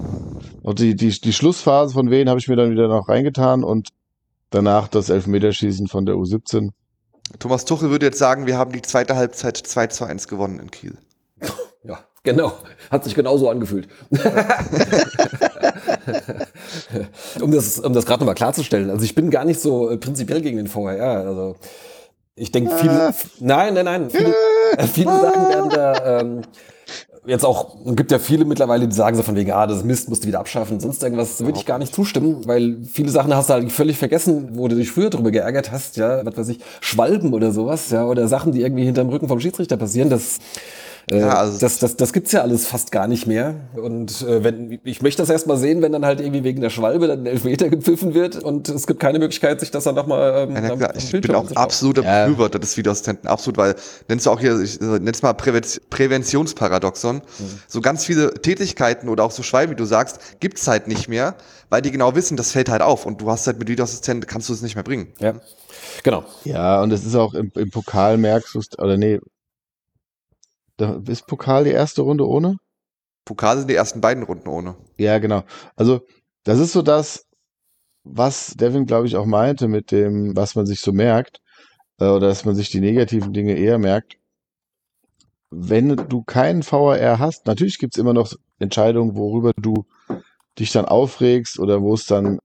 und 0.65 0.79
die, 0.79 0.97
die, 0.97 1.11
die 1.11 1.33
Schlussphase 1.35 1.93
von 1.93 2.11
Wien 2.11 2.31
habe 2.31 2.41
ich 2.41 2.49
mir 2.49 2.57
dann 2.57 2.71
wieder 2.71 2.89
noch 2.89 3.09
reingetan 3.09 3.63
und 3.63 3.91
danach 4.49 4.89
das 4.89 5.11
Elfmeterschießen 5.11 5.89
von 5.89 6.07
der 6.07 6.15
U17. 6.15 6.71
Thomas 7.39 7.67
Tuchel 7.67 7.91
würde 7.91 8.07
jetzt 8.07 8.19
sagen, 8.19 8.47
wir 8.47 8.57
haben 8.57 8.73
die 8.73 8.81
zweite 8.81 9.15
Halbzeit 9.15 9.59
2 9.59 9.89
zu 9.89 10.05
1 10.07 10.27
gewonnen 10.27 10.59
in 10.61 10.71
Kiel. 10.71 10.97
ja, 11.83 11.99
genau. 12.23 12.55
Hat 12.91 13.05
sich 13.05 13.15
genauso 13.15 13.51
angefühlt. 13.51 13.89
um 17.43 17.51
das, 17.53 17.79
um 17.81 17.93
das 17.93 18.07
gerade 18.07 18.21
nochmal 18.21 18.35
klarzustellen. 18.35 18.89
Also 18.89 19.05
ich 19.05 19.15
bin 19.15 19.31
gar 19.31 19.45
nicht 19.45 19.61
so 19.61 19.91
äh, 19.91 19.99
prinzipiell 19.99 20.41
gegen 20.41 20.57
den 20.57 20.69
VHR. 20.69 21.27
Also 21.27 21.57
ich 22.37 22.51
denke, 22.53 22.75
viele, 22.79 23.13
nein, 23.39 23.75
nein, 23.75 23.85
nein, 23.85 24.09
viele, 24.09 24.35
äh, 24.79 24.87
viele 24.87 25.11
Sachen 25.21 25.49
werden 25.51 25.69
da 25.71 26.21
ähm, 26.21 26.41
jetzt 27.27 27.45
auch, 27.45 27.77
es 27.87 27.97
gibt 27.97 28.11
ja 28.11 28.19
viele 28.19 28.45
mittlerweile, 28.45 28.87
die 28.87 28.95
sagen 28.95 29.17
so 29.17 29.23
von 29.23 29.37
wegen, 29.37 29.51
ah, 29.53 29.67
das 29.67 29.85
Mist 29.85 30.09
musst 30.09 30.25
du 30.25 30.29
wieder 30.29 30.41
abschaffen, 30.41 30.81
sonst 30.81 31.03
irgendwas, 31.03 31.41
würde 31.41 31.59
ich 31.59 31.67
gar 31.67 31.79
nicht. 31.79 31.95
zustimmen, 31.95 32.47
weil 32.47 32.77
viele 32.91 33.11
Sachen 33.11 33.35
hast 33.35 33.49
du 33.49 33.55
halt 33.55 33.71
völlig 33.73 33.97
vergessen, 33.99 34.51
wo 34.53 34.69
du 34.69 34.77
dich 34.77 34.91
früher 34.91 35.11
drüber 35.11 35.31
geärgert 35.31 35.71
hast, 35.71 35.97
ja, 35.97 36.25
was 36.25 36.37
weiß 36.37 36.49
ich, 36.49 36.59
Schwalben 36.81 37.33
oder 37.33 37.53
sowas, 37.53 37.91
ja, 37.91 38.05
oder 38.05 38.29
Sachen, 38.29 38.53
die 38.53 38.63
irgendwie 38.63 38.85
hinterm 38.85 39.09
Rücken 39.09 39.29
vom 39.29 39.41
Schiedsrichter 39.41 39.77
passieren, 39.77 40.11
das 40.11 40.39
äh, 41.11 41.19
Ja, 41.21 41.35
also- 41.39 41.59
das, 41.59 41.79
das, 41.79 41.97
das 41.97 42.13
gibt's 42.13 42.33
ja 42.33 42.43
alles 42.43 42.67
fast 42.67 42.93
gar 42.93 43.07
nicht 43.07 43.27
mehr. 43.27 43.55
Und 43.75 44.23
äh, 44.23 44.43
wenn 44.45 44.79
ich 44.85 45.03
möchte 45.03 45.23
das 45.23 45.31
erst 45.31 45.47
mal 45.47 45.57
sehen, 45.57 45.83
wenn 45.83 45.93
dann 45.93 46.05
halt 46.05 46.21
irgendwie 46.21 46.45
wegen 46.45 46.61
der 46.61 46.71
Schwalbe 46.71 47.07
dann 47.09 47.21
ein 47.21 47.27
Elfmeter 47.27 47.69
gepfiffen 47.69 48.15
wird 48.15 48.43
und 48.43 48.69
es 48.69 48.87
gibt 48.87 49.01
keine 49.01 49.19
Möglichkeit, 49.19 49.61
sich 49.61 49.71
das 49.71 49.85
dann 49.85 49.95
nochmal 49.95 50.49
ähm, 50.49 50.55
Ja, 50.57 50.73
am- 50.73 50.83
am 50.83 50.91
ich 50.97 51.11
Bildschirm 51.11 51.21
bin 51.21 51.35
auch 51.35 51.51
absoluter 51.57 52.03
Ja. 52.03 52.25
Befürworter 52.27 52.59
des 52.59 52.77
Videoassistenten, 52.77 53.29
absolut, 53.29 53.57
weil 53.59 53.75
nennst 54.09 54.27
du 54.27 54.31
auch 54.31 54.41
hier, 54.41 54.61
ich 54.61 54.81
äh, 54.81 54.99
nenn's 55.01 55.23
mal 55.23 55.33
Präven 55.35 55.63
Präventionsparadoxon. 55.91 57.23
So 57.69 57.81
ganz 57.81 58.05
viele 58.05 58.35
Tätigkeiten 58.35 59.09
oder 59.09 59.25
auch 59.25 59.31
so 59.31 59.43
Schwalben, 59.43 59.73
wie 59.73 59.77
du 59.77 59.85
sagst, 59.85 60.41
gibt's 60.41 60.67
halt 60.67 60.89
nicht 60.89 61.09
mehr, 61.09 61.35
weil 61.71 61.83
die 61.83 61.91
genau 61.91 62.15
wissen, 62.15 62.37
das 62.37 62.53
fällt 62.53 62.69
halt 62.69 62.83
auf 62.83 63.07
und 63.07 63.21
du 63.21 63.31
hast 63.31 63.47
halt 63.47 63.59
mit 63.59 63.69
Videoassistenten, 63.69 64.27
kannst 64.29 64.49
du 64.49 64.53
es 64.53 64.63
nicht 64.63 64.75
mehr 64.75 64.85
bringen. 64.85 65.09
Ja, 65.21 65.35
genau. 66.03 66.25
Ja, 66.45 66.83
und 66.83 66.93
es 66.93 67.05
ist 67.05 67.15
auch 67.15 67.35
im, 67.35 67.51
im 67.55 67.71
Pokal 67.71 68.17
merkst 68.17 68.55
du 68.55 68.61
oder 68.79 68.97
nee, 68.97 69.21
da 70.77 71.01
ist 71.07 71.27
Pokal 71.27 71.65
die 71.65 71.71
erste 71.71 72.03
Runde 72.03 72.27
ohne? 72.27 72.57
Pokal 73.25 73.59
sind 73.59 73.71
die 73.71 73.75
ersten 73.75 74.01
beiden 74.01 74.23
Runden 74.23 74.49
ohne. 74.49 74.77
Ja, 74.99 75.19
genau. 75.19 75.45
Also, 75.77 76.01
das 76.45 76.59
ist 76.59 76.73
so 76.73 76.83
das, 76.83 77.27
was 78.05 78.55
Devin, 78.55 78.87
glaube 78.87 79.07
ich, 79.07 79.17
auch 79.17 79.25
meinte 79.27 79.67
mit 79.67 79.91
dem, 79.91 80.37
was 80.37 80.55
man 80.55 80.67
sich 80.67 80.81
so 80.81 80.93
merkt, 80.93 81.41
äh, 81.99 82.07
oder 82.07 82.29
dass 82.29 82.45
man 82.45 82.55
sich 82.55 82.71
die 82.71 82.81
negativen 82.81 83.33
Dinge 83.33 83.55
eher 83.55 83.79
merkt. 83.79 84.19
Wenn 85.51 85.97
du 85.97 86.23
keinen 86.23 86.63
VAR 86.63 87.19
hast, 87.19 87.47
natürlich 87.47 87.79
gibt's 87.79 87.97
immer 87.97 88.13
noch 88.13 88.35
Entscheidungen, 88.59 89.17
worüber 89.17 89.53
du 89.57 89.87
dich 90.59 90.73
dann 90.73 90.85
aufregst 90.85 91.59
oder 91.59 91.81
wo 91.81 91.95
es 91.95 92.07
dann 92.07 92.39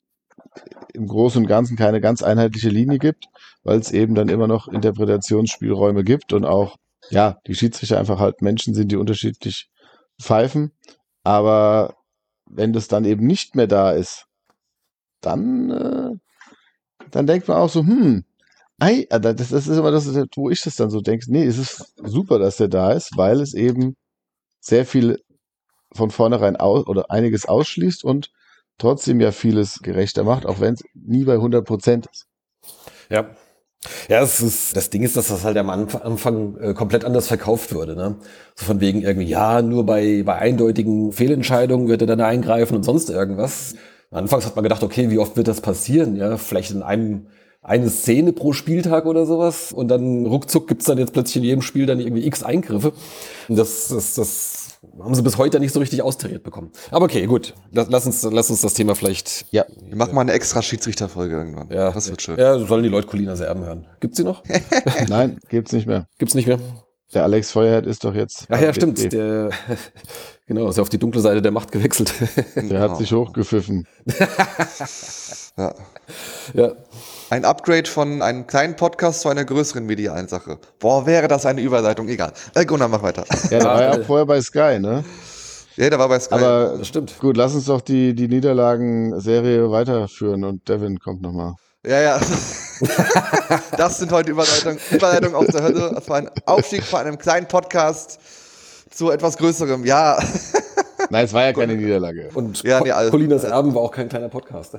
im 0.93 1.07
Großen 1.07 1.41
und 1.41 1.47
Ganzen 1.47 1.77
keine 1.77 2.01
ganz 2.01 2.21
einheitliche 2.21 2.69
Linie 2.69 2.99
gibt, 2.99 3.25
weil 3.63 3.79
es 3.79 3.91
eben 3.91 4.15
dann 4.15 4.29
immer 4.29 4.47
noch 4.47 4.67
Interpretationsspielräume 4.67 6.03
gibt 6.03 6.33
und 6.33 6.45
auch, 6.45 6.77
ja, 7.09 7.39
die 7.47 7.55
Schiedsrichter 7.55 7.99
einfach 7.99 8.19
halt 8.19 8.41
Menschen 8.41 8.73
sind, 8.73 8.91
die 8.91 8.97
unterschiedlich 8.97 9.69
pfeifen. 10.21 10.71
Aber 11.23 11.95
wenn 12.45 12.73
das 12.73 12.87
dann 12.87 13.05
eben 13.05 13.25
nicht 13.25 13.55
mehr 13.55 13.67
da 13.67 13.91
ist, 13.91 14.25
dann, 15.21 15.69
äh, 15.69 16.11
dann 17.11 17.27
denkt 17.27 17.47
man 17.47 17.57
auch 17.57 17.69
so, 17.69 17.81
hm, 17.81 18.23
ei, 18.79 19.07
äh, 19.09 19.19
das, 19.19 19.35
das 19.35 19.51
ist 19.51 19.77
immer 19.77 19.91
das, 19.91 20.07
wo 20.35 20.49
ich 20.49 20.61
das 20.61 20.75
dann 20.75 20.89
so 20.89 21.01
denke, 21.01 21.25
nee, 21.31 21.45
es 21.45 21.57
ist 21.57 21.93
super, 21.97 22.39
dass 22.39 22.57
der 22.57 22.67
da 22.67 22.91
ist, 22.91 23.11
weil 23.15 23.41
es 23.41 23.53
eben 23.53 23.95
sehr 24.59 24.85
viel 24.85 25.19
von 25.93 26.11
vornherein 26.11 26.55
aus, 26.55 26.87
oder 26.87 27.11
einiges 27.11 27.45
ausschließt 27.45 28.03
und 28.03 28.31
trotzdem 28.77 29.19
ja 29.19 29.31
vieles 29.31 29.79
gerechter 29.79 30.23
macht, 30.23 30.45
auch 30.45 30.59
wenn 30.59 30.75
es 30.75 30.83
nie 30.93 31.23
bei 31.23 31.33
100 31.33 31.65
Prozent 31.65 32.07
ist. 32.11 32.27
Ja. 33.09 33.35
Ja, 34.09 34.21
es 34.21 34.41
ist, 34.41 34.75
das 34.75 34.89
Ding 34.89 35.03
ist, 35.03 35.15
dass 35.15 35.29
das 35.29 35.45
halt 35.45 35.57
am 35.57 35.69
Anf- 35.69 36.01
Anfang 36.01 36.57
äh, 36.57 36.73
komplett 36.73 37.05
anders 37.05 37.27
verkauft 37.27 37.73
wurde. 37.73 37.95
Ne? 37.95 38.17
So 38.55 38.65
von 38.65 38.81
wegen 38.81 39.01
irgendwie, 39.01 39.27
ja, 39.27 39.61
nur 39.61 39.85
bei, 39.85 40.23
bei 40.23 40.35
eindeutigen 40.35 41.13
Fehlentscheidungen 41.13 41.87
wird 41.87 42.01
er 42.01 42.07
dann 42.07 42.19
eingreifen 42.19 42.75
und 42.75 42.83
sonst 42.83 43.09
irgendwas. 43.09 43.75
Anfangs 44.11 44.45
hat 44.45 44.55
man 44.55 44.63
gedacht, 44.63 44.83
okay, 44.83 45.09
wie 45.11 45.17
oft 45.19 45.37
wird 45.37 45.47
das 45.47 45.61
passieren? 45.61 46.15
Ja, 46.17 46.37
vielleicht 46.37 46.71
in 46.71 46.81
einem 46.83 47.27
eine 47.61 47.89
Szene 47.89 48.33
pro 48.33 48.51
Spieltag 48.53 49.05
oder 49.05 49.25
sowas. 49.25 49.71
Und 49.71 49.87
dann 49.89 50.25
ruckzuck 50.25 50.67
gibt's 50.67 50.85
dann 50.85 50.97
jetzt 50.97 51.13
plötzlich 51.13 51.37
in 51.37 51.43
jedem 51.43 51.61
Spiel 51.61 51.85
dann 51.85 51.99
irgendwie 51.99 52.25
x 52.25 52.43
Eingriffe. 52.43 52.91
Und 53.47 53.57
das, 53.57 53.87
das, 53.89 54.15
das 54.15 54.68
haben 54.99 55.15
sie 55.15 55.21
bis 55.21 55.37
heute 55.37 55.59
nicht 55.59 55.73
so 55.73 55.79
richtig 55.79 56.01
austariert 56.01 56.43
bekommen. 56.43 56.71
Aber 56.91 57.05
okay, 57.05 57.25
gut. 57.25 57.53
Lass, 57.71 57.89
lass, 57.89 58.05
uns, 58.05 58.23
lass 58.23 58.49
uns 58.49 58.61
das 58.61 58.73
Thema 58.73 58.95
vielleicht. 58.95 59.45
Ja, 59.51 59.65
Wir 59.83 59.95
machen 59.95 60.15
mal 60.15 60.21
eine 60.21 60.31
extra 60.33 60.61
Schiedsrichterfolge 60.61 61.35
irgendwann. 61.35 61.69
Ja, 61.69 61.91
das 61.91 62.09
wird 62.09 62.21
schön. 62.21 62.37
Ja, 62.37 62.57
sollen 62.59 62.83
die 62.83 62.89
Leute 62.89 63.07
Colinas 63.07 63.39
Erben 63.39 63.65
hören. 63.65 63.87
Gibt's 63.99 64.17
sie 64.17 64.23
noch? 64.23 64.43
nein, 65.09 65.39
gibt's 65.49 65.71
nicht 65.73 65.87
mehr. 65.87 66.07
Gibt's 66.17 66.33
nicht 66.35 66.47
mehr? 66.47 66.59
Der 67.13 67.23
Alex 67.23 67.51
Feuerhead 67.51 67.87
ist 67.87 68.03
doch 68.03 68.13
jetzt. 68.13 68.45
Ach 68.49 68.61
ja, 68.61 68.71
stimmt. 68.71 69.11
Der, 69.11 69.49
genau, 70.47 70.69
ist 70.69 70.77
ja 70.77 70.83
auf 70.83 70.89
die 70.89 70.99
dunkle 70.99 71.21
Seite 71.21 71.41
der 71.41 71.51
Macht 71.51 71.71
gewechselt. 71.71 72.13
Der 72.55 72.79
hat 72.79 72.97
sich 72.97 73.11
hochgepfiffen. 73.11 73.87
Ja. 75.57 75.75
Ja. 76.53 76.71
Ein 77.31 77.45
Upgrade 77.45 77.87
von 77.89 78.21
einem 78.23 78.47
kleinen 78.47 78.75
Podcast 78.75 79.21
zu 79.21 79.29
einer 79.29 79.45
größeren 79.45 79.85
medialen 79.85 80.27
Sache. 80.27 80.57
Boah, 80.79 81.05
wäre 81.05 81.27
das 81.27 81.45
eine 81.45 81.61
Überleitung, 81.61 82.07
egal. 82.09 82.33
Äh, 82.55 82.65
Gunnar, 82.65 82.87
mach 82.87 83.03
weiter. 83.03 83.23
Ja, 83.51 83.59
der 83.59 83.63
war 83.65 83.81
ja 83.83 83.91
auch 83.91 84.05
vorher 84.05 84.25
bei 84.25 84.41
Sky, 84.41 84.79
ne? 84.79 85.03
ja, 85.75 85.89
der 85.89 85.99
war 85.99 86.09
bei 86.09 86.19
Sky. 86.19 86.33
Aber 86.33 86.75
Das 86.79 86.87
stimmt. 86.87 87.19
gut, 87.19 87.37
lass 87.37 87.53
uns 87.53 87.65
doch 87.65 87.81
die, 87.81 88.15
die 88.15 88.27
Niederlagenserie 88.27 89.69
weiterführen 89.69 90.43
und 90.43 90.67
Devin 90.67 90.99
kommt 90.99 91.21
nochmal. 91.21 91.53
Ja, 91.85 92.01
ja. 92.01 92.19
das 93.77 93.99
sind 93.99 94.11
heute 94.11 94.31
Überleitungen 94.31 94.79
Überleitung 94.91 95.35
aus 95.35 95.47
der 95.47 95.63
Hölle. 95.63 95.91
Das 95.93 96.09
war 96.09 96.17
ein 96.17 96.29
Aufstieg 96.45 96.83
von 96.83 96.99
einem 97.01 97.17
kleinen 97.17 97.47
Podcast 97.47 98.19
zu 98.89 99.11
etwas 99.11 99.37
Größerem. 99.37 99.85
Ja, 99.85 100.17
Nein, 101.11 101.25
es 101.25 101.33
war 101.33 101.43
ja 101.43 101.53
keine 101.53 101.75
Niederlage. 101.75 102.29
Und 102.33 102.61
Ja, 102.63 102.81
nee, 102.81 102.91
also- 102.91 103.11
Colinas 103.11 103.43
Erben 103.43 103.73
war 103.73 103.81
auch 103.83 103.91
kein 103.91 104.09
kleiner 104.09 104.29
Podcast. 104.29 104.77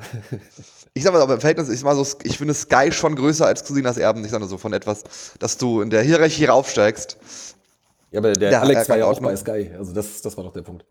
Ich 0.92 1.04
sag 1.04 1.12
mal, 1.12 1.22
aber 1.22 1.34
im 1.34 1.40
Verhältnis 1.40 1.68
ist 1.68 1.84
mal 1.84 1.94
so, 1.94 2.04
ich 2.24 2.38
finde 2.38 2.52
Sky 2.54 2.90
schon 2.90 3.14
größer 3.14 3.46
als 3.46 3.64
Casinas 3.64 3.96
Erben. 3.96 4.24
Ich 4.24 4.30
sag 4.30 4.40
nur 4.40 4.48
so 4.48 4.58
von 4.58 4.72
etwas, 4.72 5.04
dass 5.38 5.56
du 5.56 5.82
in 5.82 5.90
der 5.90 6.02
Hierarchie 6.02 6.46
raufsteigst. 6.46 7.16
Ja, 8.10 8.18
aber 8.18 8.32
der 8.32 8.50
Ja, 8.50 8.60
Alex 8.60 8.88
war 8.88 8.98
ja 8.98 9.04
auch 9.04 9.10
Ordnung. 9.10 9.30
bei 9.30 9.36
Sky. 9.36 9.70
Also 9.78 9.92
das, 9.92 10.20
das 10.22 10.36
war 10.36 10.44
doch 10.44 10.52
der 10.52 10.62
Punkt. 10.62 10.84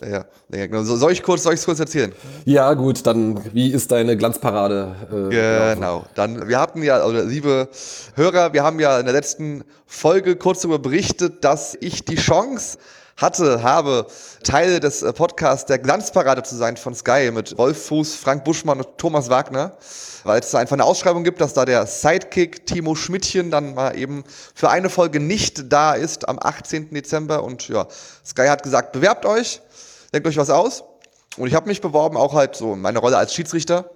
Ja, 0.00 0.26
ja 0.52 0.66
genau. 0.66 0.82
So, 0.82 0.96
soll 0.96 1.12
ich 1.12 1.22
kurz, 1.22 1.44
soll 1.44 1.54
ich 1.54 1.64
kurz 1.64 1.78
erzählen? 1.80 2.12
Ja, 2.44 2.74
gut, 2.74 3.06
dann 3.06 3.40
wie 3.54 3.70
ist 3.72 3.92
deine 3.92 4.16
Glanzparade? 4.16 4.94
Äh? 5.30 5.74
Genau. 5.74 6.04
Dann, 6.14 6.48
wir 6.48 6.58
hatten 6.58 6.82
ja, 6.82 6.96
also 6.96 7.22
liebe 7.26 7.68
Hörer, 8.14 8.52
wir 8.52 8.62
haben 8.64 8.80
ja 8.80 8.98
in 8.98 9.06
der 9.06 9.14
letzten 9.14 9.64
Folge 9.86 10.36
kurz 10.36 10.60
darüber 10.62 10.80
berichtet, 10.80 11.44
dass 11.44 11.76
ich 11.80 12.04
die 12.04 12.16
Chance 12.16 12.78
hatte, 13.16 13.62
habe, 13.62 14.06
Teil 14.44 14.78
des 14.78 15.02
äh, 15.02 15.12
Podcasts 15.12 15.66
der 15.66 15.78
Glanzparade 15.78 16.42
zu 16.42 16.54
sein 16.54 16.76
von 16.76 16.94
Sky 16.94 17.30
mit 17.32 17.56
Wolf 17.56 17.86
Fuß, 17.86 18.14
Frank 18.14 18.44
Buschmann 18.44 18.78
und 18.78 18.98
Thomas 18.98 19.30
Wagner, 19.30 19.72
weil 20.24 20.40
es 20.40 20.50
da 20.50 20.58
einfach 20.58 20.74
eine 20.74 20.84
Ausschreibung 20.84 21.24
gibt, 21.24 21.40
dass 21.40 21.54
da 21.54 21.64
der 21.64 21.86
Sidekick 21.86 22.66
Timo 22.66 22.94
Schmidtchen 22.94 23.50
dann 23.50 23.74
mal 23.74 23.96
eben 23.96 24.24
für 24.54 24.68
eine 24.68 24.90
Folge 24.90 25.18
nicht 25.18 25.72
da 25.72 25.94
ist 25.94 26.28
am 26.28 26.38
18. 26.38 26.90
Dezember 26.90 27.42
und 27.42 27.68
ja, 27.68 27.86
Sky 28.24 28.48
hat 28.48 28.62
gesagt, 28.62 28.92
bewerbt 28.92 29.24
euch, 29.24 29.62
denkt 30.12 30.28
euch 30.28 30.36
was 30.36 30.50
aus 30.50 30.84
und 31.38 31.48
ich 31.48 31.54
habe 31.54 31.68
mich 31.68 31.80
beworben, 31.80 32.18
auch 32.18 32.34
halt 32.34 32.54
so 32.54 32.74
in 32.74 32.82
meiner 32.82 33.00
Rolle 33.00 33.16
als 33.16 33.32
Schiedsrichter. 33.32 33.90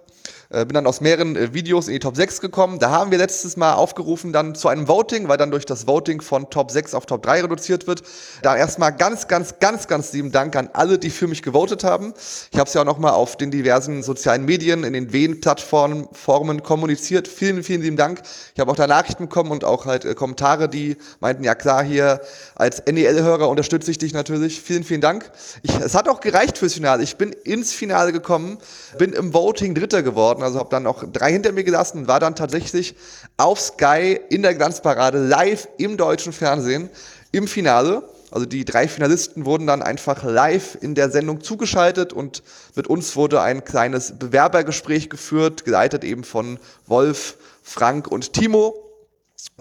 Äh, 0.53 0.65
bin 0.65 0.75
dann 0.75 0.89
aus 0.89 1.01
mehreren 1.01 1.37
äh, 1.37 1.55
Videos 1.55 1.87
in 1.87 1.93
die 1.93 2.01
Top 2.01 2.17
6 2.17 2.41
gekommen. 2.41 2.81
Da 2.81 2.91
haben 2.91 3.13
wir 3.13 3.19
letztes 3.19 3.57
Mal 3.57 3.75
aufgerufen 3.75 4.33
dann 4.33 4.57
zu 4.57 4.67
einem 4.67 4.89
Voting, 4.89 5.29
weil 5.29 5.37
dann 5.37 5.53
durch 5.53 5.65
das 5.65 5.87
Voting 5.87 6.21
von 6.21 6.51
Top 6.51 6.73
6 6.73 6.95
auf 6.95 7.07
Top 7.07 7.23
3 7.23 7.43
reduziert 7.43 7.87
wird. 7.87 8.03
Da 8.43 8.57
erstmal 8.57 8.93
ganz, 8.93 9.29
ganz, 9.29 9.61
ganz, 9.61 9.87
ganz 9.87 10.13
lieben 10.13 10.33
Dank 10.33 10.57
an 10.57 10.69
alle, 10.73 10.99
die 10.99 11.11
für 11.11 11.29
mich 11.29 11.45
gewotet 11.45 11.85
haben. 11.85 12.15
Ich 12.51 12.59
habe 12.59 12.67
es 12.67 12.75
ja 12.75 12.81
auch 12.81 12.85
nochmal 12.85 13.13
auf 13.13 13.37
den 13.37 13.53
diversen 13.53 14.03
sozialen 14.03 14.45
Medien, 14.45 14.83
in 14.83 14.93
den 14.93 15.13
Wen-Plattformen 15.13 16.09
Formen 16.13 16.65
kommuniziert. 16.65 17.29
Vielen, 17.29 17.63
vielen 17.63 17.83
lieben 17.83 17.97
Dank. 17.97 18.21
Ich 18.53 18.61
habe 18.61 18.73
auch 18.73 18.77
da 18.77 18.89
Nachrichten 18.89 19.29
bekommen 19.29 19.53
und 19.53 19.63
auch 19.63 19.87
halt 19.87 20.05
äh, 20.05 20.17
Kommentare, 20.17 20.69
die 20.69 20.97
meinten, 21.21 21.45
ja 21.45 21.55
klar, 21.55 21.85
hier 21.85 22.23
als 22.57 22.83
NEL-Hörer 22.87 23.49
unterstütze 23.49 23.93
ich 23.93 23.99
dich 23.99 24.15
natürlich. 24.15 24.61
Vielen, 24.61 24.83
vielen 24.83 25.01
Dank. 25.01 25.31
Ich, 25.63 25.79
es 25.79 25.95
hat 25.95 26.09
auch 26.09 26.19
gereicht 26.19 26.59
fürs 26.59 26.75
Finale. 26.75 27.05
Ich 27.05 27.17
bin 27.17 27.31
ins 27.45 27.73
Finale 27.73 28.13
gekommen, 28.13 28.59
bin 28.99 29.13
im 29.13 29.33
Voting 29.33 29.77
Dritter 29.77 30.03
geworden, 30.03 30.40
also 30.43 30.59
habe 30.59 30.71
dann 30.71 30.87
auch 30.87 31.05
drei 31.13 31.33
hinter 31.33 31.53
mir 31.53 31.65
gelassen 31.65 32.07
war 32.07 32.21
dann 32.21 32.35
tatsächlich 32.35 32.95
auf 33.37 33.61
Sky 33.61 34.21
in 34.29 34.43
der 34.43 34.55
Glanzparade 34.55 35.19
live 35.19 35.69
im 35.79 35.97
deutschen 35.97 36.33
Fernsehen 36.33 36.91
im 37.33 37.47
Finale. 37.47 38.03
Also 38.31 38.47
die 38.47 38.65
drei 38.65 38.87
Finalisten 38.87 39.45
wurden 39.45 39.67
dann 39.67 39.83
einfach 39.83 40.23
live 40.23 40.79
in 40.81 40.95
der 40.95 41.11
Sendung 41.11 41.41
zugeschaltet 41.41 42.13
und 42.13 42.43
mit 42.77 42.87
uns 42.87 43.17
wurde 43.17 43.41
ein 43.41 43.65
kleines 43.65 44.19
Bewerbergespräch 44.19 45.11
geführt, 45.11 45.65
geleitet 45.65 46.05
eben 46.05 46.23
von 46.23 46.59
Wolf, 46.87 47.37
Frank 47.63 48.07
und 48.07 48.33
Timo. 48.33 48.87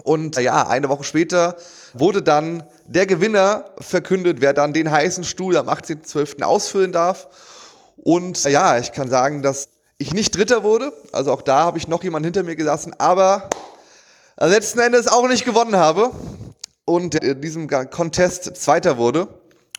Und 0.02 0.36
ja, 0.36 0.68
eine 0.68 0.88
Woche 0.88 1.04
später 1.04 1.56
wurde 1.94 2.22
dann 2.22 2.62
der 2.86 3.06
Gewinner 3.06 3.64
verkündet, 3.78 4.40
wer 4.40 4.52
dann 4.52 4.72
den 4.72 4.90
heißen 4.90 5.24
Stuhl 5.24 5.56
am 5.56 5.68
18.12. 5.68 6.42
ausfüllen 6.42 6.92
darf. 6.92 7.28
Und 7.96 8.44
ja, 8.44 8.78
ich 8.78 8.92
kann 8.92 9.10
sagen, 9.10 9.42
dass 9.42 9.68
ich 10.00 10.14
nicht 10.14 10.36
Dritter 10.36 10.64
wurde. 10.64 10.92
Also 11.12 11.30
auch 11.30 11.42
da 11.42 11.60
habe 11.60 11.78
ich 11.78 11.86
noch 11.86 12.02
jemanden 12.02 12.24
hinter 12.24 12.42
mir 12.42 12.56
gelassen, 12.56 12.94
aber 12.98 13.50
letzten 14.38 14.80
Endes 14.80 15.06
auch 15.06 15.28
nicht 15.28 15.44
gewonnen 15.44 15.76
habe. 15.76 16.10
Und 16.86 17.14
in 17.14 17.40
diesem 17.40 17.68
Contest 17.68 18.56
Zweiter 18.56 18.96
wurde. 18.96 19.28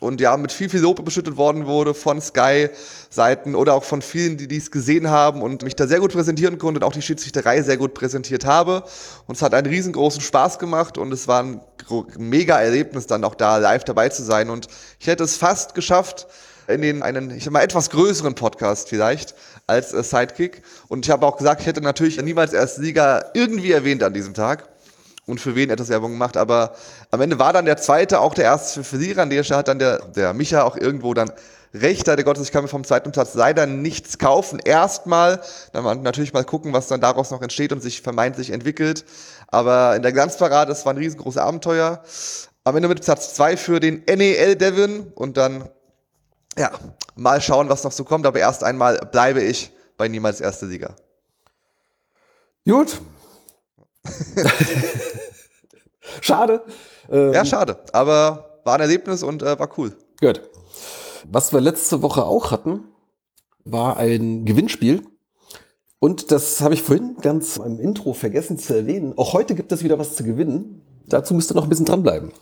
Und 0.00 0.20
ja, 0.20 0.36
mit 0.36 0.50
viel, 0.50 0.68
viel 0.68 0.80
Lob 0.80 1.04
beschüttet 1.04 1.36
worden 1.36 1.66
wurde 1.66 1.94
von 1.94 2.20
Sky-Seiten 2.20 3.54
oder 3.54 3.74
auch 3.74 3.84
von 3.84 4.02
vielen, 4.02 4.36
die 4.36 4.48
dies 4.48 4.70
gesehen 4.70 5.10
haben 5.10 5.42
und 5.42 5.62
mich 5.62 5.76
da 5.76 5.86
sehr 5.86 6.00
gut 6.00 6.12
präsentieren 6.12 6.58
konnte 6.58 6.80
und 6.80 6.84
auch 6.84 6.92
die 6.92 7.02
Schiedsrichterei 7.02 7.62
sehr 7.62 7.76
gut 7.76 7.94
präsentiert 7.94 8.44
habe. 8.44 8.82
Und 9.26 9.36
es 9.36 9.42
hat 9.42 9.54
einen 9.54 9.66
riesengroßen 9.66 10.20
Spaß 10.20 10.58
gemacht 10.58 10.98
und 10.98 11.12
es 11.12 11.28
war 11.28 11.42
ein 11.42 11.60
mega 12.16 12.60
Erlebnis, 12.60 13.06
dann 13.06 13.22
auch 13.22 13.36
da 13.36 13.58
live 13.58 13.84
dabei 13.84 14.08
zu 14.08 14.24
sein. 14.24 14.50
Und 14.50 14.66
ich 14.98 15.06
hätte 15.06 15.22
es 15.22 15.36
fast 15.36 15.74
geschafft, 15.74 16.26
in 16.66 16.82
den 16.82 17.02
einen, 17.02 17.30
ich 17.30 17.44
sag 17.44 17.52
mal, 17.52 17.62
etwas 17.62 17.90
größeren 17.90 18.34
Podcast 18.34 18.88
vielleicht 18.88 19.34
als 19.66 19.92
äh, 19.92 20.02
Sidekick. 20.02 20.62
Und 20.88 21.06
ich 21.06 21.10
habe 21.10 21.26
auch 21.26 21.36
gesagt, 21.36 21.60
ich 21.60 21.66
hätte 21.66 21.80
natürlich 21.80 22.20
niemals 22.20 22.52
erst 22.52 22.76
Sieger 22.76 23.30
irgendwie 23.34 23.72
erwähnt 23.72 24.02
an 24.02 24.14
diesem 24.14 24.34
Tag 24.34 24.68
und 25.26 25.40
für 25.40 25.54
wen 25.54 25.70
etwas 25.70 25.88
Werbung 25.88 26.12
gemacht, 26.12 26.36
aber 26.36 26.74
am 27.10 27.20
Ende 27.20 27.38
war 27.38 27.52
dann 27.52 27.64
der 27.64 27.76
zweite 27.76 28.20
auch 28.20 28.34
der 28.34 28.44
erste 28.44 28.82
für 28.82 28.84
Verlierer. 28.84 29.22
An 29.22 29.30
der 29.30 29.44
Stelle 29.44 29.58
hat 29.58 29.68
dann 29.68 29.78
der, 29.78 29.98
der 30.06 30.34
Micha 30.34 30.64
auch 30.64 30.76
irgendwo 30.76 31.14
dann 31.14 31.30
recht, 31.74 32.06
leider 32.06 32.24
Gottes, 32.24 32.44
ich 32.44 32.52
kann 32.52 32.64
mir 32.64 32.68
vom 32.68 32.84
zweiten 32.84 33.12
Platz 33.12 33.34
leider 33.34 33.66
nichts 33.66 34.18
kaufen. 34.18 34.58
Erstmal, 34.58 35.40
dann 35.72 36.02
natürlich 36.02 36.32
mal 36.32 36.44
gucken, 36.44 36.72
was 36.72 36.88
dann 36.88 37.00
daraus 37.00 37.30
noch 37.30 37.40
entsteht 37.40 37.72
und 37.72 37.80
sich 37.80 38.02
vermeintlich 38.02 38.50
entwickelt. 38.50 39.04
Aber 39.48 39.96
in 39.96 40.02
der 40.02 40.12
Glanzparade, 40.12 40.70
das 40.70 40.84
war 40.84 40.92
ein 40.92 40.98
riesengroßes 40.98 41.40
Abenteuer. 41.40 42.02
Am 42.64 42.76
Ende 42.76 42.88
mit 42.88 43.02
Platz 43.02 43.34
zwei 43.34 43.56
für 43.56 43.80
den 43.80 44.02
NEL 44.06 44.56
Devon 44.56 45.12
und 45.14 45.36
dann, 45.36 45.68
ja, 46.58 46.70
mal 47.14 47.40
schauen, 47.40 47.68
was 47.68 47.84
noch 47.84 47.92
so 47.92 48.04
kommt. 48.04 48.26
Aber 48.26 48.38
erst 48.38 48.64
einmal 48.64 48.98
bleibe 49.10 49.42
ich 49.42 49.72
bei 49.96 50.08
niemals 50.08 50.40
erster 50.40 50.66
Sieger. 50.66 50.96
Gut. 52.66 53.00
Schade. 56.20 56.62
Ähm, 57.10 57.32
Ja, 57.32 57.44
schade. 57.44 57.78
Aber 57.92 58.60
war 58.64 58.74
ein 58.74 58.80
Erlebnis 58.80 59.22
und 59.22 59.42
äh, 59.42 59.58
war 59.58 59.68
cool. 59.78 59.96
Gut. 60.20 60.42
Was 61.30 61.52
wir 61.52 61.60
letzte 61.60 62.02
Woche 62.02 62.24
auch 62.24 62.50
hatten, 62.50 62.84
war 63.64 63.96
ein 63.96 64.44
Gewinnspiel. 64.44 65.06
Und 65.98 66.32
das 66.32 66.60
habe 66.60 66.74
ich 66.74 66.82
vorhin 66.82 67.16
ganz 67.20 67.58
im 67.58 67.78
Intro 67.78 68.12
vergessen 68.12 68.58
zu 68.58 68.74
erwähnen. 68.74 69.16
Auch 69.16 69.32
heute 69.32 69.54
gibt 69.54 69.70
es 69.70 69.84
wieder 69.84 69.98
was 69.98 70.16
zu 70.16 70.24
gewinnen. 70.24 70.82
Dazu 71.06 71.34
müsst 71.34 71.50
ihr 71.50 71.54
noch 71.54 71.62
ein 71.64 71.68
bisschen 71.68 71.86
dranbleiben. 71.86 72.32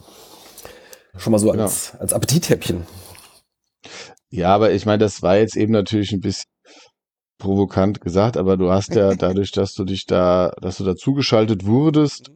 Schon 1.16 1.32
mal 1.32 1.38
so 1.38 1.50
als, 1.50 1.92
als 1.98 2.12
Appetithäppchen. 2.12 2.86
Ja, 4.30 4.54
aber 4.54 4.72
ich 4.72 4.86
meine, 4.86 4.98
das 4.98 5.22
war 5.22 5.36
jetzt 5.38 5.56
eben 5.56 5.72
natürlich 5.72 6.12
ein 6.12 6.20
bisschen 6.20 6.48
provokant 7.38 8.00
gesagt, 8.00 8.36
aber 8.36 8.56
du 8.56 8.70
hast 8.70 8.94
ja 8.94 9.14
dadurch, 9.16 9.50
dass 9.52 9.74
du 9.74 9.84
dich 9.84 10.06
da, 10.06 10.52
dass 10.60 10.76
du 10.78 10.84
da 10.84 10.94
zugeschaltet 10.94 11.66
wurdest 11.66 12.30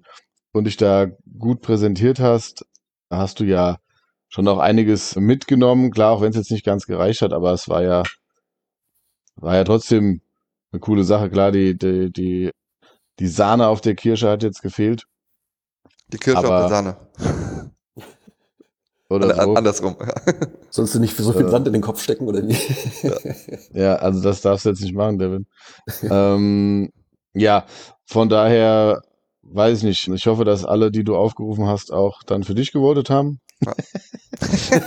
und 0.53 0.65
dich 0.65 0.77
da 0.77 1.07
gut 1.39 1.61
präsentiert 1.61 2.19
hast, 2.21 2.65
hast 3.11 3.41
du 3.41 3.45
ja 3.45 3.79
schon 4.29 4.49
auch 4.49 4.59
einiges 4.59 5.15
mitgenommen. 5.17 5.91
Klar, 5.93 6.13
auch 6.13 6.21
wenn 6.21 6.31
es 6.31 6.37
jetzt 6.37 6.51
nicht 6.51 6.65
ganz 6.65 6.87
gereicht 6.87 7.23
hat, 7.23 7.33
aber 7.33 7.53
es 7.53 7.69
war 7.69 7.83
ja, 7.83 8.03
war 9.37 9.55
ja 9.55 9.65
trotzdem 9.65 10.21
eine 10.73 10.81
coole 10.81 11.05
Sache. 11.05 11.31
Klar, 11.31 11.53
die, 11.53 11.77
die, 11.79 12.11
die, 12.11 12.51
die 13.21 13.29
Sahne 13.29 13.69
auf 13.69 13.81
der 13.81 13.95
Kirsche 13.95 14.29
hat 14.29 14.43
jetzt 14.43 14.63
gefehlt. 14.63 15.05
Die 16.09 16.19
Kirsche 16.19 16.39
auf 16.41 16.45
Aber- 16.47 16.61
der 16.61 16.69
Sahne. 16.69 16.97
Oder 19.15 19.39
An- 19.39 19.45
so. 19.47 19.55
Andersrum. 19.55 19.97
Ja. 20.01 20.15
Sollst 20.71 20.95
du 20.95 21.01
nicht 21.01 21.17
so 21.17 21.33
viel 21.33 21.47
Äh. 21.47 21.51
Sand 21.51 21.67
in 21.67 21.73
den 21.73 21.83
Kopf 21.83 22.03
stecken 22.03 22.27
oder 22.27 22.47
wie? 22.47 22.57
Ja, 23.73 23.97
also 23.97 24.21
das 24.21 24.41
darfst 24.41 24.65
du 24.65 24.71
jetzt 24.71 24.81
nicht 24.83 24.95
machen, 24.95 25.19
Devin. 25.19 25.47
ähm, 26.03 26.91
ja, 27.35 27.65
von 28.05 28.29
daher 28.29 29.03
weiß 29.43 29.79
ich 29.79 29.85
nicht. 29.85 30.09
Ich 30.09 30.27
hoffe, 30.27 30.45
dass 30.45 30.65
alle, 30.65 30.91
die 30.91 31.05
du 31.05 31.17
aufgerufen 31.17 31.67
hast, 31.67 31.93
auch 31.93 32.23
dann 32.25 32.43
für 32.45 32.55
dich 32.55 32.73
gewotet 32.73 33.11
haben. 33.11 33.41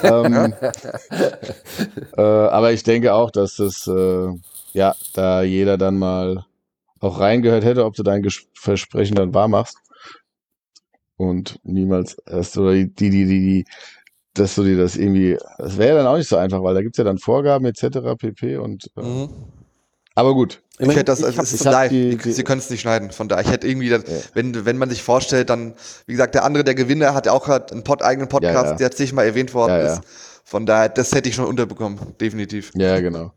ähm, 0.04 0.54
äh, 2.18 2.22
aber 2.22 2.72
ich 2.74 2.84
denke 2.84 3.14
auch, 3.14 3.32
dass 3.32 3.56
das, 3.56 3.88
äh, 3.88 4.28
ja, 4.74 4.96
da 5.14 5.42
jeder 5.42 5.78
dann 5.78 5.98
mal 5.98 6.46
auch 7.00 7.20
reingehört 7.20 7.64
hätte, 7.64 7.86
ob 7.86 7.96
du 7.96 8.04
dein 8.04 8.22
Ges 8.24 8.46
Versprechen 8.54 9.16
dann 9.16 9.34
wahr 9.34 9.48
machst. 9.48 9.78
Und 11.16 11.60
niemals 11.64 12.18
erst, 12.28 12.58
oder 12.58 12.74
die, 12.74 12.94
die, 12.94 13.10
die, 13.10 13.26
die, 13.26 13.66
dass 14.40 14.56
du 14.56 14.64
dir 14.64 14.78
das 14.78 14.96
irgendwie, 14.96 15.38
das 15.58 15.78
wäre 15.78 15.98
dann 15.98 16.08
auch 16.08 16.18
nicht 16.18 16.30
so 16.30 16.38
einfach, 16.38 16.64
weil 16.64 16.74
da 16.76 16.82
gibt's 16.82 16.98
ja 16.98 17.04
dann 17.04 17.18
Vorgaben 17.18 17.66
etc. 17.66 18.16
pp. 18.18 18.58
Und 18.58 18.90
äh, 18.98 19.02
Mhm. 19.02 19.30
aber 20.16 20.34
gut. 20.34 20.62
Ich 20.80 20.90
hätte 20.90 21.06
das, 21.06 21.22
ich 21.22 21.36
es 21.38 21.54
ist 21.54 21.64
live, 21.64 21.90
die- 21.90 22.18
die, 22.18 22.32
Sie 22.32 22.44
können 22.44 22.60
es 22.60 22.70
nicht 22.70 22.82
schneiden. 22.82 23.10
Von 23.10 23.28
da, 23.28 23.42
ich 23.42 23.50
hätte 23.50 23.68
irgendwie, 23.68 23.90
das, 23.90 24.04
Ja. 24.04 24.14
wenn, 24.36 24.64
wenn 24.66 24.78
man 24.78 24.90
sich 24.92 25.02
vorstellt, 25.02 25.50
dann, 25.50 25.74
wie 26.06 26.12
gesagt, 26.12 26.36
der 26.36 26.44
andere, 26.44 26.64
der 26.64 26.76
Gewinner, 26.76 27.16
hat 27.16 27.26
ja 27.26 27.32
auch 27.32 27.48
einen 27.50 27.84
Pod, 27.84 28.04
eigenen 28.04 28.30
Podcast, 28.30 28.54
Ja, 28.66 28.72
ja. 28.72 28.76
der 28.76 28.86
jetzt 28.88 29.00
nicht 29.00 29.12
mal 29.14 29.24
erwähnt 29.26 29.54
worden 29.56 29.72
Ja, 29.72 29.80
ja. 29.84 29.94
ist. 29.94 30.02
Von 30.44 30.66
daher, 30.68 30.90
das 30.90 31.14
hätte 31.14 31.30
ich 31.30 31.36
schon 31.36 31.46
unterbekommen, 31.46 31.98
definitiv. 32.22 32.72
Ja, 32.76 33.00
genau. 33.00 33.32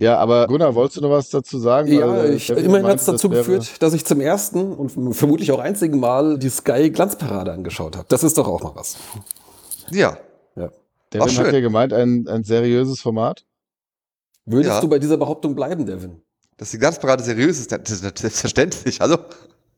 Ja, 0.00 0.18
aber 0.18 0.48
Gunnar, 0.48 0.74
wolltest 0.74 0.96
du 0.96 1.02
noch 1.02 1.10
was 1.10 1.30
dazu 1.30 1.58
sagen? 1.58 1.90
Ja, 1.90 2.08
Weil, 2.08 2.30
äh, 2.32 2.34
ich, 2.34 2.50
immerhin 2.50 2.86
hat 2.86 2.98
es 2.98 3.04
dazu 3.04 3.28
das 3.28 3.38
geführt, 3.38 3.80
dass 3.80 3.94
ich 3.94 4.04
zum 4.04 4.20
ersten 4.20 4.72
und 4.72 5.14
vermutlich 5.14 5.52
auch 5.52 5.60
einzigen 5.60 6.00
Mal 6.00 6.36
die 6.38 6.48
Sky 6.50 6.90
Glanzparade 6.90 7.52
angeschaut 7.52 7.96
habe. 7.96 8.04
Das 8.08 8.24
ist 8.24 8.36
doch 8.36 8.48
auch 8.48 8.60
mal 8.62 8.72
was. 8.74 8.96
Ja. 9.90 10.18
Ja. 10.56 10.70
Devin 11.12 11.28
Ach, 11.28 11.38
hat 11.38 11.52
ja 11.52 11.60
gemeint, 11.60 11.92
ein, 11.92 12.26
ein 12.28 12.44
seriöses 12.44 13.00
Format. 13.00 13.44
Würdest 14.46 14.74
Ja. 14.74 14.80
du 14.80 14.88
bei 14.88 14.98
dieser 14.98 15.16
Behauptung 15.16 15.54
bleiben, 15.54 15.86
Devin? 15.86 16.20
Dass 16.56 16.70
die 16.70 16.78
Glanzparade 16.78 17.22
seriös 17.24 17.58
ist, 17.58 17.72
das 17.72 17.90
ist 17.90 18.18
selbstverständlich. 18.18 19.00
Also, 19.00 19.18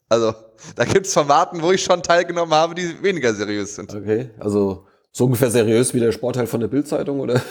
also 0.08 0.34
da 0.74 0.84
gibt's 0.84 1.12
Formaten, 1.14 1.62
wo 1.62 1.72
ich 1.72 1.82
schon 1.82 2.02
teilgenommen 2.02 2.52
habe, 2.54 2.74
die 2.74 3.02
weniger 3.02 3.32
seriös 3.34 3.74
sind. 3.76 3.94
Okay, 3.94 4.30
also 4.38 4.86
so 5.12 5.24
ungefähr 5.24 5.50
seriös 5.50 5.94
wie 5.94 6.00
der 6.00 6.12
Sportteil 6.12 6.46
von 6.46 6.60
der 6.60 6.68
Bildzeitung 6.68 7.20
oder? 7.20 7.40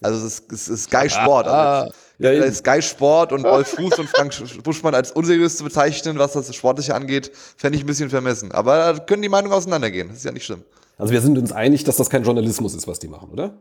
Also 0.00 0.26
es 0.26 0.40
ist, 0.40 0.52
es 0.52 0.68
ist 0.68 0.84
Sky 0.84 1.08
Sport. 1.08 1.46
Also 1.46 1.92
Ja, 2.18 2.30
äh, 2.30 2.38
eben. 2.38 2.52
Sky 2.54 2.80
Sport 2.80 3.32
und 3.32 3.44
Wolf 3.44 3.68
Fuß 3.68 3.98
und 3.98 4.08
Frank 4.08 4.32
Buschmann 4.64 4.94
als 4.94 5.12
unseriös 5.12 5.58
zu 5.58 5.64
bezeichnen, 5.64 6.18
was 6.18 6.32
das 6.32 6.52
Sportliche 6.56 6.94
angeht, 6.94 7.30
fände 7.56 7.76
ich 7.76 7.84
ein 7.84 7.86
bisschen 7.86 8.08
vermessen. 8.10 8.50
Aber 8.52 8.94
da 8.94 8.98
können 8.98 9.22
die 9.22 9.28
Meinungen 9.28 9.52
auseinandergehen. 9.52 10.08
Das 10.08 10.18
ist 10.18 10.24
ja 10.24 10.32
nicht 10.32 10.44
schlimm. 10.46 10.64
Also 10.96 11.12
wir 11.12 11.20
sind 11.20 11.36
uns 11.38 11.52
einig, 11.52 11.84
dass 11.84 11.96
das 11.96 12.10
kein 12.10 12.24
Journalismus 12.24 12.74
ist, 12.74 12.86
was 12.86 12.98
die 12.98 13.08
machen, 13.08 13.30
oder? 13.30 13.58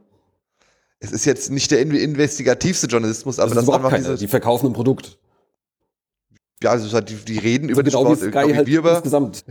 Es 1.00 1.12
ist 1.12 1.26
jetzt 1.26 1.52
nicht 1.52 1.70
der 1.72 1.82
in- 1.82 1.92
investigativste 1.92 2.88
Journalismus, 2.88 3.40
aber 3.40 3.54
Das 3.54 3.56
das, 3.56 3.64
ist 3.66 3.70
ist 3.70 3.76
überhaupt 3.80 3.98
diese, 3.98 4.16
Die 4.16 4.28
verkaufen 4.28 4.68
ein 4.68 4.74
Produkt. 4.74 5.18
ja, 6.64 6.72
also 6.72 6.84
es 6.84 6.90
ist 6.92 6.94
halt 6.96 7.10
die, 7.10 7.16
die 7.16 7.38
reden 7.38 7.70
über 7.70 7.84
den 7.84 7.92
genau 7.92 8.06
Sport, 8.06 8.22
wie 8.22 8.32
genau 8.32 8.48
wie 8.48 8.56
halt 8.56 8.68
wir 8.68 8.80
über, 8.80 8.94
insgesamt. 8.96 9.44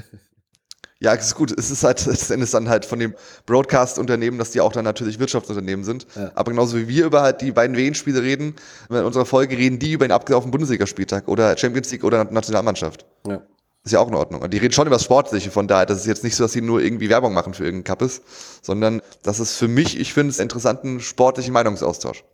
Ja, 1.01 1.13
es 1.15 1.27
ist 1.27 1.35
gut. 1.35 1.53
Es 1.57 1.71
ist 1.71 1.85
halt 1.85 2.07
letztendlich 2.07 2.51
dann 2.51 2.71
halt 2.71 2.87
von 2.87 2.99
dem 2.99 3.15
Broadcast-Unternehmen, 3.45 4.39
dass 4.39 4.53
die 4.53 4.63
auch 4.63 4.73
dann 4.73 4.85
natürlich 4.87 5.19
Wirtschaftsunternehmen 5.19 5.85
sind. 5.85 6.07
Ja. 6.17 6.33
Aber 6.35 6.51
genauso 6.53 6.79
wie 6.79 6.89
wir 6.89 7.05
über 7.05 7.21
halt 7.21 7.43
die 7.43 7.53
beiden 7.53 7.77
WN-Spiele 7.77 8.23
reden, 8.23 8.55
in 8.89 8.97
unserer 8.97 9.27
Folge 9.27 9.59
reden 9.59 9.79
die 9.79 9.93
über 9.93 10.07
den 10.07 10.13
abgelaufenen 10.13 10.51
Bundesligaspieltag 10.53 11.29
oder 11.29 11.59
Champions 11.59 11.93
League 11.93 12.05
oder 12.05 12.25
Nationalmannschaft. 12.25 13.05
Ja. 13.27 13.43
Ist 13.85 13.93
ja 13.93 14.01
auch 14.01 14.09
in 14.09 14.15
Ordnung. 14.15 14.41
Und 14.41 14.53
die 14.55 14.59
reden 14.59 14.73
schon 14.73 14.87
über 14.87 14.97
das 14.97 15.05
Sportliche, 15.05 15.51
von 15.51 15.69
daher, 15.69 15.85
das 15.85 15.99
ist 15.99 16.07
jetzt 16.07 16.25
nicht 16.25 16.35
so, 16.35 16.45
dass 16.45 16.53
sie 16.53 16.63
nur 16.63 16.81
irgendwie 16.81 17.11
Werbung 17.11 17.35
machen 17.35 17.53
für 17.53 17.65
irgendeinen 17.65 17.85
Kappes, 17.85 18.23
sondern 18.63 19.03
das 19.23 19.41
ist 19.41 19.57
für 19.57 19.69
mich, 19.69 20.01
ich 20.01 20.15
finde 20.15 20.31
es 20.31 20.39
interessanten 20.39 21.01
sportlichen 21.01 21.53
Meinungsaustausch. 21.53 22.25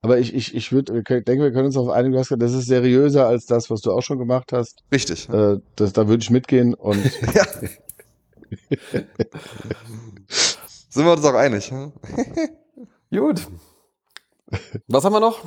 Aber 0.00 0.18
ich, 0.18 0.32
ich, 0.34 0.54
ich 0.54 0.70
würde, 0.70 1.02
denke, 1.02 1.42
wir 1.42 1.52
können 1.52 1.66
uns 1.66 1.76
auf 1.76 1.88
einigen, 1.88 2.14
gesagt, 2.14 2.40
das 2.40 2.52
ist 2.52 2.66
seriöser 2.66 3.26
als 3.26 3.46
das, 3.46 3.70
was 3.70 3.80
du 3.80 3.92
auch 3.92 4.02
schon 4.02 4.18
gemacht 4.18 4.52
hast. 4.52 4.84
Richtig. 4.92 5.28
Äh, 5.28 5.58
das, 5.74 5.92
da 5.92 6.06
würde 6.06 6.22
ich 6.22 6.30
mitgehen 6.30 6.74
und 6.74 7.02
Ja. 7.34 7.44
Sind 10.88 11.04
wir 11.04 11.12
uns 11.12 11.24
auch 11.24 11.34
einig? 11.34 11.70
Hm? 11.70 11.92
Gut. 13.10 13.46
Was 14.86 15.04
haben 15.04 15.12
wir 15.12 15.20
noch? 15.20 15.44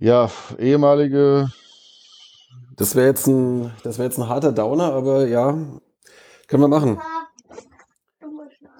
ja, 0.00 0.30
ehemalige, 0.58 1.52
Das 2.80 2.96
wäre 2.96 3.08
jetzt 3.08 3.26
ein, 3.26 3.72
das 3.84 3.98
wäre 3.98 4.08
jetzt 4.08 4.16
ein 4.16 4.26
harter 4.26 4.52
Downer, 4.52 4.94
aber 4.94 5.26
ja, 5.28 5.50
können 6.46 6.62
wir 6.62 6.68
machen. 6.68 6.98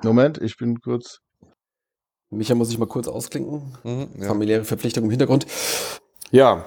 Moment, 0.02 0.38
ich 0.38 0.56
bin 0.56 0.80
kurz. 0.80 1.20
Micha 2.30 2.54
muss 2.54 2.70
ich 2.70 2.78
mal 2.78 2.86
kurz 2.86 3.08
ausklinken. 3.08 3.76
Mhm, 3.84 4.08
ja. 4.18 4.28
Familiäre 4.28 4.64
Verpflichtung 4.64 5.04
im 5.04 5.10
Hintergrund. 5.10 5.46
Ja. 6.30 6.64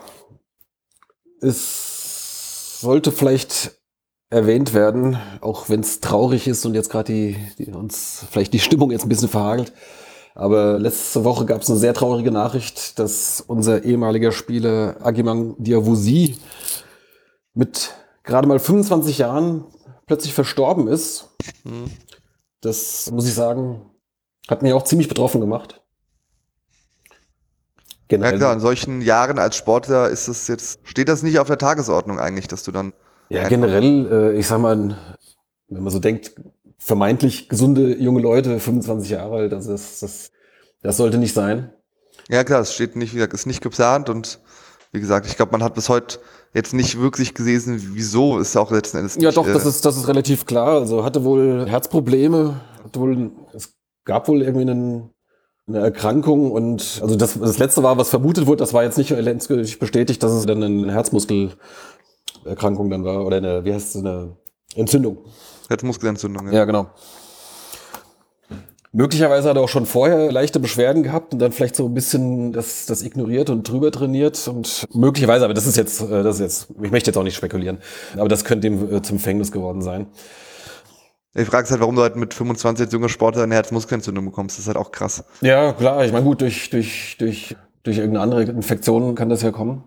Es 1.42 2.80
sollte 2.82 3.12
vielleicht 3.12 3.80
erwähnt 4.30 4.76
werden, 4.76 5.18
auch 5.42 5.70
wenn 5.70 5.80
es 5.80 6.02
traurig 6.02 6.48
ist 6.48 6.68
und 6.68 6.76
jetzt 6.76 6.92
gerade 6.92 7.12
die, 7.12 7.36
die 7.58 7.72
uns 7.72 8.26
vielleicht 8.30 8.54
die 8.54 8.60
Stimmung 8.60 8.92
jetzt 8.92 9.06
ein 9.06 9.10
bisschen 9.10 9.28
verhagelt. 9.28 9.74
Aber 10.36 10.78
letzte 10.78 11.24
Woche 11.24 11.48
gab 11.48 11.64
es 11.64 11.70
eine 11.70 11.80
sehr 11.80 11.96
traurige 11.96 12.32
Nachricht, 12.32 13.00
dass 13.00 13.42
unser 13.42 13.84
ehemaliger 13.84 14.32
Spieler 14.32 14.98
Agiman 15.02 15.56
Diawusi 15.58 16.38
mit 17.54 17.94
gerade 18.24 18.48
mal 18.48 18.60
25 18.60 19.18
Jahren 19.18 19.66
plötzlich 20.06 20.34
verstorben 20.34 20.88
ist. 20.88 21.30
Mhm. 21.64 21.92
Das 22.62 23.12
muss 23.12 23.28
ich 23.28 23.34
sagen, 23.34 23.82
hat 24.48 24.62
mich 24.62 24.74
auch 24.74 24.84
ziemlich 24.84 25.08
betroffen 25.08 25.42
gemacht. 25.42 25.82
Ja 28.12 28.32
klar, 28.32 28.54
in 28.54 28.60
solchen 28.60 29.02
Jahren 29.02 29.40
als 29.40 29.56
Sportler 29.56 30.10
ist 30.10 30.28
es 30.28 30.48
jetzt, 30.48 30.80
steht 30.84 31.10
das 31.10 31.24
nicht 31.24 31.40
auf 31.40 31.48
der 31.48 31.58
Tagesordnung 31.58 32.20
eigentlich, 32.20 32.48
dass 32.48 32.64
du 32.64 32.72
dann 32.72 32.94
Ja, 33.30 33.48
generell, 33.48 34.08
äh, 34.36 34.38
ich 34.38 34.46
sag 34.46 34.60
mal, 34.60 34.98
wenn 35.68 35.84
man 35.84 35.92
so 35.92 35.98
denkt, 35.98 36.36
vermeintlich 36.78 37.50
gesunde 37.50 37.96
junge 37.98 38.22
Leute, 38.22 38.60
25 38.60 39.10
Jahre 39.10 39.38
alt, 39.38 39.52
das, 39.52 39.66
ist, 39.66 40.04
das, 40.04 40.32
das 40.84 40.98
sollte 40.98 41.18
nicht 41.18 41.34
sein. 41.34 41.74
Ja 42.30 42.44
klar, 42.44 42.62
es 42.62 42.74
steht 42.74 42.96
nicht, 42.96 43.14
wie 43.14 43.18
gesagt, 43.18 43.34
ist 43.34 43.48
nicht 43.48 43.62
geplant 43.62 44.10
und 44.10 44.40
wie 44.92 45.00
gesagt, 45.00 45.26
ich 45.26 45.36
glaube, 45.36 45.52
man 45.52 45.64
hat 45.64 45.74
bis 45.74 45.90
heute 45.90 46.20
jetzt 46.54 46.74
nicht 46.74 47.00
wirklich 47.00 47.34
gesehen, 47.34 47.82
wieso 47.94 48.40
ist 48.40 48.56
auch 48.56 48.72
letzten 48.72 48.98
Endes 48.98 49.16
Ja, 49.16 49.30
nicht, 49.30 49.38
doch, 49.38 49.48
äh, 49.48 49.54
das 49.54 49.66
ist, 49.66 49.84
das 49.86 49.98
ist 49.98 50.08
relativ 50.08 50.46
klar. 50.46 50.80
Also 50.80 51.04
hatte 51.04 51.24
wohl 51.24 51.66
Herzprobleme, 51.68 52.62
hatte 52.84 53.00
wohl, 53.00 53.32
es 53.54 53.74
gab 54.06 54.28
wohl 54.28 54.42
irgendwie 54.42 54.70
einen, 54.70 55.10
eine 55.68 55.80
Erkrankung 55.80 56.52
und 56.52 57.00
also 57.02 57.16
das, 57.16 57.40
das 57.40 57.58
letzte 57.58 57.84
war, 57.84 57.98
was 57.98 58.10
vermutet 58.10 58.46
wurde, 58.48 58.58
das 58.58 58.74
war 58.74 58.84
jetzt 58.84 58.98
nicht 58.98 59.10
letztendlich 59.12 59.80
bestätigt, 59.80 60.22
dass 60.22 60.32
es 60.32 60.46
dann 60.46 60.62
eine 60.62 60.92
Herzmuskelerkrankung 60.92 62.90
dann 62.90 63.04
war 63.06 63.26
oder 63.26 63.38
eine, 63.38 63.66
wie 63.66 63.74
heißt 63.74 63.96
es, 63.96 64.02
eine 64.02 64.38
Entzündung. 64.76 65.18
Herzmuskelentzündung. 65.70 66.52
Ja, 66.52 66.66
genau. 66.66 66.88
Möglicherweise 68.96 69.50
hat 69.50 69.58
er 69.58 69.64
auch 69.64 69.70
schon 69.70 69.88
vorher 69.88 70.32
leichte 70.32 70.60
Beschwerden 70.60 71.02
gehabt 71.02 71.34
und 71.34 71.40
dann 71.40 71.52
vielleicht 71.52 71.76
so 71.76 71.88
ein 71.88 71.96
bisschen 71.96 72.54
das, 72.54 72.86
das 72.86 73.02
ignoriert 73.02 73.50
und 73.50 73.68
drüber 73.68 73.92
trainiert 73.92 74.48
und 74.48 74.86
möglicherweise, 74.94 75.46
aber 75.46 75.56
das 75.56 75.66
ist 75.66 75.78
jetzt, 75.78 76.02
äh, 76.02 76.22
das 76.22 76.36
ist 76.36 76.42
jetzt, 76.42 76.68
ich 76.80 76.92
möchte 76.92 77.10
jetzt 77.10 77.18
auch 77.18 77.24
nicht 77.24 77.36
spekulieren, 77.36 77.80
aber 78.16 78.30
das 78.30 78.46
könnte 78.46 78.68
ihm 78.68 78.94
äh, 78.94 79.02
zum 79.02 79.18
Fängnis 79.18 79.52
geworden 79.52 79.82
sein. 79.82 80.06
Die 81.36 81.46
Frage 81.46 81.68
halt, 81.68 81.82
warum 81.82 81.96
du 81.96 82.04
halt 82.04 82.16
mit 82.16 82.36
25 82.36 82.86
als 82.86 82.94
junger 82.94 83.10
Sportler 83.10 83.42
eine 83.42 83.56
Herzmuskelentzündung 83.56 84.26
bekommst. 84.26 84.58
Das 84.58 84.62
ist 84.62 84.68
halt 84.68 84.78
auch 84.78 84.92
krass. 84.92 85.24
Ja, 85.42 85.74
klar, 85.74 86.06
ich 86.06 86.12
meine, 86.12 86.24
gut, 86.24 86.42
durch, 86.42 86.70
durch, 86.70 87.16
durch, 87.18 87.56
durch 87.82 87.98
irgendeine 87.98 88.22
andere 88.22 88.44
Infektion 88.44 89.16
kann 89.16 89.30
das 89.30 89.42
ja 89.42 89.50
kommen. 89.50 89.86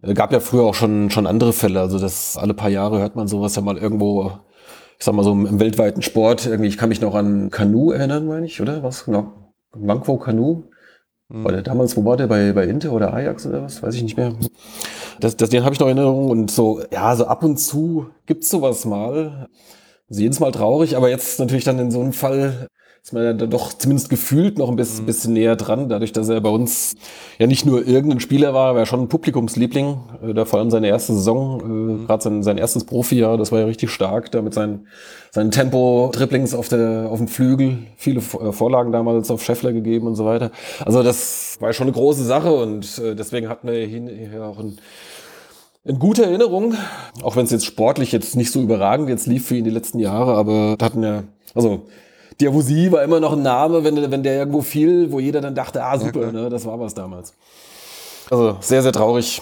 Äh, 0.00 0.14
Gab 0.14 0.32
ja 0.32 0.40
früher 0.40 0.62
auch 0.62 0.74
schon, 0.74 1.10
schon 1.10 1.26
andere 1.26 1.52
Fälle, 1.52 1.80
also 1.80 1.98
das 1.98 2.38
alle 2.38 2.54
paar 2.54 2.70
Jahre 2.70 3.00
hört 3.00 3.16
man 3.16 3.28
sowas 3.28 3.54
ja 3.54 3.60
mal 3.60 3.76
irgendwo, 3.76 4.32
ich 5.00 5.06
sag 5.06 5.14
mal 5.14 5.24
so 5.24 5.32
im, 5.32 5.58
weltweiten 5.58 6.02
Sport. 6.02 6.44
Irgendwie, 6.46 6.68
ich 6.68 6.76
kann 6.76 6.90
mich 6.90 7.00
noch 7.00 7.14
an 7.14 7.50
Kanu 7.50 7.90
erinnern, 7.90 8.26
meine 8.26 8.44
ich, 8.44 8.60
oder? 8.60 8.82
Was? 8.82 9.06
Genau. 9.06 9.32
Wankwo 9.72 10.18
Kanu. 10.18 10.64
Hm. 11.30 11.42
War 11.42 11.52
der 11.52 11.62
damals, 11.62 11.96
wo 11.96 12.04
war 12.04 12.18
der? 12.18 12.26
Bei, 12.26 12.52
bei 12.52 12.64
Inter 12.64 12.92
oder 12.92 13.14
Ajax 13.14 13.46
oder 13.46 13.62
was? 13.62 13.82
Weiß 13.82 13.94
ich 13.94 14.02
nicht 14.02 14.18
mehr. 14.18 14.34
Das, 15.18 15.38
das, 15.38 15.48
den 15.48 15.64
habe 15.64 15.72
ich 15.72 15.80
noch 15.80 15.88
in 15.88 15.96
Erinnerung 15.96 16.28
und 16.28 16.50
so, 16.50 16.82
ja, 16.92 17.16
so 17.16 17.24
ab 17.24 17.42
und 17.42 17.56
zu 17.56 18.10
gibt's 18.26 18.50
sowas 18.50 18.84
mal. 18.84 19.48
Also 20.10 20.20
jedes 20.20 20.38
Mal 20.38 20.52
traurig, 20.52 20.96
aber 20.96 21.08
jetzt 21.08 21.38
natürlich 21.38 21.64
dann 21.64 21.78
in 21.78 21.90
so 21.90 22.00
einem 22.00 22.12
Fall 22.12 22.68
ist 23.02 23.14
man 23.14 23.24
ja 23.24 23.32
dann 23.32 23.50
doch 23.50 23.72
zumindest 23.72 24.10
gefühlt 24.10 24.58
noch 24.58 24.68
ein 24.68 24.76
bisschen, 24.76 25.06
bisschen 25.06 25.32
näher 25.32 25.56
dran, 25.56 25.88
dadurch, 25.88 26.12
dass 26.12 26.28
er 26.28 26.40
bei 26.40 26.50
uns 26.50 26.96
ja 27.38 27.46
nicht 27.46 27.64
nur 27.64 27.86
irgendein 27.86 28.20
Spieler 28.20 28.52
war, 28.52 28.70
aber 28.70 28.80
ja 28.80 28.86
schon 28.86 29.00
ein 29.00 29.08
Publikumsliebling. 29.08 29.98
Äh, 30.22 30.34
da 30.34 30.44
vor 30.44 30.58
allem 30.58 30.70
seine 30.70 30.88
erste 30.88 31.14
Saison, 31.14 32.02
äh, 32.02 32.06
gerade 32.06 32.22
sein, 32.22 32.42
sein 32.42 32.58
erstes 32.58 32.84
Profijahr, 32.84 33.38
das 33.38 33.52
war 33.52 33.60
ja 33.60 33.64
richtig 33.64 33.90
stark, 33.90 34.30
da 34.32 34.42
mit 34.42 34.52
seinen, 34.52 34.86
seinen 35.30 35.50
Tempo-Dribblings 35.50 36.54
auf, 36.54 36.68
der, 36.68 37.08
auf 37.10 37.18
dem 37.18 37.28
Flügel, 37.28 37.78
viele 37.96 38.20
äh, 38.20 38.52
Vorlagen 38.52 38.92
damals 38.92 39.30
auf 39.30 39.42
Scheffler 39.42 39.72
gegeben 39.72 40.06
und 40.06 40.14
so 40.14 40.26
weiter. 40.26 40.50
Also 40.84 41.02
das 41.02 41.56
war 41.60 41.70
ja 41.70 41.72
schon 41.72 41.86
eine 41.86 41.92
große 41.92 42.24
Sache 42.24 42.52
und 42.52 42.98
äh, 42.98 43.14
deswegen 43.14 43.48
hatten 43.48 43.66
wir 43.66 43.84
hier, 43.86 44.44
auch 44.44 44.58
ein 44.58 44.78
in 45.82 45.98
guter 45.98 46.24
Erinnerung, 46.24 46.74
auch 47.22 47.36
wenn 47.36 47.44
es 47.44 47.50
jetzt 47.50 47.64
sportlich 47.64 48.12
jetzt 48.12 48.36
nicht 48.36 48.50
so 48.50 48.60
überragend 48.60 49.08
jetzt 49.08 49.26
lief 49.26 49.46
für 49.46 49.56
ihn 49.56 49.64
die 49.64 49.70
letzten 49.70 49.98
Jahre, 49.98 50.34
aber 50.34 50.76
hatten 50.80 51.02
ja, 51.02 51.24
also 51.54 51.86
Diawusi 52.40 52.90
war 52.90 53.02
immer 53.02 53.20
noch 53.20 53.32
ein 53.34 53.42
Name, 53.42 53.84
wenn, 53.84 53.96
der- 53.96 54.10
wenn 54.10 54.22
der 54.22 54.38
irgendwo 54.38 54.62
fiel, 54.62 55.12
wo 55.12 55.20
jeder 55.20 55.40
dann 55.40 55.54
dachte, 55.54 55.82
ah 55.84 55.98
super, 55.98 56.20
klar. 56.20 56.32
ne, 56.32 56.48
das 56.48 56.64
war 56.66 56.78
was 56.80 56.94
damals. 56.94 57.34
Also 58.30 58.56
sehr, 58.60 58.82
sehr 58.82 58.92
traurig. 58.92 59.40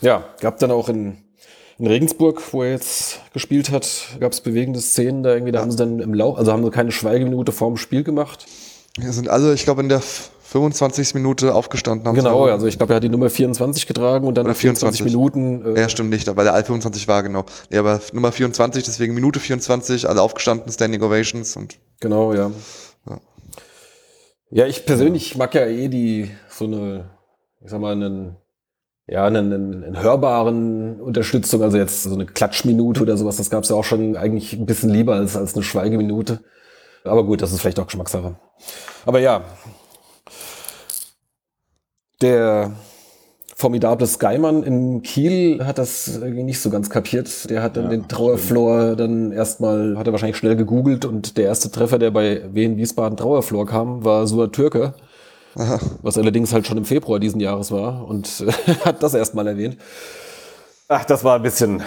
Ja, 0.00 0.24
gab 0.40 0.58
dann 0.58 0.70
auch 0.70 0.88
in, 0.88 1.18
in 1.78 1.86
Regensburg, 1.86 2.40
wo 2.52 2.62
er 2.62 2.70
jetzt 2.72 3.20
gespielt 3.32 3.70
hat, 3.70 3.88
gab 4.20 4.32
es 4.32 4.40
bewegende 4.40 4.80
Szenen 4.80 5.22
da 5.22 5.32
irgendwie, 5.34 5.52
da 5.52 5.60
haben 5.60 5.70
sie 5.70 5.76
dann 5.76 6.00
im 6.00 6.14
Lauf, 6.14 6.38
also 6.38 6.52
haben 6.52 6.64
sie 6.64 6.70
keine 6.70 6.92
Schweigeminute 6.92 7.52
vorm 7.52 7.76
Spiel 7.76 8.02
gemacht. 8.04 8.46
Wir 8.98 9.12
sind 9.12 9.28
alle, 9.28 9.52
ich 9.54 9.64
glaube, 9.64 9.82
in 9.82 9.88
der 9.88 10.02
25. 10.50 11.14
Minute 11.14 11.54
aufgestanden. 11.54 12.08
haben 12.08 12.16
Genau, 12.16 12.46
also 12.46 12.66
ich 12.66 12.76
glaube, 12.76 12.92
er 12.92 12.96
hat 12.96 13.04
die 13.04 13.08
Nummer 13.08 13.30
24 13.30 13.86
getragen 13.86 14.26
und 14.26 14.34
dann 14.36 14.46
Oder 14.46 14.54
nach 14.54 14.58
24 14.58 15.04
24. 15.04 15.04
Minuten 15.04 15.76
äh, 15.76 15.80
Ja, 15.80 15.88
stimmt 15.88 16.10
nicht, 16.10 16.26
weil 16.26 16.44
der 16.44 16.54
Al 16.54 16.64
25 16.64 17.06
war, 17.06 17.22
genau. 17.22 17.44
Ja, 17.70 17.78
aber 17.80 18.00
Nummer 18.12 18.32
24, 18.32 18.82
deswegen 18.82 19.14
Minute 19.14 19.38
24, 19.38 20.08
alle 20.08 20.20
aufgestanden, 20.20 20.72
Standing 20.72 21.02
Ovations 21.02 21.56
und 21.56 21.78
Genau, 22.00 22.34
ja. 22.34 22.50
Ja. 23.08 23.20
Ja, 24.50 24.66
ich 24.66 24.84
persönlich 24.86 25.36
mag 25.36 25.54
ja 25.54 25.66
eh 25.66 25.86
die 25.86 26.32
so 26.48 26.64
eine, 26.64 27.10
ich 27.62 27.70
sag 27.70 27.80
mal, 27.80 27.92
einen, 27.92 28.36
ja, 29.06 29.26
einen, 29.26 29.52
einen, 29.52 29.84
einen 29.84 30.02
hörbaren 30.02 31.00
Unterstützung, 31.00 31.62
also 31.62 31.76
jetzt 31.76 32.02
so 32.02 32.12
eine 32.12 32.26
Klatschminute 32.26 33.02
oder 33.02 33.16
sowas, 33.16 33.36
das 33.36 33.50
gab's 33.50 33.68
ja 33.68 33.76
auch 33.76 33.84
schon 33.84 34.16
eigentlich 34.16 34.54
ein 34.54 34.66
bisschen 34.66 34.90
lieber 34.90 35.14
als, 35.14 35.36
als 35.36 35.54
eine 35.54 35.62
Schweigeminute. 35.62 36.40
Aber 37.04 37.24
gut, 37.24 37.40
das 37.40 37.52
ist 37.52 37.60
vielleicht 37.60 37.78
auch 37.78 37.86
Geschmackssache. 37.86 38.34
Aber 39.06 39.20
ja. 39.20 39.44
Der 42.20 42.72
formidable 43.56 44.06
Skymann 44.06 44.62
in 44.62 45.02
Kiel 45.02 45.64
hat 45.64 45.78
das 45.78 46.16
irgendwie 46.16 46.42
nicht 46.42 46.60
so 46.60 46.70
ganz 46.70 46.88
kapiert. 46.90 47.48
Der 47.50 47.62
hat 47.62 47.76
dann 47.76 47.84
Ja, 47.84 47.90
den 47.90 48.08
Trauerflor 48.08 48.96
dann 48.96 49.32
erstmal, 49.32 49.96
hat 49.98 50.06
er 50.06 50.12
wahrscheinlich 50.12 50.38
schnell 50.38 50.56
gegoogelt 50.56 51.04
und 51.04 51.36
der 51.36 51.44
erste 51.44 51.70
Treffer, 51.70 51.98
der 51.98 52.10
bei 52.10 52.42
Wien 52.52 52.76
Wiesbaden 52.76 53.16
Trauerflor 53.16 53.66
kam, 53.66 54.04
war 54.04 54.26
Suat 54.26 54.52
Türke. 54.52 54.94
Was 56.02 56.16
allerdings 56.16 56.52
halt 56.52 56.66
schon 56.66 56.78
im 56.78 56.84
Februar 56.84 57.18
diesen 57.18 57.40
Jahres 57.40 57.72
war 57.72 58.06
und 58.06 58.44
hat 58.84 59.02
das 59.02 59.14
erstmal 59.14 59.46
erwähnt. 59.46 59.76
Ach, 60.88 61.04
das 61.04 61.22
war 61.24 61.36
ein 61.36 61.42
bisschen, 61.42 61.82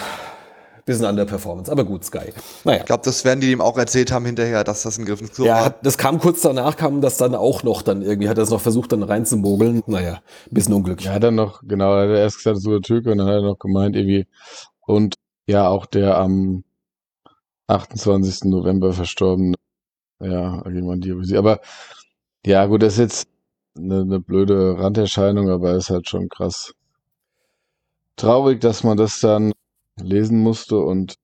bisschen 0.85 1.05
an 1.05 1.15
der 1.15 1.25
Performance. 1.25 1.71
Aber 1.71 1.83
gut, 1.85 2.03
Sky. 2.03 2.33
Naja. 2.63 2.79
Ich 2.79 2.85
glaube, 2.85 3.03
das 3.05 3.23
werden 3.25 3.39
die 3.39 3.51
ihm 3.51 3.61
auch 3.61 3.77
erzählt 3.77 4.11
haben 4.11 4.25
hinterher, 4.25 4.63
dass 4.63 4.83
das 4.83 4.97
ein 4.97 5.05
Griff 5.05 5.21
ins 5.21 5.31
Klo 5.33 5.45
Ja, 5.45 5.55
war. 5.55 5.65
hat- 5.65 5.85
das 5.85 5.97
kam 5.97 6.19
kurz 6.19 6.41
danach, 6.41 6.75
kam 6.75 7.01
das 7.01 7.17
dann 7.17 7.35
auch 7.35 7.63
noch, 7.63 7.81
dann 7.81 8.01
irgendwie 8.01 8.29
hat 8.29 8.37
er 8.37 8.43
es 8.43 8.49
noch 8.49 8.61
versucht, 8.61 8.91
dann 8.91 9.03
reinzumogeln. 9.03 9.81
Naja, 9.87 10.15
ein 10.15 10.21
bisschen 10.53 10.73
unglücklich. 10.73 11.05
Ja, 11.07 11.13
hat 11.13 11.23
er 11.23 11.31
noch, 11.31 11.61
genau, 11.65 11.91
hat 11.95 12.09
er 12.09 12.19
erst 12.19 12.37
gesagt, 12.37 12.59
so 12.61 12.71
der 12.71 12.81
Türke 12.81 13.11
und 13.11 13.17
dann 13.19 13.27
hat 13.27 13.35
er 13.35 13.41
noch 13.43 13.59
gemeint, 13.59 13.95
irgendwie, 13.95 14.27
und 14.81 15.15
ja, 15.47 15.67
auch 15.69 15.85
der 15.85 16.17
am 16.17 16.63
28. 17.67 18.49
November 18.49 18.93
verstorbene, 18.93 19.55
ja, 20.21 20.61
Agilman 20.65 21.01
Diabusi. 21.01 21.37
Aber 21.37 21.59
ja, 22.45 22.65
gut, 22.65 22.83
das 22.83 22.93
ist 22.93 22.99
jetzt 22.99 23.27
eine, 23.77 24.01
eine 24.01 24.19
blöde 24.19 24.77
Randerscheinung, 24.77 25.49
aber 25.49 25.75
ist 25.75 25.89
halt 25.89 26.07
schon 26.09 26.29
krass 26.29 26.73
traurig, 28.15 28.61
dass 28.61 28.83
man 28.83 28.97
das 28.97 29.19
dann 29.21 29.53
lesen 30.01 30.39
musste 30.39 30.79
und 30.79 31.15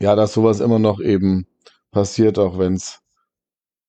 ja, 0.00 0.14
dass 0.14 0.34
sowas 0.34 0.60
immer 0.60 0.78
noch 0.78 1.00
eben 1.00 1.46
passiert, 1.90 2.38
auch 2.38 2.58
wenn 2.58 2.74
es 2.74 3.00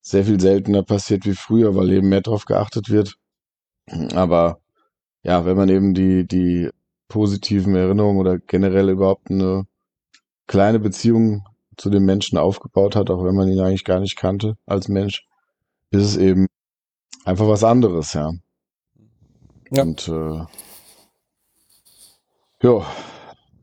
sehr 0.02 0.26
viel 0.26 0.40
seltener 0.40 0.84
passiert 0.84 1.26
wie 1.26 1.34
früher, 1.34 1.76
weil 1.76 1.92
eben 1.92 2.10
mehr 2.10 2.22
drauf 2.22 2.46
geachtet 2.46 2.90
wird. 2.90 3.16
Aber 4.14 4.60
ja, 5.24 5.46
wenn 5.46 5.58
man 5.58 5.70
eben 5.70 5.94
die, 5.94 6.28
die 6.28 6.70
positiven 7.08 7.76
Erinnerungen 7.76 8.20
oder 8.20 8.38
generell 8.38 8.90
überhaupt 8.90 9.32
eine 9.32 9.66
kleine 10.48 10.80
Beziehung 10.80 11.44
zu 11.78 11.90
dem 11.90 12.06
Menschen 12.06 12.38
aufgebaut 12.38 12.96
hat, 12.96 13.10
auch 13.10 13.24
wenn 13.24 13.36
man 13.36 13.48
ihn 13.48 13.60
eigentlich 13.60 13.84
gar 13.84 14.00
nicht 14.00 14.16
kannte 14.16 14.58
als 14.66 14.88
Mensch, 14.88 15.28
ist 15.90 16.04
es 16.04 16.18
eben 16.18 16.48
einfach 17.26 17.48
was 17.48 17.64
anderes, 17.64 18.14
ja. 18.14 18.32
Ja. 19.72 19.82
Und 19.82 20.08
äh, 20.08 20.46
ja, 22.62 22.86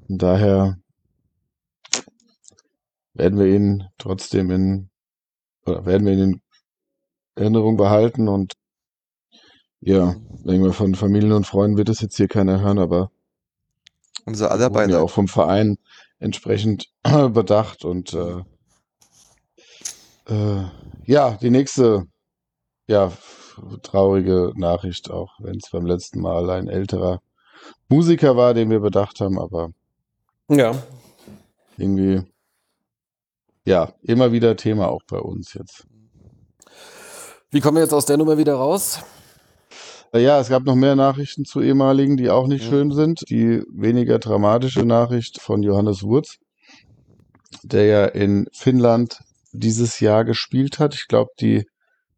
von 0.06 0.18
daher 0.18 0.76
werden 3.14 3.38
wir 3.38 3.46
ihn 3.46 3.88
trotzdem 3.98 4.50
in 4.50 4.90
oder 5.66 5.86
werden 5.86 6.06
wir 6.06 6.12
ihn 6.14 6.20
in 6.20 6.42
Erinnerung 7.34 7.76
behalten 7.76 8.28
und 8.28 8.54
ja, 9.80 10.14
denke 10.44 10.68
mal, 10.68 10.72
von 10.72 10.94
Familien 10.94 11.32
und 11.32 11.46
Freunden 11.46 11.76
wird 11.76 11.88
es 11.88 12.00
jetzt 12.00 12.16
hier 12.16 12.28
keiner 12.28 12.60
hören, 12.60 12.78
aber 12.78 13.10
Unser 14.24 14.50
aller 14.50 14.72
wurden 14.72 14.90
ja 14.90 15.00
auch 15.00 15.10
vom 15.10 15.28
Verein 15.28 15.76
entsprechend 16.18 16.86
bedacht 17.02 17.84
und 17.84 18.14
äh, 18.14 18.42
äh, 20.28 20.64
ja, 21.04 21.36
die 21.40 21.50
nächste 21.50 22.04
ja 22.86 23.12
traurige 23.82 24.52
Nachricht 24.56 25.10
auch, 25.10 25.34
wenn 25.40 25.56
es 25.56 25.70
beim 25.70 25.86
letzten 25.86 26.20
Mal 26.20 26.48
ein 26.50 26.68
älterer 26.68 27.20
Musiker 27.88 28.36
war, 28.36 28.54
den 28.54 28.70
wir 28.70 28.80
bedacht 28.80 29.20
haben, 29.20 29.38
aber 29.38 29.70
Ja. 30.48 30.74
irgendwie 31.76 32.22
ja, 33.64 33.92
immer 34.02 34.32
wieder 34.32 34.56
Thema 34.56 34.88
auch 34.88 35.02
bei 35.08 35.18
uns 35.18 35.54
jetzt. 35.54 35.86
Wie 37.50 37.60
kommen 37.60 37.76
wir 37.76 37.82
jetzt 37.82 37.92
aus 37.94 38.06
der 38.06 38.16
Nummer 38.16 38.36
wieder 38.38 38.54
raus? 38.54 39.00
Äh, 40.12 40.22
Ja, 40.22 40.40
es 40.40 40.48
gab 40.48 40.64
noch 40.64 40.74
mehr 40.74 40.96
Nachrichten 40.96 41.44
zu 41.44 41.60
ehemaligen, 41.60 42.16
die 42.16 42.28
auch 42.30 42.46
nicht 42.48 42.64
Ja. 42.64 42.70
schön 42.70 42.92
sind. 42.92 43.22
Die 43.30 43.62
weniger 43.72 44.18
dramatische 44.18 44.84
Nachricht 44.84 45.40
von 45.40 45.62
Johannes 45.62 46.02
Wurz, 46.02 46.36
der 47.62 47.86
ja 47.86 48.04
in 48.06 48.48
Finnland 48.52 49.20
dieses 49.52 50.00
Jahr 50.00 50.24
gespielt 50.24 50.78
hat. 50.78 50.94
Ich 50.94 51.06
glaube, 51.06 51.30
die 51.40 51.64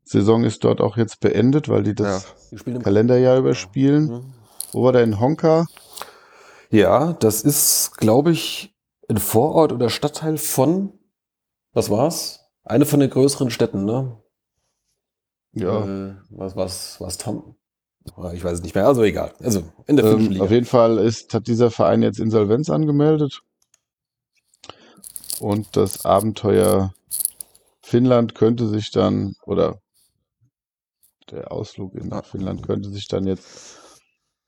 Saison 0.05 0.45
ist 0.45 0.65
dort 0.65 0.81
auch 0.81 0.97
jetzt 0.97 1.21
beendet, 1.21 1.69
weil 1.69 1.83
die 1.83 1.95
das 1.95 2.35
im 2.65 2.83
Kalenderjahr 2.83 3.39
überspielen. 3.39 4.05
Mhm. 4.07 4.35
Wo 4.73 4.85
war 4.85 4.93
der 4.93 5.03
in 5.03 5.21
Honka? 5.21 5.67
Ja, 6.75 7.13
das 7.13 7.43
ist, 7.43 7.93
glaube 7.99 8.33
ich, 8.33 8.75
ein 9.09 9.19
Vorort 9.19 9.71
oder 9.73 9.91
Stadtteil 9.91 10.39
von, 10.39 10.93
was 11.73 11.89
war's? 11.89 12.41
Eine 12.65 12.85
von 12.85 12.99
den 12.99 13.11
größeren 13.11 13.51
Städten, 13.51 13.85
ne? 13.85 14.21
Ja, 15.53 15.85
Äh, 15.85 16.17
was, 16.31 16.57
was, 16.57 17.01
was, 17.01 17.17
Tom? 17.17 17.55
Ah, 18.17 18.33
Ich 18.33 18.43
weiß 18.43 18.55
es 18.55 18.63
nicht 18.63 18.75
mehr, 18.75 18.89
also 18.89 19.05
egal. 19.05 19.33
Also 19.39 19.63
in 19.87 19.97
der 19.97 20.05
ähm, 20.07 20.31
Liga. 20.31 20.43
auf 20.45 20.51
jeden 20.51 20.67
Fall 20.67 20.99
ist, 20.99 21.33
hat 21.33 21.47
dieser 21.47 21.71
Verein 21.71 22.03
jetzt 22.03 22.19
Insolvenz 22.19 22.69
angemeldet. 22.69 23.43
Und 25.39 25.77
das 25.77 26.05
Abenteuer 26.05 26.93
Finnland 27.83 28.35
könnte 28.35 28.67
sich 28.67 28.91
dann, 28.91 29.37
oder 29.47 29.81
der 31.31 31.53
Ausflug 31.53 31.95
in 31.95 32.11
Ja. 32.11 32.23
Finnland 32.23 32.67
könnte 32.67 32.91
sich 32.91 33.07
dann 33.07 33.29
jetzt 33.29 33.79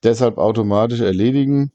deshalb 0.03 0.39
automatisch 0.39 1.01
erledigen. 1.01 1.70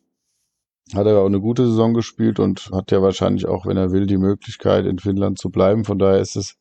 Hat 0.93 1.07
er 1.07 1.19
auch 1.19 1.25
eine 1.25 1.39
gute 1.39 1.65
Saison 1.65 1.93
gespielt 1.93 2.39
und 2.39 2.69
hat 2.73 2.91
ja 2.91 3.01
wahrscheinlich 3.01 3.47
auch, 3.47 3.65
wenn 3.65 3.77
er 3.77 3.91
will, 3.91 4.07
die 4.07 4.17
Möglichkeit, 4.17 4.85
in 4.85 4.99
Finnland 4.99 5.39
zu 5.39 5.49
bleiben. 5.49 5.85
Von 5.85 5.99
daher 5.99 6.19
ist 6.19 6.35
es 6.35 6.55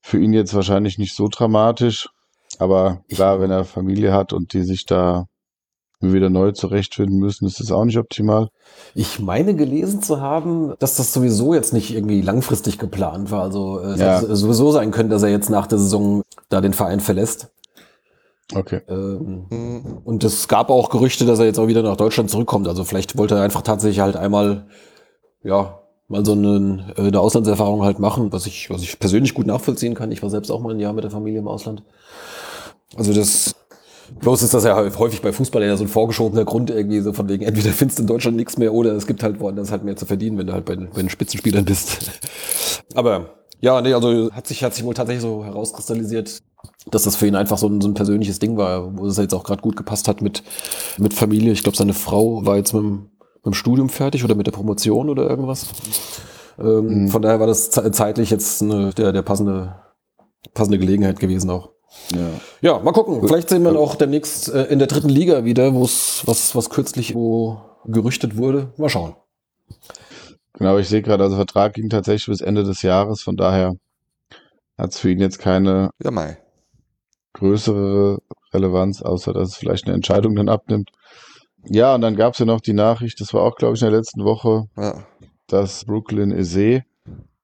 für 0.00 0.18
ihn 0.18 0.32
jetzt 0.32 0.54
wahrscheinlich 0.54 0.98
nicht 0.98 1.14
so 1.14 1.28
dramatisch. 1.30 2.08
Aber 2.58 3.02
klar, 3.08 3.40
wenn 3.40 3.50
er 3.50 3.64
Familie 3.64 4.12
hat 4.12 4.32
und 4.32 4.52
die 4.52 4.62
sich 4.62 4.84
da 4.84 5.26
wieder 6.00 6.30
neu 6.30 6.50
zurechtfinden 6.50 7.18
müssen, 7.18 7.46
ist 7.46 7.60
das 7.60 7.70
auch 7.70 7.84
nicht 7.84 7.96
optimal. 7.96 8.48
Ich 8.94 9.20
meine 9.20 9.54
gelesen 9.54 10.02
zu 10.02 10.20
haben, 10.20 10.74
dass 10.80 10.96
das 10.96 11.12
sowieso 11.12 11.54
jetzt 11.54 11.72
nicht 11.72 11.94
irgendwie 11.94 12.20
langfristig 12.20 12.78
geplant 12.78 13.30
war. 13.30 13.42
Also 13.42 13.78
äh, 13.78 13.92
es 13.92 14.00
Ja. 14.00 14.20
sowieso 14.34 14.72
sein 14.72 14.90
können, 14.90 15.10
dass 15.10 15.22
er 15.22 15.28
jetzt 15.30 15.48
nach 15.48 15.68
der 15.68 15.78
Saison 15.78 16.22
da 16.48 16.60
den 16.60 16.72
Verein 16.72 16.98
verlässt. 16.98 17.51
Okay. 18.54 18.80
Ähm, 18.88 19.46
Mhm. 19.50 19.98
und 20.04 20.24
es 20.24 20.46
gab 20.48 20.68
auch 20.70 20.90
Gerüchte, 20.90 21.24
dass 21.24 21.38
er 21.38 21.46
jetzt 21.46 21.58
auch 21.58 21.68
wieder 21.68 21.82
nach 21.82 21.96
Deutschland 21.96 22.30
zurückkommt. 22.30 22.68
Also 22.68 22.84
vielleicht 22.84 23.16
wollte 23.16 23.34
er 23.36 23.42
einfach 23.42 23.62
tatsächlich 23.62 24.00
halt 24.00 24.16
einmal, 24.16 24.66
ja, 25.42 25.78
mal 26.08 26.24
so 26.26 26.32
einen, 26.32 26.80
äh, 26.96 27.00
eine 27.00 27.20
Auslandserfahrung 27.20 27.82
halt 27.82 27.98
machen, 27.98 28.32
was 28.32 28.46
ich, 28.46 28.68
was 28.68 28.82
ich 28.82 28.98
persönlich 28.98 29.32
gut 29.34 29.46
nachvollziehen 29.46 29.94
kann. 29.94 30.12
Ich 30.12 30.22
war 30.22 30.28
selbst 30.30 30.50
auch 30.50 30.60
mal 30.60 30.74
ein 30.74 30.80
Jahr 30.80 30.92
mit 30.92 31.04
der 31.04 31.10
Familie 31.10 31.38
im 31.38 31.48
Ausland. 31.48 31.82
Also 32.96 33.14
das, 33.14 33.54
bloß 34.20 34.42
ist 34.42 34.52
das 34.52 34.64
ja 34.64 34.76
häufig 34.98 35.22
bei 35.22 35.32
Fußballern 35.32 35.68
ja 35.70 35.76
so 35.78 35.84
ein 35.84 35.88
vorgeschobener 35.88 36.44
Grund 36.44 36.68
irgendwie 36.68 37.00
so 37.00 37.14
von 37.14 37.30
wegen, 37.30 37.44
entweder 37.44 37.70
findest 37.70 37.98
du 37.98 38.02
in 38.02 38.06
Deutschland 38.08 38.36
nichts 38.36 38.58
mehr 38.58 38.74
oder 38.74 38.92
es 38.92 39.06
gibt 39.06 39.22
halt 39.22 39.40
woanders 39.40 39.70
halt 39.70 39.84
mehr 39.84 39.96
zu 39.96 40.04
verdienen, 40.04 40.36
wenn 40.36 40.48
du 40.48 40.52
halt 40.52 40.66
bei, 40.66 40.76
den- 40.76 40.90
bei 40.90 41.00
den 41.00 41.08
Spitzenspielern 41.08 41.64
bist. 41.64 42.10
Aber 42.94 43.30
ja, 43.62 43.80
nee, 43.80 43.94
also 43.94 44.30
hat 44.32 44.46
sich, 44.46 44.62
hat 44.62 44.74
sich 44.74 44.84
wohl 44.84 44.92
tatsächlich 44.92 45.22
so 45.22 45.42
herauskristallisiert, 45.44 46.42
dass 46.90 47.04
das 47.04 47.16
für 47.16 47.26
ihn 47.26 47.36
einfach 47.36 47.58
so 47.58 47.68
ein, 47.68 47.80
so 47.80 47.88
ein 47.88 47.94
persönliches 47.94 48.38
Ding 48.38 48.56
war, 48.56 48.96
wo 48.98 49.06
es 49.06 49.16
jetzt 49.16 49.34
auch 49.34 49.44
gerade 49.44 49.62
gut 49.62 49.76
gepasst 49.76 50.08
hat 50.08 50.20
mit, 50.20 50.42
mit 50.98 51.14
Familie. 51.14 51.52
Ich 51.52 51.62
glaube, 51.62 51.76
seine 51.76 51.94
Frau 51.94 52.44
war 52.44 52.56
jetzt 52.56 52.72
mit 52.74 52.82
dem, 52.82 53.10
mit 53.36 53.46
dem 53.46 53.54
Studium 53.54 53.88
fertig 53.88 54.24
oder 54.24 54.34
mit 54.34 54.46
der 54.46 54.52
Promotion 54.52 55.08
oder 55.08 55.28
irgendwas. 55.28 55.66
Ähm, 56.58 57.04
Mhm. 57.04 57.08
Von 57.08 57.22
daher 57.22 57.40
war 57.40 57.46
das 57.46 57.70
ze- 57.70 57.90
zeitlich 57.92 58.30
jetzt 58.30 58.62
eine, 58.62 58.90
der, 58.92 59.12
der 59.12 59.22
passende, 59.22 59.76
passende 60.54 60.78
Gelegenheit 60.78 61.18
gewesen 61.18 61.48
auch. 61.50 61.70
Ja. 62.14 62.28
Ja, 62.74 62.78
mal 62.78 62.92
gucken. 62.92 63.26
Vielleicht 63.26 63.48
sehen 63.48 63.62
wir 63.64 63.70
ihn 63.70 63.76
auch 63.76 63.94
demnächst 63.94 64.48
äh, 64.52 64.64
in 64.64 64.78
der 64.78 64.88
dritten 64.88 65.08
Liga 65.08 65.44
wieder, 65.44 65.74
wo 65.74 65.84
es 65.84 66.22
was, 66.26 66.54
was 66.54 66.68
kürzlich 66.70 67.14
wo 67.14 67.58
gerüchtet 67.86 68.36
wurde. 68.36 68.72
Mal 68.76 68.88
schauen. 68.88 69.14
Genau, 70.54 70.78
ich 70.78 70.88
sehe 70.88 71.02
gerade, 71.02 71.24
also 71.24 71.36
Vertrag 71.36 71.74
ging 71.74 71.88
tatsächlich 71.88 72.26
bis 72.26 72.40
Ende 72.40 72.64
des 72.64 72.82
Jahres, 72.82 73.22
von 73.22 73.36
daher 73.36 73.74
hat 74.78 74.90
es 74.90 74.98
für 74.98 75.10
ihn 75.10 75.18
jetzt 75.20 75.38
keine 75.38 75.90
Ja, 76.02 76.10
Mai. 76.10 76.38
Größere 77.34 78.18
Relevanz, 78.52 79.02
außer 79.02 79.32
dass 79.32 79.50
es 79.50 79.56
vielleicht 79.56 79.86
eine 79.86 79.94
Entscheidung 79.94 80.34
dann 80.36 80.48
abnimmt. 80.48 80.90
Ja, 81.64 81.94
und 81.94 82.00
dann 82.00 82.16
gab 82.16 82.32
es 82.34 82.38
ja 82.40 82.44
noch 82.46 82.60
die 82.60 82.72
Nachricht, 82.72 83.20
das 83.20 83.32
war 83.34 83.42
auch, 83.42 83.56
glaube 83.56 83.74
ich, 83.76 83.82
in 83.82 83.90
der 83.90 83.98
letzten 83.98 84.24
Woche, 84.24 84.64
Ja. 84.76 85.06
dass 85.46 85.84
Brooklyn 85.84 86.32
Eze, 86.32 86.82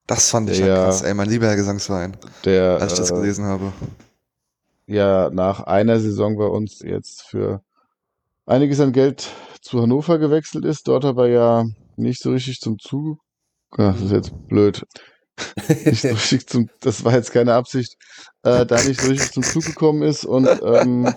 Das 0.07 0.31
fand 0.31 0.49
ich 0.51 0.59
Der- 0.59 0.67
ja 0.69 0.85
krass, 0.85 1.03
ey, 1.03 1.13
mein 1.15 1.29
lieber 1.29 1.47
Herr 1.47 1.57
Gesangsverein, 1.57 2.17
der 2.45 2.79
als 2.81 2.95
ich 2.95 2.99
das 3.01 3.11
äh, 3.11 3.15
gelesen 3.15 3.45
habe. 3.45 3.73
ja 4.87 5.29
nach 5.31 5.61
einer 5.61 6.01
Saison 6.01 6.37
bei 6.39 6.47
uns 6.47 6.81
jetzt 6.81 7.23
für 7.29 7.63
einiges 8.47 8.81
an 8.81 8.93
Geld 8.93 9.29
zu 9.61 9.83
Hannover 9.83 10.19
gewechselt 10.19 10.65
ist, 10.65 10.89
dort 10.89 11.05
aber 11.05 11.29
ja 11.29 11.67
nicht 11.97 12.23
so 12.23 12.31
richtig 12.31 12.61
zum 12.61 12.79
Zug. 12.79 13.19
Ach, 13.73 13.93
das 13.95 14.01
ist 14.01 14.13
jetzt 14.13 14.33
blöd. 14.49 14.83
nicht 15.85 16.01
so 16.03 16.09
richtig 16.09 16.47
zum, 16.49 16.71
das 16.81 17.05
war 17.05 17.13
jetzt 17.13 17.31
keine 17.33 17.53
Absicht, 17.55 17.97
äh, 18.43 18.67
da 18.67 18.83
nicht 18.83 19.01
so 19.01 19.09
richtig 19.09 19.33
zum 19.33 19.43
Zug 19.43 19.65
gekommen 19.65 20.03
ist 20.03 20.25
und 20.25 20.49
ähm, 20.63 21.13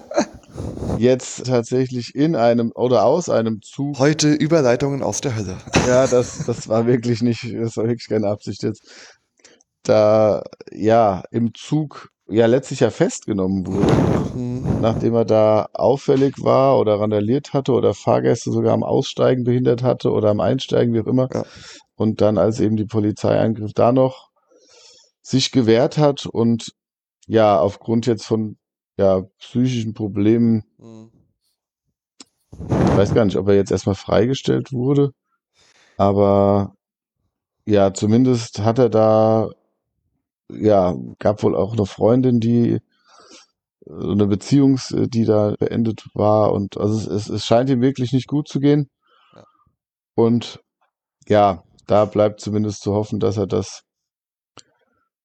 jetzt 0.97 1.45
tatsächlich 1.45 2.15
in 2.15 2.35
einem 2.35 2.71
oder 2.73 3.05
aus 3.05 3.29
einem 3.29 3.61
Zug 3.61 3.99
Heute 3.99 4.31
Überleitungen 4.33 5.03
aus 5.03 5.21
der 5.21 5.35
Hölle. 5.35 5.57
Ja, 5.87 6.07
das, 6.07 6.45
das 6.45 6.67
war 6.69 6.85
wirklich 6.85 7.21
nicht, 7.21 7.43
das 7.53 7.77
war 7.77 7.85
wirklich 7.87 8.07
keine 8.07 8.27
Absicht 8.27 8.63
jetzt. 8.63 8.81
Da, 9.83 10.43
ja, 10.71 11.23
im 11.31 11.53
Zug, 11.55 12.09
ja, 12.29 12.45
letztlich 12.45 12.81
ja 12.81 12.91
festgenommen 12.91 13.65
wurde, 13.65 14.11
Mhm. 14.35 14.79
nachdem 14.79 15.15
er 15.15 15.25
da 15.25 15.67
auffällig 15.73 16.35
war 16.39 16.77
oder 16.79 16.99
randaliert 16.99 17.51
hatte 17.53 17.73
oder 17.73 17.93
Fahrgäste 17.93 18.51
sogar 18.51 18.73
am 18.73 18.83
Aussteigen 18.83 19.43
behindert 19.43 19.83
hatte 19.83 20.11
oder 20.11 20.29
am 20.29 20.39
Einsteigen, 20.39 20.93
wie 20.93 21.01
auch 21.01 21.07
immer. 21.07 21.27
Ja. 21.33 21.43
Und 21.95 22.21
dann, 22.21 22.37
als 22.37 22.59
eben 22.59 22.77
die 22.77 22.85
Polizei 22.85 23.37
eingriff, 23.37 23.73
da 23.73 23.91
noch 23.91 24.29
sich 25.21 25.51
gewehrt 25.51 25.97
hat 25.97 26.25
und 26.25 26.71
ja, 27.31 27.57
aufgrund 27.57 28.07
jetzt 28.07 28.25
von, 28.25 28.57
ja, 28.97 29.21
psychischen 29.39 29.93
Problemen 29.93 30.63
Mhm. 30.77 31.11
ich 32.51 32.97
weiß 32.97 33.13
gar 33.13 33.23
nicht, 33.23 33.37
ob 33.37 33.47
er 33.47 33.55
jetzt 33.55 33.71
erstmal 33.71 33.95
freigestellt 33.95 34.73
wurde. 34.73 35.13
Aber 35.97 36.75
ja, 37.65 37.93
zumindest 37.93 38.59
hat 38.59 38.79
er 38.79 38.89
da, 38.89 39.49
ja, 40.51 40.95
gab 41.19 41.43
wohl 41.43 41.55
auch 41.55 41.73
eine 41.73 41.85
Freundin, 41.85 42.41
die 42.41 42.79
so 43.85 44.11
eine 44.11 44.27
Beziehung, 44.27 44.79
die 44.91 45.25
da 45.25 45.55
beendet 45.57 46.09
war. 46.13 46.51
Und 46.51 46.77
also 46.77 46.97
es, 46.97 47.07
es, 47.07 47.29
es 47.29 47.45
scheint 47.45 47.69
ihm 47.69 47.81
wirklich 47.81 48.11
nicht 48.13 48.27
gut 48.27 48.49
zu 48.49 48.59
gehen. 48.59 48.89
Ja. 49.33 49.45
Und 50.15 50.59
ja, 51.27 51.63
da 51.87 52.05
bleibt 52.05 52.41
zumindest 52.41 52.81
zu 52.81 52.93
hoffen, 52.93 53.19
dass 53.21 53.37
er 53.37 53.47
das 53.47 53.83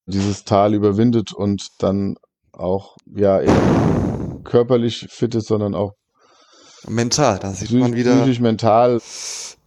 dieses 0.07 0.45
Tal 0.45 0.75
überwindet 0.75 1.33
und 1.33 1.69
dann 1.79 2.17
auch 2.53 2.97
ja 3.15 3.41
eben 3.43 4.43
körperlich 4.45 5.07
fit 5.11 5.35
ist, 5.35 5.49
sondern 5.49 5.75
auch 5.75 5.93
Mental, 6.89 7.39
da 7.39 7.51
sieht 7.51 7.69
psychisch, 7.69 7.81
man 7.81 7.97
wieder 7.97 8.15
psychisch 8.17 8.41
mental 8.41 9.01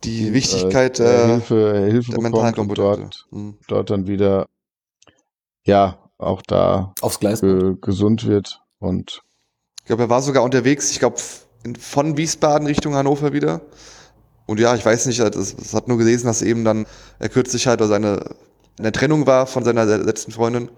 die 0.06 0.34
Wichtigkeit 0.34 1.00
äh, 1.00 1.24
äh, 1.24 1.28
Hilfe, 1.28 1.86
Hilfe 1.86 2.12
der 2.12 2.22
mentalen 2.22 2.54
bekommt 2.54 2.70
und 2.70 2.76
Komponente. 2.78 3.18
dort, 3.20 3.26
Hm. 3.32 3.58
dort 3.68 3.90
dann 3.90 4.08
wieder 4.08 4.48
ja 5.66 5.98
auch 6.18 6.42
da 6.42 6.94
Aufs 7.02 7.20
Gleis. 7.20 7.44
äh, 7.44 7.76
gesund 7.82 8.26
wird 8.26 8.62
und 8.80 9.22
Ich 9.82 9.86
glaube, 9.88 10.04
er 10.04 10.10
war 10.10 10.22
sogar 10.22 10.44
unterwegs, 10.44 10.92
ich 10.92 11.00
glaube, 11.00 11.18
von 11.80 12.16
Wiesbaden 12.16 12.68
Richtung 12.68 12.96
Hannover 12.96 13.34
wieder. 13.34 13.62
Und 14.46 14.60
ja, 14.60 14.74
ich 14.76 14.86
weiß 14.86 15.06
nicht, 15.08 15.20
es, 15.20 15.54
es 15.54 15.74
hat 15.74 15.88
nur 15.88 15.98
gelesen, 15.98 16.28
dass 16.28 16.42
eben 16.42 16.64
dann 16.64 16.86
er 17.20 17.30
kürzlich 17.30 17.68
halt 17.68 17.82
seine 17.82 18.34
in 18.80 18.84
der 18.84 18.94
Trennung 18.94 19.28
war 19.28 19.46
von 19.46 19.66
seiner 19.66 19.86
letzten 19.86 20.32
Freundin. 20.32 20.72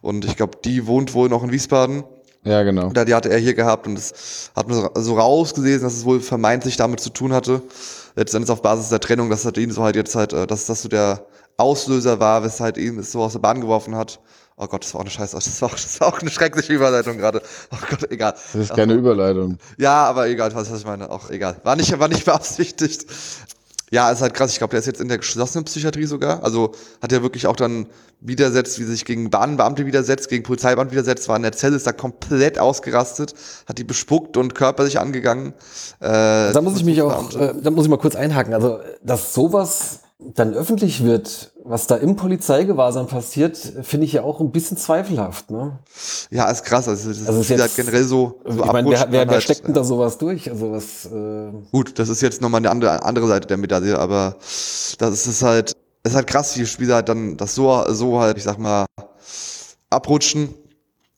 Und 0.00 0.24
ich 0.24 0.36
glaube, 0.36 0.58
die 0.64 0.86
wohnt 0.86 1.12
wohl 1.12 1.28
noch 1.28 1.42
in 1.42 1.50
Wiesbaden. 1.50 2.04
ja 2.44 2.62
genau. 2.62 2.86
Oder 2.86 3.04
die 3.04 3.14
hatte 3.14 3.30
er 3.30 3.38
hier 3.38 3.54
gehabt 3.54 3.88
und 3.88 3.98
es 3.98 4.52
hat 4.54 4.68
nur 4.68 4.92
so 4.94 5.18
rausgelesen, 5.18 5.82
dass 5.82 5.94
es 5.94 6.04
wohl 6.04 6.20
vermeintlich 6.20 6.76
damit 6.76 7.00
zu 7.00 7.10
tun 7.10 7.32
hatte. 7.32 7.62
Letztendlich 8.14 8.52
auf 8.52 8.62
Basis 8.62 8.90
der 8.90 9.00
Trennung, 9.00 9.28
dass 9.28 9.42
das 9.42 9.56
ihn 9.56 9.72
so 9.72 9.82
halt 9.82 9.96
jetzt 9.96 10.14
halt, 10.14 10.32
äh, 10.32 10.46
dass 10.46 10.66
das 10.66 10.82
so 10.82 10.88
der 10.88 11.26
Auslöser 11.56 12.20
war, 12.20 12.44
weshalb 12.44 12.78
ihn 12.78 13.00
es 13.00 13.10
so 13.10 13.22
aus 13.22 13.32
der 13.32 13.40
Bahn 13.40 13.60
geworfen 13.60 13.96
hat. 13.96 14.20
Oh 14.56 14.68
Gott, 14.68 14.84
das 14.84 14.94
war 14.94 15.00
auch 15.00 15.04
eine 15.04 15.10
Scheiße, 15.10 15.34
das 15.34 15.60
war 15.60 15.68
auch, 15.68 15.72
das 15.74 16.00
war 16.00 16.08
auch 16.08 16.20
eine 16.20 16.30
schreckliche 16.30 16.72
Überleitung 16.72 17.18
gerade. 17.18 17.42
Oh 17.72 17.76
Gott, 17.90 18.08
egal. 18.12 18.34
Das 18.52 18.54
ist 18.54 18.74
keine 18.74 18.94
Überleitung. 18.94 19.58
Ja, 19.78 20.04
aber 20.04 20.28
egal, 20.28 20.54
was, 20.54 20.70
was 20.70 20.78
ich 20.78 20.86
meine, 20.86 21.10
auch 21.10 21.30
egal. 21.30 21.56
War 21.64 21.74
nicht, 21.74 21.98
war 21.98 22.08
nicht 22.08 22.24
beabsichtigt. 22.24 23.06
Ja, 23.90 24.10
ist 24.10 24.20
halt 24.20 24.34
krass. 24.34 24.52
Ich 24.52 24.58
glaube, 24.58 24.72
der 24.72 24.80
ist 24.80 24.86
jetzt 24.86 25.00
in 25.00 25.08
der 25.08 25.18
geschlossenen 25.18 25.64
Psychiatrie 25.64 26.04
sogar. 26.04 26.44
Also 26.44 26.72
hat 27.00 27.12
er 27.12 27.22
wirklich 27.22 27.46
auch 27.46 27.56
dann 27.56 27.86
widersetzt, 28.20 28.78
wie 28.78 28.84
sich 28.84 29.04
gegen 29.04 29.30
Bahnbeamte 29.30 29.86
widersetzt, 29.86 30.28
gegen 30.28 30.42
Polizeibeamte 30.42 30.92
widersetzt, 30.92 31.28
war 31.28 31.36
in 31.36 31.42
der 31.42 31.52
Zelle, 31.52 31.76
ist 31.76 31.86
da 31.86 31.92
komplett 31.92 32.58
ausgerastet, 32.58 33.34
hat 33.66 33.78
die 33.78 33.84
bespuckt 33.84 34.36
und 34.36 34.54
körperlich 34.54 34.98
angegangen. 34.98 35.54
Äh, 36.00 36.52
Da 36.52 36.60
muss 36.60 36.76
ich 36.76 36.84
mich 36.84 37.00
auch, 37.00 37.32
äh, 37.34 37.54
da 37.62 37.70
muss 37.70 37.84
ich 37.84 37.90
mal 37.90 37.98
kurz 37.98 38.16
einhaken. 38.16 38.54
Also, 38.54 38.80
dass 39.02 39.34
sowas 39.34 40.00
dann 40.18 40.52
öffentlich 40.54 41.04
wird, 41.04 41.52
was 41.68 41.86
da 41.86 41.96
im 41.96 42.16
Polizeigewahrsam 42.16 43.06
passiert, 43.06 43.56
finde 43.82 44.06
ich 44.06 44.12
ja 44.14 44.22
auch 44.22 44.40
ein 44.40 44.50
bisschen 44.50 44.76
zweifelhaft. 44.76 45.50
Ne? 45.50 45.78
Ja, 46.30 46.50
ist 46.50 46.64
krass. 46.64 46.88
Also, 46.88 47.08
das 47.10 47.26
Also 47.26 47.40
ist 47.40 47.50
jetzt- 47.50 47.76
generell 47.76 48.04
so, 48.04 48.40
so 48.44 48.64
ich 48.64 48.72
meine, 48.72 48.88
wer, 48.90 49.00
wer, 49.10 49.26
wer 49.26 49.28
halt, 49.28 49.42
steckt 49.42 49.66
denn 49.66 49.74
da 49.74 49.84
sowas 49.84 50.18
durch? 50.18 50.50
Also 50.50 50.72
was, 50.72 51.06
äh, 51.06 51.52
Gut, 51.70 51.98
das 51.98 52.08
ist 52.08 52.22
jetzt 52.22 52.40
nochmal 52.40 52.58
eine 52.60 52.70
andere, 52.70 53.02
andere 53.04 53.26
Seite 53.28 53.46
der 53.48 53.56
Medaille, 53.58 53.98
aber 53.98 54.36
das 54.98 55.26
ist 55.26 55.42
halt, 55.42 55.72
ist 56.04 56.14
halt 56.14 56.26
krass, 56.26 56.56
wie 56.58 56.64
Spieler 56.66 56.96
halt 56.96 57.08
dann 57.08 57.36
das 57.36 57.54
so, 57.54 57.84
so 57.92 58.18
halt, 58.20 58.38
ich 58.38 58.44
sag 58.44 58.58
mal, 58.58 58.86
abrutschen. 59.90 60.54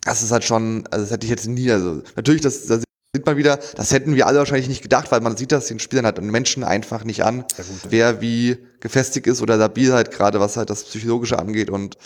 Das 0.05 0.23
ist 0.23 0.33
halt 0.33 0.45
schon, 0.45 0.85
also 0.91 1.05
das 1.05 1.13
hätte 1.13 1.27
ich 1.27 1.31
jetzt 1.31 1.47
nie, 1.47 1.71
also 1.71 2.01
natürlich, 2.17 2.41
das, 2.41 2.67
das 2.67 2.83
sieht 3.13 3.27
man 3.27 3.37
wieder, 3.37 3.59
das 3.75 3.91
hätten 3.91 4.15
wir 4.15 4.29
alle 4.29 4.39
wahrscheinlich 4.39 4.69
nicht 4.69 4.83
gedacht, 4.83 5.11
weil 5.11 5.21
man 5.21 5.37
sieht 5.37 5.51
das 5.51 5.67
den 5.67 5.81
Spielern 5.81 6.05
halt 6.05 6.21
und 6.21 6.31
Menschen 6.31 6.63
einfach 6.63 7.03
nicht 7.03 7.25
an, 7.25 7.45
wer 7.89 8.21
wie 8.21 8.59
gefestigt 8.79 9.27
ist 9.27 9.43
oder 9.43 9.57
labil 9.57 9.93
halt 9.93 10.13
gerade, 10.13 10.39
was 10.39 10.57
halt 10.57 10.71
das 10.71 10.85
Psychologische 10.85 11.39
angeht 11.39 11.71
und 11.71 11.97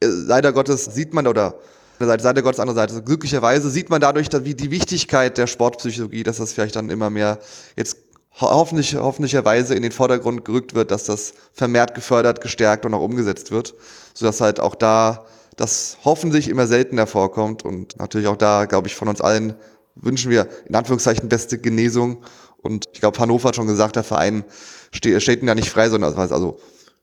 äh, 0.00 0.06
leider 0.06 0.52
Gottes 0.52 0.84
sieht 0.84 1.14
man 1.14 1.26
oder 1.26 1.58
Seite, 1.98 2.22
Seite 2.22 2.42
Gottes, 2.42 2.60
andere 2.60 2.74
Seite. 2.74 3.02
Glücklicherweise 3.02 3.68
sieht 3.68 3.90
man 3.90 4.00
dadurch, 4.00 4.28
dass, 4.28 4.44
wie 4.44 4.54
die 4.54 4.70
Wichtigkeit 4.70 5.36
der 5.36 5.46
Sportpsychologie, 5.46 6.22
dass 6.22 6.38
das 6.38 6.52
vielleicht 6.52 6.76
dann 6.76 6.88
immer 6.88 7.10
mehr 7.10 7.38
jetzt 7.76 7.96
ho 8.40 8.48
hoffentlich, 8.50 8.94
hoffentlicherweise 8.96 9.74
in 9.74 9.82
den 9.82 9.92
Vordergrund 9.92 10.44
gerückt 10.44 10.74
wird, 10.74 10.90
dass 10.90 11.04
das 11.04 11.34
vermehrt 11.52 11.94
gefördert, 11.94 12.40
gestärkt 12.40 12.86
und 12.86 12.94
auch 12.94 13.02
umgesetzt 13.02 13.50
wird, 13.50 13.74
sodass 14.14 14.40
halt 14.40 14.60
auch 14.60 14.74
da 14.74 15.26
das 15.56 15.98
hoffentlich 16.04 16.48
immer 16.48 16.66
seltener 16.66 17.06
vorkommt 17.06 17.64
und 17.64 17.98
natürlich 17.98 18.28
auch 18.28 18.36
da, 18.36 18.64
glaube 18.64 18.88
ich, 18.88 18.94
von 18.94 19.08
uns 19.08 19.20
allen 19.20 19.54
wünschen 20.00 20.30
wir 20.30 20.48
in 20.66 20.74
Anführungszeichen 20.74 21.28
beste 21.28 21.58
Genesung 21.58 22.24
und 22.58 22.86
ich 22.92 23.00
glaube, 23.00 23.18
Hannover 23.18 23.48
hat 23.48 23.56
schon 23.56 23.66
gesagt, 23.66 23.96
der 23.96 24.04
Verein 24.04 24.44
steht, 24.92 25.22
steht 25.22 25.40
ihm 25.40 25.46
da 25.46 25.54
nicht 25.54 25.70
frei, 25.70 25.88
sondern 25.88 26.14
also 26.14 26.58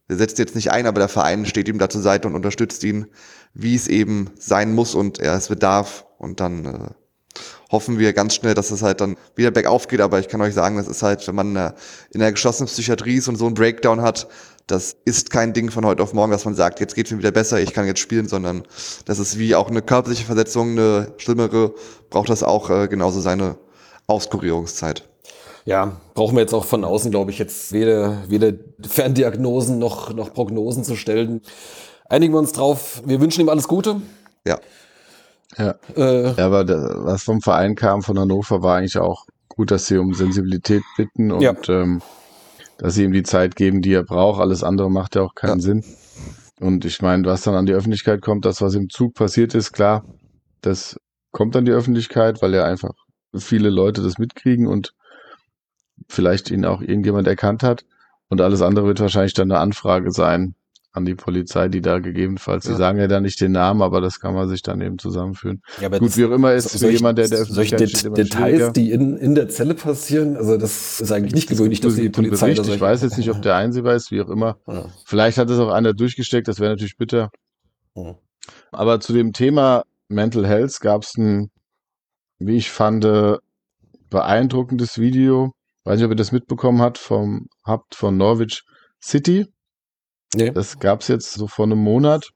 der 0.09 0.17
setzt 0.17 0.39
jetzt 0.39 0.55
nicht 0.55 0.71
ein, 0.71 0.85
aber 0.85 0.99
der 0.99 1.09
Verein 1.09 1.45
steht 1.45 1.67
ihm 1.67 1.79
da 1.79 1.89
zur 1.89 2.01
Seite 2.01 2.27
und 2.27 2.35
unterstützt 2.35 2.83
ihn, 2.83 3.07
wie 3.53 3.75
es 3.75 3.87
eben 3.87 4.29
sein 4.39 4.73
muss 4.73 4.95
und 4.95 5.19
er 5.19 5.35
es 5.35 5.49
bedarf. 5.49 6.05
Und 6.17 6.39
dann 6.39 6.65
äh, 6.65 7.41
hoffen 7.71 7.99
wir 7.99 8.13
ganz 8.13 8.35
schnell, 8.35 8.53
dass 8.53 8.71
es 8.71 8.81
halt 8.81 9.01
dann 9.01 9.17
wieder 9.35 9.51
bergauf 9.51 9.87
geht. 9.87 9.99
Aber 9.99 10.19
ich 10.19 10.29
kann 10.29 10.41
euch 10.41 10.53
sagen, 10.53 10.77
das 10.77 10.87
ist 10.87 11.03
halt, 11.03 11.27
wenn 11.27 11.35
man 11.35 11.55
äh, 11.55 11.73
in 12.11 12.21
der 12.21 12.31
geschlossenen 12.31 12.67
Psychiatrie 12.67 13.15
ist 13.15 13.27
und 13.27 13.35
so 13.35 13.45
einen 13.45 13.55
Breakdown 13.55 14.01
hat, 14.01 14.27
das 14.67 14.97
ist 15.05 15.29
kein 15.31 15.53
Ding 15.53 15.71
von 15.71 15.85
heute 15.85 16.03
auf 16.03 16.13
morgen, 16.13 16.31
dass 16.31 16.45
man 16.45 16.55
sagt, 16.55 16.79
jetzt 16.79 16.93
geht's 16.95 17.09
mir 17.11 17.17
wieder 17.19 17.31
besser, 17.31 17.59
ich 17.59 17.73
kann 17.73 17.85
jetzt 17.87 17.99
spielen, 17.99 18.27
sondern 18.27 18.63
das 19.05 19.17
ist 19.19 19.37
wie 19.39 19.55
auch 19.55 19.69
eine 19.69 19.81
körperliche 19.81 20.25
Verletzung, 20.25 20.71
eine 20.71 21.13
schlimmere, 21.17 21.73
braucht 22.09 22.29
das 22.29 22.43
auch 22.43 22.69
äh, 22.69 22.87
genauso 22.87 23.21
seine 23.21 23.57
Auskurierungszeit. 24.07 25.07
ja, 25.65 25.97
brauchen 26.13 26.35
wir 26.35 26.41
jetzt 26.41 26.53
auch 26.53 26.65
von 26.65 26.83
außen, 26.85 27.11
glaube 27.11 27.31
ich, 27.31 27.39
jetzt 27.39 27.71
weder, 27.73 28.23
weder 28.29 28.53
Ferndiagnosen 28.87 29.79
noch, 29.79 30.13
noch 30.13 30.33
Prognosen 30.33 30.83
zu 30.83 30.95
stellen. 30.95 31.41
Einigen 32.09 32.33
wir 32.33 32.39
uns 32.39 32.53
drauf. 32.53 33.01
Wir 33.05 33.19
wünschen 33.19 33.41
ihm 33.41 33.49
alles 33.49 33.67
Gute. 33.67 34.01
Ja. 34.45 34.59
Ja. 35.57 35.75
Äh, 35.95 36.31
Ja, 36.37 36.45
aber 36.45 36.63
da, 36.63 36.91
was 37.05 37.23
vom 37.23 37.41
Verein 37.41 37.75
kam, 37.75 38.01
von 38.01 38.17
Hannover, 38.17 38.61
war 38.63 38.77
eigentlich 38.77 38.97
auch 38.97 39.25
gut, 39.49 39.71
dass 39.71 39.87
sie 39.87 39.97
um 39.97 40.13
Sensibilität 40.13 40.83
bitten 40.95 41.31
und 41.31 41.41
Ja. 41.41 41.53
ähm, 41.67 42.01
dass 42.77 42.95
sie 42.95 43.03
ihm 43.03 43.13
die 43.13 43.23
Zeit 43.23 43.55
geben, 43.55 43.81
die 43.81 43.93
er 43.93 44.03
braucht. 44.03 44.41
Alles 44.41 44.63
andere 44.63 44.89
macht 44.89 45.15
ja 45.15 45.23
auch 45.23 45.35
keinen 45.35 45.59
Ja. 45.59 45.65
Sinn. 45.65 45.83
Und 46.59 46.85
ich 46.85 47.01
meine, 47.01 47.25
was 47.25 47.43
dann 47.43 47.55
an 47.55 47.65
die 47.65 47.73
Öffentlichkeit 47.73 48.21
kommt, 48.21 48.45
das, 48.45 48.61
was 48.61 48.73
im 48.75 48.89
Zug 48.89 49.13
passiert 49.13 49.53
ist, 49.53 49.73
klar, 49.73 50.03
das 50.61 50.99
kommt 51.31 51.55
an 51.55 51.65
die 51.65 51.71
Öffentlichkeit, 51.71 52.41
weil 52.41 52.53
ja 52.53 52.65
einfach 52.65 52.93
viele 53.35 53.69
Leute 53.69 54.01
das 54.01 54.17
mitkriegen 54.17 54.67
und 54.67 54.93
vielleicht 56.07 56.49
ihn 56.49 56.65
auch 56.65 56.81
irgendjemand 56.81 57.27
erkannt 57.27 57.63
hat. 57.63 57.85
Und 58.29 58.41
alles 58.41 58.61
andere 58.61 58.85
wird 58.85 58.99
wahrscheinlich 58.99 59.33
dann 59.33 59.51
eine 59.51 59.61
Anfrage 59.61 60.11
sein 60.11 60.55
an 60.97 61.05
die 61.05 61.15
Polizei, 61.15 61.69
die 61.69 61.81
da 61.81 61.99
gegebenenfalls, 61.99 62.65
die 62.65 62.71
Ja. 62.71 62.77
sagen 62.77 62.99
ja 62.99 63.07
da 63.07 63.21
nicht 63.21 63.39
den 63.39 63.53
Namen, 63.53 63.81
aber 63.81 64.01
das 64.01 64.19
kann 64.19 64.33
man 64.33 64.49
sich 64.49 64.61
dann 64.61 64.81
eben 64.81 64.97
zusammenführen. 64.97 65.61
ja, 65.79 65.87
aber 65.87 65.99
Gut, 65.99 66.09
das- 66.09 66.17
wie 66.17 66.25
auch 66.25 66.31
immer 66.31 66.53
ist 66.53 66.77
für 66.77 66.89
jemand, 66.89 67.17
der 67.17 67.29
der 67.29 67.45
solche 67.45 67.75
Öffentlichkeit 67.75 67.81
Det 67.81 67.89
steht, 67.89 68.05
immer 68.05 68.15
Details, 68.15 68.73
die 68.73 68.91
in, 68.91 69.15
in 69.17 69.35
der 69.35 69.47
Zelle 69.49 69.73
passieren, 69.75 70.35
also 70.35 70.57
das 70.57 70.99
ist 70.99 71.11
eigentlich 71.11 71.33
nicht 71.35 71.47
gewöhnlich, 71.49 71.79
dass 71.79 71.95
die 71.95 72.09
Polizei 72.09 72.47
Bericht. 72.53 72.67
da 72.67 72.73
Ich 72.73 72.81
weiß 72.81 73.01
jetzt 73.03 73.17
nicht, 73.17 73.29
ob 73.31 73.41
der 73.41 73.55
einsehbar 73.55 73.95
ist, 73.95 74.11
wie 74.11 74.21
auch 74.21 74.29
immer. 74.29 74.57
Ja. 74.67 74.85
Vielleicht 75.05 75.37
hat 75.37 75.49
es 75.49 75.59
auch 75.59 75.69
einer 75.71 75.93
durchgesteckt, 75.93 76.47
das 76.47 76.59
wäre 76.59 76.71
natürlich 76.71 76.97
bitter. 76.97 77.29
Mhm. 77.95 78.15
Aber 78.71 78.99
zu 78.99 79.13
dem 79.13 79.31
Thema 79.33 79.83
Mental 80.09 80.45
Health 80.45 80.79
gab 80.81 81.03
es 81.03 81.15
ein, 81.17 81.49
wie 82.39 82.57
ich 82.57 82.69
fand, 82.71 83.05
äh, 83.05 83.37
beeindruckendes 84.09 84.97
Video. 84.99 85.51
Weiß 85.83 85.97
nicht, 85.97 86.05
ob 86.05 86.11
ihr 86.11 86.15
das 86.15 86.31
mitbekommen 86.31 86.81
habt, 86.81 86.97
vom, 86.97 87.47
habt 87.63 87.95
von 87.95 88.17
Norwich 88.17 88.63
City. 89.01 89.47
Nee. 90.35 90.51
Das 90.51 90.79
gab 90.79 91.01
es 91.01 91.07
jetzt 91.07 91.31
so 91.33 91.47
vor 91.47 91.65
einem 91.65 91.79
Monat. 91.79 92.29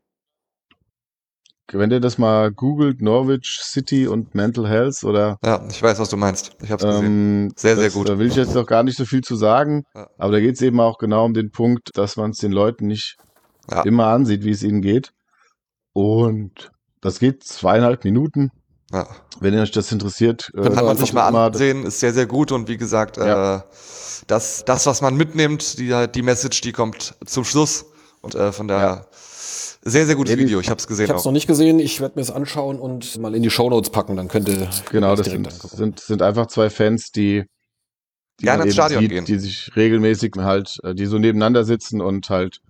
Wenn 1.74 1.90
ihr 1.92 2.02
das 2.02 2.18
mal 2.18 2.52
googelt, 2.52 3.02
Norwich 3.02 3.60
City 3.62 4.06
und 4.06 4.36
Mental 4.36 4.68
Health 4.68 5.06
oder 5.06 5.38
Ja, 5.44 5.66
ich 5.70 5.82
weiß, 5.82 6.00
was 6.00 6.10
du 6.10 6.18
meinst. 6.18 6.52
Ich 6.62 6.70
habe 6.70 6.84
es 6.86 6.90
gesehen. 6.96 7.06
ähm, 7.46 7.52
Sehr, 7.56 7.76
sehr 7.78 7.86
das, 7.86 7.94
gut. 7.94 8.10
Da 8.10 8.20
will 8.20 8.28
ich 8.28 8.36
jetzt 8.36 8.54
noch 8.56 8.66
gar 8.66 8.84
nicht 8.84 8.98
so 8.98 9.06
viel 9.06 9.22
zu 9.22 9.36
sagen, 9.38 9.84
Ja. 9.96 10.10
aber 10.18 10.34
da 10.34 10.40
geht 10.42 10.56
es 10.56 10.62
eben 10.62 10.82
auch 10.82 10.98
genau 10.98 11.24
um 11.24 11.34
den 11.34 11.52
Punkt, 11.52 11.92
dass 11.94 12.18
man 12.18 12.32
es 12.32 12.38
den 12.40 12.52
Leuten 12.52 12.88
nicht 12.88 13.16
Ja. 13.70 13.84
immer 13.84 14.08
ansieht, 14.08 14.44
wie 14.44 14.52
es 14.52 14.64
ihnen 14.64 14.82
geht. 14.82 15.12
Und 15.94 16.72
das 17.00 17.20
geht 17.20 17.44
zweieinhalb 17.44 18.04
Minuten. 18.04 18.50
Ja. 18.94 19.08
Wenn 19.40 19.54
ihr 19.54 19.62
euch 19.62 19.72
das 19.72 19.92
interessiert, 19.92 20.52
äh, 20.56 20.62
Kann 20.70 20.86
man 20.86 20.98
sich 20.98 21.14
mal 21.14 21.28
ansehen, 21.28 21.86
ist 21.86 22.00
sehr, 22.00 22.14
sehr 22.14 22.26
gut 22.26 22.52
und 22.52 22.68
wie 22.68 22.78
gesagt, 22.78 23.18
Ja. 23.18 23.58
äh, 23.58 23.62
das, 24.28 24.64
das, 24.66 24.86
was 24.86 25.02
man 25.02 25.16
mitnimmt, 25.16 25.80
die, 25.80 26.08
die 26.14 26.22
Message, 26.22 26.62
die 26.62 26.72
kommt 26.72 27.16
zum 27.26 27.44
Schluss 27.44 27.86
und 28.22 28.36
äh, 28.36 28.52
von 28.52 28.68
daher 28.68 29.08
sehr, 29.84 30.06
sehr 30.06 30.16
gutes 30.16 30.32
Ja, 30.32 30.36
die- 30.38 30.44
Video, 30.46 30.60
ich 30.60 30.70
habe 30.70 30.80
es 30.80 30.88
gesehen 30.88 31.06
Ich 31.06 31.10
habe 31.10 31.20
es 31.20 31.26
noch 31.26 31.32
nicht 31.32 31.48
gesehen. 31.48 31.80
Ich 31.80 32.02
werde 32.02 32.14
mir 32.16 32.22
es 32.22 32.30
anschauen 32.30 32.80
und 32.80 33.18
mal 33.18 33.34
in 33.34 33.42
die 33.42 33.50
Shownotes 33.50 33.90
packen. 33.90 34.16
Dann 34.16 34.28
könnte 34.28 34.70
Genau, 34.92 35.16
das 35.16 35.26
sind, 35.28 35.48
angucken. 35.48 35.76
sind, 35.76 36.00
sind 36.00 36.22
einfach 36.22 36.46
zwei 36.48 36.70
Fans, 36.70 37.12
die, 37.12 37.46
die 38.40 38.46
Gerne 38.46 38.66
ins 38.66 38.74
Stadion 38.76 39.02
sieht, 39.02 39.10
gehen. 39.10 39.26
die 39.26 39.40
sich 39.40 39.72
regelmäßig 39.76 40.34
halt, 40.38 40.78
äh, 40.84 40.94
die 40.94 41.08
so 41.08 41.18
nebeneinander 41.18 41.64
sitzen 41.64 42.00
und 42.02 42.30
halt 42.30 42.62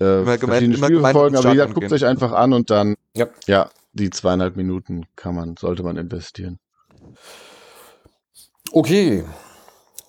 äh, 0.00 0.22
Immer 0.22 0.38
verschiedene 0.38 0.76
immer 0.78 0.86
Spiele 0.86 1.00
verfolgen. 1.00 1.36
ins 1.36 1.44
Aber 1.44 1.52
wie 1.52 1.56
gesagt, 1.58 1.74
guckt 1.74 1.86
gehen. 1.86 1.94
euch 1.94 2.04
einfach 2.04 2.32
an 2.32 2.52
und 2.52 2.70
dann, 2.70 2.96
Ja. 3.16 3.26
ja, 3.46 3.70
die 3.94 4.10
zweieinhalb 4.10 4.56
Minuten 4.56 5.06
kann 5.16 5.34
man, 5.34 5.56
sollte 5.56 5.82
man 5.82 5.96
investieren. 5.96 6.58
Okay. 8.72 9.24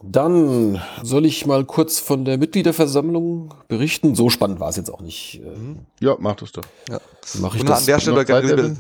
Dann 0.02 0.82
soll 1.02 1.26
ich 1.26 1.46
mal 1.46 1.66
kurz 1.66 2.00
von 2.00 2.26
der 2.26 2.38
Mitgliederversammlung 2.38 3.54
berichten. 3.68 4.14
So 4.14 4.30
spannend 4.30 4.60
war 4.60 4.70
es 4.70 4.76
jetzt 4.76 4.90
auch 4.94 5.02
nicht. 5.02 5.42
Äh, 5.44 5.78
Ja, 6.00 6.16
mach 6.20 6.36
das 6.36 6.52
doch. 6.52 6.64
Ja. 6.90 7.00
Mache 7.40 7.56
ich 7.58 7.62
Und 7.62 7.70
das. 7.70 7.80
an 7.80 7.86
der 7.86 8.00
Stelle, 8.00 8.22
Evan? 8.22 8.80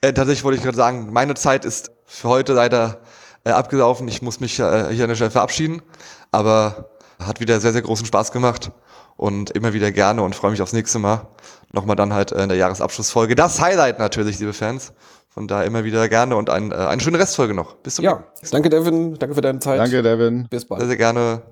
äh, 0.00 0.12
tatsächlich 0.12 0.44
wollte 0.44 0.58
ich 0.58 0.64
gerade 0.64 0.76
sagen, 0.76 1.12
meine 1.12 1.34
Zeit 1.34 1.64
ist 1.64 1.92
für 2.04 2.28
heute 2.28 2.52
leider 2.52 3.00
äh, 3.44 3.50
abgelaufen. 3.50 4.08
Ich 4.08 4.20
muss 4.22 4.40
mich 4.40 4.58
äh, 4.58 4.88
hier 4.92 5.04
an 5.04 5.08
der 5.08 5.14
Stelle 5.14 5.30
verabschieden, 5.30 5.82
aber 6.30 6.90
hat 7.18 7.40
wieder 7.40 7.60
sehr, 7.60 7.72
sehr 7.72 7.82
großen 7.82 8.06
Spaß 8.06 8.32
gemacht 8.32 8.72
und 9.20 9.50
immer 9.50 9.74
wieder 9.74 9.92
gerne 9.92 10.22
und 10.22 10.34
freue 10.34 10.50
mich 10.50 10.62
aufs 10.62 10.72
nächste 10.72 10.98
Mal. 10.98 11.28
Nochmal 11.72 11.94
dann 11.94 12.14
halt 12.14 12.32
äh, 12.32 12.42
in 12.42 12.48
der 12.48 12.56
Jahresabschlussfolge. 12.56 13.34
Das 13.34 13.60
Highlight 13.60 13.98
natürlich, 13.98 14.38
liebe 14.38 14.54
Fans. 14.54 14.94
Von 15.28 15.46
daher 15.46 15.66
immer 15.66 15.84
wieder 15.84 16.08
gerne 16.08 16.36
und 16.36 16.48
ein, 16.48 16.72
äh, 16.72 16.74
eine 16.74 17.02
schöne 17.02 17.18
Restfolge 17.18 17.52
noch. 17.52 17.74
Bis 17.76 17.96
zum 17.96 18.04
Ja, 18.06 18.24
danke 18.50 18.70
Devin, 18.70 19.18
danke 19.18 19.34
für 19.34 19.42
deine 19.42 19.58
Zeit. 19.58 19.78
Danke, 19.78 20.02
Devin. 20.02 20.48
Bis 20.48 20.62
Sehr, 20.62 20.68
bald. 20.70 20.86
sehr 20.86 20.96
gerne. 20.96 21.42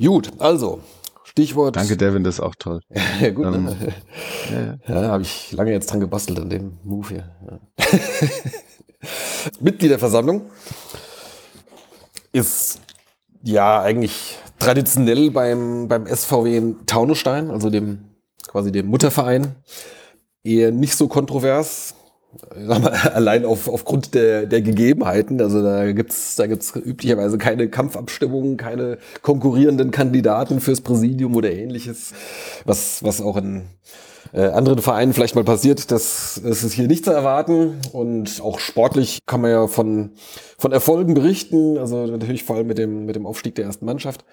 Gut, 0.00 0.30
also 0.38 0.80
Stichwort. 1.24 1.74
Danke, 1.74 1.96
Devin, 1.96 2.22
das 2.22 2.36
ist 2.36 2.40
auch 2.40 2.54
toll. 2.54 2.80
ja, 3.20 3.30
gut, 3.30 3.46
Ähm, 3.46 3.64
ne? 3.64 3.94
Ja, 4.52 4.60
ja. 4.60 5.02
Ja, 5.02 5.08
habe 5.08 5.22
ich 5.22 5.50
lange 5.50 5.72
jetzt 5.72 5.90
dran 5.90 5.98
gebastelt 5.98 6.38
an 6.38 6.48
dem 6.48 6.78
Move 6.84 7.08
hier. 7.08 7.36
Ja. 7.50 7.98
Mitgliederversammlung 9.60 10.48
ist 12.32 12.80
ja 13.42 13.80
eigentlich 13.82 14.38
traditionell 14.64 15.30
beim, 15.30 15.88
beim 15.88 16.06
SVW 16.06 16.56
in 16.56 16.86
Taunusstein, 16.86 17.50
also 17.50 17.70
dem 17.70 17.98
quasi 18.46 18.72
dem 18.72 18.86
Mutterverein, 18.86 19.56
eher 20.44 20.70
nicht 20.70 20.96
so 20.96 21.08
kontrovers. 21.08 21.94
Mal, 22.56 22.86
allein 23.14 23.44
auf, 23.44 23.68
aufgrund 23.68 24.14
der, 24.14 24.46
der 24.46 24.62
Gegebenheiten. 24.62 25.40
Also 25.40 25.62
da 25.62 25.92
gibt's 25.92 26.36
da 26.36 26.46
gibt's 26.46 26.74
üblicherweise 26.74 27.38
keine 27.38 27.68
Kampfabstimmungen, 27.68 28.56
keine 28.56 28.98
konkurrierenden 29.22 29.90
Kandidaten 29.90 30.60
fürs 30.60 30.80
Präsidium 30.80 31.36
oder 31.36 31.52
ähnliches, 31.52 32.12
was, 32.64 33.02
was 33.02 33.20
auch 33.20 33.36
in 33.36 33.62
äh, 34.32 34.46
anderen 34.46 34.80
Vereinen 34.80 35.12
vielleicht 35.12 35.34
mal 35.34 35.44
passiert. 35.44 35.90
Das, 35.90 36.40
das 36.42 36.64
ist 36.64 36.72
hier 36.72 36.88
nicht 36.88 37.04
zu 37.04 37.12
erwarten. 37.12 37.80
Und 37.92 38.40
auch 38.42 38.58
sportlich 38.58 39.18
kann 39.26 39.40
man 39.40 39.50
ja 39.50 39.66
von, 39.66 40.12
von 40.58 40.72
Erfolgen 40.72 41.14
berichten. 41.14 41.78
Also 41.78 42.06
natürlich 42.06 42.44
vor 42.44 42.56
allem 42.56 42.66
mit 42.66 42.78
dem, 42.78 43.04
mit 43.04 43.16
dem 43.16 43.26
Aufstieg 43.26 43.54
der 43.54 43.66
ersten 43.66 43.84
Mannschaft. 43.84 44.24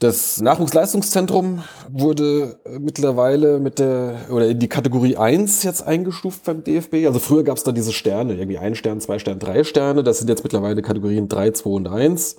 Das 0.00 0.40
Nachwuchsleistungszentrum 0.40 1.62
wurde 1.88 2.58
mittlerweile 2.80 3.60
mit 3.60 3.78
der 3.78 4.16
oder 4.28 4.48
in 4.48 4.58
die 4.58 4.68
Kategorie 4.68 5.16
1 5.16 5.62
jetzt 5.62 5.86
eingestuft 5.86 6.44
beim 6.44 6.64
DFB. 6.64 7.06
Also 7.06 7.20
früher 7.20 7.44
gab 7.44 7.56
es 7.56 7.62
da 7.64 7.70
diese 7.70 7.92
Sterne, 7.92 8.34
irgendwie 8.34 8.58
ein 8.58 8.74
Stern, 8.74 9.00
zwei 9.00 9.20
Sterne, 9.20 9.38
drei 9.38 9.62
Sterne. 9.62 10.02
Das 10.02 10.18
sind 10.18 10.28
jetzt 10.28 10.42
mittlerweile 10.42 10.82
Kategorien 10.82 11.28
3, 11.28 11.52
2 11.52 11.70
und 11.70 11.88
1. 11.88 12.36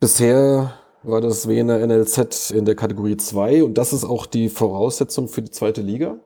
Bisher 0.00 0.74
war 1.06 1.20
das 1.20 1.48
Wiener 1.48 1.78
NLZ 1.86 2.50
in 2.50 2.64
der 2.64 2.74
Kategorie 2.74 3.16
2 3.16 3.62
und 3.62 3.78
das 3.78 3.92
ist 3.92 4.04
auch 4.04 4.26
die 4.26 4.48
Voraussetzung 4.48 5.28
für 5.28 5.42
die 5.42 5.50
zweite 5.50 5.80
Liga. 5.80 6.16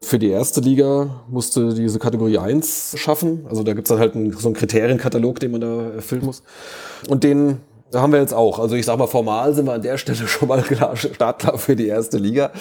Für 0.00 0.18
die 0.18 0.30
erste 0.30 0.60
Liga 0.60 1.24
musste 1.28 1.74
diese 1.74 1.98
Kategorie 1.98 2.38
1 2.38 2.94
schaffen. 2.96 3.46
Also 3.48 3.64
da 3.64 3.72
gibt's 3.72 3.88
dann 3.88 3.98
halt 3.98 4.14
einen, 4.14 4.32
so 4.32 4.48
einen 4.48 4.54
Kriterienkatalog, 4.54 5.40
den 5.40 5.50
man 5.50 5.60
da 5.62 5.90
erfüllen 5.90 6.24
muss. 6.24 6.42
Und 7.08 7.24
den 7.24 7.60
haben 7.92 8.12
wir 8.12 8.20
jetzt 8.20 8.34
auch. 8.34 8.60
Also 8.60 8.76
ich 8.76 8.86
sag 8.86 8.98
mal, 8.98 9.08
formal 9.08 9.52
sind 9.54 9.66
wir 9.66 9.72
an 9.72 9.82
der 9.82 9.98
Stelle 9.98 10.18
schon 10.28 10.48
mal 10.48 10.62
klar, 10.62 10.96
startklar 10.96 11.58
für 11.58 11.74
die 11.74 11.88
erste 11.88 12.18
Liga. 12.18 12.52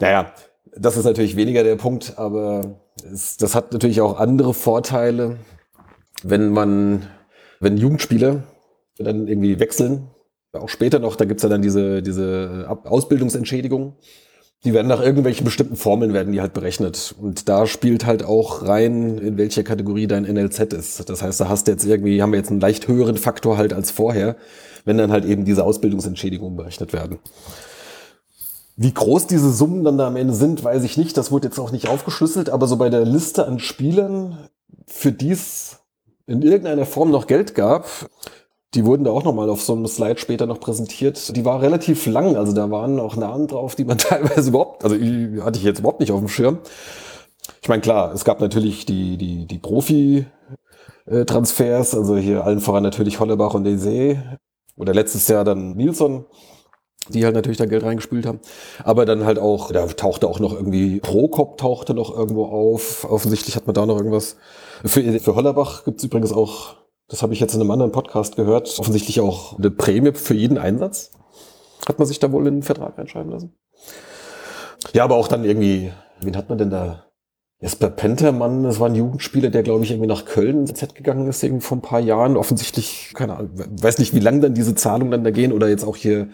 Naja, 0.00 0.32
das 0.76 0.96
ist 0.96 1.04
natürlich 1.04 1.36
weniger 1.36 1.62
der 1.62 1.76
Punkt, 1.76 2.14
aber 2.16 2.80
es, 3.10 3.36
das 3.38 3.54
hat 3.54 3.72
natürlich 3.72 4.00
auch 4.00 4.18
andere 4.18 4.52
Vorteile, 4.52 5.38
wenn 6.22 6.50
man, 6.50 7.06
wenn 7.60 7.76
Jugendspieler 7.76 8.42
dann 8.98 9.26
irgendwie 9.26 9.58
wechseln, 9.58 10.08
auch 10.52 10.68
später 10.68 10.98
noch, 10.98 11.16
da 11.16 11.24
gibt's 11.24 11.42
ja 11.42 11.48
dann 11.48 11.62
diese, 11.62 12.02
diese 12.02 12.66
Ab- 12.68 12.86
Ausbildungsentschädigung. 12.86 13.94
Die 14.64 14.72
werden 14.72 14.86
nach 14.88 15.02
irgendwelchen 15.02 15.44
bestimmten 15.44 15.76
Formeln 15.76 16.14
werden 16.14 16.32
die 16.32 16.40
halt 16.40 16.54
berechnet. 16.54 17.14
Und 17.20 17.48
da 17.50 17.66
spielt 17.66 18.06
halt 18.06 18.24
auch 18.24 18.62
rein, 18.66 19.18
in 19.18 19.36
welcher 19.36 19.62
Kategorie 19.62 20.06
dein 20.06 20.24
NLZ 20.24 20.72
ist. 20.72 21.10
Das 21.10 21.22
heißt, 21.22 21.40
da 21.40 21.48
hast 21.48 21.66
du 21.66 21.72
jetzt 21.72 21.84
irgendwie, 21.84 22.22
haben 22.22 22.32
wir 22.32 22.38
jetzt 22.38 22.50
einen 22.50 22.60
leicht 22.60 22.88
höheren 22.88 23.18
Faktor 23.18 23.58
halt 23.58 23.74
als 23.74 23.90
vorher, 23.90 24.36
wenn 24.86 24.96
dann 24.96 25.12
halt 25.12 25.26
eben 25.26 25.44
diese 25.44 25.64
Ausbildungsentschädigungen 25.64 26.56
berechnet 26.56 26.92
werden. 26.94 27.18
Wie 28.76 28.94
groß 28.94 29.26
diese 29.26 29.52
Summen 29.52 29.84
dann 29.84 29.98
da 29.98 30.06
am 30.06 30.16
Ende 30.16 30.34
sind, 30.34 30.64
weiß 30.64 30.82
ich 30.82 30.96
nicht. 30.96 31.16
Das 31.18 31.30
wurde 31.30 31.48
jetzt 31.48 31.58
auch 31.58 31.70
nicht 31.70 31.88
aufgeschlüsselt, 31.88 32.48
aber 32.48 32.66
so 32.66 32.76
bei 32.76 32.88
der 32.88 33.04
Liste 33.04 33.46
an 33.46 33.58
Spielern, 33.58 34.48
für 34.86 35.12
die 35.12 35.30
es 35.30 35.80
in 36.26 36.40
irgendeiner 36.40 36.86
Form 36.86 37.10
noch 37.10 37.26
Geld 37.26 37.54
gab, 37.54 37.86
die 38.74 38.84
wurden 38.84 39.04
da 39.04 39.12
auch 39.12 39.24
nochmal 39.24 39.48
auf 39.48 39.62
so 39.62 39.72
einem 39.74 39.86
Slide 39.86 40.18
später 40.18 40.44
noch 40.46 40.60
präsentiert. 40.60 41.34
Die 41.36 41.44
war 41.44 41.60
relativ 41.62 42.06
lang, 42.06 42.36
also 42.36 42.52
da 42.52 42.70
waren 42.70 43.00
auch 43.00 43.16
Namen 43.16 43.46
drauf, 43.46 43.74
die 43.74 43.84
man 43.84 43.98
teilweise 43.98 44.50
überhaupt, 44.50 44.84
also 44.84 44.96
hatte 44.96 45.58
ich 45.58 45.64
jetzt 45.64 45.80
überhaupt 45.80 46.00
nicht 46.00 46.12
auf 46.12 46.20
dem 46.20 46.28
Schirm. 46.28 46.58
Ich 47.62 47.68
meine, 47.68 47.82
klar, 47.82 48.12
es 48.12 48.24
gab 48.24 48.40
natürlich 48.40 48.86
die, 48.86 49.16
die, 49.16 49.46
die 49.46 49.58
Profi-Transfers, 49.58 51.94
also 51.94 52.16
hier 52.16 52.44
allen 52.44 52.58
voran 52.60 52.82
natürlich 52.82 53.20
Hollerbach 53.20 53.54
und 53.54 53.62
Desee. 53.64 54.20
Oder 54.76 54.92
letztes 54.92 55.28
Jahr 55.28 55.44
dann 55.44 55.76
Nilsson, 55.76 56.24
die 57.08 57.24
halt 57.24 57.34
natürlich 57.34 57.58
da 57.58 57.66
Geld 57.66 57.84
reingespült 57.84 58.26
haben. 58.26 58.40
Aber 58.82 59.04
dann 59.04 59.24
halt 59.24 59.38
auch, 59.38 59.70
da 59.70 59.86
tauchte 59.86 60.26
auch 60.26 60.40
noch 60.40 60.52
irgendwie 60.52 60.98
Prokop 61.00 61.58
tauchte 61.58 61.94
noch 61.94 62.12
irgendwo 62.14 62.46
auf. 62.46 63.06
Offensichtlich 63.08 63.54
hat 63.56 63.66
man 63.66 63.74
da 63.74 63.86
noch 63.86 63.98
irgendwas. 63.98 64.36
Für, 64.84 65.02
für 65.20 65.36
Hollerbach 65.36 65.84
gibt's 65.84 66.02
übrigens 66.02 66.32
auch 66.32 66.74
das 67.08 67.22
habe 67.22 67.32
ich 67.32 67.40
jetzt 67.40 67.54
in 67.54 67.60
einem 67.60 67.70
anderen 67.70 67.92
Podcast 67.92 68.36
gehört, 68.36 68.78
offensichtlich 68.78 69.20
auch 69.20 69.58
eine 69.58 69.70
Prämie 69.70 70.12
für 70.14 70.34
jeden 70.34 70.58
Einsatz. 70.58 71.12
Hat 71.86 71.98
man 71.98 72.08
sich 72.08 72.18
da 72.18 72.32
wohl 72.32 72.46
in 72.46 72.54
den 72.54 72.62
Vertrag 72.62 72.96
reinschreiben 72.96 73.30
lassen? 73.30 73.54
Ja, 74.92 75.04
aber 75.04 75.16
auch 75.16 75.28
dann 75.28 75.44
irgendwie, 75.44 75.92
wen 76.20 76.36
hat 76.36 76.48
man 76.48 76.58
denn 76.58 76.70
da? 76.70 77.06
Jesper 77.60 77.88
Pentermann, 77.88 78.64
das 78.64 78.80
war 78.80 78.88
ein 78.88 78.94
Jugendspieler, 78.94 79.48
der, 79.48 79.62
glaube 79.62 79.84
ich, 79.84 79.90
irgendwie 79.90 80.08
nach 80.08 80.24
Köln 80.24 80.60
ins 80.60 80.74
Z 80.74 80.94
gegangen 80.94 81.28
ist, 81.28 81.42
irgendwie 81.42 81.64
vor 81.64 81.78
ein 81.78 81.82
paar 81.82 82.00
Jahren. 82.00 82.36
Offensichtlich, 82.36 83.12
keine 83.14 83.36
Ahnung, 83.36 83.50
weiß 83.54 83.98
nicht, 83.98 84.14
wie 84.14 84.20
lang 84.20 84.40
dann 84.40 84.54
diese 84.54 84.74
Zahlungen 84.74 85.10
dann 85.10 85.24
da 85.24 85.30
gehen 85.30 85.52
oder 85.52 85.68
jetzt 85.68 85.84
auch 85.84 85.96
hier, 85.96 86.28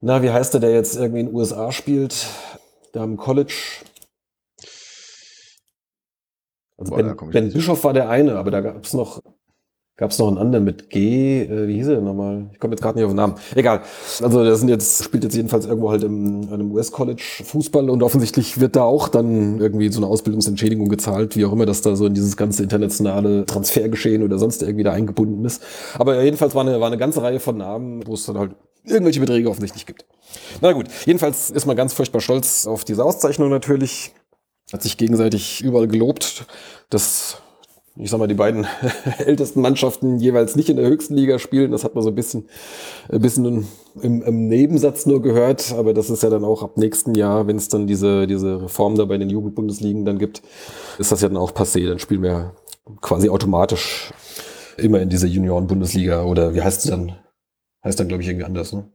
na, 0.00 0.22
wie 0.22 0.30
heißt 0.30 0.54
der, 0.54 0.60
der 0.60 0.72
jetzt 0.72 0.96
irgendwie 0.96 1.20
in 1.20 1.26
den 1.26 1.34
USA 1.34 1.72
spielt, 1.72 2.26
da 2.92 3.04
im 3.04 3.16
College? 3.16 3.82
Also 6.78 6.94
Boah, 6.94 7.02
ben, 7.02 7.30
ben. 7.30 7.52
Bischof 7.52 7.82
war 7.84 7.92
der 7.92 8.08
eine, 8.08 8.36
aber 8.36 8.50
da 8.50 8.60
gab 8.60 8.84
es 8.84 8.94
noch, 8.94 9.20
gab 9.98 10.12
es 10.12 10.18
noch 10.18 10.28
einen 10.28 10.38
anderen 10.38 10.64
mit 10.64 10.90
G, 10.90 11.42
äh, 11.42 11.66
wie 11.66 11.74
hieß 11.74 11.88
er 11.88 11.96
denn 11.96 12.04
nochmal? 12.04 12.46
Ich 12.52 12.60
komme 12.60 12.72
jetzt 12.72 12.82
gerade 12.82 12.96
nicht 12.96 13.04
auf 13.04 13.10
den 13.10 13.16
Namen. 13.16 13.34
Egal. 13.54 13.82
Also 14.22 14.44
das 14.44 14.60
sind 14.60 14.68
jetzt, 14.68 15.02
spielt 15.02 15.24
jetzt 15.24 15.34
jedenfalls 15.34 15.66
irgendwo 15.66 15.90
halt 15.90 16.04
im, 16.04 16.44
an 16.44 16.54
einem 16.54 16.70
US-College 16.70 17.42
Fußball 17.44 17.90
und 17.90 18.02
offensichtlich 18.04 18.60
wird 18.60 18.76
da 18.76 18.84
auch 18.84 19.08
dann 19.08 19.58
irgendwie 19.60 19.90
so 19.90 19.98
eine 19.98 20.06
Ausbildungsentschädigung 20.06 20.88
gezahlt, 20.88 21.36
wie 21.36 21.44
auch 21.44 21.52
immer 21.52 21.66
das 21.66 21.82
da 21.82 21.96
so 21.96 22.06
in 22.06 22.14
dieses 22.14 22.36
ganze 22.36 22.62
internationale 22.62 23.44
Transfergeschehen 23.44 24.22
oder 24.22 24.38
sonst 24.38 24.62
irgendwie 24.62 24.84
da 24.84 24.92
eingebunden 24.92 25.44
ist. 25.44 25.62
Aber 25.98 26.22
jedenfalls 26.22 26.54
war 26.54 26.62
eine, 26.62 26.80
war 26.80 26.86
eine 26.86 26.98
ganze 26.98 27.20
Reihe 27.20 27.40
von 27.40 27.56
Namen, 27.56 28.06
wo 28.06 28.14
es 28.14 28.24
dann 28.24 28.38
halt 28.38 28.52
irgendwelche 28.84 29.18
Beträge 29.18 29.50
offensichtlich 29.50 29.84
gibt. 29.84 30.06
Na 30.60 30.72
gut, 30.72 30.86
jedenfalls 31.06 31.50
ist 31.50 31.66
man 31.66 31.76
ganz 31.76 31.92
furchtbar 31.92 32.20
stolz 32.20 32.68
auf 32.68 32.84
diese 32.84 33.04
Auszeichnung 33.04 33.50
natürlich. 33.50 34.12
Hat 34.72 34.82
sich 34.82 34.96
gegenseitig 34.96 35.62
überall 35.62 35.88
gelobt, 35.88 36.46
dass, 36.90 37.42
ich 38.00 38.10
sag 38.10 38.18
mal, 38.18 38.28
die 38.28 38.34
beiden 38.34 38.66
ältesten 39.18 39.60
Mannschaften 39.60 40.18
jeweils 40.18 40.54
nicht 40.54 40.68
in 40.68 40.76
der 40.76 40.86
höchsten 40.86 41.14
Liga 41.14 41.38
spielen. 41.38 41.72
Das 41.72 41.84
hat 41.84 41.94
man 41.94 42.04
so 42.04 42.10
ein 42.10 42.14
bisschen, 42.14 42.48
ein 43.08 43.20
bisschen 43.20 43.66
im, 44.00 44.22
im 44.22 44.48
Nebensatz 44.48 45.04
nur 45.06 45.20
gehört. 45.20 45.74
Aber 45.76 45.94
das 45.94 46.08
ist 46.08 46.22
ja 46.22 46.30
dann 46.30 46.44
auch 46.44 46.62
ab 46.62 46.76
nächsten 46.76 47.14
Jahr, 47.14 47.46
wenn 47.46 47.56
es 47.56 47.68
dann 47.68 47.86
diese, 47.86 48.26
diese 48.26 48.62
Reform 48.62 48.94
da 48.94 49.04
bei 49.04 49.18
den 49.18 49.30
Jugendbundesligen 49.30 50.04
dann 50.04 50.18
gibt, 50.18 50.42
ist 50.98 51.10
das 51.10 51.20
ja 51.20 51.28
dann 51.28 51.36
auch 51.36 51.52
passé. 51.52 51.88
Dann 51.88 51.98
spielen 51.98 52.22
wir 52.22 52.54
quasi 53.00 53.28
automatisch 53.28 54.12
immer 54.76 55.00
in 55.00 55.08
dieser 55.08 55.26
Junioren-Bundesliga 55.26 56.22
oder 56.22 56.54
wie 56.54 56.62
heißt 56.62 56.84
es 56.84 56.90
dann? 56.90 57.16
Heißt 57.84 57.98
dann, 57.98 58.08
glaube 58.08 58.22
ich, 58.22 58.28
irgendwie 58.28 58.46
anders, 58.46 58.72
ne? 58.72 58.88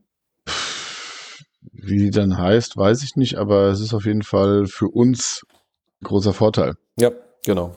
Wie 1.72 1.98
die 1.98 2.12
dann 2.12 2.38
heißt, 2.38 2.78
weiß 2.78 3.04
ich 3.04 3.18
nicht, 3.18 3.36
aber 3.36 3.68
es 3.68 3.82
ist 3.82 3.94
auf 3.94 4.06
jeden 4.06 4.24
Fall 4.24 4.68
für 4.68 4.88
uns 4.88 5.44
ein 6.02 6.06
großer 6.06 6.32
Vorteil. 6.32 6.76
Ja, 6.98 7.12
genau. 7.46 7.76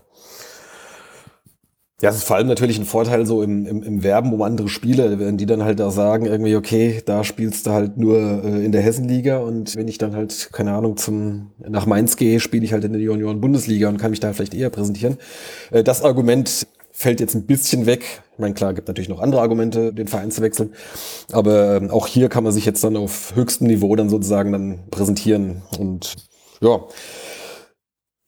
Ja, 2.03 2.11
es 2.11 2.17
ist 2.17 2.25
vor 2.25 2.37
allem 2.37 2.47
natürlich 2.47 2.79
ein 2.79 2.85
Vorteil 2.85 3.25
so 3.25 3.43
im, 3.43 3.65
im, 3.65 3.83
im 3.83 4.03
Werben 4.03 4.31
um 4.35 4.43
andere 4.43 4.69
Spieler, 4.69 5.19
wenn 5.19 5.39
die 5.39 5.47
dann 5.47 5.65
halt 5.65 5.81
da 5.81 5.91
sagen, 5.91 6.27
irgendwie, 6.27 6.55
okay, 6.55 7.01
da 7.07 7.25
spielst 7.25 7.67
du 7.67 7.71
halt 7.71 7.97
nur 7.97 8.19
äh, 8.45 8.65
in 8.67 8.71
der 8.71 8.83
Hessenliga 8.83 9.39
und 9.39 9.75
wenn 9.75 9.89
ich 9.89 9.97
dann 9.97 10.15
halt, 10.15 10.51
keine 10.53 10.75
Ahnung, 10.75 10.99
zum 10.99 11.53
nach 11.59 11.87
Mainz 11.87 12.19
gehe, 12.19 12.39
spiele 12.39 12.67
ich 12.67 12.75
halt 12.75 12.85
in 12.85 12.93
der 12.93 13.01
Junioren-Bundesliga 13.01 13.89
und 13.89 13.97
kann 13.97 14.11
mich 14.11 14.21
da 14.21 14.35
vielleicht 14.35 14.53
eher 14.53 14.69
präsentieren. 14.69 15.17
Äh, 15.71 15.85
das 15.85 16.03
Argument 16.03 16.67
fällt 16.93 17.21
jetzt 17.21 17.35
ein 17.35 17.47
bisschen 17.47 17.87
weg. 17.87 18.23
Ich 18.35 18.39
meine, 18.39 18.53
klar, 18.53 18.75
gibt 18.75 18.89
natürlich 18.89 19.09
noch 19.09 19.21
andere 19.21 19.41
Argumente, 19.41 19.95
den 19.95 20.07
Verein 20.07 20.31
zu 20.31 20.43
wechseln. 20.43 20.75
Aber 21.33 21.77
ähm, 21.77 21.91
auch 21.91 22.07
hier 22.07 22.29
kann 22.29 22.45
man 22.45 22.53
sich 22.53 22.67
jetzt 22.67 22.85
dann 22.85 22.97
auf 22.99 23.35
höchstem 23.35 23.69
Niveau 23.69 23.97
dann 23.97 24.11
sozusagen 24.11 24.53
dann 24.53 24.81
präsentieren. 24.91 25.63
Und 25.79 26.15
ja, 26.61 26.81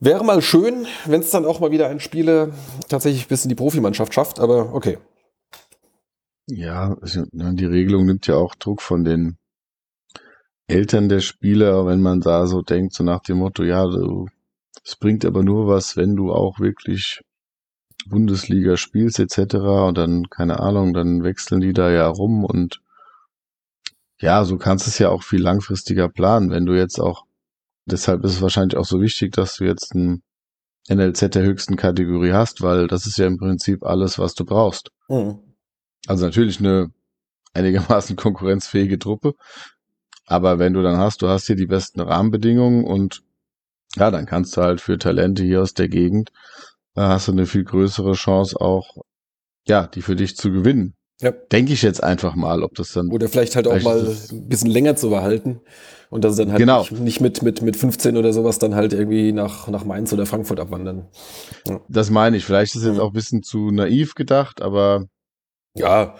Wäre 0.01 0.25
mal 0.25 0.43
schön, 0.43 0.87
wenn 1.07 1.21
es 1.21 1.31
dann 1.31 1.45
auch 1.45 1.61
mal 1.61 1.71
wieder 1.71 1.89
ein 1.89 2.01
Spieler 2.01 2.51
tatsächlich 2.89 3.27
bis 3.27 3.45
in 3.45 3.49
die 3.49 3.55
Profimannschaft 3.55 4.15
schafft, 4.15 4.39
aber 4.39 4.75
okay. 4.75 4.99
Ja, 6.47 6.97
also, 7.01 7.25
ne, 7.33 7.55
die 7.55 7.67
Regelung 7.67 8.07
nimmt 8.07 8.27
ja 8.27 8.37
auch 8.37 8.55
Druck 8.55 8.81
von 8.81 9.05
den 9.05 9.39
Eltern 10.69 11.09
der 11.09 11.21
Spieler, 11.21 11.87
wenn 11.87 12.01
man 12.01 12.21
da 12.21 12.47
so 12.47 12.63
denkt, 12.63 12.95
so 12.95 13.03
nach 13.03 13.21
dem 13.21 13.39
Motto, 13.39 13.65
ja, 13.65 13.87
es 14.85 14.97
bringt 14.97 15.25
aber 15.25 15.43
nur 15.43 15.67
was, 15.67 15.97
wenn 15.97 16.15
du 16.15 16.33
auch 16.33 16.61
wirklich 16.61 17.21
Bundesliga 18.07 18.77
spielst 18.77 19.19
etc. 19.19 19.55
Und 19.57 19.99
dann, 19.99 20.31
keine 20.31 20.61
Ahnung, 20.61 20.95
dann 20.95 21.25
wechseln 21.25 21.61
die 21.61 21.73
da 21.73 21.91
ja 21.91 22.07
rum 22.09 22.45
und 22.45 22.81
ja, 24.21 24.45
so 24.45 24.57
kannst 24.57 24.87
es 24.87 24.99
ja 24.99 25.11
auch 25.11 25.23
viel 25.23 25.41
langfristiger 25.41 26.09
planen, 26.09 26.51
wenn 26.51 26.67
du 26.67 26.75
jetzt 26.75 26.99
auch, 26.99 27.25
deshalb 27.91 28.25
ist 28.25 28.35
es 28.35 28.43
wahrscheinlich 28.43 28.77
auch 28.77 28.85
so 28.85 29.01
wichtig, 29.01 29.33
dass 29.33 29.57
du 29.57 29.65
jetzt 29.65 29.95
ein 29.95 30.23
NLZ 30.89 31.35
der 31.35 31.43
höchsten 31.43 31.77
Kategorie 31.77 32.33
hast, 32.33 32.63
weil 32.63 32.87
das 32.87 33.07
ist 33.07 33.19
ja 33.19 33.27
im 33.27 33.39
Prinzip 33.39 33.85
alles, 33.85 34.19
was 34.19 34.35
du 34.35 34.45
brauchst. 34.45 34.91
Mhm. 35.09 35.39
Also 36.07 36.27
natürlich 36.27 36.59
eine 36.61 36.91
einigermaßen 37.53 38.17
konkurrenzfähige 38.17 38.99
Truppe. 38.99 39.35
Aber 40.27 40.59
wenn 40.59 40.75
du 40.75 40.83
dann 40.83 40.99
hast, 40.99 41.23
du 41.23 41.29
hast 41.29 41.47
hier 41.47 41.57
die 41.57 41.67
besten 41.67 42.01
Rahmenbedingungen 42.01 42.85
und 42.85 43.23
ja, 43.97 44.11
dann 44.11 44.27
kannst 44.27 44.57
du 44.57 44.63
halt 44.63 44.81
für 44.81 44.99
Talente 44.99 45.43
hier 45.43 45.63
aus 45.63 45.75
der 45.75 45.89
Gegend, 45.89 46.31
da 46.95 47.09
hast 47.11 47.29
du 47.29 47.33
eine 47.33 47.47
viel 47.47 47.65
größere 47.65 48.13
Chance 48.13 48.61
auch, 48.61 48.97
ja, 49.67 49.87
die 49.87 50.03
für 50.03 50.17
dich 50.17 50.37
zu 50.37 50.51
gewinnen. 50.51 50.95
Ja. 51.21 51.33
Denke 51.33 51.73
ich 51.73 51.83
jetzt 51.83 52.03
einfach 52.03 52.35
mal, 52.35 52.63
ob 52.63 52.75
das 52.75 52.93
dann. 52.93 53.11
Oder 53.11 53.29
vielleicht 53.29 53.57
halt 53.57 53.67
auch 53.67 53.81
mal 53.83 54.17
ein 54.31 54.49
bisschen 54.49 54.71
länger 54.71 54.97
zu 54.97 55.11
behalten. 55.11 55.61
Und 56.11 56.25
dass 56.25 56.37
sie 56.37 56.43
dann 56.45 56.53
halt 56.53 56.61
Genau. 56.61 56.81
nicht, 56.81 56.93
nicht 57.01 57.21
mit, 57.21 57.43
mit, 57.43 57.63
mit 57.63 57.77
15 57.77 58.17
oder 58.17 58.33
sowas 58.33 58.59
dann 58.59 58.75
halt 58.75 58.93
irgendwie 58.93 59.33
nach, 59.33 59.69
nach 59.69 59.85
Mainz 59.85 60.13
oder 60.13 60.25
Frankfurt 60.27 60.59
abwandern. 60.61 61.07
Das 61.89 62.11
meine 62.11 62.37
ich. 62.37 62.45
Vielleicht 62.45 62.75
ist 62.75 62.83
es 62.83 62.89
jetzt 62.89 63.01
auch 63.01 63.09
ein 63.09 63.13
bisschen 63.13 63.43
zu 63.43 63.71
naiv 63.71 64.15
gedacht, 64.15 64.63
aber 64.63 65.07
Ja, 65.75 66.15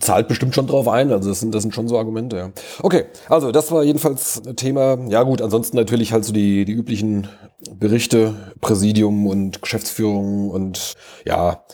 zahlt 0.00 0.26
bestimmt 0.28 0.54
schon 0.54 0.66
drauf 0.66 0.88
ein. 0.88 1.12
Also 1.12 1.28
das 1.28 1.40
sind, 1.40 1.54
das 1.54 1.62
sind 1.62 1.74
schon 1.74 1.86
so 1.86 1.96
Argumente, 1.98 2.36
ja. 2.36 2.50
Okay, 2.82 3.04
also 3.28 3.52
das 3.52 3.70
war 3.70 3.84
jedenfalls 3.84 4.42
ein 4.46 4.56
Thema. 4.56 4.98
Ja 5.08 5.22
gut, 5.22 5.42
ansonsten 5.42 5.76
natürlich 5.76 6.12
halt 6.12 6.24
so 6.24 6.32
die, 6.32 6.64
die 6.64 6.72
üblichen 6.72 7.28
Berichte, 7.74 8.34
Präsidium 8.60 9.26
und 9.26 9.62
Geschäftsführung 9.62 10.50
und 10.50 10.94
ja, 11.24 11.64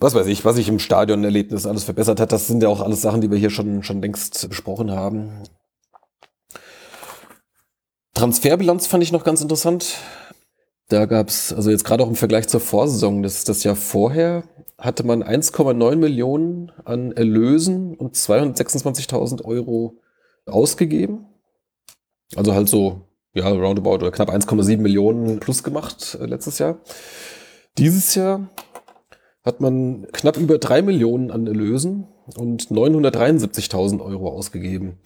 was 0.00 0.14
weiß 0.14 0.26
ich, 0.26 0.44
was 0.44 0.56
sich 0.56 0.68
im 0.68 0.78
Stadionerlebnis 0.78 1.66
alles 1.66 1.84
verbessert 1.84 2.20
hat. 2.20 2.32
Das 2.32 2.46
sind 2.46 2.62
ja 2.62 2.68
auch 2.68 2.80
alles 2.80 3.02
Sachen, 3.02 3.20
die 3.20 3.30
wir 3.30 3.38
hier 3.38 3.50
schon, 3.50 3.82
schon 3.82 4.00
längst 4.00 4.48
besprochen 4.48 4.90
haben. 4.90 5.42
Transferbilanz 8.14 8.86
fand 8.86 9.02
ich 9.02 9.12
noch 9.12 9.24
ganz 9.24 9.40
interessant. 9.40 9.98
Da 10.88 11.06
gab's 11.06 11.52
also 11.52 11.70
jetzt 11.70 11.84
gerade 11.84 12.02
auch 12.02 12.08
im 12.08 12.16
Vergleich 12.16 12.48
zur 12.48 12.60
Vorsaison, 12.60 13.22
das, 13.22 13.44
das 13.44 13.62
Jahr 13.62 13.76
vorher, 13.76 14.42
hatte 14.76 15.04
man 15.04 15.22
1,9 15.22 15.96
Millionen 15.96 16.72
an 16.84 17.12
Erlösen 17.12 17.94
und 17.94 18.16
226.000 18.16 19.44
Euro 19.44 20.00
ausgegeben. 20.46 21.26
Also 22.34 22.54
halt 22.54 22.68
so, 22.68 23.02
ja, 23.34 23.48
roundabout 23.48 23.96
oder 23.96 24.10
knapp 24.10 24.30
1,7 24.30 24.78
Millionen 24.78 25.38
plus 25.38 25.62
gemacht 25.62 26.18
äh, 26.20 26.26
letztes 26.26 26.58
Jahr. 26.58 26.80
Dieses 27.78 28.14
Jahr 28.14 28.48
hat 29.44 29.60
man 29.60 30.06
knapp 30.12 30.36
über 30.36 30.58
3 30.58 30.82
Millionen 30.82 31.30
an 31.30 31.46
Erlösen 31.46 32.06
und 32.36 32.68
973.000 32.68 34.04
Euro 34.04 34.28
ausgegeben. 34.30 34.98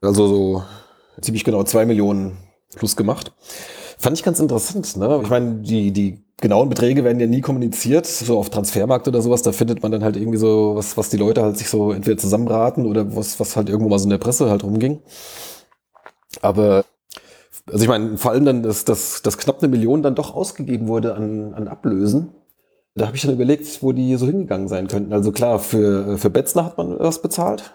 Also 0.00 0.26
so 0.26 0.62
ziemlich 1.20 1.44
genau 1.44 1.62
2 1.62 1.86
Millionen 1.86 2.38
plus 2.76 2.96
gemacht. 2.96 3.32
Fand 3.98 4.16
ich 4.16 4.24
ganz 4.24 4.38
interessant. 4.40 4.96
Ne? 4.96 5.20
Ich 5.22 5.30
meine, 5.30 5.56
die, 5.56 5.92
die 5.92 6.24
genauen 6.40 6.68
Beträge 6.68 7.04
werden 7.04 7.18
ja 7.18 7.26
nie 7.26 7.40
kommuniziert, 7.40 8.06
so 8.06 8.38
auf 8.38 8.50
Transfermarkt 8.50 9.08
oder 9.08 9.22
sowas. 9.22 9.42
Da 9.42 9.52
findet 9.52 9.82
man 9.82 9.92
dann 9.92 10.04
halt 10.04 10.16
irgendwie 10.16 10.38
so, 10.38 10.74
was, 10.76 10.96
was 10.96 11.08
die 11.10 11.16
Leute 11.16 11.42
halt 11.42 11.56
sich 11.56 11.68
so 11.68 11.92
entweder 11.92 12.16
zusammenraten 12.16 12.86
oder 12.86 13.16
was, 13.16 13.40
was 13.40 13.56
halt 13.56 13.68
irgendwo 13.68 13.88
mal 13.90 13.98
so 13.98 14.04
in 14.04 14.10
der 14.10 14.18
Presse 14.18 14.48
halt 14.48 14.62
rumging. 14.62 15.00
Aber, 16.42 16.84
also 17.66 17.82
ich 17.82 17.88
meine, 17.88 18.16
vor 18.18 18.30
allem 18.30 18.44
dann, 18.44 18.62
dass, 18.62 18.84
dass, 18.84 19.22
dass 19.22 19.38
knapp 19.38 19.58
eine 19.60 19.68
Million 19.68 20.02
dann 20.02 20.14
doch 20.14 20.34
ausgegeben 20.34 20.86
wurde 20.86 21.14
an, 21.14 21.54
an 21.54 21.66
Ablösen. 21.66 22.32
Da 22.98 23.06
habe 23.06 23.16
ich 23.16 23.22
dann 23.22 23.34
überlegt, 23.34 23.82
wo 23.82 23.92
die 23.92 24.14
so 24.16 24.26
hingegangen 24.26 24.68
sein 24.68 24.88
könnten. 24.88 25.12
Also 25.12 25.32
klar, 25.32 25.58
für, 25.58 26.18
für 26.18 26.30
Betzner 26.30 26.64
hat 26.64 26.78
man 26.78 26.98
was 26.98 27.22
bezahlt. 27.22 27.72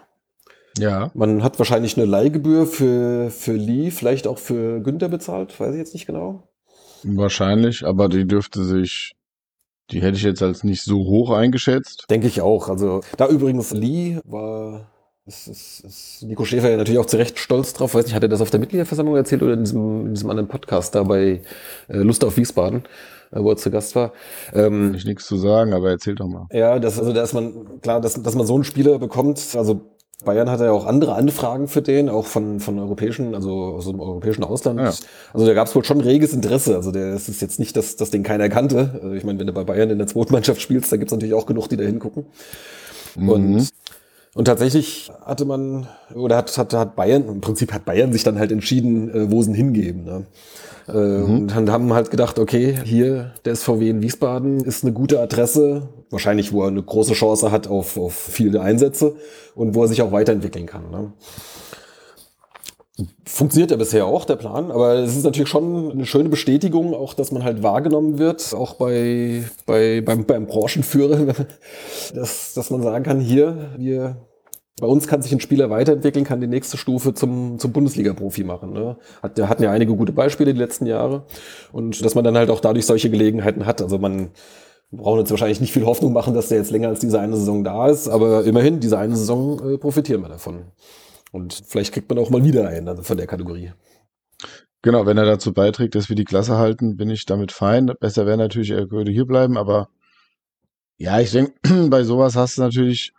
ja. 0.78 1.10
Man 1.14 1.42
hat 1.42 1.58
wahrscheinlich 1.58 1.96
eine 1.96 2.06
Leihgebühr 2.06 2.66
für, 2.66 3.30
für 3.30 3.52
Lee, 3.52 3.90
vielleicht 3.90 4.26
auch 4.26 4.38
für 4.38 4.80
Günther 4.80 5.08
bezahlt, 5.08 5.58
weiß 5.58 5.72
ich 5.72 5.78
jetzt 5.78 5.94
nicht 5.94 6.06
genau. 6.06 6.48
Wahrscheinlich, 7.02 7.84
aber 7.84 8.08
die 8.08 8.26
dürfte 8.26 8.64
sich, 8.64 9.12
die 9.90 10.00
hätte 10.00 10.16
ich 10.16 10.22
jetzt 10.22 10.42
als 10.42 10.64
nicht 10.64 10.82
so 10.82 10.98
hoch 10.98 11.30
eingeschätzt. 11.30 12.06
Denke 12.08 12.26
ich 12.26 12.40
auch. 12.40 12.68
Also 12.68 13.02
da 13.16 13.28
übrigens 13.28 13.72
Lee 13.72 14.18
war, 14.24 14.90
ist, 15.26 15.48
ist, 15.48 15.80
ist 15.80 16.22
Nico 16.22 16.44
Schäfer 16.44 16.70
ja 16.70 16.76
natürlich 16.76 16.98
auch 16.98 17.06
zu 17.06 17.16
Recht 17.16 17.38
stolz 17.38 17.72
drauf. 17.72 17.94
Weiß 17.94 18.04
nicht, 18.04 18.14
hat 18.14 18.22
er 18.22 18.28
das 18.28 18.40
auf 18.40 18.50
der 18.50 18.60
Mitgliederversammlung 18.60 19.16
erzählt 19.16 19.42
oder 19.42 19.54
in 19.54 19.64
diesem, 19.64 20.06
in 20.06 20.14
diesem 20.14 20.28
anderen 20.30 20.48
Podcast 20.48 20.94
da 20.94 21.02
bei 21.02 21.40
äh, 21.88 21.96
Lust 21.96 22.24
auf 22.24 22.36
Wiesbaden, 22.36 22.84
äh, 23.32 23.40
wo 23.40 23.50
er 23.50 23.56
zu 23.56 23.70
Gast 23.70 23.96
war. 23.96 24.12
Ähm, 24.52 24.88
Kann 24.88 24.94
ich 24.96 25.06
nichts 25.06 25.26
zu 25.26 25.36
sagen, 25.36 25.72
aber 25.72 25.90
erzähl 25.90 26.14
doch 26.14 26.26
mal. 26.26 26.46
Ja, 26.52 26.78
das, 26.78 26.98
also 26.98 27.12
da 27.12 27.22
ist 27.22 27.32
man, 27.32 27.80
klar, 27.80 28.00
dass, 28.00 28.22
dass 28.22 28.34
man 28.34 28.46
so 28.46 28.54
einen 28.54 28.64
Spieler 28.64 28.98
bekommt, 28.98 29.40
also 29.56 29.80
Bayern 30.24 30.50
hat 30.50 30.60
ja 30.60 30.72
auch 30.72 30.86
andere 30.86 31.14
Anfragen 31.14 31.68
für 31.68 31.82
den, 31.82 32.08
auch 32.08 32.26
von, 32.26 32.60
von 32.60 32.78
europäischen, 32.78 33.34
also 33.34 33.74
aus 33.76 33.86
dem 33.86 34.00
europäischen 34.00 34.44
Ausland. 34.44 34.80
Ja. 34.80 34.92
Also 35.32 35.46
da 35.46 35.54
gab 35.54 35.66
es 35.66 35.74
wohl 35.74 35.84
schon 35.84 36.00
reges 36.00 36.32
Interesse. 36.32 36.76
Also 36.76 36.92
der 36.92 37.14
es 37.14 37.28
ist 37.28 37.42
jetzt 37.42 37.58
nicht, 37.58 37.76
dass, 37.76 37.96
dass 37.96 38.10
den 38.10 38.22
keiner 38.22 38.48
kannte. 38.48 39.00
Also 39.02 39.12
ich 39.12 39.24
meine, 39.24 39.38
wenn 39.38 39.46
du 39.46 39.52
bei 39.52 39.64
Bayern 39.64 39.90
in 39.90 39.98
der 39.98 40.06
zweiten 40.06 40.32
Mannschaft 40.32 40.62
spielst, 40.62 40.90
da 40.92 40.96
gibt's 40.96 41.12
natürlich 41.12 41.34
auch 41.34 41.44
genug, 41.44 41.68
die 41.68 41.76
da 41.76 41.84
hingucken. 41.84 42.26
Mhm. 43.16 43.66
Und, 44.34 44.46
tatsächlich 44.46 45.10
hatte 45.24 45.44
man, 45.44 45.86
oder 46.14 46.36
hat, 46.36 46.56
hat, 46.58 46.74
hat 46.74 46.96
Bayern, 46.96 47.28
im 47.28 47.40
Prinzip 47.40 47.72
hat 47.72 47.84
Bayern 47.84 48.12
sich 48.12 48.24
dann 48.24 48.38
halt 48.38 48.50
entschieden, 48.50 49.08
äh, 49.10 49.30
wo 49.30 49.42
sie 49.42 49.50
ihn 49.50 49.54
hingeben. 49.54 50.04
Ne? 50.04 50.26
Äh, 50.88 50.92
Und 50.92 51.48
dann 51.48 51.70
haben 51.70 51.92
halt 51.92 52.10
gedacht, 52.10 52.38
okay, 52.38 52.76
hier 52.84 53.32
der 53.44 53.54
SVW 53.54 53.88
in 53.88 54.02
Wiesbaden 54.02 54.60
ist 54.60 54.84
eine 54.84 54.92
gute 54.92 55.20
Adresse, 55.20 55.88
wahrscheinlich 56.10 56.52
wo 56.52 56.62
er 56.62 56.68
eine 56.68 56.82
große 56.82 57.14
Chance 57.14 57.50
hat 57.50 57.68
auf, 57.68 57.96
auf 57.96 58.14
viele 58.14 58.60
Einsätze 58.60 59.14
und 59.54 59.74
wo 59.74 59.82
er 59.82 59.88
sich 59.88 60.02
auch 60.02 60.12
weiterentwickeln 60.12 60.66
kann. 60.66 60.90
Ne? 60.90 61.12
Funktioniert 63.24 63.72
ja 63.72 63.76
bisher 63.76 64.06
auch, 64.06 64.24
der 64.24 64.36
Plan, 64.36 64.70
aber 64.70 64.94
es 64.94 65.16
ist 65.16 65.24
natürlich 65.24 65.48
schon 65.48 65.90
eine 65.90 66.06
schöne 66.06 66.28
Bestätigung, 66.28 66.94
auch 66.94 67.12
dass 67.14 67.32
man 67.32 67.42
halt 67.42 67.64
wahrgenommen 67.64 68.18
wird, 68.18 68.54
auch 68.54 68.74
bei, 68.74 69.42
bei, 69.66 70.00
beim, 70.00 70.24
beim 70.26 70.46
Branchenführer, 70.46 71.34
dass, 72.14 72.54
dass 72.54 72.70
man 72.70 72.82
sagen 72.82 73.02
kann, 73.02 73.18
hier, 73.18 73.70
wir, 73.76 74.16
bei 74.80 74.86
uns 74.86 75.08
kann 75.08 75.22
sich 75.22 75.32
ein 75.32 75.40
Spieler 75.40 75.70
weiterentwickeln, 75.70 76.24
kann 76.24 76.40
die 76.40 76.46
nächste 76.46 76.76
Stufe 76.76 77.14
zum, 77.14 77.58
zum 77.58 77.72
Bundesliga-Profi 77.72 78.44
machen. 78.44 78.72
Ne? 78.72 78.96
Hat, 79.22 79.40
hatten 79.40 79.64
ja 79.64 79.72
einige 79.72 79.96
gute 79.96 80.12
Beispiele 80.12 80.52
die 80.52 80.60
letzten 80.60 80.86
Jahre 80.86 81.24
und 81.72 82.04
dass 82.04 82.14
man 82.14 82.22
dann 82.22 82.36
halt 82.36 82.50
auch 82.50 82.60
dadurch 82.60 82.86
solche 82.86 83.10
Gelegenheiten 83.10 83.66
hat. 83.66 83.82
Also 83.82 83.98
man 83.98 84.30
wir 84.90 85.02
brauchen 85.02 85.18
jetzt 85.18 85.30
wahrscheinlich 85.30 85.60
nicht 85.60 85.72
viel 85.72 85.86
Hoffnung 85.86 86.12
machen, 86.12 86.34
dass 86.34 86.48
der 86.48 86.58
jetzt 86.58 86.70
länger 86.70 86.88
als 86.88 87.00
diese 87.00 87.18
eine 87.18 87.36
Saison 87.36 87.64
da 87.64 87.88
ist, 87.88 88.08
aber 88.08 88.44
immerhin, 88.44 88.78
diese 88.78 88.98
eine 88.98 89.16
Saison 89.16 89.74
äh, 89.74 89.78
profitieren 89.78 90.22
wir 90.22 90.28
davon. 90.28 90.66
Und 91.34 91.64
vielleicht 91.66 91.92
kriegt 91.92 92.08
man 92.08 92.20
auch 92.20 92.30
mal 92.30 92.44
wieder 92.44 92.68
einen 92.68 92.86
also 92.86 93.02
von 93.02 93.16
der 93.16 93.26
Kategorie. 93.26 93.72
Genau, 94.82 95.04
wenn 95.04 95.18
er 95.18 95.24
dazu 95.24 95.52
beiträgt, 95.52 95.96
dass 95.96 96.08
wir 96.08 96.14
die 96.14 96.24
Klasse 96.24 96.58
halten, 96.58 96.96
bin 96.96 97.10
ich 97.10 97.26
damit 97.26 97.50
fein. 97.50 97.90
Besser 97.98 98.24
wäre 98.24 98.36
natürlich, 98.36 98.70
er 98.70 98.92
würde 98.92 99.10
hier 99.10 99.26
bleiben, 99.26 99.58
aber 99.58 99.88
ja, 100.96 101.18
ich 101.18 101.32
denke, 101.32 101.54
bei 101.90 102.04
sowas 102.04 102.36
hast 102.36 102.56
du 102.56 102.62
natürlich, 102.62 103.14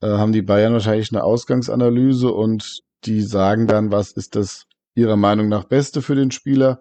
äh, 0.00 0.08
haben 0.08 0.32
die 0.32 0.42
Bayern 0.42 0.72
wahrscheinlich 0.72 1.12
eine 1.12 1.22
Ausgangsanalyse 1.22 2.32
und 2.32 2.82
die 3.04 3.22
sagen 3.22 3.68
dann, 3.68 3.92
was 3.92 4.10
ist 4.10 4.34
das 4.34 4.66
ihrer 4.96 5.16
Meinung 5.16 5.48
nach 5.48 5.62
Beste 5.62 6.02
für 6.02 6.16
den 6.16 6.32
Spieler. 6.32 6.80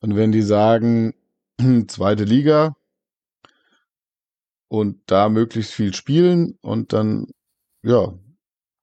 Und 0.00 0.16
wenn 0.16 0.32
die 0.32 0.42
sagen, 0.42 1.14
zweite 1.86 2.24
Liga 2.24 2.74
und 4.66 5.02
da 5.06 5.28
möglichst 5.28 5.70
viel 5.70 5.94
spielen 5.94 6.58
und 6.62 6.92
dann, 6.92 7.28
ja, 7.84 8.12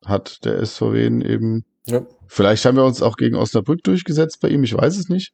hat 0.08 0.44
der 0.46 0.66
SVW 0.66 1.06
eben 1.06 1.66
Ja. 1.86 2.06
Vielleicht 2.28 2.66
haben 2.66 2.76
wir 2.76 2.84
uns 2.86 3.02
auch 3.02 3.16
gegen 3.16 3.36
Osnabrück 3.36 3.84
durchgesetzt 3.84 4.40
bei 4.42 4.50
ihm, 4.50 4.64
ich 4.64 4.76
weiß 4.76 4.98
es 4.98 5.08
nicht. 5.10 5.34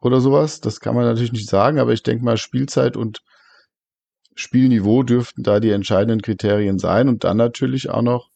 Oder 0.00 0.20
sowas. 0.20 0.60
Das 0.60 0.80
kann 0.80 0.94
man 0.94 1.04
natürlich 1.04 1.32
nicht 1.32 1.48
sagen, 1.48 1.78
aber 1.78 1.92
ich 1.92 2.02
denke 2.02 2.24
mal, 2.24 2.36
Spielzeit 2.36 2.96
und 2.96 3.20
Spielniveau 4.34 5.02
dürften 5.02 5.42
da 5.42 5.60
die 5.60 5.70
entscheidenden 5.70 6.20
Kriterien 6.22 6.78
sein 6.78 7.08
und 7.08 7.24
dann 7.24 7.36
natürlich 7.36 7.88
auch 7.90 8.02
noch. 8.02 8.30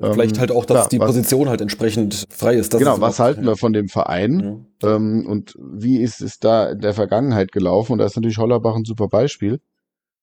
ähm, 0.00 0.12
Vielleicht 0.12 0.38
halt 0.38 0.50
auch, 0.50 0.64
dass 0.64 0.76
klar, 0.76 0.88
die 0.88 0.98
was, 0.98 1.06
Position 1.08 1.48
halt 1.48 1.60
entsprechend 1.60 2.26
frei 2.30 2.54
ist. 2.56 2.72
Genau, 2.76 2.94
ist 2.94 3.00
was 3.00 3.18
halten 3.20 3.44
wir 3.44 3.56
von 3.56 3.72
dem 3.72 3.88
Verein 3.88 4.66
Ja. 4.82 4.96
ähm, 4.96 5.26
und 5.26 5.54
wie 5.58 5.98
ist 5.98 6.20
es 6.20 6.38
da 6.38 6.70
in 6.70 6.80
der 6.80 6.94
Vergangenheit 6.94 7.52
gelaufen? 7.52 7.92
Und 7.92 7.98
da 7.98 8.06
ist 8.06 8.16
natürlich 8.16 8.38
Hollerbach 8.38 8.74
ein 8.74 8.84
super 8.84 9.08
Beispiel. 9.08 9.60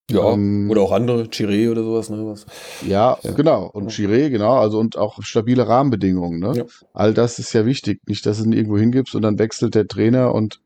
Ja, 0.09 0.31
Ähm, 0.33 0.69
oder 0.69 0.81
auch 0.81 0.91
andere, 0.93 1.23
Chiré 1.23 1.69
oder 1.69 1.83
sowas. 1.83 2.09
Ne, 2.09 2.25
was. 2.25 2.45
Ja, 2.85 3.17
genau. 3.35 3.69
Und 3.73 3.91
Chiré, 3.91 4.29
genau. 4.29 4.57
Also 4.57 4.79
und 4.79 4.97
auch 4.97 5.21
stabile 5.21 5.67
Rahmenbedingungen. 5.67 6.39
Ne? 6.39 6.53
Ja. 6.55 6.65
All 6.93 7.13
das 7.13 7.39
ist 7.39 7.51
ja 7.53 7.65
wichtig. 7.65 8.01
Nicht, 8.07 8.25
dass 8.25 8.37
du 8.37 8.45
ihn 8.45 8.53
irgendwo 8.53 8.77
hingibst 8.77 9.15
und 9.15 9.23
dann 9.23 9.37
wechselt 9.37 9.75
der 9.75 9.87
Trainer 9.87 10.33
und 10.33 10.61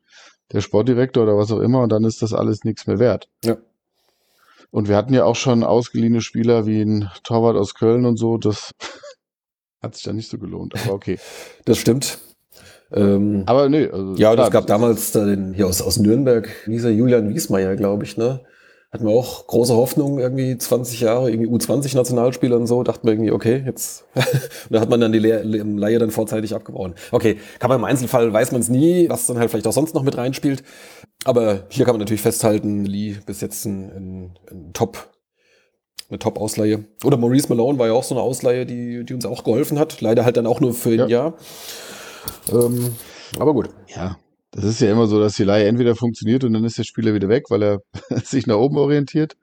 der 0.51 0.61
Sportdirektor 0.61 1.23
oder 1.23 1.37
was 1.37 1.51
auch 1.51 1.59
immer 1.59 1.81
und 1.81 1.91
dann 1.91 2.03
ist 2.03 2.21
das 2.21 2.33
alles 2.33 2.63
nichts 2.63 2.85
mehr 2.85 2.99
wert. 2.99 3.29
Ja. 3.43 3.57
Und 4.69 4.87
wir 4.87 4.95
hatten 4.95 5.13
ja 5.13 5.25
auch 5.25 5.35
schon 5.35 5.63
ausgeliehene 5.63 6.21
Spieler 6.21 6.65
wie 6.65 6.81
ein 6.81 7.09
Torwart 7.23 7.57
aus 7.57 7.73
Köln 7.73 8.05
und 8.05 8.17
so. 8.17 8.37
Das 8.37 8.73
hat 9.81 9.95
sich 9.95 10.03
dann 10.03 10.15
nicht 10.17 10.29
so 10.29 10.37
gelohnt. 10.37 10.75
Aber 10.85 10.93
okay. 10.93 11.17
Das 11.65 11.77
stimmt. 11.77 12.19
Ähm, 12.93 13.43
Aber 13.45 13.69
nee. 13.69 13.87
Also, 13.87 14.15
ja, 14.15 14.31
und 14.31 14.39
es 14.39 14.51
gab 14.51 14.67
damals 14.67 15.11
da 15.11 15.25
den, 15.25 15.53
hier 15.53 15.67
aus, 15.67 15.81
aus 15.81 15.97
Nürnberg, 15.97 16.49
dieser 16.67 16.89
Julian 16.89 17.33
Wiesmeier, 17.33 17.75
glaube 17.75 18.03
ich, 18.03 18.17
ne? 18.17 18.41
Hatten 18.91 19.05
wir 19.05 19.13
auch 19.13 19.47
große 19.47 19.73
Hoffnung, 19.73 20.19
irgendwie 20.19 20.57
20 20.57 20.99
Jahre, 20.99 21.31
irgendwie 21.31 21.49
U20-Nationalspieler 21.49 22.57
und 22.57 22.67
so, 22.67 22.83
dachten 22.83 23.07
wir 23.07 23.13
irgendwie, 23.13 23.31
okay, 23.31 23.63
jetzt. 23.65 24.03
und 24.15 24.25
da 24.69 24.81
hat 24.81 24.89
man 24.89 24.99
dann 24.99 25.13
die 25.13 25.19
Le 25.19 25.43
Le 25.43 25.63
Leihe 25.63 25.97
dann 25.97 26.11
vorzeitig 26.11 26.53
abgebaut. 26.53 26.95
Okay, 27.11 27.37
kann 27.59 27.69
man 27.69 27.79
im 27.79 27.85
Einzelfall, 27.85 28.33
weiß 28.33 28.51
man 28.51 28.59
es 28.59 28.67
nie, 28.67 29.07
was 29.09 29.27
dann 29.27 29.37
halt 29.39 29.49
vielleicht 29.49 29.65
auch 29.67 29.71
sonst 29.71 29.95
noch 29.95 30.03
mit 30.03 30.17
reinspielt. 30.17 30.63
Aber 31.23 31.63
hier 31.69 31.85
kann 31.85 31.93
man 31.93 31.99
natürlich 31.99 32.21
festhalten, 32.21 32.83
Lee 32.83 33.15
bis 33.25 33.39
jetzt 33.39 33.63
ein, 33.65 33.91
ein, 33.95 34.39
ein 34.51 34.73
Top, 34.73 35.09
eine 36.09 36.19
Top-Ausleihe. 36.19 36.83
Oder 37.05 37.15
Maurice 37.15 37.47
Malone 37.47 37.79
war 37.79 37.87
ja 37.87 37.93
auch 37.93 38.03
so 38.03 38.13
eine 38.15 38.21
Ausleihe, 38.23 38.65
die, 38.65 39.05
die 39.05 39.13
uns 39.13 39.25
auch 39.25 39.45
geholfen 39.45 39.79
hat. 39.79 40.01
Leider 40.01 40.25
halt 40.25 40.35
dann 40.35 40.47
auch 40.47 40.59
nur 40.59 40.73
für 40.73 40.89
ein 40.89 40.99
Ja. 40.99 41.07
Jahr. 41.07 41.33
Ähm, 42.51 42.93
aber 43.39 43.53
gut. 43.53 43.69
Ja, 43.95 44.17
das 44.51 44.65
ist 44.65 44.81
ja 44.81 44.91
immer 44.91 45.07
so, 45.07 45.19
dass 45.19 45.35
die 45.35 45.43
Leihe 45.43 45.67
entweder 45.67 45.95
funktioniert 45.95 46.43
und 46.43 46.53
dann 46.53 46.63
ist 46.65 46.77
der 46.77 46.83
Spieler 46.83 47.13
wieder 47.13 47.29
weg, 47.29 47.45
weil 47.49 47.63
er 47.63 47.81
sich 48.23 48.47
nach 48.47 48.57
oben 48.57 48.77
orientiert. 48.77 49.37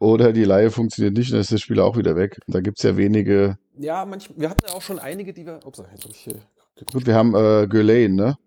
Oder 0.00 0.32
die 0.32 0.44
Leihe 0.44 0.70
funktioniert 0.70 1.14
nicht 1.16 1.28
und 1.28 1.32
dann 1.32 1.40
ist 1.40 1.50
der 1.50 1.58
Spieler 1.58 1.84
auch 1.84 1.96
wieder 1.96 2.16
weg. 2.16 2.38
Da 2.46 2.60
gibt's 2.60 2.82
ja 2.82 2.96
wenige. 2.96 3.58
Ja, 3.76 4.04
manch, 4.04 4.30
wir 4.36 4.48
hatten 4.48 4.64
ja 4.66 4.74
auch 4.74 4.82
schon 4.82 4.98
einige, 4.98 5.32
die 5.32 5.44
wir. 5.44 5.60
Ups, 5.64 5.78
jetzt 5.78 6.04
hab 6.04 6.10
ich 6.10 6.18
hier. 6.18 6.36
Gut, 6.92 7.06
wir 7.06 7.14
haben 7.14 7.34
äh, 7.34 7.66
Gürlane, 7.66 8.14
ne? 8.14 8.38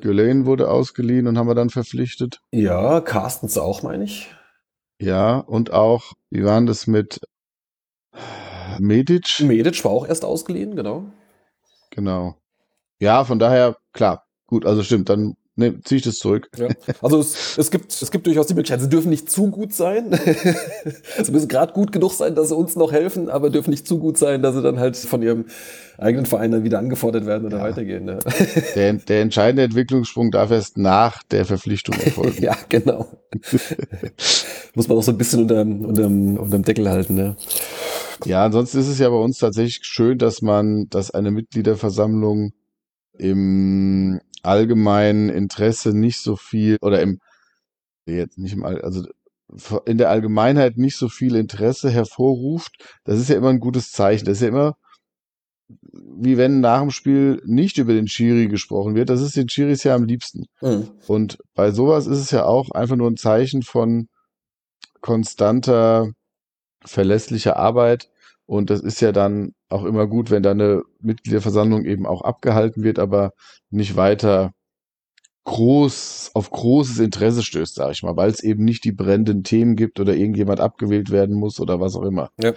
Gürlane 0.00 0.46
wurde 0.46 0.70
ausgeliehen 0.70 1.26
und 1.26 1.36
haben 1.36 1.48
wir 1.48 1.54
dann 1.54 1.70
verpflichtet. 1.70 2.40
Ja, 2.52 3.00
Carstens 3.00 3.58
auch, 3.58 3.82
meine 3.82 4.04
ich. 4.04 4.30
Ja, 5.00 5.38
und 5.38 5.72
auch, 5.72 6.12
wie 6.30 6.44
waren 6.44 6.66
das 6.66 6.86
mit 6.86 7.20
Medic? 8.78 9.40
Medic 9.40 9.84
war 9.84 9.90
auch 9.90 10.06
erst 10.06 10.24
ausgeliehen, 10.24 10.76
genau. 10.76 11.04
Genau. 11.90 12.36
Ja, 13.00 13.24
von 13.24 13.38
daher, 13.38 13.76
klar. 13.92 14.25
Gut, 14.46 14.64
also 14.64 14.82
stimmt, 14.82 15.08
dann 15.08 15.34
ne, 15.56 15.80
ziehe 15.82 15.96
ich 15.96 16.04
das 16.04 16.18
zurück. 16.18 16.48
Ja. 16.56 16.68
Also 17.02 17.18
es, 17.18 17.58
es, 17.58 17.70
gibt, 17.70 17.90
es 17.90 18.10
gibt 18.12 18.26
durchaus 18.26 18.46
die 18.46 18.54
Möglichkeit, 18.54 18.80
sie 18.80 18.88
dürfen 18.88 19.10
nicht 19.10 19.28
zu 19.28 19.50
gut 19.50 19.72
sein. 19.72 20.16
sie 21.22 21.32
müssen 21.32 21.48
gerade 21.48 21.72
gut 21.72 21.90
genug 21.90 22.12
sein, 22.12 22.34
dass 22.36 22.48
sie 22.48 22.54
uns 22.54 22.76
noch 22.76 22.92
helfen, 22.92 23.28
aber 23.28 23.50
dürfen 23.50 23.70
nicht 23.70 23.88
zu 23.88 23.98
gut 23.98 24.18
sein, 24.18 24.42
dass 24.42 24.54
sie 24.54 24.62
dann 24.62 24.78
halt 24.78 24.96
von 24.96 25.20
ihrem 25.22 25.46
eigenen 25.98 26.26
Verein 26.26 26.52
dann 26.52 26.62
wieder 26.62 26.78
angefordert 26.78 27.26
werden 27.26 27.46
oder 27.46 27.58
Ja. 27.58 27.62
weitergehen. 27.64 28.04
Ne? 28.04 28.18
Der, 28.76 28.92
der 28.92 29.22
entscheidende 29.22 29.64
Entwicklungssprung 29.64 30.30
darf 30.30 30.50
erst 30.52 30.78
nach 30.78 31.22
der 31.24 31.44
Verpflichtung 31.44 31.98
erfolgen. 31.98 32.36
ja, 32.42 32.56
genau. 32.68 33.08
Muss 34.74 34.88
man 34.88 34.98
auch 34.98 35.02
so 35.02 35.10
ein 35.12 35.18
bisschen 35.18 35.42
unterm, 35.42 35.84
unterm, 35.84 36.36
unterm 36.36 36.62
Deckel 36.62 36.88
halten. 36.88 37.14
Ne? 37.14 37.36
Ja, 38.24 38.44
ansonsten 38.44 38.78
ist 38.78 38.88
es 38.88 38.98
ja 38.98 39.08
bei 39.08 39.16
uns 39.16 39.38
tatsächlich 39.38 39.80
schön, 39.82 40.18
dass 40.18 40.42
man, 40.42 40.88
dass 40.90 41.10
eine 41.10 41.30
Mitgliederversammlung 41.30 42.52
im 43.18 44.20
allgemeinen 44.42 45.28
Interesse 45.28 45.96
nicht 45.96 46.20
so 46.20 46.36
viel 46.36 46.76
oder 46.80 47.00
im 47.00 47.20
jetzt 48.06 48.38
nicht 48.38 48.52
im 48.52 48.64
also 48.64 49.06
in 49.84 49.98
der 49.98 50.10
Allgemeinheit 50.10 50.76
nicht 50.76 50.96
so 50.96 51.08
viel 51.08 51.36
Interesse 51.36 51.90
hervorruft. 51.90 52.72
Das 53.04 53.18
ist 53.18 53.28
ja 53.28 53.36
immer 53.36 53.50
ein 53.50 53.60
gutes 53.60 53.92
Zeichen. 53.92 54.24
Das 54.24 54.38
ist 54.38 54.42
ja 54.42 54.48
immer 54.48 54.76
wie 55.68 56.36
wenn 56.36 56.60
nach 56.60 56.80
dem 56.80 56.90
Spiel 56.90 57.42
nicht 57.44 57.78
über 57.78 57.92
den 57.92 58.08
Schiri 58.08 58.48
gesprochen 58.48 58.94
wird. 58.94 59.10
Das 59.10 59.20
ist 59.20 59.36
den 59.36 59.48
Schiris 59.48 59.84
ja 59.84 59.94
am 59.94 60.04
liebsten. 60.04 60.44
Mhm. 60.60 60.90
Und 61.06 61.38
bei 61.54 61.70
sowas 61.72 62.06
ist 62.06 62.18
es 62.18 62.30
ja 62.30 62.44
auch 62.44 62.70
einfach 62.70 62.96
nur 62.96 63.10
ein 63.10 63.16
Zeichen 63.16 63.62
von 63.62 64.08
konstanter, 65.00 66.10
verlässlicher 66.84 67.56
Arbeit. 67.56 68.08
Und 68.46 68.70
das 68.70 68.80
ist 68.80 69.00
ja 69.00 69.12
dann 69.12 69.52
auch 69.68 69.84
immer 69.84 70.06
gut, 70.06 70.30
wenn 70.30 70.42
da 70.42 70.52
eine 70.52 70.82
Mitgliederversammlung 71.00 71.84
eben 71.84 72.06
auch 72.06 72.22
abgehalten 72.22 72.84
wird, 72.84 72.98
aber 72.98 73.32
nicht 73.70 73.96
weiter 73.96 74.52
groß 75.44 76.32
auf 76.34 76.50
großes 76.50 76.98
Interesse 76.98 77.42
stößt, 77.42 77.76
sage 77.76 77.92
ich 77.92 78.02
mal, 78.02 78.16
weil 78.16 78.30
es 78.30 78.42
eben 78.42 78.64
nicht 78.64 78.84
die 78.84 78.92
brennenden 78.92 79.44
Themen 79.44 79.76
gibt 79.76 80.00
oder 80.00 80.14
irgendjemand 80.14 80.60
abgewählt 80.60 81.10
werden 81.10 81.36
muss 81.36 81.60
oder 81.60 81.80
was 81.80 81.94
auch 81.94 82.02
immer. 82.02 82.30
Ja. 82.40 82.52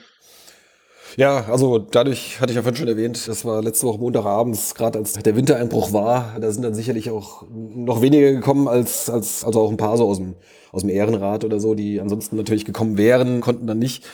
Ja, 1.18 1.46
also 1.50 1.80
dadurch 1.80 2.40
hatte 2.40 2.52
ich 2.52 2.56
ja 2.56 2.62
vorhin 2.62 2.78
schon 2.78 2.88
erwähnt, 2.88 3.28
das 3.28 3.44
war 3.44 3.64
letzte 3.64 3.88
Woche 3.88 4.00
Montagabends, 4.00 4.76
gerade 4.76 5.00
als 5.00 5.14
der 5.14 5.36
Wintereinbruch 5.36 5.92
war, 5.92 6.38
da 6.40 6.52
sind 6.52 6.62
dann 6.62 6.76
sicherlich 6.76 7.10
auch 7.10 7.46
noch 7.50 8.02
weniger 8.02 8.32
gekommen 8.32 8.68
als, 8.68 9.10
als 9.10 9.44
also 9.44 9.62
auch 9.62 9.72
ein 9.72 9.78
paar 9.78 9.98
so 9.98 10.08
aus 10.08 10.18
dem, 10.18 10.36
aus 10.72 10.82
dem 10.82 10.90
Ehrenrat 10.90 11.44
oder 11.44 11.60
so, 11.60 11.74
die 11.74 12.00
ansonsten 12.00 12.36
natürlich 12.36 12.64
gekommen 12.64 12.98
wären, 12.98 13.42
konnten 13.42 13.66
dann 13.66 13.80
nicht 13.80 14.06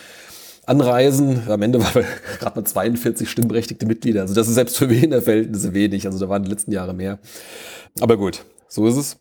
anreisen. 0.66 1.48
Am 1.48 1.62
Ende 1.62 1.82
waren 1.82 1.94
wir 1.94 2.04
gerade 2.40 2.60
mal 2.60 2.66
42 2.66 3.30
stimmberechtigte 3.30 3.86
Mitglieder. 3.86 4.22
Also 4.22 4.34
das 4.34 4.48
ist 4.48 4.54
selbst 4.54 4.76
für 4.76 4.90
Wiener 4.90 5.22
Verhältnisse 5.22 5.72
wenig. 5.72 6.06
Also 6.06 6.18
da 6.18 6.28
waren 6.28 6.42
die 6.42 6.50
letzten 6.50 6.72
Jahre 6.72 6.92
mehr. 6.92 7.18
Aber 8.00 8.16
gut, 8.16 8.44
so 8.68 8.86
ist 8.86 8.96
es. 8.96 9.16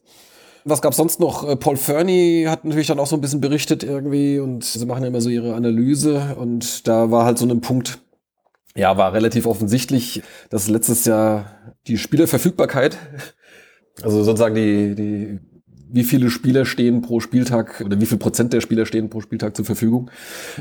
Was 0.68 0.82
gab's 0.82 0.98
sonst 0.98 1.20
noch? 1.20 1.48
Äh, 1.48 1.56
Paul 1.56 1.78
Fernie 1.78 2.48
hat 2.48 2.66
natürlich 2.66 2.88
dann 2.88 3.00
auch 3.00 3.06
so 3.06 3.16
ein 3.16 3.22
bisschen 3.22 3.40
berichtet 3.40 3.84
irgendwie 3.84 4.40
und 4.40 4.64
sie 4.64 4.86
machen 4.88 5.04
ja 5.04 5.10
immer 5.10 5.22
so 5.22 5.30
ihre 5.30 5.54
Analyse 5.54 6.36
und 6.40 6.88
da 6.88 7.12
war 7.12 7.26
halt 7.26 7.38
so 7.38 7.46
ein 7.46 7.62
Punkt, 7.62 8.00
ja, 8.76 8.98
war 8.98 9.14
relativ 9.14 9.46
offensichtlich, 9.46 10.24
dass 10.50 10.68
letztes 10.68 11.06
Jahr 11.06 11.52
die 11.88 12.00
Spielerverfügbarkeit, 12.00 12.98
also 14.02 14.24
sozusagen 14.24 14.56
die, 14.56 14.96
die, 14.96 15.40
wie 15.92 16.04
viele 16.04 16.30
Spieler 16.30 16.66
stehen 16.66 17.02
pro 17.02 17.20
Spieltag 17.20 17.82
oder 17.86 18.00
wie 18.00 18.06
viel 18.06 18.18
Prozent 18.18 18.54
der 18.54 18.62
Spieler 18.62 18.86
stehen 18.86 19.10
pro 19.10 19.22
Spieltag 19.22 19.56
zur 19.56 19.66
Verfügung, 19.66 20.10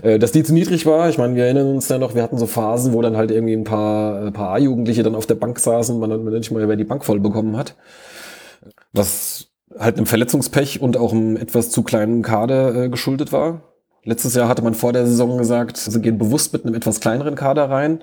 äh, 0.02 0.18
dass 0.18 0.32
die 0.32 0.42
zu 0.42 0.52
niedrig 0.52 0.86
war. 0.86 1.08
Ich 1.08 1.18
meine, 1.18 1.34
wir 1.34 1.44
erinnern 1.44 1.68
uns 1.68 1.88
ja 1.88 1.98
noch, 1.98 2.14
wir 2.14 2.22
hatten 2.22 2.38
so 2.38 2.46
Phasen, 2.46 2.92
wo 2.92 3.02
dann 3.02 3.16
halt 3.16 3.30
irgendwie 3.30 3.54
ein 3.54 3.64
paar, 3.64 4.26
ein 4.26 4.32
paar 4.32 4.50
A-Jugendliche 4.54 5.02
dann 5.02 5.14
auf 5.14 5.26
der 5.26 5.34
Bank 5.34 5.58
saßen, 5.58 5.98
man, 5.98 6.24
man 6.24 6.34
nicht 6.34 6.50
mal 6.50 6.62
über 6.62 6.76
die 6.76 6.84
Bank 6.84 7.04
voll 7.04 7.20
bekommen 7.20 7.56
hat. 7.56 7.76
Was 8.92 9.48
halt 9.78 9.96
einem 9.96 10.06
Verletzungspech 10.06 10.80
und 10.80 10.96
auch 10.96 11.12
einem 11.12 11.36
etwas 11.36 11.70
zu 11.70 11.82
kleinen 11.82 12.22
Kader 12.22 12.84
äh, 12.84 12.88
geschuldet 12.88 13.32
war. 13.32 13.62
Letztes 14.04 14.34
Jahr 14.34 14.48
hatte 14.48 14.62
man 14.62 14.74
vor 14.74 14.92
der 14.92 15.06
Saison 15.06 15.38
gesagt, 15.38 15.78
sie 15.78 16.00
gehen 16.00 16.18
bewusst 16.18 16.52
mit 16.52 16.64
einem 16.64 16.74
etwas 16.74 17.00
kleineren 17.00 17.34
Kader 17.34 17.70
rein. 17.70 18.00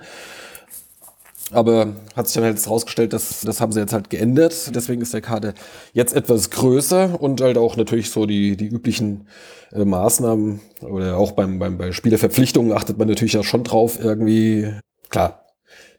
Aber 1.52 1.96
hat 2.16 2.28
sich 2.28 2.36
dann 2.36 2.46
halt 2.46 2.70
rausgestellt, 2.70 3.14
dass 3.14 3.42
das 3.42 3.60
haben 3.60 3.72
sie 3.72 3.80
jetzt 3.80 3.94
halt 3.94 4.10
geändert. 4.10 4.74
Deswegen 4.74 5.02
ist 5.02 5.14
der 5.14 5.22
Kader 5.22 5.54
jetzt 5.94 6.16
etwas 6.16 6.50
größer 6.50 7.22
und 7.22 7.42
halt 7.42 7.58
auch 7.58 7.76
natürlich 7.76 8.10
so 8.10 8.26
die, 8.26 8.56
die 8.56 8.68
üblichen 8.68 9.28
äh, 9.74 9.84
Maßnahmen 9.84 10.62
oder 10.82 11.18
auch 11.18 11.34
beim, 11.34 11.60
beim, 11.60 11.78
bei 11.78 11.92
Spielerverpflichtungen 11.92 12.72
achtet 12.72 12.98
man 12.98 13.08
natürlich 13.08 13.38
auch 13.38 13.44
schon 13.44 13.64
drauf, 13.64 14.00
irgendwie, 14.02 14.74
klar, 15.10 15.46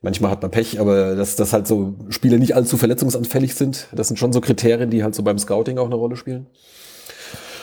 manchmal 0.01 0.31
hat 0.31 0.43
man 0.43 0.51
Pech, 0.51 0.81
aber 0.81 1.15
dass, 1.17 1.37
dass 1.37 1.53
halt 1.53 1.67
so 1.67 1.95
Spieler 2.09 2.39
nicht 2.39 2.55
allzu 2.55 2.77
verletzungsanfällig 2.77 3.55
sind, 3.55 3.89
das 3.93 4.09
sind 4.09 4.19
schon 4.19 4.33
so 4.33 4.41
Kriterien, 4.41 4.91
die 4.91 5.03
halt 5.03 5.15
so 5.15 5.23
beim 5.23 5.39
Scouting 5.39 5.79
auch 5.79 5.87
eine 5.87 5.95
Rolle 5.95 6.17
spielen. 6.17 6.47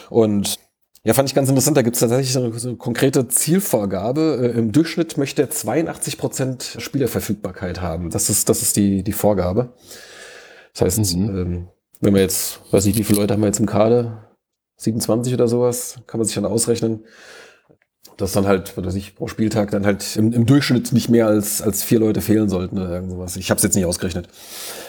Und 0.10 0.58
ja, 1.04 1.14
fand 1.14 1.30
ich 1.30 1.36
ganz 1.36 1.50
interessant. 1.50 1.78
Da 1.78 1.82
gibt 1.82 1.96
es 1.96 2.02
tatsächlich 2.02 2.34
so 2.34 2.44
eine, 2.44 2.58
so 2.60 2.70
eine 2.70 2.78
konkrete 2.78 3.28
Zielvorgabe. 3.28 4.40
Äh, 4.54 4.58
Im 4.58 4.72
Durchschnitt 4.72 5.18
möchte 5.18 5.42
er 5.42 5.50
82 5.50 6.18
Prozent 6.18 6.76
Spielerverfügbarkeit 6.80 7.82
haben. 7.82 8.10
Das 8.10 8.30
ist, 8.30 8.50
das 8.50 8.62
ist 8.62 8.76
die, 8.76 9.04
die 9.04 9.14
Vorgabe. 9.14 9.74
Das 10.74 10.82
heißt, 10.82 11.16
Mhm. 11.16 11.30
ähm, 11.38 11.68
wenn 12.02 12.14
wir 12.14 12.22
jetzt, 12.22 12.60
weiß 12.72 12.86
nicht, 12.86 12.98
wie 12.98 13.04
viele 13.04 13.20
Leute 13.22 13.34
haben 13.34 13.42
wir 13.42 13.48
jetzt 13.48 13.60
im 13.60 13.66
Kader? 13.66 14.36
27 14.78 15.34
oder 15.34 15.48
sowas, 15.48 15.96
kann 16.08 16.20
man 16.20 16.26
sich 16.26 16.36
dann 16.36 16.46
ausrechnen. 16.46 17.04
Dass 18.16 18.32
dann 18.34 18.48
halt, 18.48 18.76
was 18.78 18.86
weiß 18.86 18.96
ich, 18.96 19.16
pro 19.16 19.28
Spieltag 19.28 19.72
dann 19.72 19.86
halt 19.86 20.16
im, 20.18 20.34
im 20.34 20.46
Durchschnitt 20.46 20.92
nicht 20.94 21.10
mehr 21.10 21.28
als, 21.28 21.62
als 21.62 21.84
vier 21.84 22.00
Leute 22.00 22.22
fehlen 22.22 22.50
sollten 22.50 22.78
oder 22.78 22.90
irgend 22.92 23.12
sowas. 23.12 23.36
Ich 23.38 23.50
habe 23.50 23.58
es 23.58 23.64
jetzt 23.64 23.76
nicht 23.76 23.86
ausgerechnet. 23.86 24.28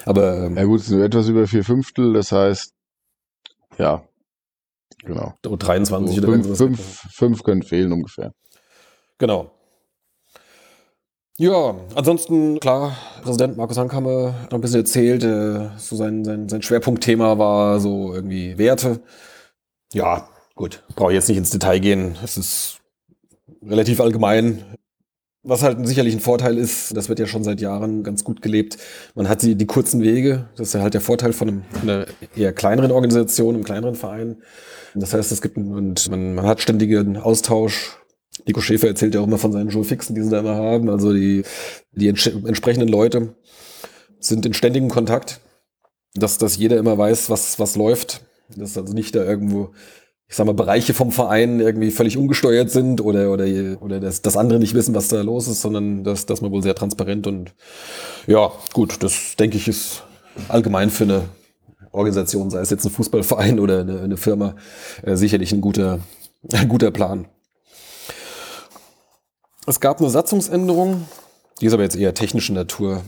Aber 0.04 0.46
ähm, 0.46 0.56
Ja 0.56 0.64
gut, 0.64 0.80
es 0.80 0.86
sind 0.86 0.96
nur 0.96 1.06
etwas 1.06 1.28
über 1.28 1.46
vier 1.46 1.64
Fünftel, 1.64 2.12
das 2.12 2.32
heißt, 2.32 2.72
ja, 3.78 4.02
genau. 5.04 5.34
so 5.44 5.56
23 5.56 6.16
So 6.16 6.22
oder 6.22 6.28
irgend 6.28 6.46
fünf, 6.46 6.58
fünf, 6.58 7.02
fünf 7.12 7.42
können 7.42 7.62
fehlen 7.62 7.92
ungefähr. 7.92 8.32
Genau. 9.18 9.50
Ja, 11.36 11.74
ansonsten, 11.94 12.60
klar, 12.60 12.96
Präsident 13.22 13.56
Markus 13.56 13.78
Hankammer 13.78 14.34
hat 14.42 14.50
noch 14.52 14.58
ein 14.58 14.60
bisschen 14.60 14.80
erzählt, 14.80 15.24
äh, 15.24 15.70
so 15.78 15.96
sein, 15.96 16.22
sein, 16.22 16.50
sein 16.50 16.60
Schwerpunktthema 16.60 17.38
war 17.38 17.80
so 17.80 18.12
irgendwie 18.12 18.58
Werte. 18.58 19.00
Ja, 19.94 20.28
gut, 20.54 20.82
brauche 20.96 21.12
ich 21.12 21.14
jetzt 21.14 21.28
nicht 21.28 21.38
ins 21.38 21.48
Detail 21.48 21.78
gehen. 21.78 22.18
Es 22.22 22.36
ist 22.36 22.80
relativ 23.62 24.02
allgemein. 24.02 24.62
Was 25.42 25.62
halt 25.62 25.86
sicherlich 25.86 26.14
ein 26.14 26.20
Vorteil 26.20 26.58
ist, 26.58 26.94
das 26.94 27.08
wird 27.08 27.18
ja 27.18 27.26
schon 27.26 27.44
seit 27.44 27.62
Jahren 27.62 28.02
ganz 28.02 28.24
gut 28.24 28.42
gelebt. 28.42 28.76
Man 29.14 29.26
hat 29.26 29.40
die, 29.40 29.54
die 29.54 29.66
kurzen 29.66 30.02
Wege. 30.02 30.50
Das 30.56 30.68
ist 30.68 30.74
ja 30.74 30.82
halt 30.82 30.92
der 30.92 31.00
Vorteil 31.00 31.32
von, 31.32 31.48
einem, 31.48 31.62
einer 31.80 32.06
eher 32.36 32.52
kleineren 32.52 32.90
Organisation, 32.92 33.54
einem 33.54 33.64
kleineren 33.64 33.94
Verein. 33.94 34.42
Das 34.94 35.14
heißt, 35.14 35.32
es 35.32 35.40
gibt 35.40 35.56
und 35.56 36.10
man, 36.10 36.34
man 36.34 36.46
hat 36.46 36.60
ständigen 36.60 37.16
Austausch. 37.16 37.96
Nico 38.46 38.60
Schäfer 38.60 38.88
erzählt 38.88 39.14
ja 39.14 39.22
auch 39.22 39.26
immer 39.26 39.38
von 39.38 39.52
seinen 39.52 39.70
Joe 39.70 39.84
Fixen, 39.84 40.14
die 40.14 40.22
sie 40.22 40.30
da 40.30 40.40
immer 40.40 40.56
haben. 40.56 40.90
Also 40.90 41.14
die, 41.14 41.42
die 41.92 42.08
ents 42.08 42.26
entsprechenden 42.26 42.88
Leute 42.88 43.34
sind 44.18 44.44
in 44.44 44.52
ständigem 44.52 44.90
Kontakt, 44.90 45.40
dass, 46.14 46.36
dass 46.36 46.58
jeder 46.58 46.76
immer 46.76 46.98
weiß, 46.98 47.30
was, 47.30 47.58
was 47.58 47.76
läuft. 47.76 48.20
Dass 48.56 48.76
also 48.76 48.92
nicht 48.92 49.14
da 49.14 49.24
irgendwo 49.24 49.72
ich 50.30 50.36
sag 50.36 50.46
mal, 50.46 50.54
Bereiche 50.54 50.94
vom 50.94 51.10
Verein 51.10 51.58
irgendwie 51.58 51.90
völlig 51.90 52.16
ungesteuert 52.16 52.70
sind 52.70 53.00
oder, 53.00 53.32
oder, 53.32 53.46
oder 53.80 53.98
dass, 53.98 54.22
dass 54.22 54.36
andere 54.36 54.60
nicht 54.60 54.74
wissen, 54.74 54.94
was 54.94 55.08
da 55.08 55.22
los 55.22 55.48
ist, 55.48 55.60
sondern 55.60 56.04
dass, 56.04 56.24
dass 56.24 56.40
man 56.40 56.52
wohl 56.52 56.62
sehr 56.62 56.76
transparent 56.76 57.26
und 57.26 57.52
ja, 58.28 58.52
gut, 58.72 59.02
das 59.02 59.34
denke 59.40 59.56
ich 59.56 59.66
ist 59.66 60.04
allgemein 60.48 60.90
für 60.90 61.02
eine 61.02 61.22
Organisation, 61.90 62.48
sei 62.48 62.60
es 62.60 62.70
jetzt 62.70 62.84
ein 62.84 62.92
Fußballverein 62.92 63.58
oder 63.58 63.80
eine, 63.80 64.02
eine 64.02 64.16
Firma, 64.16 64.54
äh, 65.02 65.16
sicherlich 65.16 65.52
ein 65.52 65.60
guter, 65.60 65.98
ein 66.52 66.68
guter 66.68 66.92
Plan. 66.92 67.26
Es 69.66 69.80
gab 69.80 69.98
eine 69.98 70.10
Satzungsänderung, 70.10 71.08
die 71.60 71.66
ist 71.66 71.72
aber 71.72 71.82
jetzt 71.82 71.96
eher 71.96 72.14
technischer 72.14 72.52
Natur 72.52 73.02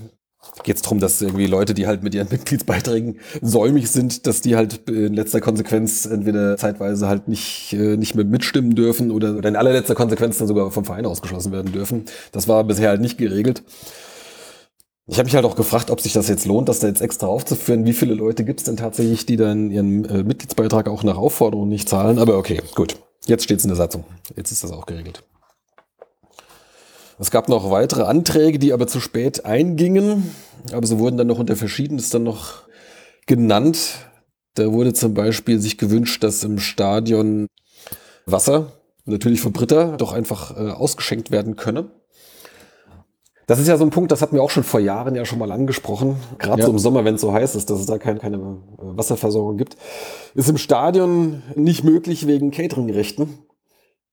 geht 0.65 0.77
es 0.77 0.83
darum, 0.83 1.01
dass 1.01 1.21
irgendwie 1.21 1.47
Leute, 1.47 1.75
die 1.75 1.87
halt 1.87 2.03
mit 2.03 2.15
ihren 2.15 2.29
Mitgliedsbeiträgen 2.31 3.19
säumig 3.41 3.91
sind, 3.91 4.27
dass 4.27 4.41
die 4.41 4.57
halt 4.57 4.89
in 4.89 5.15
letzter 5.15 5.41
Konsequenz 5.41 6.07
entweder 6.07 6.57
zeitweise 6.57 7.09
halt 7.09 7.29
nicht, 7.29 7.73
äh, 7.73 7.97
nicht 7.97 8.15
mehr 8.15 8.25
mitstimmen 8.25 8.75
dürfen 8.75 9.11
oder, 9.11 9.37
oder 9.37 9.49
in 9.49 9.57
allerletzter 9.57 9.95
Konsequenz 9.95 10.39
dann 10.39 10.49
sogar 10.49 10.71
vom 10.71 10.85
Verein 10.85 11.07
ausgeschlossen 11.07 11.53
werden 11.53 11.73
dürfen. 11.73 12.05
Das 12.33 12.49
war 12.49 12.65
bisher 12.65 12.91
halt 12.91 13.01
nicht 13.01 13.19
geregelt. 13.19 13.63
Ich 15.07 15.19
habe 15.19 15.27
mich 15.27 15.35
halt 15.35 15.45
auch 15.45 15.57
gefragt, 15.57 15.91
ob 15.91 16.01
sich 16.01 16.13
das 16.13 16.29
jetzt 16.29 16.47
lohnt, 16.47 16.69
das 16.69 16.79
da 16.79 16.87
jetzt 16.87 17.03
extra 17.03 17.27
aufzuführen. 17.27 17.85
Wie 17.85 17.93
viele 17.93 18.15
Leute 18.15 18.45
gibt 18.45 18.61
es 18.61 18.65
denn 18.65 18.77
tatsächlich, 18.77 19.27
die 19.27 19.37
dann 19.37 19.71
ihren 19.71 20.05
äh, 20.05 20.23
Mitgliedsbeitrag 20.23 20.89
auch 20.89 21.03
nach 21.03 21.17
Aufforderung 21.17 21.69
nicht 21.69 21.89
zahlen? 21.89 22.19
Aber 22.19 22.39
okay, 22.39 22.61
gut. 22.75 22.97
Jetzt 23.27 23.45
steht 23.45 23.59
es 23.59 23.65
in 23.65 23.69
der 23.69 23.77
Satzung. 23.77 24.05
Jetzt 24.37 24.53
ist 24.53 24.65
das 24.65 24.73
auch 24.73 24.87
geregelt. 24.87 25.23
Es 27.23 27.31
gab 27.31 27.49
noch 27.49 27.71
weitere 27.71 28.03
Anträge, 28.03 28.59
die 28.59 28.73
aber 28.73 28.89
zu 28.89 28.99
spät 28.99 29.45
eingingen. 29.45 30.35
Aber 30.73 30.85
so 30.85 30.99
wurden 30.99 31.17
dann 31.17 31.29
noch 31.29 31.39
unter 31.39 31.55
Verschiedenes 31.55 32.11
dann 32.11 32.25
noch 32.25 32.65
genannt. 33.27 34.09
Da 34.55 34.73
wurde 34.73 34.93
zum 34.93 35.15
Beispiel 35.15 35.61
sich 35.61 35.79
gewünscht, 35.79 36.25
dass 36.25 36.43
im 36.43 36.59
Stadion 36.59 37.47
Wasser, 38.27 38.73
natürlich 39.05 39.41
von 39.41 39.53
Britta, 39.53 39.97
doch 39.99 40.13
einfach 40.13 40.57
äh, 40.57 40.71
ausgeschenkt 40.71 41.31
werden 41.31 41.55
könne. 41.55 41.93
Das 43.47 43.61
ist 43.61 43.69
ja 43.69 43.77
so 43.77 43.85
ein 43.85 43.91
Punkt, 43.91 44.11
das 44.11 44.21
hatten 44.21 44.35
wir 44.35 44.43
auch 44.43 44.51
schon 44.51 44.65
vor 44.65 44.81
Jahren 44.81 45.15
ja 45.15 45.25
schon 45.25 45.39
mal 45.39 45.53
angesprochen. 45.53 46.17
Gerade 46.41 46.63
ja. 46.63 46.67
so 46.67 46.73
im 46.73 46.81
Sommer, 46.81 47.05
wenn 47.05 47.15
es 47.15 47.21
so 47.21 47.33
heiß 47.33 47.55
ist, 47.55 47.71
dass 47.71 47.79
es 47.79 47.87
da 47.87 47.99
kein, 47.99 48.19
keine 48.19 48.39
äh, 48.39 48.41
Wasserversorgung 48.79 49.57
gibt. 49.59 49.77
Ist 50.35 50.51
im 50.51 50.59
Stadion 50.59 51.45
nicht 51.55 51.85
möglich 51.85 52.27
wegen 52.27 52.51
Cateringrechten. 52.51 53.39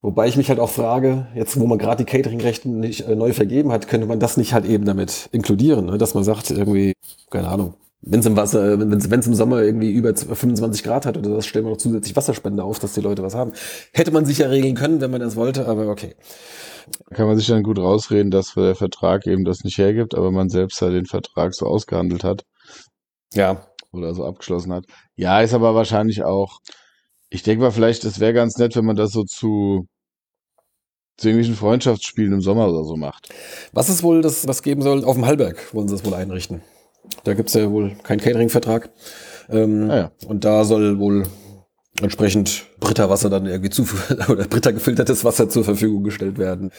Wobei 0.01 0.27
ich 0.27 0.37
mich 0.37 0.49
halt 0.49 0.59
auch 0.59 0.69
frage, 0.69 1.27
jetzt 1.35 1.59
wo 1.59 1.67
man 1.67 1.77
gerade 1.77 2.05
die 2.05 2.09
Catering-Rechte 2.09 2.69
nicht 2.69 3.01
äh, 3.01 3.15
neu 3.15 3.33
vergeben 3.33 3.71
hat, 3.71 3.87
könnte 3.87 4.07
man 4.07 4.19
das 4.19 4.37
nicht 4.37 4.53
halt 4.53 4.65
eben 4.65 4.85
damit 4.85 5.27
inkludieren, 5.33 5.87
ne? 5.87 5.97
dass 5.97 6.13
man 6.13 6.23
sagt, 6.23 6.51
irgendwie, 6.51 6.93
keine 7.29 7.49
Ahnung, 7.49 7.73
wenn 8.01 8.21
es 8.21 8.25
im 8.25 8.37
Wasser, 8.37 8.79
wenn 8.79 8.93
es 8.93 9.27
im 9.27 9.33
Sommer 9.33 9.61
irgendwie 9.61 9.91
über 9.91 10.15
25 10.15 10.83
Grad 10.83 11.05
hat 11.05 11.17
oder 11.17 11.31
das, 11.31 11.45
stellen 11.45 11.65
wir 11.65 11.71
noch 11.71 11.77
zusätzlich 11.77 12.15
Wasserspende 12.15 12.63
auf, 12.63 12.79
dass 12.79 12.93
die 12.93 13.01
Leute 13.01 13.23
was 13.23 13.35
haben. 13.35 13.51
Hätte 13.93 14.11
man 14.11 14.25
sicher 14.25 14.49
regeln 14.49 14.75
können, 14.75 15.01
wenn 15.01 15.11
man 15.11 15.19
das 15.19 15.35
wollte, 15.35 15.67
aber 15.67 15.87
okay. 15.89 16.15
Kann 17.11 17.27
man 17.27 17.37
sich 17.37 17.47
dann 17.47 17.61
gut 17.61 17.77
rausreden, 17.77 18.31
dass 18.31 18.53
der 18.53 18.75
Vertrag 18.75 19.27
eben 19.27 19.43
das 19.43 19.63
nicht 19.63 19.77
hergibt, 19.77 20.15
aber 20.15 20.31
man 20.31 20.49
selbst 20.49 20.81
ja 20.81 20.89
den 20.89 21.05
Vertrag 21.05 21.53
so 21.53 21.65
ausgehandelt 21.65 22.23
hat. 22.23 22.45
Ja. 23.33 23.67
Oder 23.91 24.13
so 24.13 24.25
abgeschlossen 24.25 24.71
hat. 24.71 24.85
Ja, 25.15 25.41
ist 25.41 25.53
aber 25.53 25.75
wahrscheinlich 25.75 26.23
auch, 26.23 26.59
ich 27.29 27.43
denke 27.43 27.63
mal, 27.63 27.71
vielleicht, 27.71 28.03
es 28.05 28.19
wäre 28.19 28.33
ganz 28.33 28.57
nett, 28.57 28.75
wenn 28.75 28.85
man 28.85 28.95
das 28.95 29.11
so 29.11 29.23
zu, 29.23 29.87
zu 31.17 31.27
irgendwelchen 31.27 31.55
Freundschaftsspielen 31.55 32.33
im 32.33 32.41
Sommer 32.41 32.67
oder 32.69 32.83
so 32.83 32.95
macht. 32.95 33.29
Was 33.71 33.89
ist 33.89 34.03
wohl 34.03 34.21
das, 34.21 34.47
was 34.47 34.63
geben 34.63 34.81
soll? 34.81 35.03
Auf 35.05 35.15
dem 35.15 35.25
Hallberg 35.25 35.73
wollen 35.73 35.87
sie 35.87 35.95
das 35.95 36.05
wohl 36.05 36.13
einrichten. 36.13 36.61
Da 37.23 37.33
gibt 37.33 37.49
es 37.49 37.55
ja 37.55 37.69
wohl 37.69 37.95
keinen 38.03 38.19
Catering-Vertrag. 38.19 38.89
Ähm, 39.49 39.89
ah 39.89 39.95
ja. 39.95 40.11
Und 40.27 40.43
da 40.43 40.63
soll 40.63 40.99
wohl 40.99 41.23
entsprechend 42.01 42.65
Britta-Wasser 42.79 43.29
dann 43.29 43.45
irgendwie 43.45 43.69
zu, 43.69 43.83
oder 44.29 44.45
Britta 44.45 44.71
gefiltertes 44.71 45.23
Wasser 45.23 45.49
zur 45.49 45.63
Verfügung 45.63 46.03
gestellt 46.03 46.37
werden. 46.37 46.71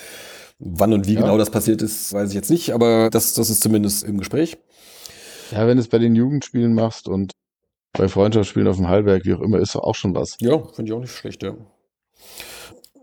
Wann 0.59 0.93
und 0.93 1.07
wie 1.07 1.15
ja. 1.15 1.21
genau 1.21 1.39
das 1.39 1.51
passiert 1.51 1.81
ist, 1.83 2.13
weiß 2.13 2.31
ich 2.31 2.35
jetzt 2.35 2.51
nicht, 2.51 2.73
aber 2.73 3.09
das, 3.11 3.35
das 3.35 3.51
ist 3.51 3.63
zumindest 3.63 4.05
im 4.05 4.19
Gespräch. 4.19 4.59
Ja, 5.53 5.67
wenn 5.67 5.77
du 5.77 5.83
es 5.83 5.89
bei 5.89 5.99
den 5.99 6.15
Jugendspielen 6.15 6.75
machst 6.75 7.09
und 7.09 7.33
bei 7.93 8.09
Freundschaftsspielen 8.09 8.69
auf 8.69 8.77
dem 8.77 8.89
Hallberg, 8.89 9.25
wie 9.25 9.35
auch 9.35 9.41
immer, 9.41 9.59
ist 9.59 9.77
auch 9.77 9.95
schon 9.95 10.15
was. 10.15 10.37
Ja, 10.41 10.59
finde 10.59 10.91
ich 10.91 10.93
auch 10.93 11.01
nicht 11.01 11.13
schlecht, 11.13 11.43
ja. 11.43 11.55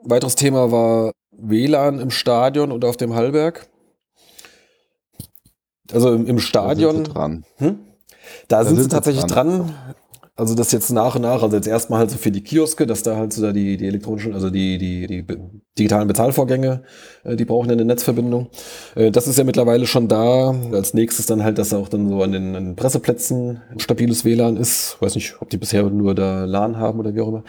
Weiteres 0.03 0.35
Thema 0.35 0.71
war 0.71 1.11
WLAN 1.31 1.99
im 1.99 2.09
Stadion 2.09 2.71
und 2.71 2.85
auf 2.85 2.97
dem 2.97 3.13
Hallberg. 3.13 3.67
Also 5.91 6.13
im, 6.13 6.25
im 6.25 6.39
Stadion. 6.39 6.89
Da 6.89 6.93
sind 6.93 7.07
sie 7.07 7.13
dran. 7.13 7.45
Hm? 7.57 7.79
Da, 8.47 8.57
da, 8.57 8.65
sind, 8.65 8.75
sind 8.75 8.83
sie 8.83 8.89
tatsächlich 8.89 9.25
dran. 9.25 9.59
dran. 9.59 9.95
Also 10.37 10.53
das 10.53 10.71
jetzt 10.71 10.91
nach 10.91 11.15
und 11.15 11.23
nach, 11.23 11.41
also 11.41 11.55
jetzt 11.55 11.67
erstmal 11.67 11.99
halt 11.99 12.11
so 12.11 12.17
für 12.17 12.29
die 12.29 12.43
Kioske, 12.43 12.85
dass 12.85 13.01
da 13.01 13.15
halt 13.15 13.33
so 13.33 13.41
da 13.41 13.51
die, 13.51 13.75
die 13.75 13.87
elektronischen, 13.87 14.35
also 14.35 14.51
die, 14.51 14.77
die, 14.77 15.07
die 15.07 15.25
digitalen 15.77 16.07
Bezahlvorgänge, 16.07 16.83
äh, 17.23 17.35
die 17.35 17.43
brauchen 17.43 17.71
eine 17.71 17.83
Netzverbindung. 17.83 18.47
Äh, 18.93 19.09
das 19.09 19.27
ist 19.27 19.39
ja 19.39 19.43
mittlerweile 19.43 19.87
schon 19.87 20.07
da. 20.07 20.53
Als 20.71 20.93
nächstes 20.93 21.25
dann 21.25 21.43
halt, 21.43 21.57
dass 21.57 21.73
auch 21.73 21.89
dann 21.89 22.07
so 22.07 22.21
an 22.21 22.31
den, 22.31 22.55
an 22.55 22.65
den 22.65 22.75
Presseplätzen 22.75 23.61
ein 23.71 23.79
stabiles 23.79 24.25
WLAN 24.25 24.57
ist. 24.57 24.97
Weiß 24.99 25.15
nicht, 25.15 25.41
ob 25.41 25.49
die 25.49 25.57
bisher 25.57 25.83
nur 25.89 26.13
da 26.13 26.45
LAN 26.45 26.77
haben 26.77 26.99
oder 26.99 27.15
wie 27.15 27.21
auch 27.21 27.29
immer. 27.29 27.43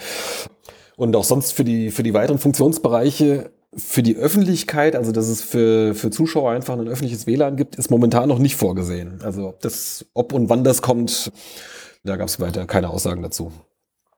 Und 0.96 1.14
auch 1.14 1.24
sonst 1.24 1.52
für 1.52 1.64
die, 1.64 1.90
für 1.90 2.02
die 2.02 2.14
weiteren 2.14 2.38
Funktionsbereiche 2.38 3.50
für 3.76 4.02
die 4.02 4.16
Öffentlichkeit, 4.16 4.96
also 4.96 5.12
dass 5.12 5.28
es 5.28 5.42
für, 5.42 5.94
für 5.94 6.10
Zuschauer 6.10 6.52
einfach 6.52 6.78
ein 6.78 6.88
öffentliches 6.88 7.26
WLAN 7.26 7.56
gibt, 7.56 7.76
ist 7.76 7.90
momentan 7.90 8.28
noch 8.28 8.38
nicht 8.38 8.56
vorgesehen. 8.56 9.20
Also 9.22 9.48
ob 9.48 9.60
das, 9.60 10.06
ob 10.14 10.32
und 10.32 10.48
wann 10.48 10.64
das 10.64 10.80
kommt, 10.80 11.30
da 12.04 12.16
gab 12.16 12.28
es 12.28 12.40
weiter 12.40 12.66
keine 12.66 12.90
Aussagen 12.90 13.22
dazu. 13.22 13.52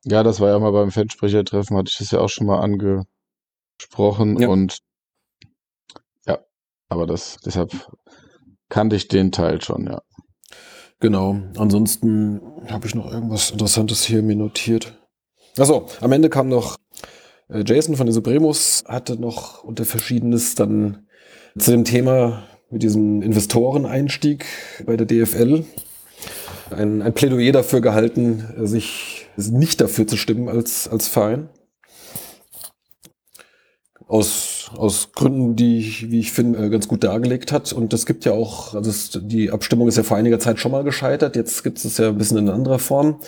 Ja, 0.05 0.23
das 0.23 0.41
war 0.41 0.49
ja 0.49 0.59
mal 0.59 0.73
beim 0.73 0.91
Fansprechertreffen, 0.91 1.77
hatte 1.77 1.91
ich 1.91 1.99
das 1.99 2.11
ja 2.11 2.21
auch 2.21 2.29
schon 2.29 2.47
mal 2.47 2.61
angesprochen 2.61 4.41
ja. 4.41 4.49
und 4.49 4.81
ja, 6.27 6.39
aber 6.89 7.07
das, 7.07 7.37
deshalb 7.45 7.73
kannte 8.69 8.97
ich 8.97 9.09
den 9.09 9.33
Teil 9.33 9.61
schon, 9.61 9.87
ja. 9.87 10.01
Genau. 11.01 11.41
Ansonsten 11.57 12.41
habe 12.69 12.87
ich 12.87 12.95
noch 12.95 13.11
irgendwas 13.11 13.51
Interessantes 13.51 14.05
hier 14.05 14.23
mir 14.23 14.37
notiert. 14.37 14.99
Achso, 15.59 15.87
am 16.01 16.13
Ende 16.13 16.29
kam 16.29 16.49
noch 16.49 16.77
äh, 17.49 17.65
Jason 17.67 17.97
von 17.97 18.07
den 18.07 18.13
Supremos, 18.13 18.85
hatte 18.87 19.19
noch 19.19 19.65
unter 19.65 19.85
Verschiedenes 19.85 20.55
dann 20.55 21.07
zu 21.59 21.71
dem 21.73 21.85
Thema 21.85 22.45
mit 22.71 22.83
diesem 22.83 23.23
Investoreneinstieg 23.23 24.45
bei 24.87 24.97
der 24.97 25.07
DFL 25.07 25.65
ein, 26.73 27.03
ein 27.03 27.13
Plädoyer 27.13 27.53
dafür 27.53 27.81
gehalten, 27.81 28.45
sich 28.57 29.27
nicht 29.37 29.81
dafür 29.81 30.07
zu 30.07 30.17
stimmen 30.17 30.49
als, 30.49 30.89
als 30.89 31.09
Verein. 31.09 31.49
Aus, 34.07 34.71
aus 34.77 35.13
Gründen, 35.13 35.55
die 35.55 35.79
ich, 35.79 36.11
wie 36.11 36.19
ich 36.19 36.33
finde, 36.33 36.69
ganz 36.69 36.89
gut 36.89 37.05
dargelegt 37.05 37.53
hat. 37.53 37.73
Und 37.73 37.93
es 37.93 38.07
gibt 38.07 38.25
ja 38.25 38.33
auch, 38.33 38.75
also 38.75 38.91
es, 38.91 39.11
die 39.23 39.53
Abstimmung 39.53 39.87
ist 39.87 39.97
ja 39.97 40.03
vor 40.03 40.17
einiger 40.17 40.41
Zeit 40.41 40.59
schon 40.59 40.73
mal 40.73 40.83
gescheitert. 40.83 41.37
Jetzt 41.37 41.63
gibt 41.63 41.85
es 41.85 41.97
ja 41.97 42.09
ein 42.09 42.19
bisschen 42.19 42.39
in 42.39 42.49
anderer 42.49 42.81
Form. 42.81 43.21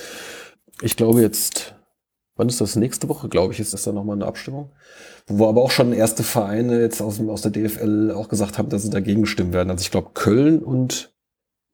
Ich 0.81 0.97
glaube 0.97 1.23
jetzt, 1.23 1.77
wann 2.35 2.49
ist 2.49 2.61
das? 2.61 2.75
Nächste 2.75 3.09
Woche, 3.09 3.29
glaube 3.29 3.53
ich, 3.53 3.61
ist 3.61 3.73
das 3.73 3.85
dann 3.85 3.95
nochmal 3.95 4.17
eine 4.17 4.27
Abstimmung. 4.27 4.73
Wo 5.29 5.47
aber 5.49 5.63
auch 5.63 5.71
schon 5.71 5.93
erste 5.93 6.25
Vereine 6.25 6.81
jetzt 6.81 7.01
aus, 7.01 7.21
aus 7.21 7.43
der 7.43 7.53
DFL 7.53 8.11
auch 8.11 8.29
gesagt 8.29 8.59
haben, 8.59 8.69
dass 8.69 8.83
sie 8.83 8.91
dagegen 8.91 9.27
stimmen 9.27 9.53
werden. 9.53 9.71
Also 9.71 9.83
ich 9.83 9.93
glaube 9.93 10.11
Köln 10.15 10.59
und 10.59 11.12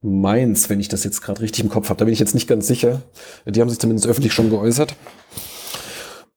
Mainz, 0.01 0.69
wenn 0.69 0.81
ich 0.81 0.89
das 0.89 1.05
jetzt 1.05 1.23
gerade 1.23 1.41
richtig 1.41 1.65
im 1.65 1.71
Kopf 1.71 1.89
habe. 1.89 1.99
Da 1.99 2.05
bin 2.05 2.15
ich 2.15 2.21
jetzt 2.21 2.35
nicht 2.35 2.49
ganz 2.49 2.67
sicher. 2.67 3.03
Die 3.47 3.61
haben 3.61 3.69
sich 3.69 3.79
zumindest 3.79 4.07
öffentlich 4.07 4.33
schon 4.33 4.51
geäußert. 4.51 4.95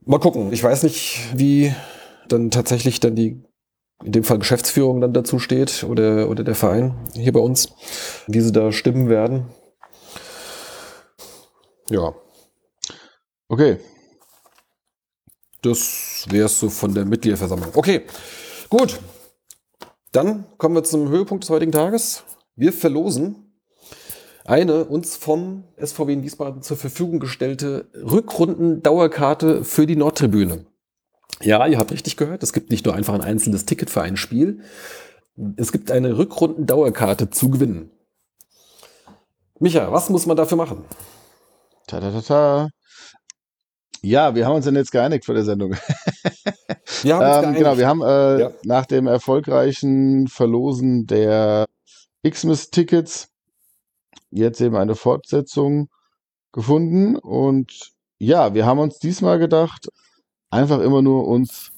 Mal 0.04 0.20
gucken. 0.20 0.52
Ich 0.52 0.64
weiß 0.64 0.84
nicht, 0.84 1.20
wie 1.36 1.74
dann 2.28 2.50
tatsächlich 2.50 3.00
dann 3.00 3.16
die, 3.16 3.44
in 4.04 4.12
dem 4.12 4.24
Fall 4.24 4.40
Geschäftsführung 4.40 5.00
dann 5.00 5.14
dazu 5.14 5.38
steht 5.38 5.84
oder, 5.84 6.30
oder 6.30 6.44
der 6.44 6.56
Verein 6.56 6.96
hier 7.14 7.32
bei 7.32 7.40
uns, 7.40 7.70
wie 8.28 8.42
sie 8.42 8.52
da 8.52 8.72
stimmen 8.72 9.10
werden. 9.10 9.46
Ja. 11.90 12.16
Okay. 13.48 13.78
Das 15.62 16.26
wäre 16.30 16.48
es 16.48 16.60
so 16.60 16.70
von 16.70 16.96
der 16.96 17.06
Mitgliederversammlung. 17.06 17.72
Okay, 17.76 18.02
gut. 18.70 19.00
Dann 20.12 20.46
kommen 20.58 20.74
wir 20.74 20.84
zum 20.84 21.10
Höhepunkt 21.10 21.44
des 21.44 21.52
heutigen 21.52 21.72
Tages. 21.72 22.24
Wir 22.56 22.74
verlosen 22.74 23.41
eine 24.46 24.86
uns 24.86 25.16
vom 25.16 25.64
SVW 25.78 26.14
in 26.14 26.24
Wiesbaden 26.24 26.62
zur 26.62 26.78
Verfügung 26.78 27.20
gestellte 27.20 27.90
Rückrunden-Dauerkarte 27.96 29.64
für 29.64 29.86
die 29.86 29.96
Nordtribüne. 29.96 30.66
Ja, 31.42 31.66
ihr 31.68 31.78
habt 31.78 31.92
richtig 31.92 32.18
gehört, 32.18 32.44
es 32.44 32.54
gibt 32.54 32.70
nicht 32.72 32.86
nur 32.86 32.94
einfach 32.96 33.14
ein 33.14 33.22
einzelnes 33.22 33.66
Ticket 33.66 33.90
für 33.90 34.02
ein 34.02 34.18
Spiel. 34.18 34.62
Es 35.56 35.72
gibt 35.72 35.90
eine 35.92 36.18
Rückrundendauerkarte 36.18 37.30
zu 37.30 37.50
gewinnen. 37.50 37.90
Micha, 39.60 39.92
was 39.92 40.10
muss 40.10 40.26
man 40.26 40.38
dafür 40.38 40.58
machen? 40.58 40.86
Ta 41.88 42.00
ta 42.00 42.12
ta 42.12 42.22
ta. 42.22 42.70
Ja, 44.04 44.34
wir 44.34 44.46
haben 44.48 44.56
uns 44.56 44.66
dann 44.66 44.76
jetzt 44.76 44.92
geeinigt 44.92 45.26
vor 45.26 45.36
der 45.36 45.44
Sendung. 45.44 45.76
Wir 47.04 47.16
haben 47.16 47.46
Ähm, 47.46 47.54
genau, 47.56 47.78
wir 47.78 47.88
haben 47.88 48.02
äh, 48.04 48.40
Ja. 48.42 48.52
nach 48.64 48.86
dem 48.86 49.08
erfolgreichen 49.08 50.28
Verlosen 50.28 51.08
der 51.08 51.66
Xmas-Tickets 52.28 53.30
jetzt 54.32 54.62
eben 54.62 54.76
eine 54.76 54.96
Fortsetzung 54.96 55.90
gefunden. 56.52 57.16
Und 57.16 57.92
ja, 58.18 58.54
wir 58.54 58.66
haben 58.66 58.80
uns 58.80 59.00
diesmal 59.00 59.40
gedacht, 59.40 59.88
einfach 60.50 60.80
immer 60.80 61.02
nur 61.02 61.28
uns 61.28 61.72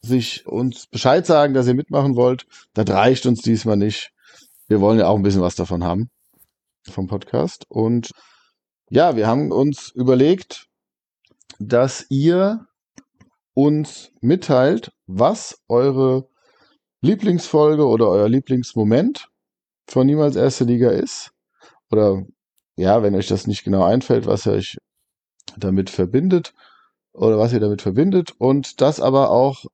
sich 0.00 0.46
uns 0.46 0.86
Bescheid 0.86 1.26
sagen, 1.26 1.54
dass 1.54 1.66
ihr 1.66 1.74
mitmachen 1.74 2.16
wollt. 2.16 2.46
Das 2.74 2.88
reicht 2.88 3.26
uns 3.26 3.42
diesmal 3.42 3.76
nicht. 3.76 4.12
Wir 4.68 4.80
wollen 4.80 4.98
ja 4.98 5.08
auch 5.08 5.16
ein 5.16 5.22
bisschen 5.22 5.42
was 5.42 5.56
davon 5.56 5.84
haben 5.84 6.10
vom 6.90 7.06
Podcast. 7.06 7.66
Und 7.68 8.10
ja, 8.90 9.16
wir 9.16 9.26
haben 9.26 9.52
uns 9.52 9.90
überlegt, 9.90 10.66
dass 11.58 12.06
ihr 12.10 12.66
uns 13.54 14.12
mitteilt, 14.20 14.92
was 15.06 15.60
eure 15.68 16.28
Lieblingsfolge 17.00 17.86
oder 17.86 18.08
euer 18.08 18.28
Lieblingsmoment 18.28 19.28
von 19.88 20.06
Niemals 20.06 20.36
Erste 20.36 20.64
Liga 20.64 20.90
ist. 20.90 21.32
Oder 21.90 22.24
ja, 22.76 23.02
wenn 23.02 23.14
euch 23.14 23.28
das 23.28 23.46
nicht 23.46 23.64
genau 23.64 23.84
einfällt, 23.84 24.26
was 24.26 24.46
ihr 24.46 24.52
euch 24.52 24.78
damit 25.56 25.90
verbindet 25.90 26.54
oder 27.12 27.38
was 27.38 27.52
ihr 27.52 27.60
damit 27.60 27.82
verbindet 27.82 28.32
und 28.38 28.80
das 28.80 29.00
aber 29.00 29.30
auch 29.30 29.64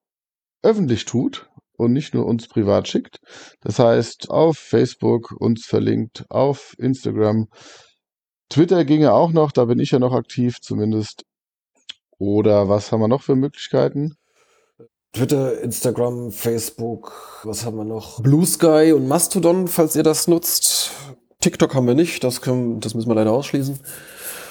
öffentlich 0.63 1.05
tut 1.05 1.49
und 1.77 1.93
nicht 1.93 2.15
nur 2.15 2.27
uns 2.27 2.49
privat 2.49 2.89
schickt. 2.89 3.19
Das 3.61 3.79
heißt, 3.79 4.31
auf 4.31 4.57
Facebook 4.57 5.33
uns 5.33 5.67
verlinkt, 5.67 6.25
auf 6.31 6.75
Instagram. 6.79 7.49
Twitter 8.49 8.85
ginge 8.85 9.13
auch 9.13 9.33
noch, 9.33 9.53
da 9.53 9.65
bin 9.67 9.81
ich 9.81 9.91
ja 9.91 9.99
noch 9.99 10.13
aktiv 10.13 10.61
zumindest. 10.61 11.25
Oder 12.19 12.69
was 12.69 12.93
haben 12.93 13.01
wir 13.01 13.09
noch 13.09 13.23
für 13.23 13.37
Möglichkeiten? 13.37 14.15
Twitter, 15.13 15.61
Instagram, 15.61 16.33
Facebook, 16.33 17.41
was 17.45 17.65
haben 17.65 17.77
wir 17.77 17.85
noch? 17.85 18.21
Blue 18.21 18.47
Sky 18.47 18.93
und 18.93 19.07
Mastodon, 19.07 19.69
falls 19.69 19.95
ihr 19.95 20.03
das 20.03 20.27
nutzt. 20.27 20.91
TikTok 21.45 21.75
haben 21.75 21.87
wir 21.87 21.95
nicht, 21.95 22.25
das, 22.25 22.41
können, 22.41 22.81
das 22.81 22.95
müssen 22.95 23.09
wir 23.09 23.15
leider 23.15 23.33
ausschließen. 23.33 23.79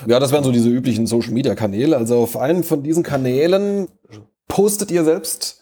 Ja, 0.05 0.19
das 0.19 0.31
wären 0.31 0.43
so 0.43 0.51
diese 0.51 0.69
üblichen 0.69 1.07
Social 1.07 1.31
Media 1.31 1.55
Kanäle. 1.55 1.97
Also 1.97 2.17
auf 2.17 2.37
einem 2.37 2.63
von 2.63 2.83
diesen 2.83 3.01
Kanälen 3.01 3.87
postet 4.47 4.91
ihr 4.91 5.03
selbst, 5.03 5.61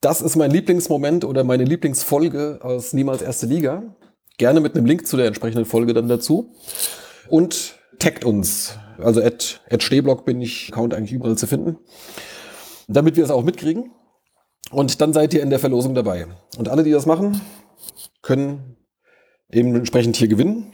das 0.00 0.22
ist 0.22 0.36
mein 0.36 0.50
Lieblingsmoment 0.50 1.26
oder 1.26 1.44
meine 1.44 1.64
Lieblingsfolge 1.64 2.60
aus 2.62 2.94
Niemals 2.94 3.20
Erste 3.20 3.44
Liga. 3.44 3.94
Gerne 4.38 4.60
mit 4.60 4.74
einem 4.74 4.86
Link 4.86 5.06
zu 5.06 5.18
der 5.18 5.26
entsprechenden 5.26 5.66
Folge 5.66 5.92
dann 5.92 6.08
dazu. 6.08 6.54
Und 7.28 7.74
taggt 7.98 8.24
uns. 8.24 8.78
Also 8.96 9.22
at, 9.22 9.60
at 9.68 9.82
Stehblock 9.82 10.24
bin 10.24 10.40
ich 10.40 10.70
Account 10.72 10.94
eigentlich 10.94 11.12
überall 11.12 11.36
zu 11.36 11.46
finden. 11.46 11.76
Damit 12.88 13.16
wir 13.16 13.24
es 13.24 13.30
auch 13.30 13.44
mitkriegen. 13.44 13.90
Und 14.70 15.02
dann 15.02 15.12
seid 15.12 15.34
ihr 15.34 15.42
in 15.42 15.50
der 15.50 15.58
Verlosung 15.58 15.94
dabei. 15.94 16.26
Und 16.56 16.70
alle, 16.70 16.84
die 16.84 16.90
das 16.90 17.04
machen, 17.04 17.38
können 18.22 18.76
eben 19.52 19.74
entsprechend 19.74 20.16
hier 20.16 20.28
gewinnen. 20.28 20.72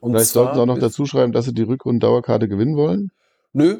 Und 0.00 0.12
Vielleicht 0.12 0.30
sollten 0.30 0.56
wir 0.56 0.62
auch 0.62 0.66
noch 0.66 0.78
dazu 0.78 1.06
schreiben, 1.06 1.32
dass 1.32 1.46
sie 1.46 1.54
die 1.54 1.62
Rückrundendauerkarte 1.62 2.48
gewinnen 2.48 2.76
wollen. 2.76 3.10
Nö, 3.52 3.78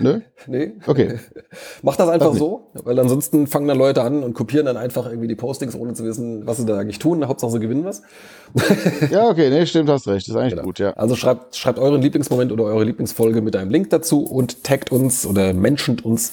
Ne? 0.00 0.22
nee. 0.46 0.72
Okay. 0.86 1.18
Macht 1.82 1.98
das 2.00 2.08
einfach 2.08 2.28
Ach, 2.28 2.32
nee. 2.32 2.38
so, 2.38 2.70
weil 2.74 2.98
ansonsten 2.98 3.46
fangen 3.46 3.68
dann 3.68 3.78
Leute 3.78 4.02
an 4.02 4.22
und 4.22 4.32
kopieren 4.34 4.66
dann 4.66 4.76
einfach 4.76 5.06
irgendwie 5.06 5.28
die 5.28 5.34
Postings, 5.34 5.74
ohne 5.74 5.94
zu 5.94 6.04
wissen, 6.04 6.46
was 6.46 6.58
sie 6.58 6.66
da 6.66 6.78
eigentlich 6.78 6.98
tun. 6.98 7.26
Hauptsache 7.26 7.52
sie 7.52 7.60
gewinnen 7.60 7.84
was. 7.84 8.02
Ja, 9.10 9.28
okay, 9.28 9.50
nee, 9.50 9.66
stimmt, 9.66 9.88
hast 9.90 10.06
recht. 10.08 10.28
ist 10.28 10.36
eigentlich 10.36 10.52
Genau. 10.54 10.62
gut, 10.62 10.78
ja. 10.78 10.92
Also 10.92 11.16
schreibt, 11.16 11.56
schreibt 11.56 11.78
euren 11.78 12.00
Lieblingsmoment 12.00 12.52
oder 12.52 12.64
eure 12.64 12.84
Lieblingsfolge 12.84 13.42
mit 13.42 13.56
einem 13.56 13.70
Link 13.70 13.90
dazu 13.90 14.22
und 14.24 14.64
taggt 14.64 14.92
uns 14.92 15.26
oder 15.26 15.52
menschent 15.52 16.04
uns 16.04 16.32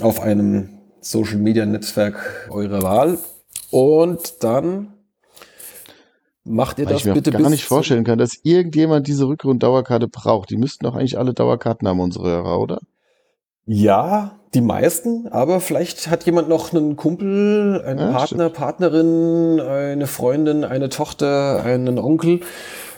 auf 0.00 0.20
einem 0.20 0.70
Social 1.00 1.38
Media 1.38 1.66
Netzwerk 1.66 2.48
eurer 2.50 2.82
Wahl. 2.82 3.18
Und 3.70 4.42
dann 4.42 4.94
macht 6.46 6.78
ihr 6.78 6.86
Weil 6.86 6.92
das 6.94 7.02
ich 7.02 7.06
mir 7.06 7.14
bitte 7.14 7.30
gar 7.30 7.50
nicht 7.50 7.64
vorstellen 7.64 8.04
kann, 8.04 8.18
dass 8.18 8.38
irgendjemand 8.42 9.06
diese 9.06 9.26
Rückrunddauerkarte 9.28 10.08
braucht. 10.08 10.50
Die 10.50 10.56
müssten 10.56 10.84
doch 10.84 10.94
eigentlich 10.94 11.18
alle 11.18 11.34
Dauerkarten 11.34 11.86
haben, 11.88 12.00
unsere 12.00 12.28
Hörer, 12.28 12.60
oder? 12.60 12.80
Ja, 13.66 14.38
die 14.54 14.60
meisten, 14.60 15.26
aber 15.28 15.60
vielleicht 15.60 16.08
hat 16.08 16.24
jemand 16.24 16.48
noch 16.48 16.72
einen 16.72 16.96
Kumpel, 16.96 17.82
einen 17.84 17.98
Ja, 17.98 18.12
Partner, 18.12 18.48
Partnerin, 18.48 19.60
eine 19.60 20.06
Freundin, 20.06 20.64
eine 20.64 20.88
Tochter, 20.88 21.64
einen 21.64 21.98
Onkel, 21.98 22.40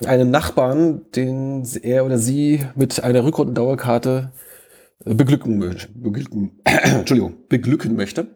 einen 0.07 0.31
Nachbarn, 0.31 1.03
den 1.17 1.67
er 1.83 2.05
oder 2.05 2.19
sie 2.19 2.63
mit 2.77 3.03
einer 3.03 3.25
Rückrundendauerkarte 3.25 4.31
äh, 5.07 5.15
beglücken, 5.15 5.61
mö- 5.63 5.89
beglücken, 5.95 6.61
Entschuldigung, 6.65 7.35
beglücken 7.49 7.97
möchte. 7.97 8.27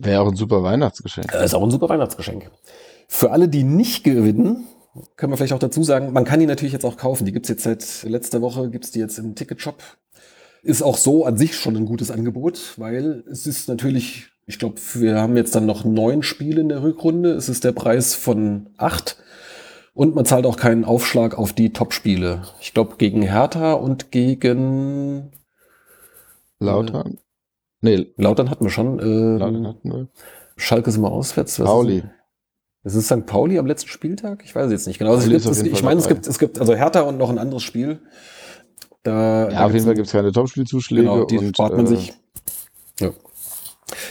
Wäre 0.00 0.22
auch 0.22 0.28
ein 0.28 0.36
super 0.36 0.64
Weihnachtsgeschenk. 0.64 1.30
Das 1.30 1.44
ist 1.44 1.54
auch 1.54 1.62
ein 1.62 1.70
super 1.70 1.88
Weihnachtsgeschenk. 1.88 2.50
Für 3.14 3.30
alle, 3.30 3.46
die 3.46 3.62
nicht 3.62 4.04
gewinnen, 4.04 4.64
können 5.16 5.30
wir 5.30 5.36
vielleicht 5.36 5.52
auch 5.52 5.58
dazu 5.58 5.84
sagen, 5.84 6.14
man 6.14 6.24
kann 6.24 6.40
die 6.40 6.46
natürlich 6.46 6.72
jetzt 6.72 6.86
auch 6.86 6.96
kaufen. 6.96 7.26
Die 7.26 7.32
gibt's 7.32 7.50
jetzt 7.50 7.62
seit 7.62 8.04
letzter 8.04 8.40
Woche, 8.40 8.70
gibt's 8.70 8.90
die 8.90 9.00
jetzt 9.00 9.18
im 9.18 9.34
Ticketshop. 9.34 9.82
Ist 10.62 10.82
auch 10.82 10.96
so 10.96 11.26
an 11.26 11.36
sich 11.36 11.54
schon 11.54 11.76
ein 11.76 11.84
gutes 11.84 12.10
Angebot, 12.10 12.72
weil 12.78 13.22
es 13.30 13.46
ist 13.46 13.68
natürlich, 13.68 14.30
ich 14.46 14.58
glaube, 14.58 14.76
wir 14.94 15.20
haben 15.20 15.36
jetzt 15.36 15.54
dann 15.54 15.66
noch 15.66 15.84
neun 15.84 16.22
Spiele 16.22 16.62
in 16.62 16.70
der 16.70 16.82
Rückrunde. 16.82 17.32
Es 17.32 17.50
ist 17.50 17.64
der 17.64 17.72
Preis 17.72 18.14
von 18.14 18.70
acht. 18.78 19.18
Und 19.92 20.14
man 20.14 20.24
zahlt 20.24 20.46
auch 20.46 20.56
keinen 20.56 20.86
Aufschlag 20.86 21.36
auf 21.36 21.52
die 21.52 21.74
Top-Spiele. 21.74 22.44
Ich 22.62 22.72
glaube, 22.72 22.94
gegen 22.96 23.20
Hertha 23.20 23.74
und 23.74 24.10
gegen 24.10 25.32
Lautern? 26.60 27.18
Nee, 27.82 28.14
Lautern 28.16 28.48
hatten 28.48 28.64
wir 28.64 28.70
schon. 28.70 28.98
Ähm, 29.00 29.36
Lautern 29.36 29.66
hatten 29.66 29.92
wir. 29.92 30.08
Schalke 30.56 30.88
ist 30.88 30.96
immer 30.96 31.12
auswärts. 31.12 31.58
Pauli. 31.58 31.98
Ist, 31.98 32.04
ist 32.84 32.94
es 32.94 33.06
St. 33.06 33.26
Pauli 33.26 33.58
am 33.58 33.66
letzten 33.66 33.88
Spieltag? 33.88 34.42
Ich 34.44 34.54
weiß 34.54 34.66
es 34.66 34.72
jetzt 34.72 34.86
nicht 34.86 34.98
genau. 34.98 35.12
Also 35.12 35.30
es 35.30 35.46
ist 35.46 35.62
gibt, 35.62 35.76
ich 35.76 35.82
meine, 35.82 36.00
es 36.00 36.08
gibt, 36.08 36.26
es 36.26 36.38
gibt 36.38 36.58
also 36.58 36.74
Hertha 36.74 37.02
und 37.02 37.16
noch 37.16 37.30
ein 37.30 37.38
anderes 37.38 37.62
Spiel. 37.62 38.00
Da, 39.02 39.50
Ja, 39.50 39.66
auf 39.66 39.72
jeden 39.72 39.84
Fall 39.84 39.94
gibt 39.94 40.06
es 40.06 40.12
keine 40.12 40.32
Topspielzuschläge. 40.32 41.02
genau, 41.02 41.24
die 41.24 41.38
und, 41.38 41.56
spart 41.56 41.76
man 41.76 41.86
äh, 41.86 41.88
sich. 41.88 42.14
Ja. 43.00 43.10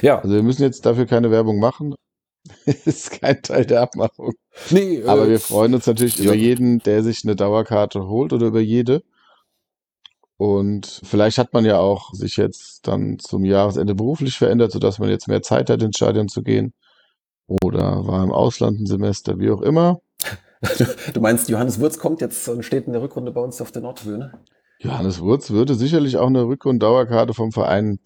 ja, 0.01 0.19
Also 0.19 0.35
wir 0.35 0.43
müssen 0.43 0.63
jetzt 0.63 0.85
dafür 0.85 1.05
keine 1.05 1.31
Werbung 1.31 1.59
machen. 1.59 1.95
ist 2.85 3.21
kein 3.21 3.41
Teil 3.41 3.65
der 3.65 3.81
Abmachung. 3.81 4.33
nee, 4.69 5.03
Aber 5.05 5.25
äh, 5.25 5.31
wir 5.31 5.39
freuen 5.39 5.73
uns 5.75 5.85
natürlich 5.87 6.17
ja. 6.17 6.25
über 6.25 6.35
jeden, 6.35 6.79
der 6.79 7.03
sich 7.03 7.23
eine 7.23 7.35
Dauerkarte 7.35 8.07
holt 8.07 8.33
oder 8.33 8.47
über 8.47 8.61
jede. 8.61 9.03
Und 10.37 11.01
vielleicht 11.03 11.37
hat 11.37 11.53
man 11.53 11.65
ja 11.65 11.77
auch 11.77 12.13
sich 12.13 12.37
jetzt 12.37 12.87
dann 12.87 13.19
zum 13.19 13.45
Jahresende 13.45 13.93
beruflich 13.93 14.37
verändert, 14.37 14.71
sodass 14.71 14.97
man 14.97 15.09
jetzt 15.09 15.27
mehr 15.27 15.43
Zeit 15.43 15.69
hat, 15.69 15.83
ins 15.83 15.97
Stadion 15.97 16.29
zu 16.29 16.41
gehen. 16.41 16.73
Oder 17.63 18.05
war 18.07 18.23
im 18.23 18.31
Ausland 18.31 18.79
ein 18.79 18.85
Semester, 18.85 19.37
wie 19.39 19.49
auch 19.51 19.61
immer. 19.61 20.01
du 21.13 21.19
meinst, 21.21 21.49
Johannes 21.49 21.79
Würz 21.79 21.97
kommt 21.97 22.21
jetzt 22.21 22.47
und 22.47 22.63
steht 22.63 22.85
in 22.87 22.93
der 22.93 23.01
Rückrunde 23.01 23.31
bei 23.31 23.41
uns 23.41 23.61
auf 23.61 23.71
der 23.71 23.81
Nordtribüne? 23.81 24.31
Johannes 24.79 25.19
Wurz 25.21 25.51
würde 25.51 25.75
sicherlich 25.75 26.17
auch 26.17 26.27
eine 26.27 26.43
Rückrund-Dauerkarte 26.43 27.33
vom 27.33 27.51
Verein 27.51 27.99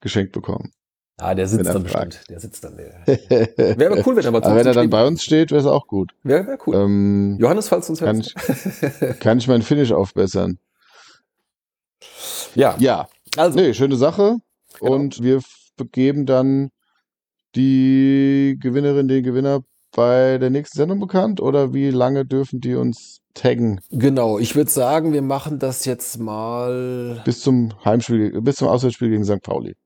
geschenkt 0.00 0.32
bekommen. 0.32 0.72
Ah, 1.20 1.34
der 1.34 1.48
sitzt 1.48 1.66
dann 1.66 1.84
fragt. 1.86 2.08
bestimmt. 2.10 2.30
Der 2.30 2.40
sitzt 2.40 2.62
dann. 2.64 2.76
Wäre 2.78 3.92
aber 3.92 4.06
cool, 4.06 4.16
wenn 4.16 4.24
er 4.24 4.30
mal 4.30 4.42
Aber 4.42 4.50
wenn 4.56 4.66
er 4.66 4.72
dann 4.74 4.84
steht. 4.84 4.90
bei 4.90 5.06
uns 5.06 5.22
steht, 5.24 5.50
wäre 5.50 5.60
es 5.60 5.66
auch 5.66 5.86
gut. 5.86 6.12
Wäre 6.22 6.46
wär 6.46 6.58
cool. 6.66 6.76
Ähm, 6.76 7.36
Johannes, 7.40 7.68
falls 7.68 7.86
du 7.86 7.92
uns 7.92 8.00
kann 8.00 8.16
hörst. 8.22 9.20
kann 9.20 9.38
ich 9.38 9.48
mein 9.48 9.62
Finish 9.62 9.90
aufbessern? 9.92 10.58
ja, 12.54 12.76
Ja, 12.78 13.08
also. 13.36 13.58
nee, 13.58 13.74
schöne 13.74 13.96
Sache. 13.96 14.36
Genau. 14.80 14.92
Und 14.92 15.22
wir 15.22 15.38
f- 15.38 15.72
geben 15.92 16.24
dann 16.26 16.70
die 17.58 18.56
Gewinnerin, 18.60 19.08
den 19.08 19.22
Gewinner 19.22 19.60
bei 19.94 20.38
der 20.38 20.50
nächsten 20.50 20.78
Sendung 20.78 21.00
bekannt? 21.00 21.40
Oder 21.40 21.74
wie 21.74 21.90
lange 21.90 22.24
dürfen 22.24 22.60
die 22.60 22.74
uns 22.74 23.20
taggen? 23.34 23.80
Genau, 23.90 24.38
ich 24.38 24.54
würde 24.56 24.70
sagen, 24.70 25.12
wir 25.12 25.22
machen 25.22 25.58
das 25.58 25.84
jetzt 25.84 26.18
mal. 26.18 27.20
Bis 27.24 27.40
zum 27.40 27.72
Heimspiel, 27.84 28.40
bis 28.40 28.56
zum 28.56 28.68
Auswärtsspiel 28.68 29.10
gegen 29.10 29.24
St. 29.24 29.42
Pauli. 29.42 29.76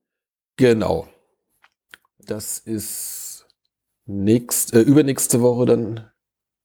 Genau. 0.56 1.06
Das 2.26 2.58
ist 2.58 3.46
nächst, 4.06 4.74
äh, 4.74 4.80
übernächste 4.80 5.40
Woche 5.40 5.66
dann 5.66 6.10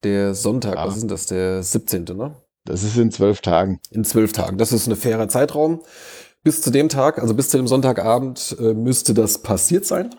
der 0.04 0.36
Sonntag. 0.36 0.78
Ah. 0.78 0.88
Was 0.88 0.96
ist 0.96 1.02
denn 1.02 1.10
das? 1.10 1.26
Der 1.28 1.64
17. 1.64 2.04
Ne? 2.04 2.36
Das 2.66 2.84
ist 2.84 2.98
in 2.98 3.12
zwölf 3.12 3.42
Tagen. 3.42 3.80
In 3.92 4.04
zwölf 4.04 4.34
Tagen. 4.34 4.58
Das 4.58 4.72
ist 4.72 4.88
ein 4.88 4.96
fairer 4.96 5.28
Zeitraum. 5.30 5.82
Bis 6.44 6.62
zu 6.62 6.70
dem 6.70 6.90
Tag, 6.90 7.20
also 7.20 7.34
bis 7.34 7.50
zu 7.50 7.58
dem 7.58 7.68
Sonntagabend, 7.68 8.56
äh, 8.60 8.74
müsste 8.74 9.14
das 9.14 9.42
passiert 9.42 9.86
sein. 9.86 10.12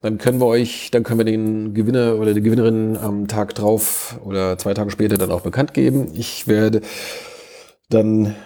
Dann 0.00 0.18
können 0.18 0.40
wir 0.40 0.46
euch, 0.46 0.90
dann 0.92 1.02
können 1.02 1.18
wir 1.18 1.24
den 1.24 1.74
Gewinner 1.74 2.16
oder 2.18 2.32
die 2.32 2.40
Gewinnerin 2.40 2.96
am 2.96 3.26
Tag 3.26 3.54
drauf 3.54 4.20
oder 4.24 4.56
zwei 4.56 4.72
Tage 4.74 4.90
später 4.90 5.18
dann 5.18 5.32
auch 5.32 5.40
bekannt 5.40 5.74
geben. 5.74 6.12
Ich 6.14 6.46
werde 6.46 6.82
dann 7.90 8.36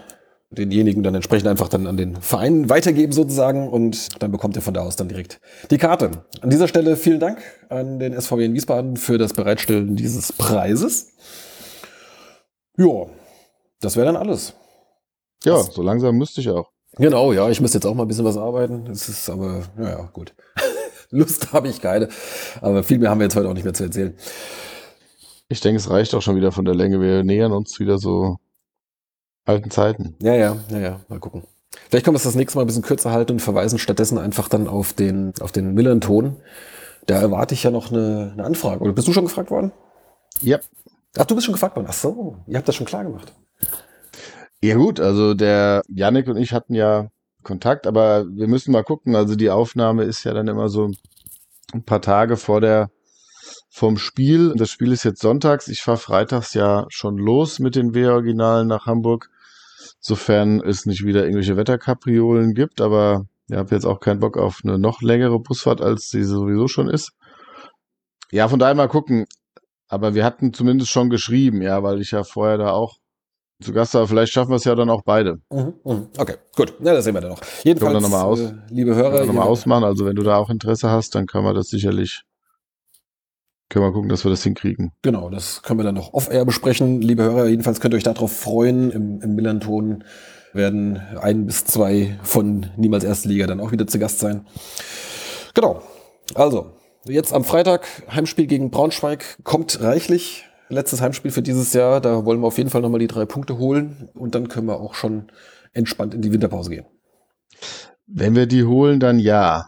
denjenigen 0.51 1.03
dann 1.03 1.15
entsprechend 1.15 1.49
einfach 1.49 1.69
dann 1.69 1.87
an 1.87 1.97
den 1.97 2.17
Verein 2.17 2.69
weitergeben 2.69 3.13
sozusagen 3.13 3.69
und 3.69 4.23
dann 4.23 4.33
bekommt 4.33 4.57
ihr 4.57 4.63
von 4.63 4.75
da 4.75 4.83
aus 4.83 4.97
dann 4.97 5.09
direkt 5.09 5.41
die 5.71 5.79
Karte. 5.79 6.11
An 6.41 6.51
dieser 6.51 6.69
Stelle 6.69 6.97
vielen 6.97 7.21
Dank 7.21 7.39
an 7.69 7.99
den 7.99 8.19
SVW 8.19 8.45
in 8.45 8.55
Wiesbaden 8.55 8.97
für 8.97 9.19
das 9.19 9.33
Bereitstellen 9.33 9.97
dieses 9.97 10.33
Preises. 10.33 11.13
Ja, 12.77 13.07
das 13.81 13.97
wäre 13.97 14.07
dann 14.07 14.17
alles. 14.17 14.55
Ja, 15.45 15.55
Was? 15.55 15.75
so 15.75 15.83
langsam 15.83 16.17
müsste 16.17 16.41
ich 16.41 16.49
auch. 16.49 16.71
Genau, 16.99 17.33
ja, 17.33 17.49
ich 17.49 17.61
müsste 17.61 17.79
jetzt 17.79 17.87
auch 17.87 17.95
mal 17.95 18.05
ein 18.05 18.09
bisschen 18.09 18.27
was 18.27 18.37
arbeiten. 18.37 18.87
Es 18.91 19.09
ist 19.09 19.31
aber, 19.31 19.63
naja, 19.77 20.11
gut. 20.13 20.35
Lust 21.13 21.53
habe 21.53 21.69
ich 21.69 21.81
keine. 21.81 22.09
Aber 22.61 22.83
viel 22.83 22.99
mehr 22.99 23.11
haben 23.11 23.21
wir 23.21 23.27
jetzt 23.27 23.37
heute 23.37 23.49
auch 23.49 23.55
nicht 23.55 23.65
mehr 23.65 23.75
zu 23.75 23.85
erzählen. 23.85 24.15
Ich 25.49 25.61
denke, 25.61 25.77
es 25.77 25.91
reicht 25.91 26.15
auch 26.15 26.23
schon 26.23 26.37
wieder 26.37 26.51
von 26.51 26.65
der 26.65 26.75
Länge. 26.75 27.01
Wir 27.01 27.23
nähern 27.23 27.53
uns 27.53 27.79
wieder 27.79 27.99
so 27.99 28.39
alten 29.45 29.71
Zeiten. 29.71 30.17
Ja, 30.21 30.35
ja, 30.35 30.57
ja, 30.71 30.79
ja, 30.79 31.01
mal 31.09 31.21
gucken. 31.21 31.45
Vielleicht 31.89 32.05
können 32.05 32.15
wir 32.15 32.19
es 32.19 32.25
das 32.25 32.35
nächste 32.35 32.59
Mal 32.59 32.65
ein 32.65 32.67
bisschen 32.67 32.83
kürzer 32.83 33.13
halten 33.13 33.33
und 33.33 33.41
verweisen 33.41 33.79
stattdessen 33.79 34.19
einfach 34.19 34.49
dann 34.49 34.67
auf 34.67 34.93
den, 34.93 35.33
auf 35.41 35.53
den 35.53 35.75
Millanton. 35.75 36.37
Da 37.07 37.21
erwarte 37.21 37.55
ich 37.55 37.63
ja 37.63 37.71
noch 37.71 37.91
eine, 37.91 38.31
eine 38.33 38.45
Anfrage. 38.45 38.83
Oder 38.83 38.93
bist 38.93 39.09
du 39.09 39.13
schon 39.13 39.25
gefragt 39.25 39.51
worden? 39.51 39.73
Ja. 40.41 40.59
Ach, 41.19 41.27
du 41.27 41.35
bist 41.35 41.45
schon 41.45 41.55
gefragt 41.55 41.77
worden. 41.77 41.87
Ach 41.89 41.95
so, 41.95 42.37
ihr 42.47 42.57
habt 42.57 42.69
das 42.69 42.75
schon 42.75 42.87
klar 42.87 43.05
gemacht. 43.05 43.35
Ja 44.63 44.77
gut, 44.77 45.01
also 45.01 45.35
der 45.35 45.83
Yannick 45.89 46.29
und 46.29 46.37
ich 46.37 46.53
hatten 46.53 46.75
ja 46.75 47.11
Kontakt, 47.43 47.87
aber 47.87 48.27
wir 48.29 48.49
müssen 48.49 48.73
mal 48.73 48.85
gucken. 48.85 49.17
Also 49.17 49.37
die 49.37 49.51
Aufnahme 49.51 50.05
ist 50.05 50.25
ja 50.25 50.35
dann 50.35 50.49
immer 50.49 50.69
so 50.69 50.91
ein 51.73 51.85
paar 51.85 52.01
Tage 52.01 52.37
vor 52.37 52.61
der 52.61 52.91
vom 53.71 53.97
Spiel. 53.97 54.55
Das 54.57 54.71
Spiel 54.71 54.93
ist 54.93 55.05
jetzt 55.05 55.21
sonntags. 55.21 55.69
Ich 55.69 55.83
fahre 55.83 55.99
freitags 55.99 56.55
ja 56.55 56.87
schon 56.89 57.17
los 57.17 57.59
mit 57.59 57.75
den 57.75 57.95
W-Originalen 57.95 58.69
nach 58.69 58.87
Hamburg, 58.87 59.31
sofern 60.01 60.61
es 60.61 60.87
nicht 60.87 61.05
wieder 61.05 61.23
irgendwelche 61.25 61.57
Wetterkapriolen 61.57 62.55
gibt. 62.55 62.81
Aber 62.81 63.27
ich 63.49 63.57
habe 63.57 63.75
jetzt 63.75 63.87
auch 63.87 64.01
keinen 64.01 64.21
Bock 64.21 64.37
auf 64.37 64.61
eine 64.65 64.79
noch 64.79 65.03
längere 65.03 65.39
Busfahrt, 65.41 65.81
als 65.81 66.11
sie 66.11 66.25
sowieso 66.25 66.69
schon 66.69 66.89
ist. 66.89 67.13
Ja, 68.31 68.49
von 68.49 68.59
daher 68.59 68.75
mal 68.75 68.89
gucken. 68.89 69.27
Aber 69.89 70.15
wir 70.15 70.25
hatten 70.25 70.55
zumindest 70.55 70.91
schon 70.91 71.11
geschrieben, 71.11 71.61
ja, 71.61 71.83
weil 71.83 72.01
ich 72.01 72.13
ja 72.13 72.25
vorher 72.25 72.57
da 72.57 72.71
auch 72.71 72.97
zu 73.63 73.73
Gast 73.73 73.95
war. 73.95 74.07
Vielleicht 74.07 74.33
schaffen 74.33 74.51
wir 74.51 74.57
es 74.57 74.65
ja 74.65 74.75
dann 74.75 74.91
auch 74.91 75.03
beide. 75.03 75.41
Mhm, 75.51 75.75
mhm. 75.85 76.09
Okay, 76.19 76.35
gut. 76.57 76.75
Na, 76.81 76.93
das 76.93 77.05
sehen 77.05 77.15
wir 77.15 77.21
dann 77.21 77.31
noch. 77.31 77.41
Jedenfalls, 77.65 77.93
Können 77.93 78.03
wir 78.05 78.09
noch 78.09 78.17
mal 78.17 78.25
aus- 78.25 78.41
äh, 78.41 78.53
liebe 78.71 78.95
Hörer, 78.95 79.11
Können 79.11 79.21
wir 79.23 79.27
nochmal 79.35 79.49
ausmachen. 79.49 79.85
Also 79.85 80.05
wenn 80.07 80.17
du 80.17 80.23
da 80.23 80.37
auch 80.37 80.51
Interesse 80.51 80.91
hast, 80.91 81.15
dann 81.15 81.27
kann 81.27 81.45
man 81.45 81.55
das 81.55 81.69
sicherlich, 81.69 82.23
können 83.69 83.85
wir 83.87 83.93
gucken, 83.93 84.09
dass 84.09 84.25
wir 84.25 84.31
das 84.31 84.43
hinkriegen. 84.43 84.93
Genau, 85.03 85.31
das 85.31 85.63
können 85.63 85.79
wir 85.81 85.85
dann 85.85 85.95
noch 85.95 86.13
off-air 86.13 86.45
besprechen. 86.45 87.01
Liebe 87.01 87.23
Hörer, 87.23 87.47
jedenfalls 87.47 87.81
könnt 87.81 87.95
ihr 87.95 87.97
euch 87.97 88.03
darauf 88.03 88.33
freuen. 88.33 88.91
Im, 88.91 89.21
im 89.23 89.35
Millanton 89.35 90.05
werden 90.53 90.99
ein 91.21 91.47
bis 91.47 91.65
zwei 91.65 92.19
von 92.23 92.67
Niemals 92.77 93.05
Erstliga 93.05 93.47
dann 93.47 93.61
auch 93.61 93.73
wieder 93.73 93.87
zu 93.87 93.99
Gast 93.99 94.19
sein. 94.19 94.45
Genau. 95.55 95.83
Also, 96.35 96.73
jetzt 97.07 97.33
am 97.33 97.45
Freitag 97.45 97.87
Heimspiel 98.11 98.47
gegen 98.47 98.71
Braunschweig 98.71 99.39
kommt 99.45 99.81
reichlich. 99.81 100.45
Letztes 100.73 101.03
Heimspiel 101.03 101.31
für 101.31 101.43
dieses 101.43 101.75
Jahr. 101.75 102.01
Da 102.01 102.25
wollen 102.25 102.41
wir 102.41 102.47
auf 102.47 102.57
jeden 102.57 102.71
Fall 102.71 102.81
nochmal 102.81 102.99
die 102.99 103.07
drei 103.07 103.27
Punkte 103.27 103.59
holen. 103.59 104.09
Und 104.15 104.35
dann 104.35 104.49
können 104.49 104.67
wir 104.67 104.81
auch 104.81 104.95
schon 104.95 105.31
entspannt 105.75 106.15
in 106.15 106.23
die 106.23 106.33
Winterpause 106.33 106.71
gehen. 106.71 106.87
Wenn 108.07 108.35
wir 108.35 108.47
die 108.47 108.65
holen, 108.65 108.99
dann 108.99 109.19
ja. 109.19 109.67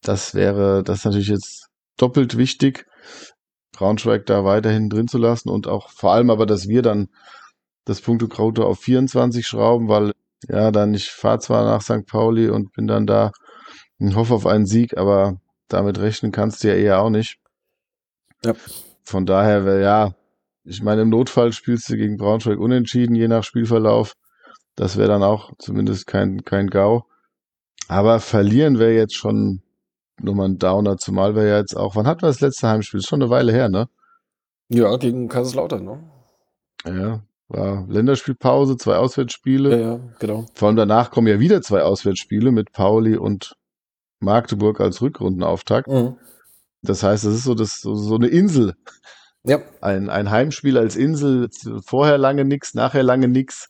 Das 0.00 0.34
wäre, 0.34 0.82
das 0.82 0.98
ist 1.00 1.04
natürlich 1.04 1.28
jetzt 1.28 1.68
doppelt 1.98 2.38
wichtig, 2.38 2.86
Braunschweig 3.72 4.24
da 4.24 4.44
weiterhin 4.44 4.88
drin 4.88 5.08
zu 5.08 5.18
lassen 5.18 5.50
und 5.50 5.66
auch 5.66 5.90
vor 5.90 6.12
allem 6.12 6.30
aber, 6.30 6.46
dass 6.46 6.68
wir 6.68 6.80
dann 6.80 7.08
das 7.84 8.00
Punktequote 8.00 8.64
auf 8.64 8.80
24 8.80 9.46
schrauben, 9.46 9.88
weil 9.88 10.12
ja, 10.48 10.70
dann 10.70 10.94
ich 10.94 11.10
fahre 11.10 11.38
zwar 11.40 11.64
nach 11.64 11.82
St. 11.82 12.06
Pauli 12.06 12.48
und 12.48 12.72
bin 12.72 12.86
dann 12.86 13.06
da 13.06 13.32
und 13.98 14.16
hoffe 14.16 14.34
auf 14.34 14.46
einen 14.46 14.66
Sieg, 14.66 14.96
aber 14.96 15.38
damit 15.68 15.98
rechnen 15.98 16.32
kannst 16.32 16.64
du 16.64 16.68
ja 16.68 16.74
eher 16.74 17.00
auch 17.00 17.10
nicht. 17.10 17.38
Ja. 18.42 18.54
Von 19.04 19.26
daher 19.26 19.64
wäre 19.64 19.82
ja, 19.82 20.14
ich 20.64 20.82
meine, 20.82 21.02
im 21.02 21.10
Notfall 21.10 21.52
spielst 21.52 21.88
du 21.90 21.96
gegen 21.96 22.16
Braunschweig 22.16 22.58
unentschieden, 22.58 23.14
je 23.14 23.28
nach 23.28 23.44
Spielverlauf. 23.44 24.14
Das 24.76 24.96
wäre 24.96 25.08
dann 25.08 25.22
auch 25.22 25.52
zumindest 25.58 26.06
kein, 26.06 26.44
kein 26.44 26.68
GAU. 26.68 27.04
Aber 27.88 28.18
verlieren 28.18 28.78
wäre 28.78 28.94
jetzt 28.94 29.14
schon 29.14 29.62
nochmal 30.20 30.48
ein 30.48 30.58
Downer, 30.58 30.96
zumal 30.96 31.36
wir 31.36 31.44
ja 31.44 31.58
jetzt 31.58 31.76
auch, 31.76 31.96
wann 31.96 32.06
hatten 32.06 32.22
wir 32.22 32.28
das 32.28 32.40
letzte 32.40 32.68
Heimspiel? 32.68 33.00
Ist 33.00 33.08
schon 33.08 33.22
eine 33.22 33.30
Weile 33.30 33.52
her, 33.52 33.68
ne? 33.68 33.88
Ja, 34.68 34.96
gegen 34.96 35.28
Kaiserslautern, 35.28 35.84
ne? 35.84 36.02
Ja, 36.86 37.22
war 37.48 37.86
Länderspielpause, 37.88 38.76
zwei 38.76 38.96
Auswärtsspiele. 38.96 39.70
Ja, 39.70 39.92
ja, 39.94 40.00
genau. 40.18 40.46
Vor 40.54 40.68
allem 40.68 40.76
danach 40.76 41.10
kommen 41.10 41.26
ja 41.26 41.40
wieder 41.40 41.62
zwei 41.62 41.82
Auswärtsspiele 41.82 42.52
mit 42.52 42.72
Pauli 42.72 43.16
und 43.16 43.56
Magdeburg 44.20 44.80
als 44.80 45.02
Rückrundenauftakt. 45.02 45.88
Mhm. 45.88 46.16
Das 46.84 47.02
heißt, 47.02 47.24
das 47.24 47.34
ist 47.34 47.44
so, 47.44 47.54
das, 47.54 47.80
so, 47.80 48.14
eine 48.14 48.28
Insel. 48.28 48.74
Ja, 49.46 49.60
Ein, 49.80 50.08
ein 50.08 50.30
Heimspiel 50.30 50.78
als 50.78 50.96
Insel, 50.96 51.48
vorher 51.84 52.18
lange 52.18 52.44
nix, 52.44 52.74
nachher 52.74 53.02
lange 53.02 53.28
nix. 53.28 53.68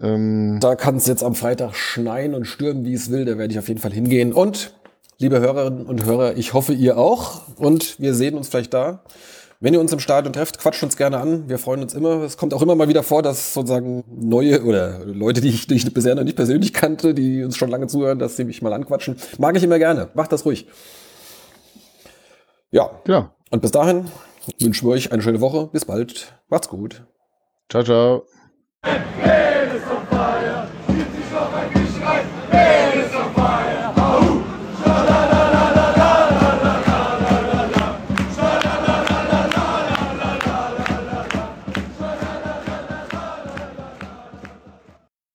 Ähm, 0.00 0.58
Da 0.60 0.74
kann 0.76 0.96
es 0.96 1.06
jetzt 1.06 1.22
am 1.22 1.34
Freitag 1.34 1.74
schneien 1.74 2.34
und 2.34 2.46
stürmen, 2.46 2.84
wie 2.84 2.94
es 2.94 3.10
will. 3.10 3.24
Da 3.24 3.36
werde 3.38 3.52
ich 3.52 3.58
auf 3.58 3.68
jeden 3.68 3.80
Fall 3.80 3.92
hingehen. 3.92 4.32
Und, 4.32 4.74
liebe 5.18 5.40
Hörerinnen 5.40 5.86
und 5.86 6.04
Hörer, 6.04 6.36
ich 6.36 6.54
hoffe, 6.54 6.72
ihr 6.72 6.96
auch. 6.96 7.42
Und 7.56 8.00
wir 8.00 8.14
sehen 8.14 8.34
uns 8.34 8.48
vielleicht 8.48 8.72
da. 8.72 9.02
Wenn 9.60 9.74
ihr 9.74 9.80
uns 9.80 9.92
im 9.92 10.00
Stadion 10.00 10.32
trefft, 10.32 10.58
quatscht 10.58 10.82
uns 10.82 10.96
gerne 10.96 11.18
an. 11.18 11.48
Wir 11.48 11.58
freuen 11.58 11.82
uns 11.82 11.94
immer. 11.94 12.22
Es 12.22 12.36
kommt 12.36 12.52
auch 12.52 12.62
immer 12.62 12.74
mal 12.74 12.88
wieder 12.88 13.04
vor, 13.04 13.22
dass 13.22 13.54
sozusagen 13.54 14.02
neue 14.08 14.64
oder 14.64 15.04
Leute, 15.04 15.40
die 15.40 15.50
ich, 15.50 15.68
die 15.68 15.74
ich 15.74 15.94
bisher 15.94 16.16
noch 16.16 16.24
nicht 16.24 16.34
persönlich 16.34 16.72
kannte, 16.72 17.14
die 17.14 17.44
uns 17.44 17.56
schon 17.56 17.70
lange 17.70 17.86
zuhören, 17.86 18.18
dass 18.18 18.36
sie 18.36 18.44
mich 18.44 18.60
mal 18.60 18.72
anquatschen. 18.72 19.16
Mag 19.38 19.56
ich 19.56 19.62
immer 19.62 19.78
gerne. 19.78 20.08
Macht 20.14 20.32
das 20.32 20.44
ruhig. 20.44 20.66
Ja, 22.72 22.90
ja. 23.06 23.30
und 23.50 23.60
bis 23.60 23.70
dahin 23.70 24.10
wünschen 24.58 24.88
wir 24.88 24.94
euch 24.94 25.12
eine 25.12 25.22
schöne 25.22 25.40
Woche. 25.40 25.68
Bis 25.68 25.84
bald. 25.84 26.34
Macht's 26.48 26.68
gut. 26.68 27.04
Ciao, 27.68 27.84
ciao. 27.84 28.26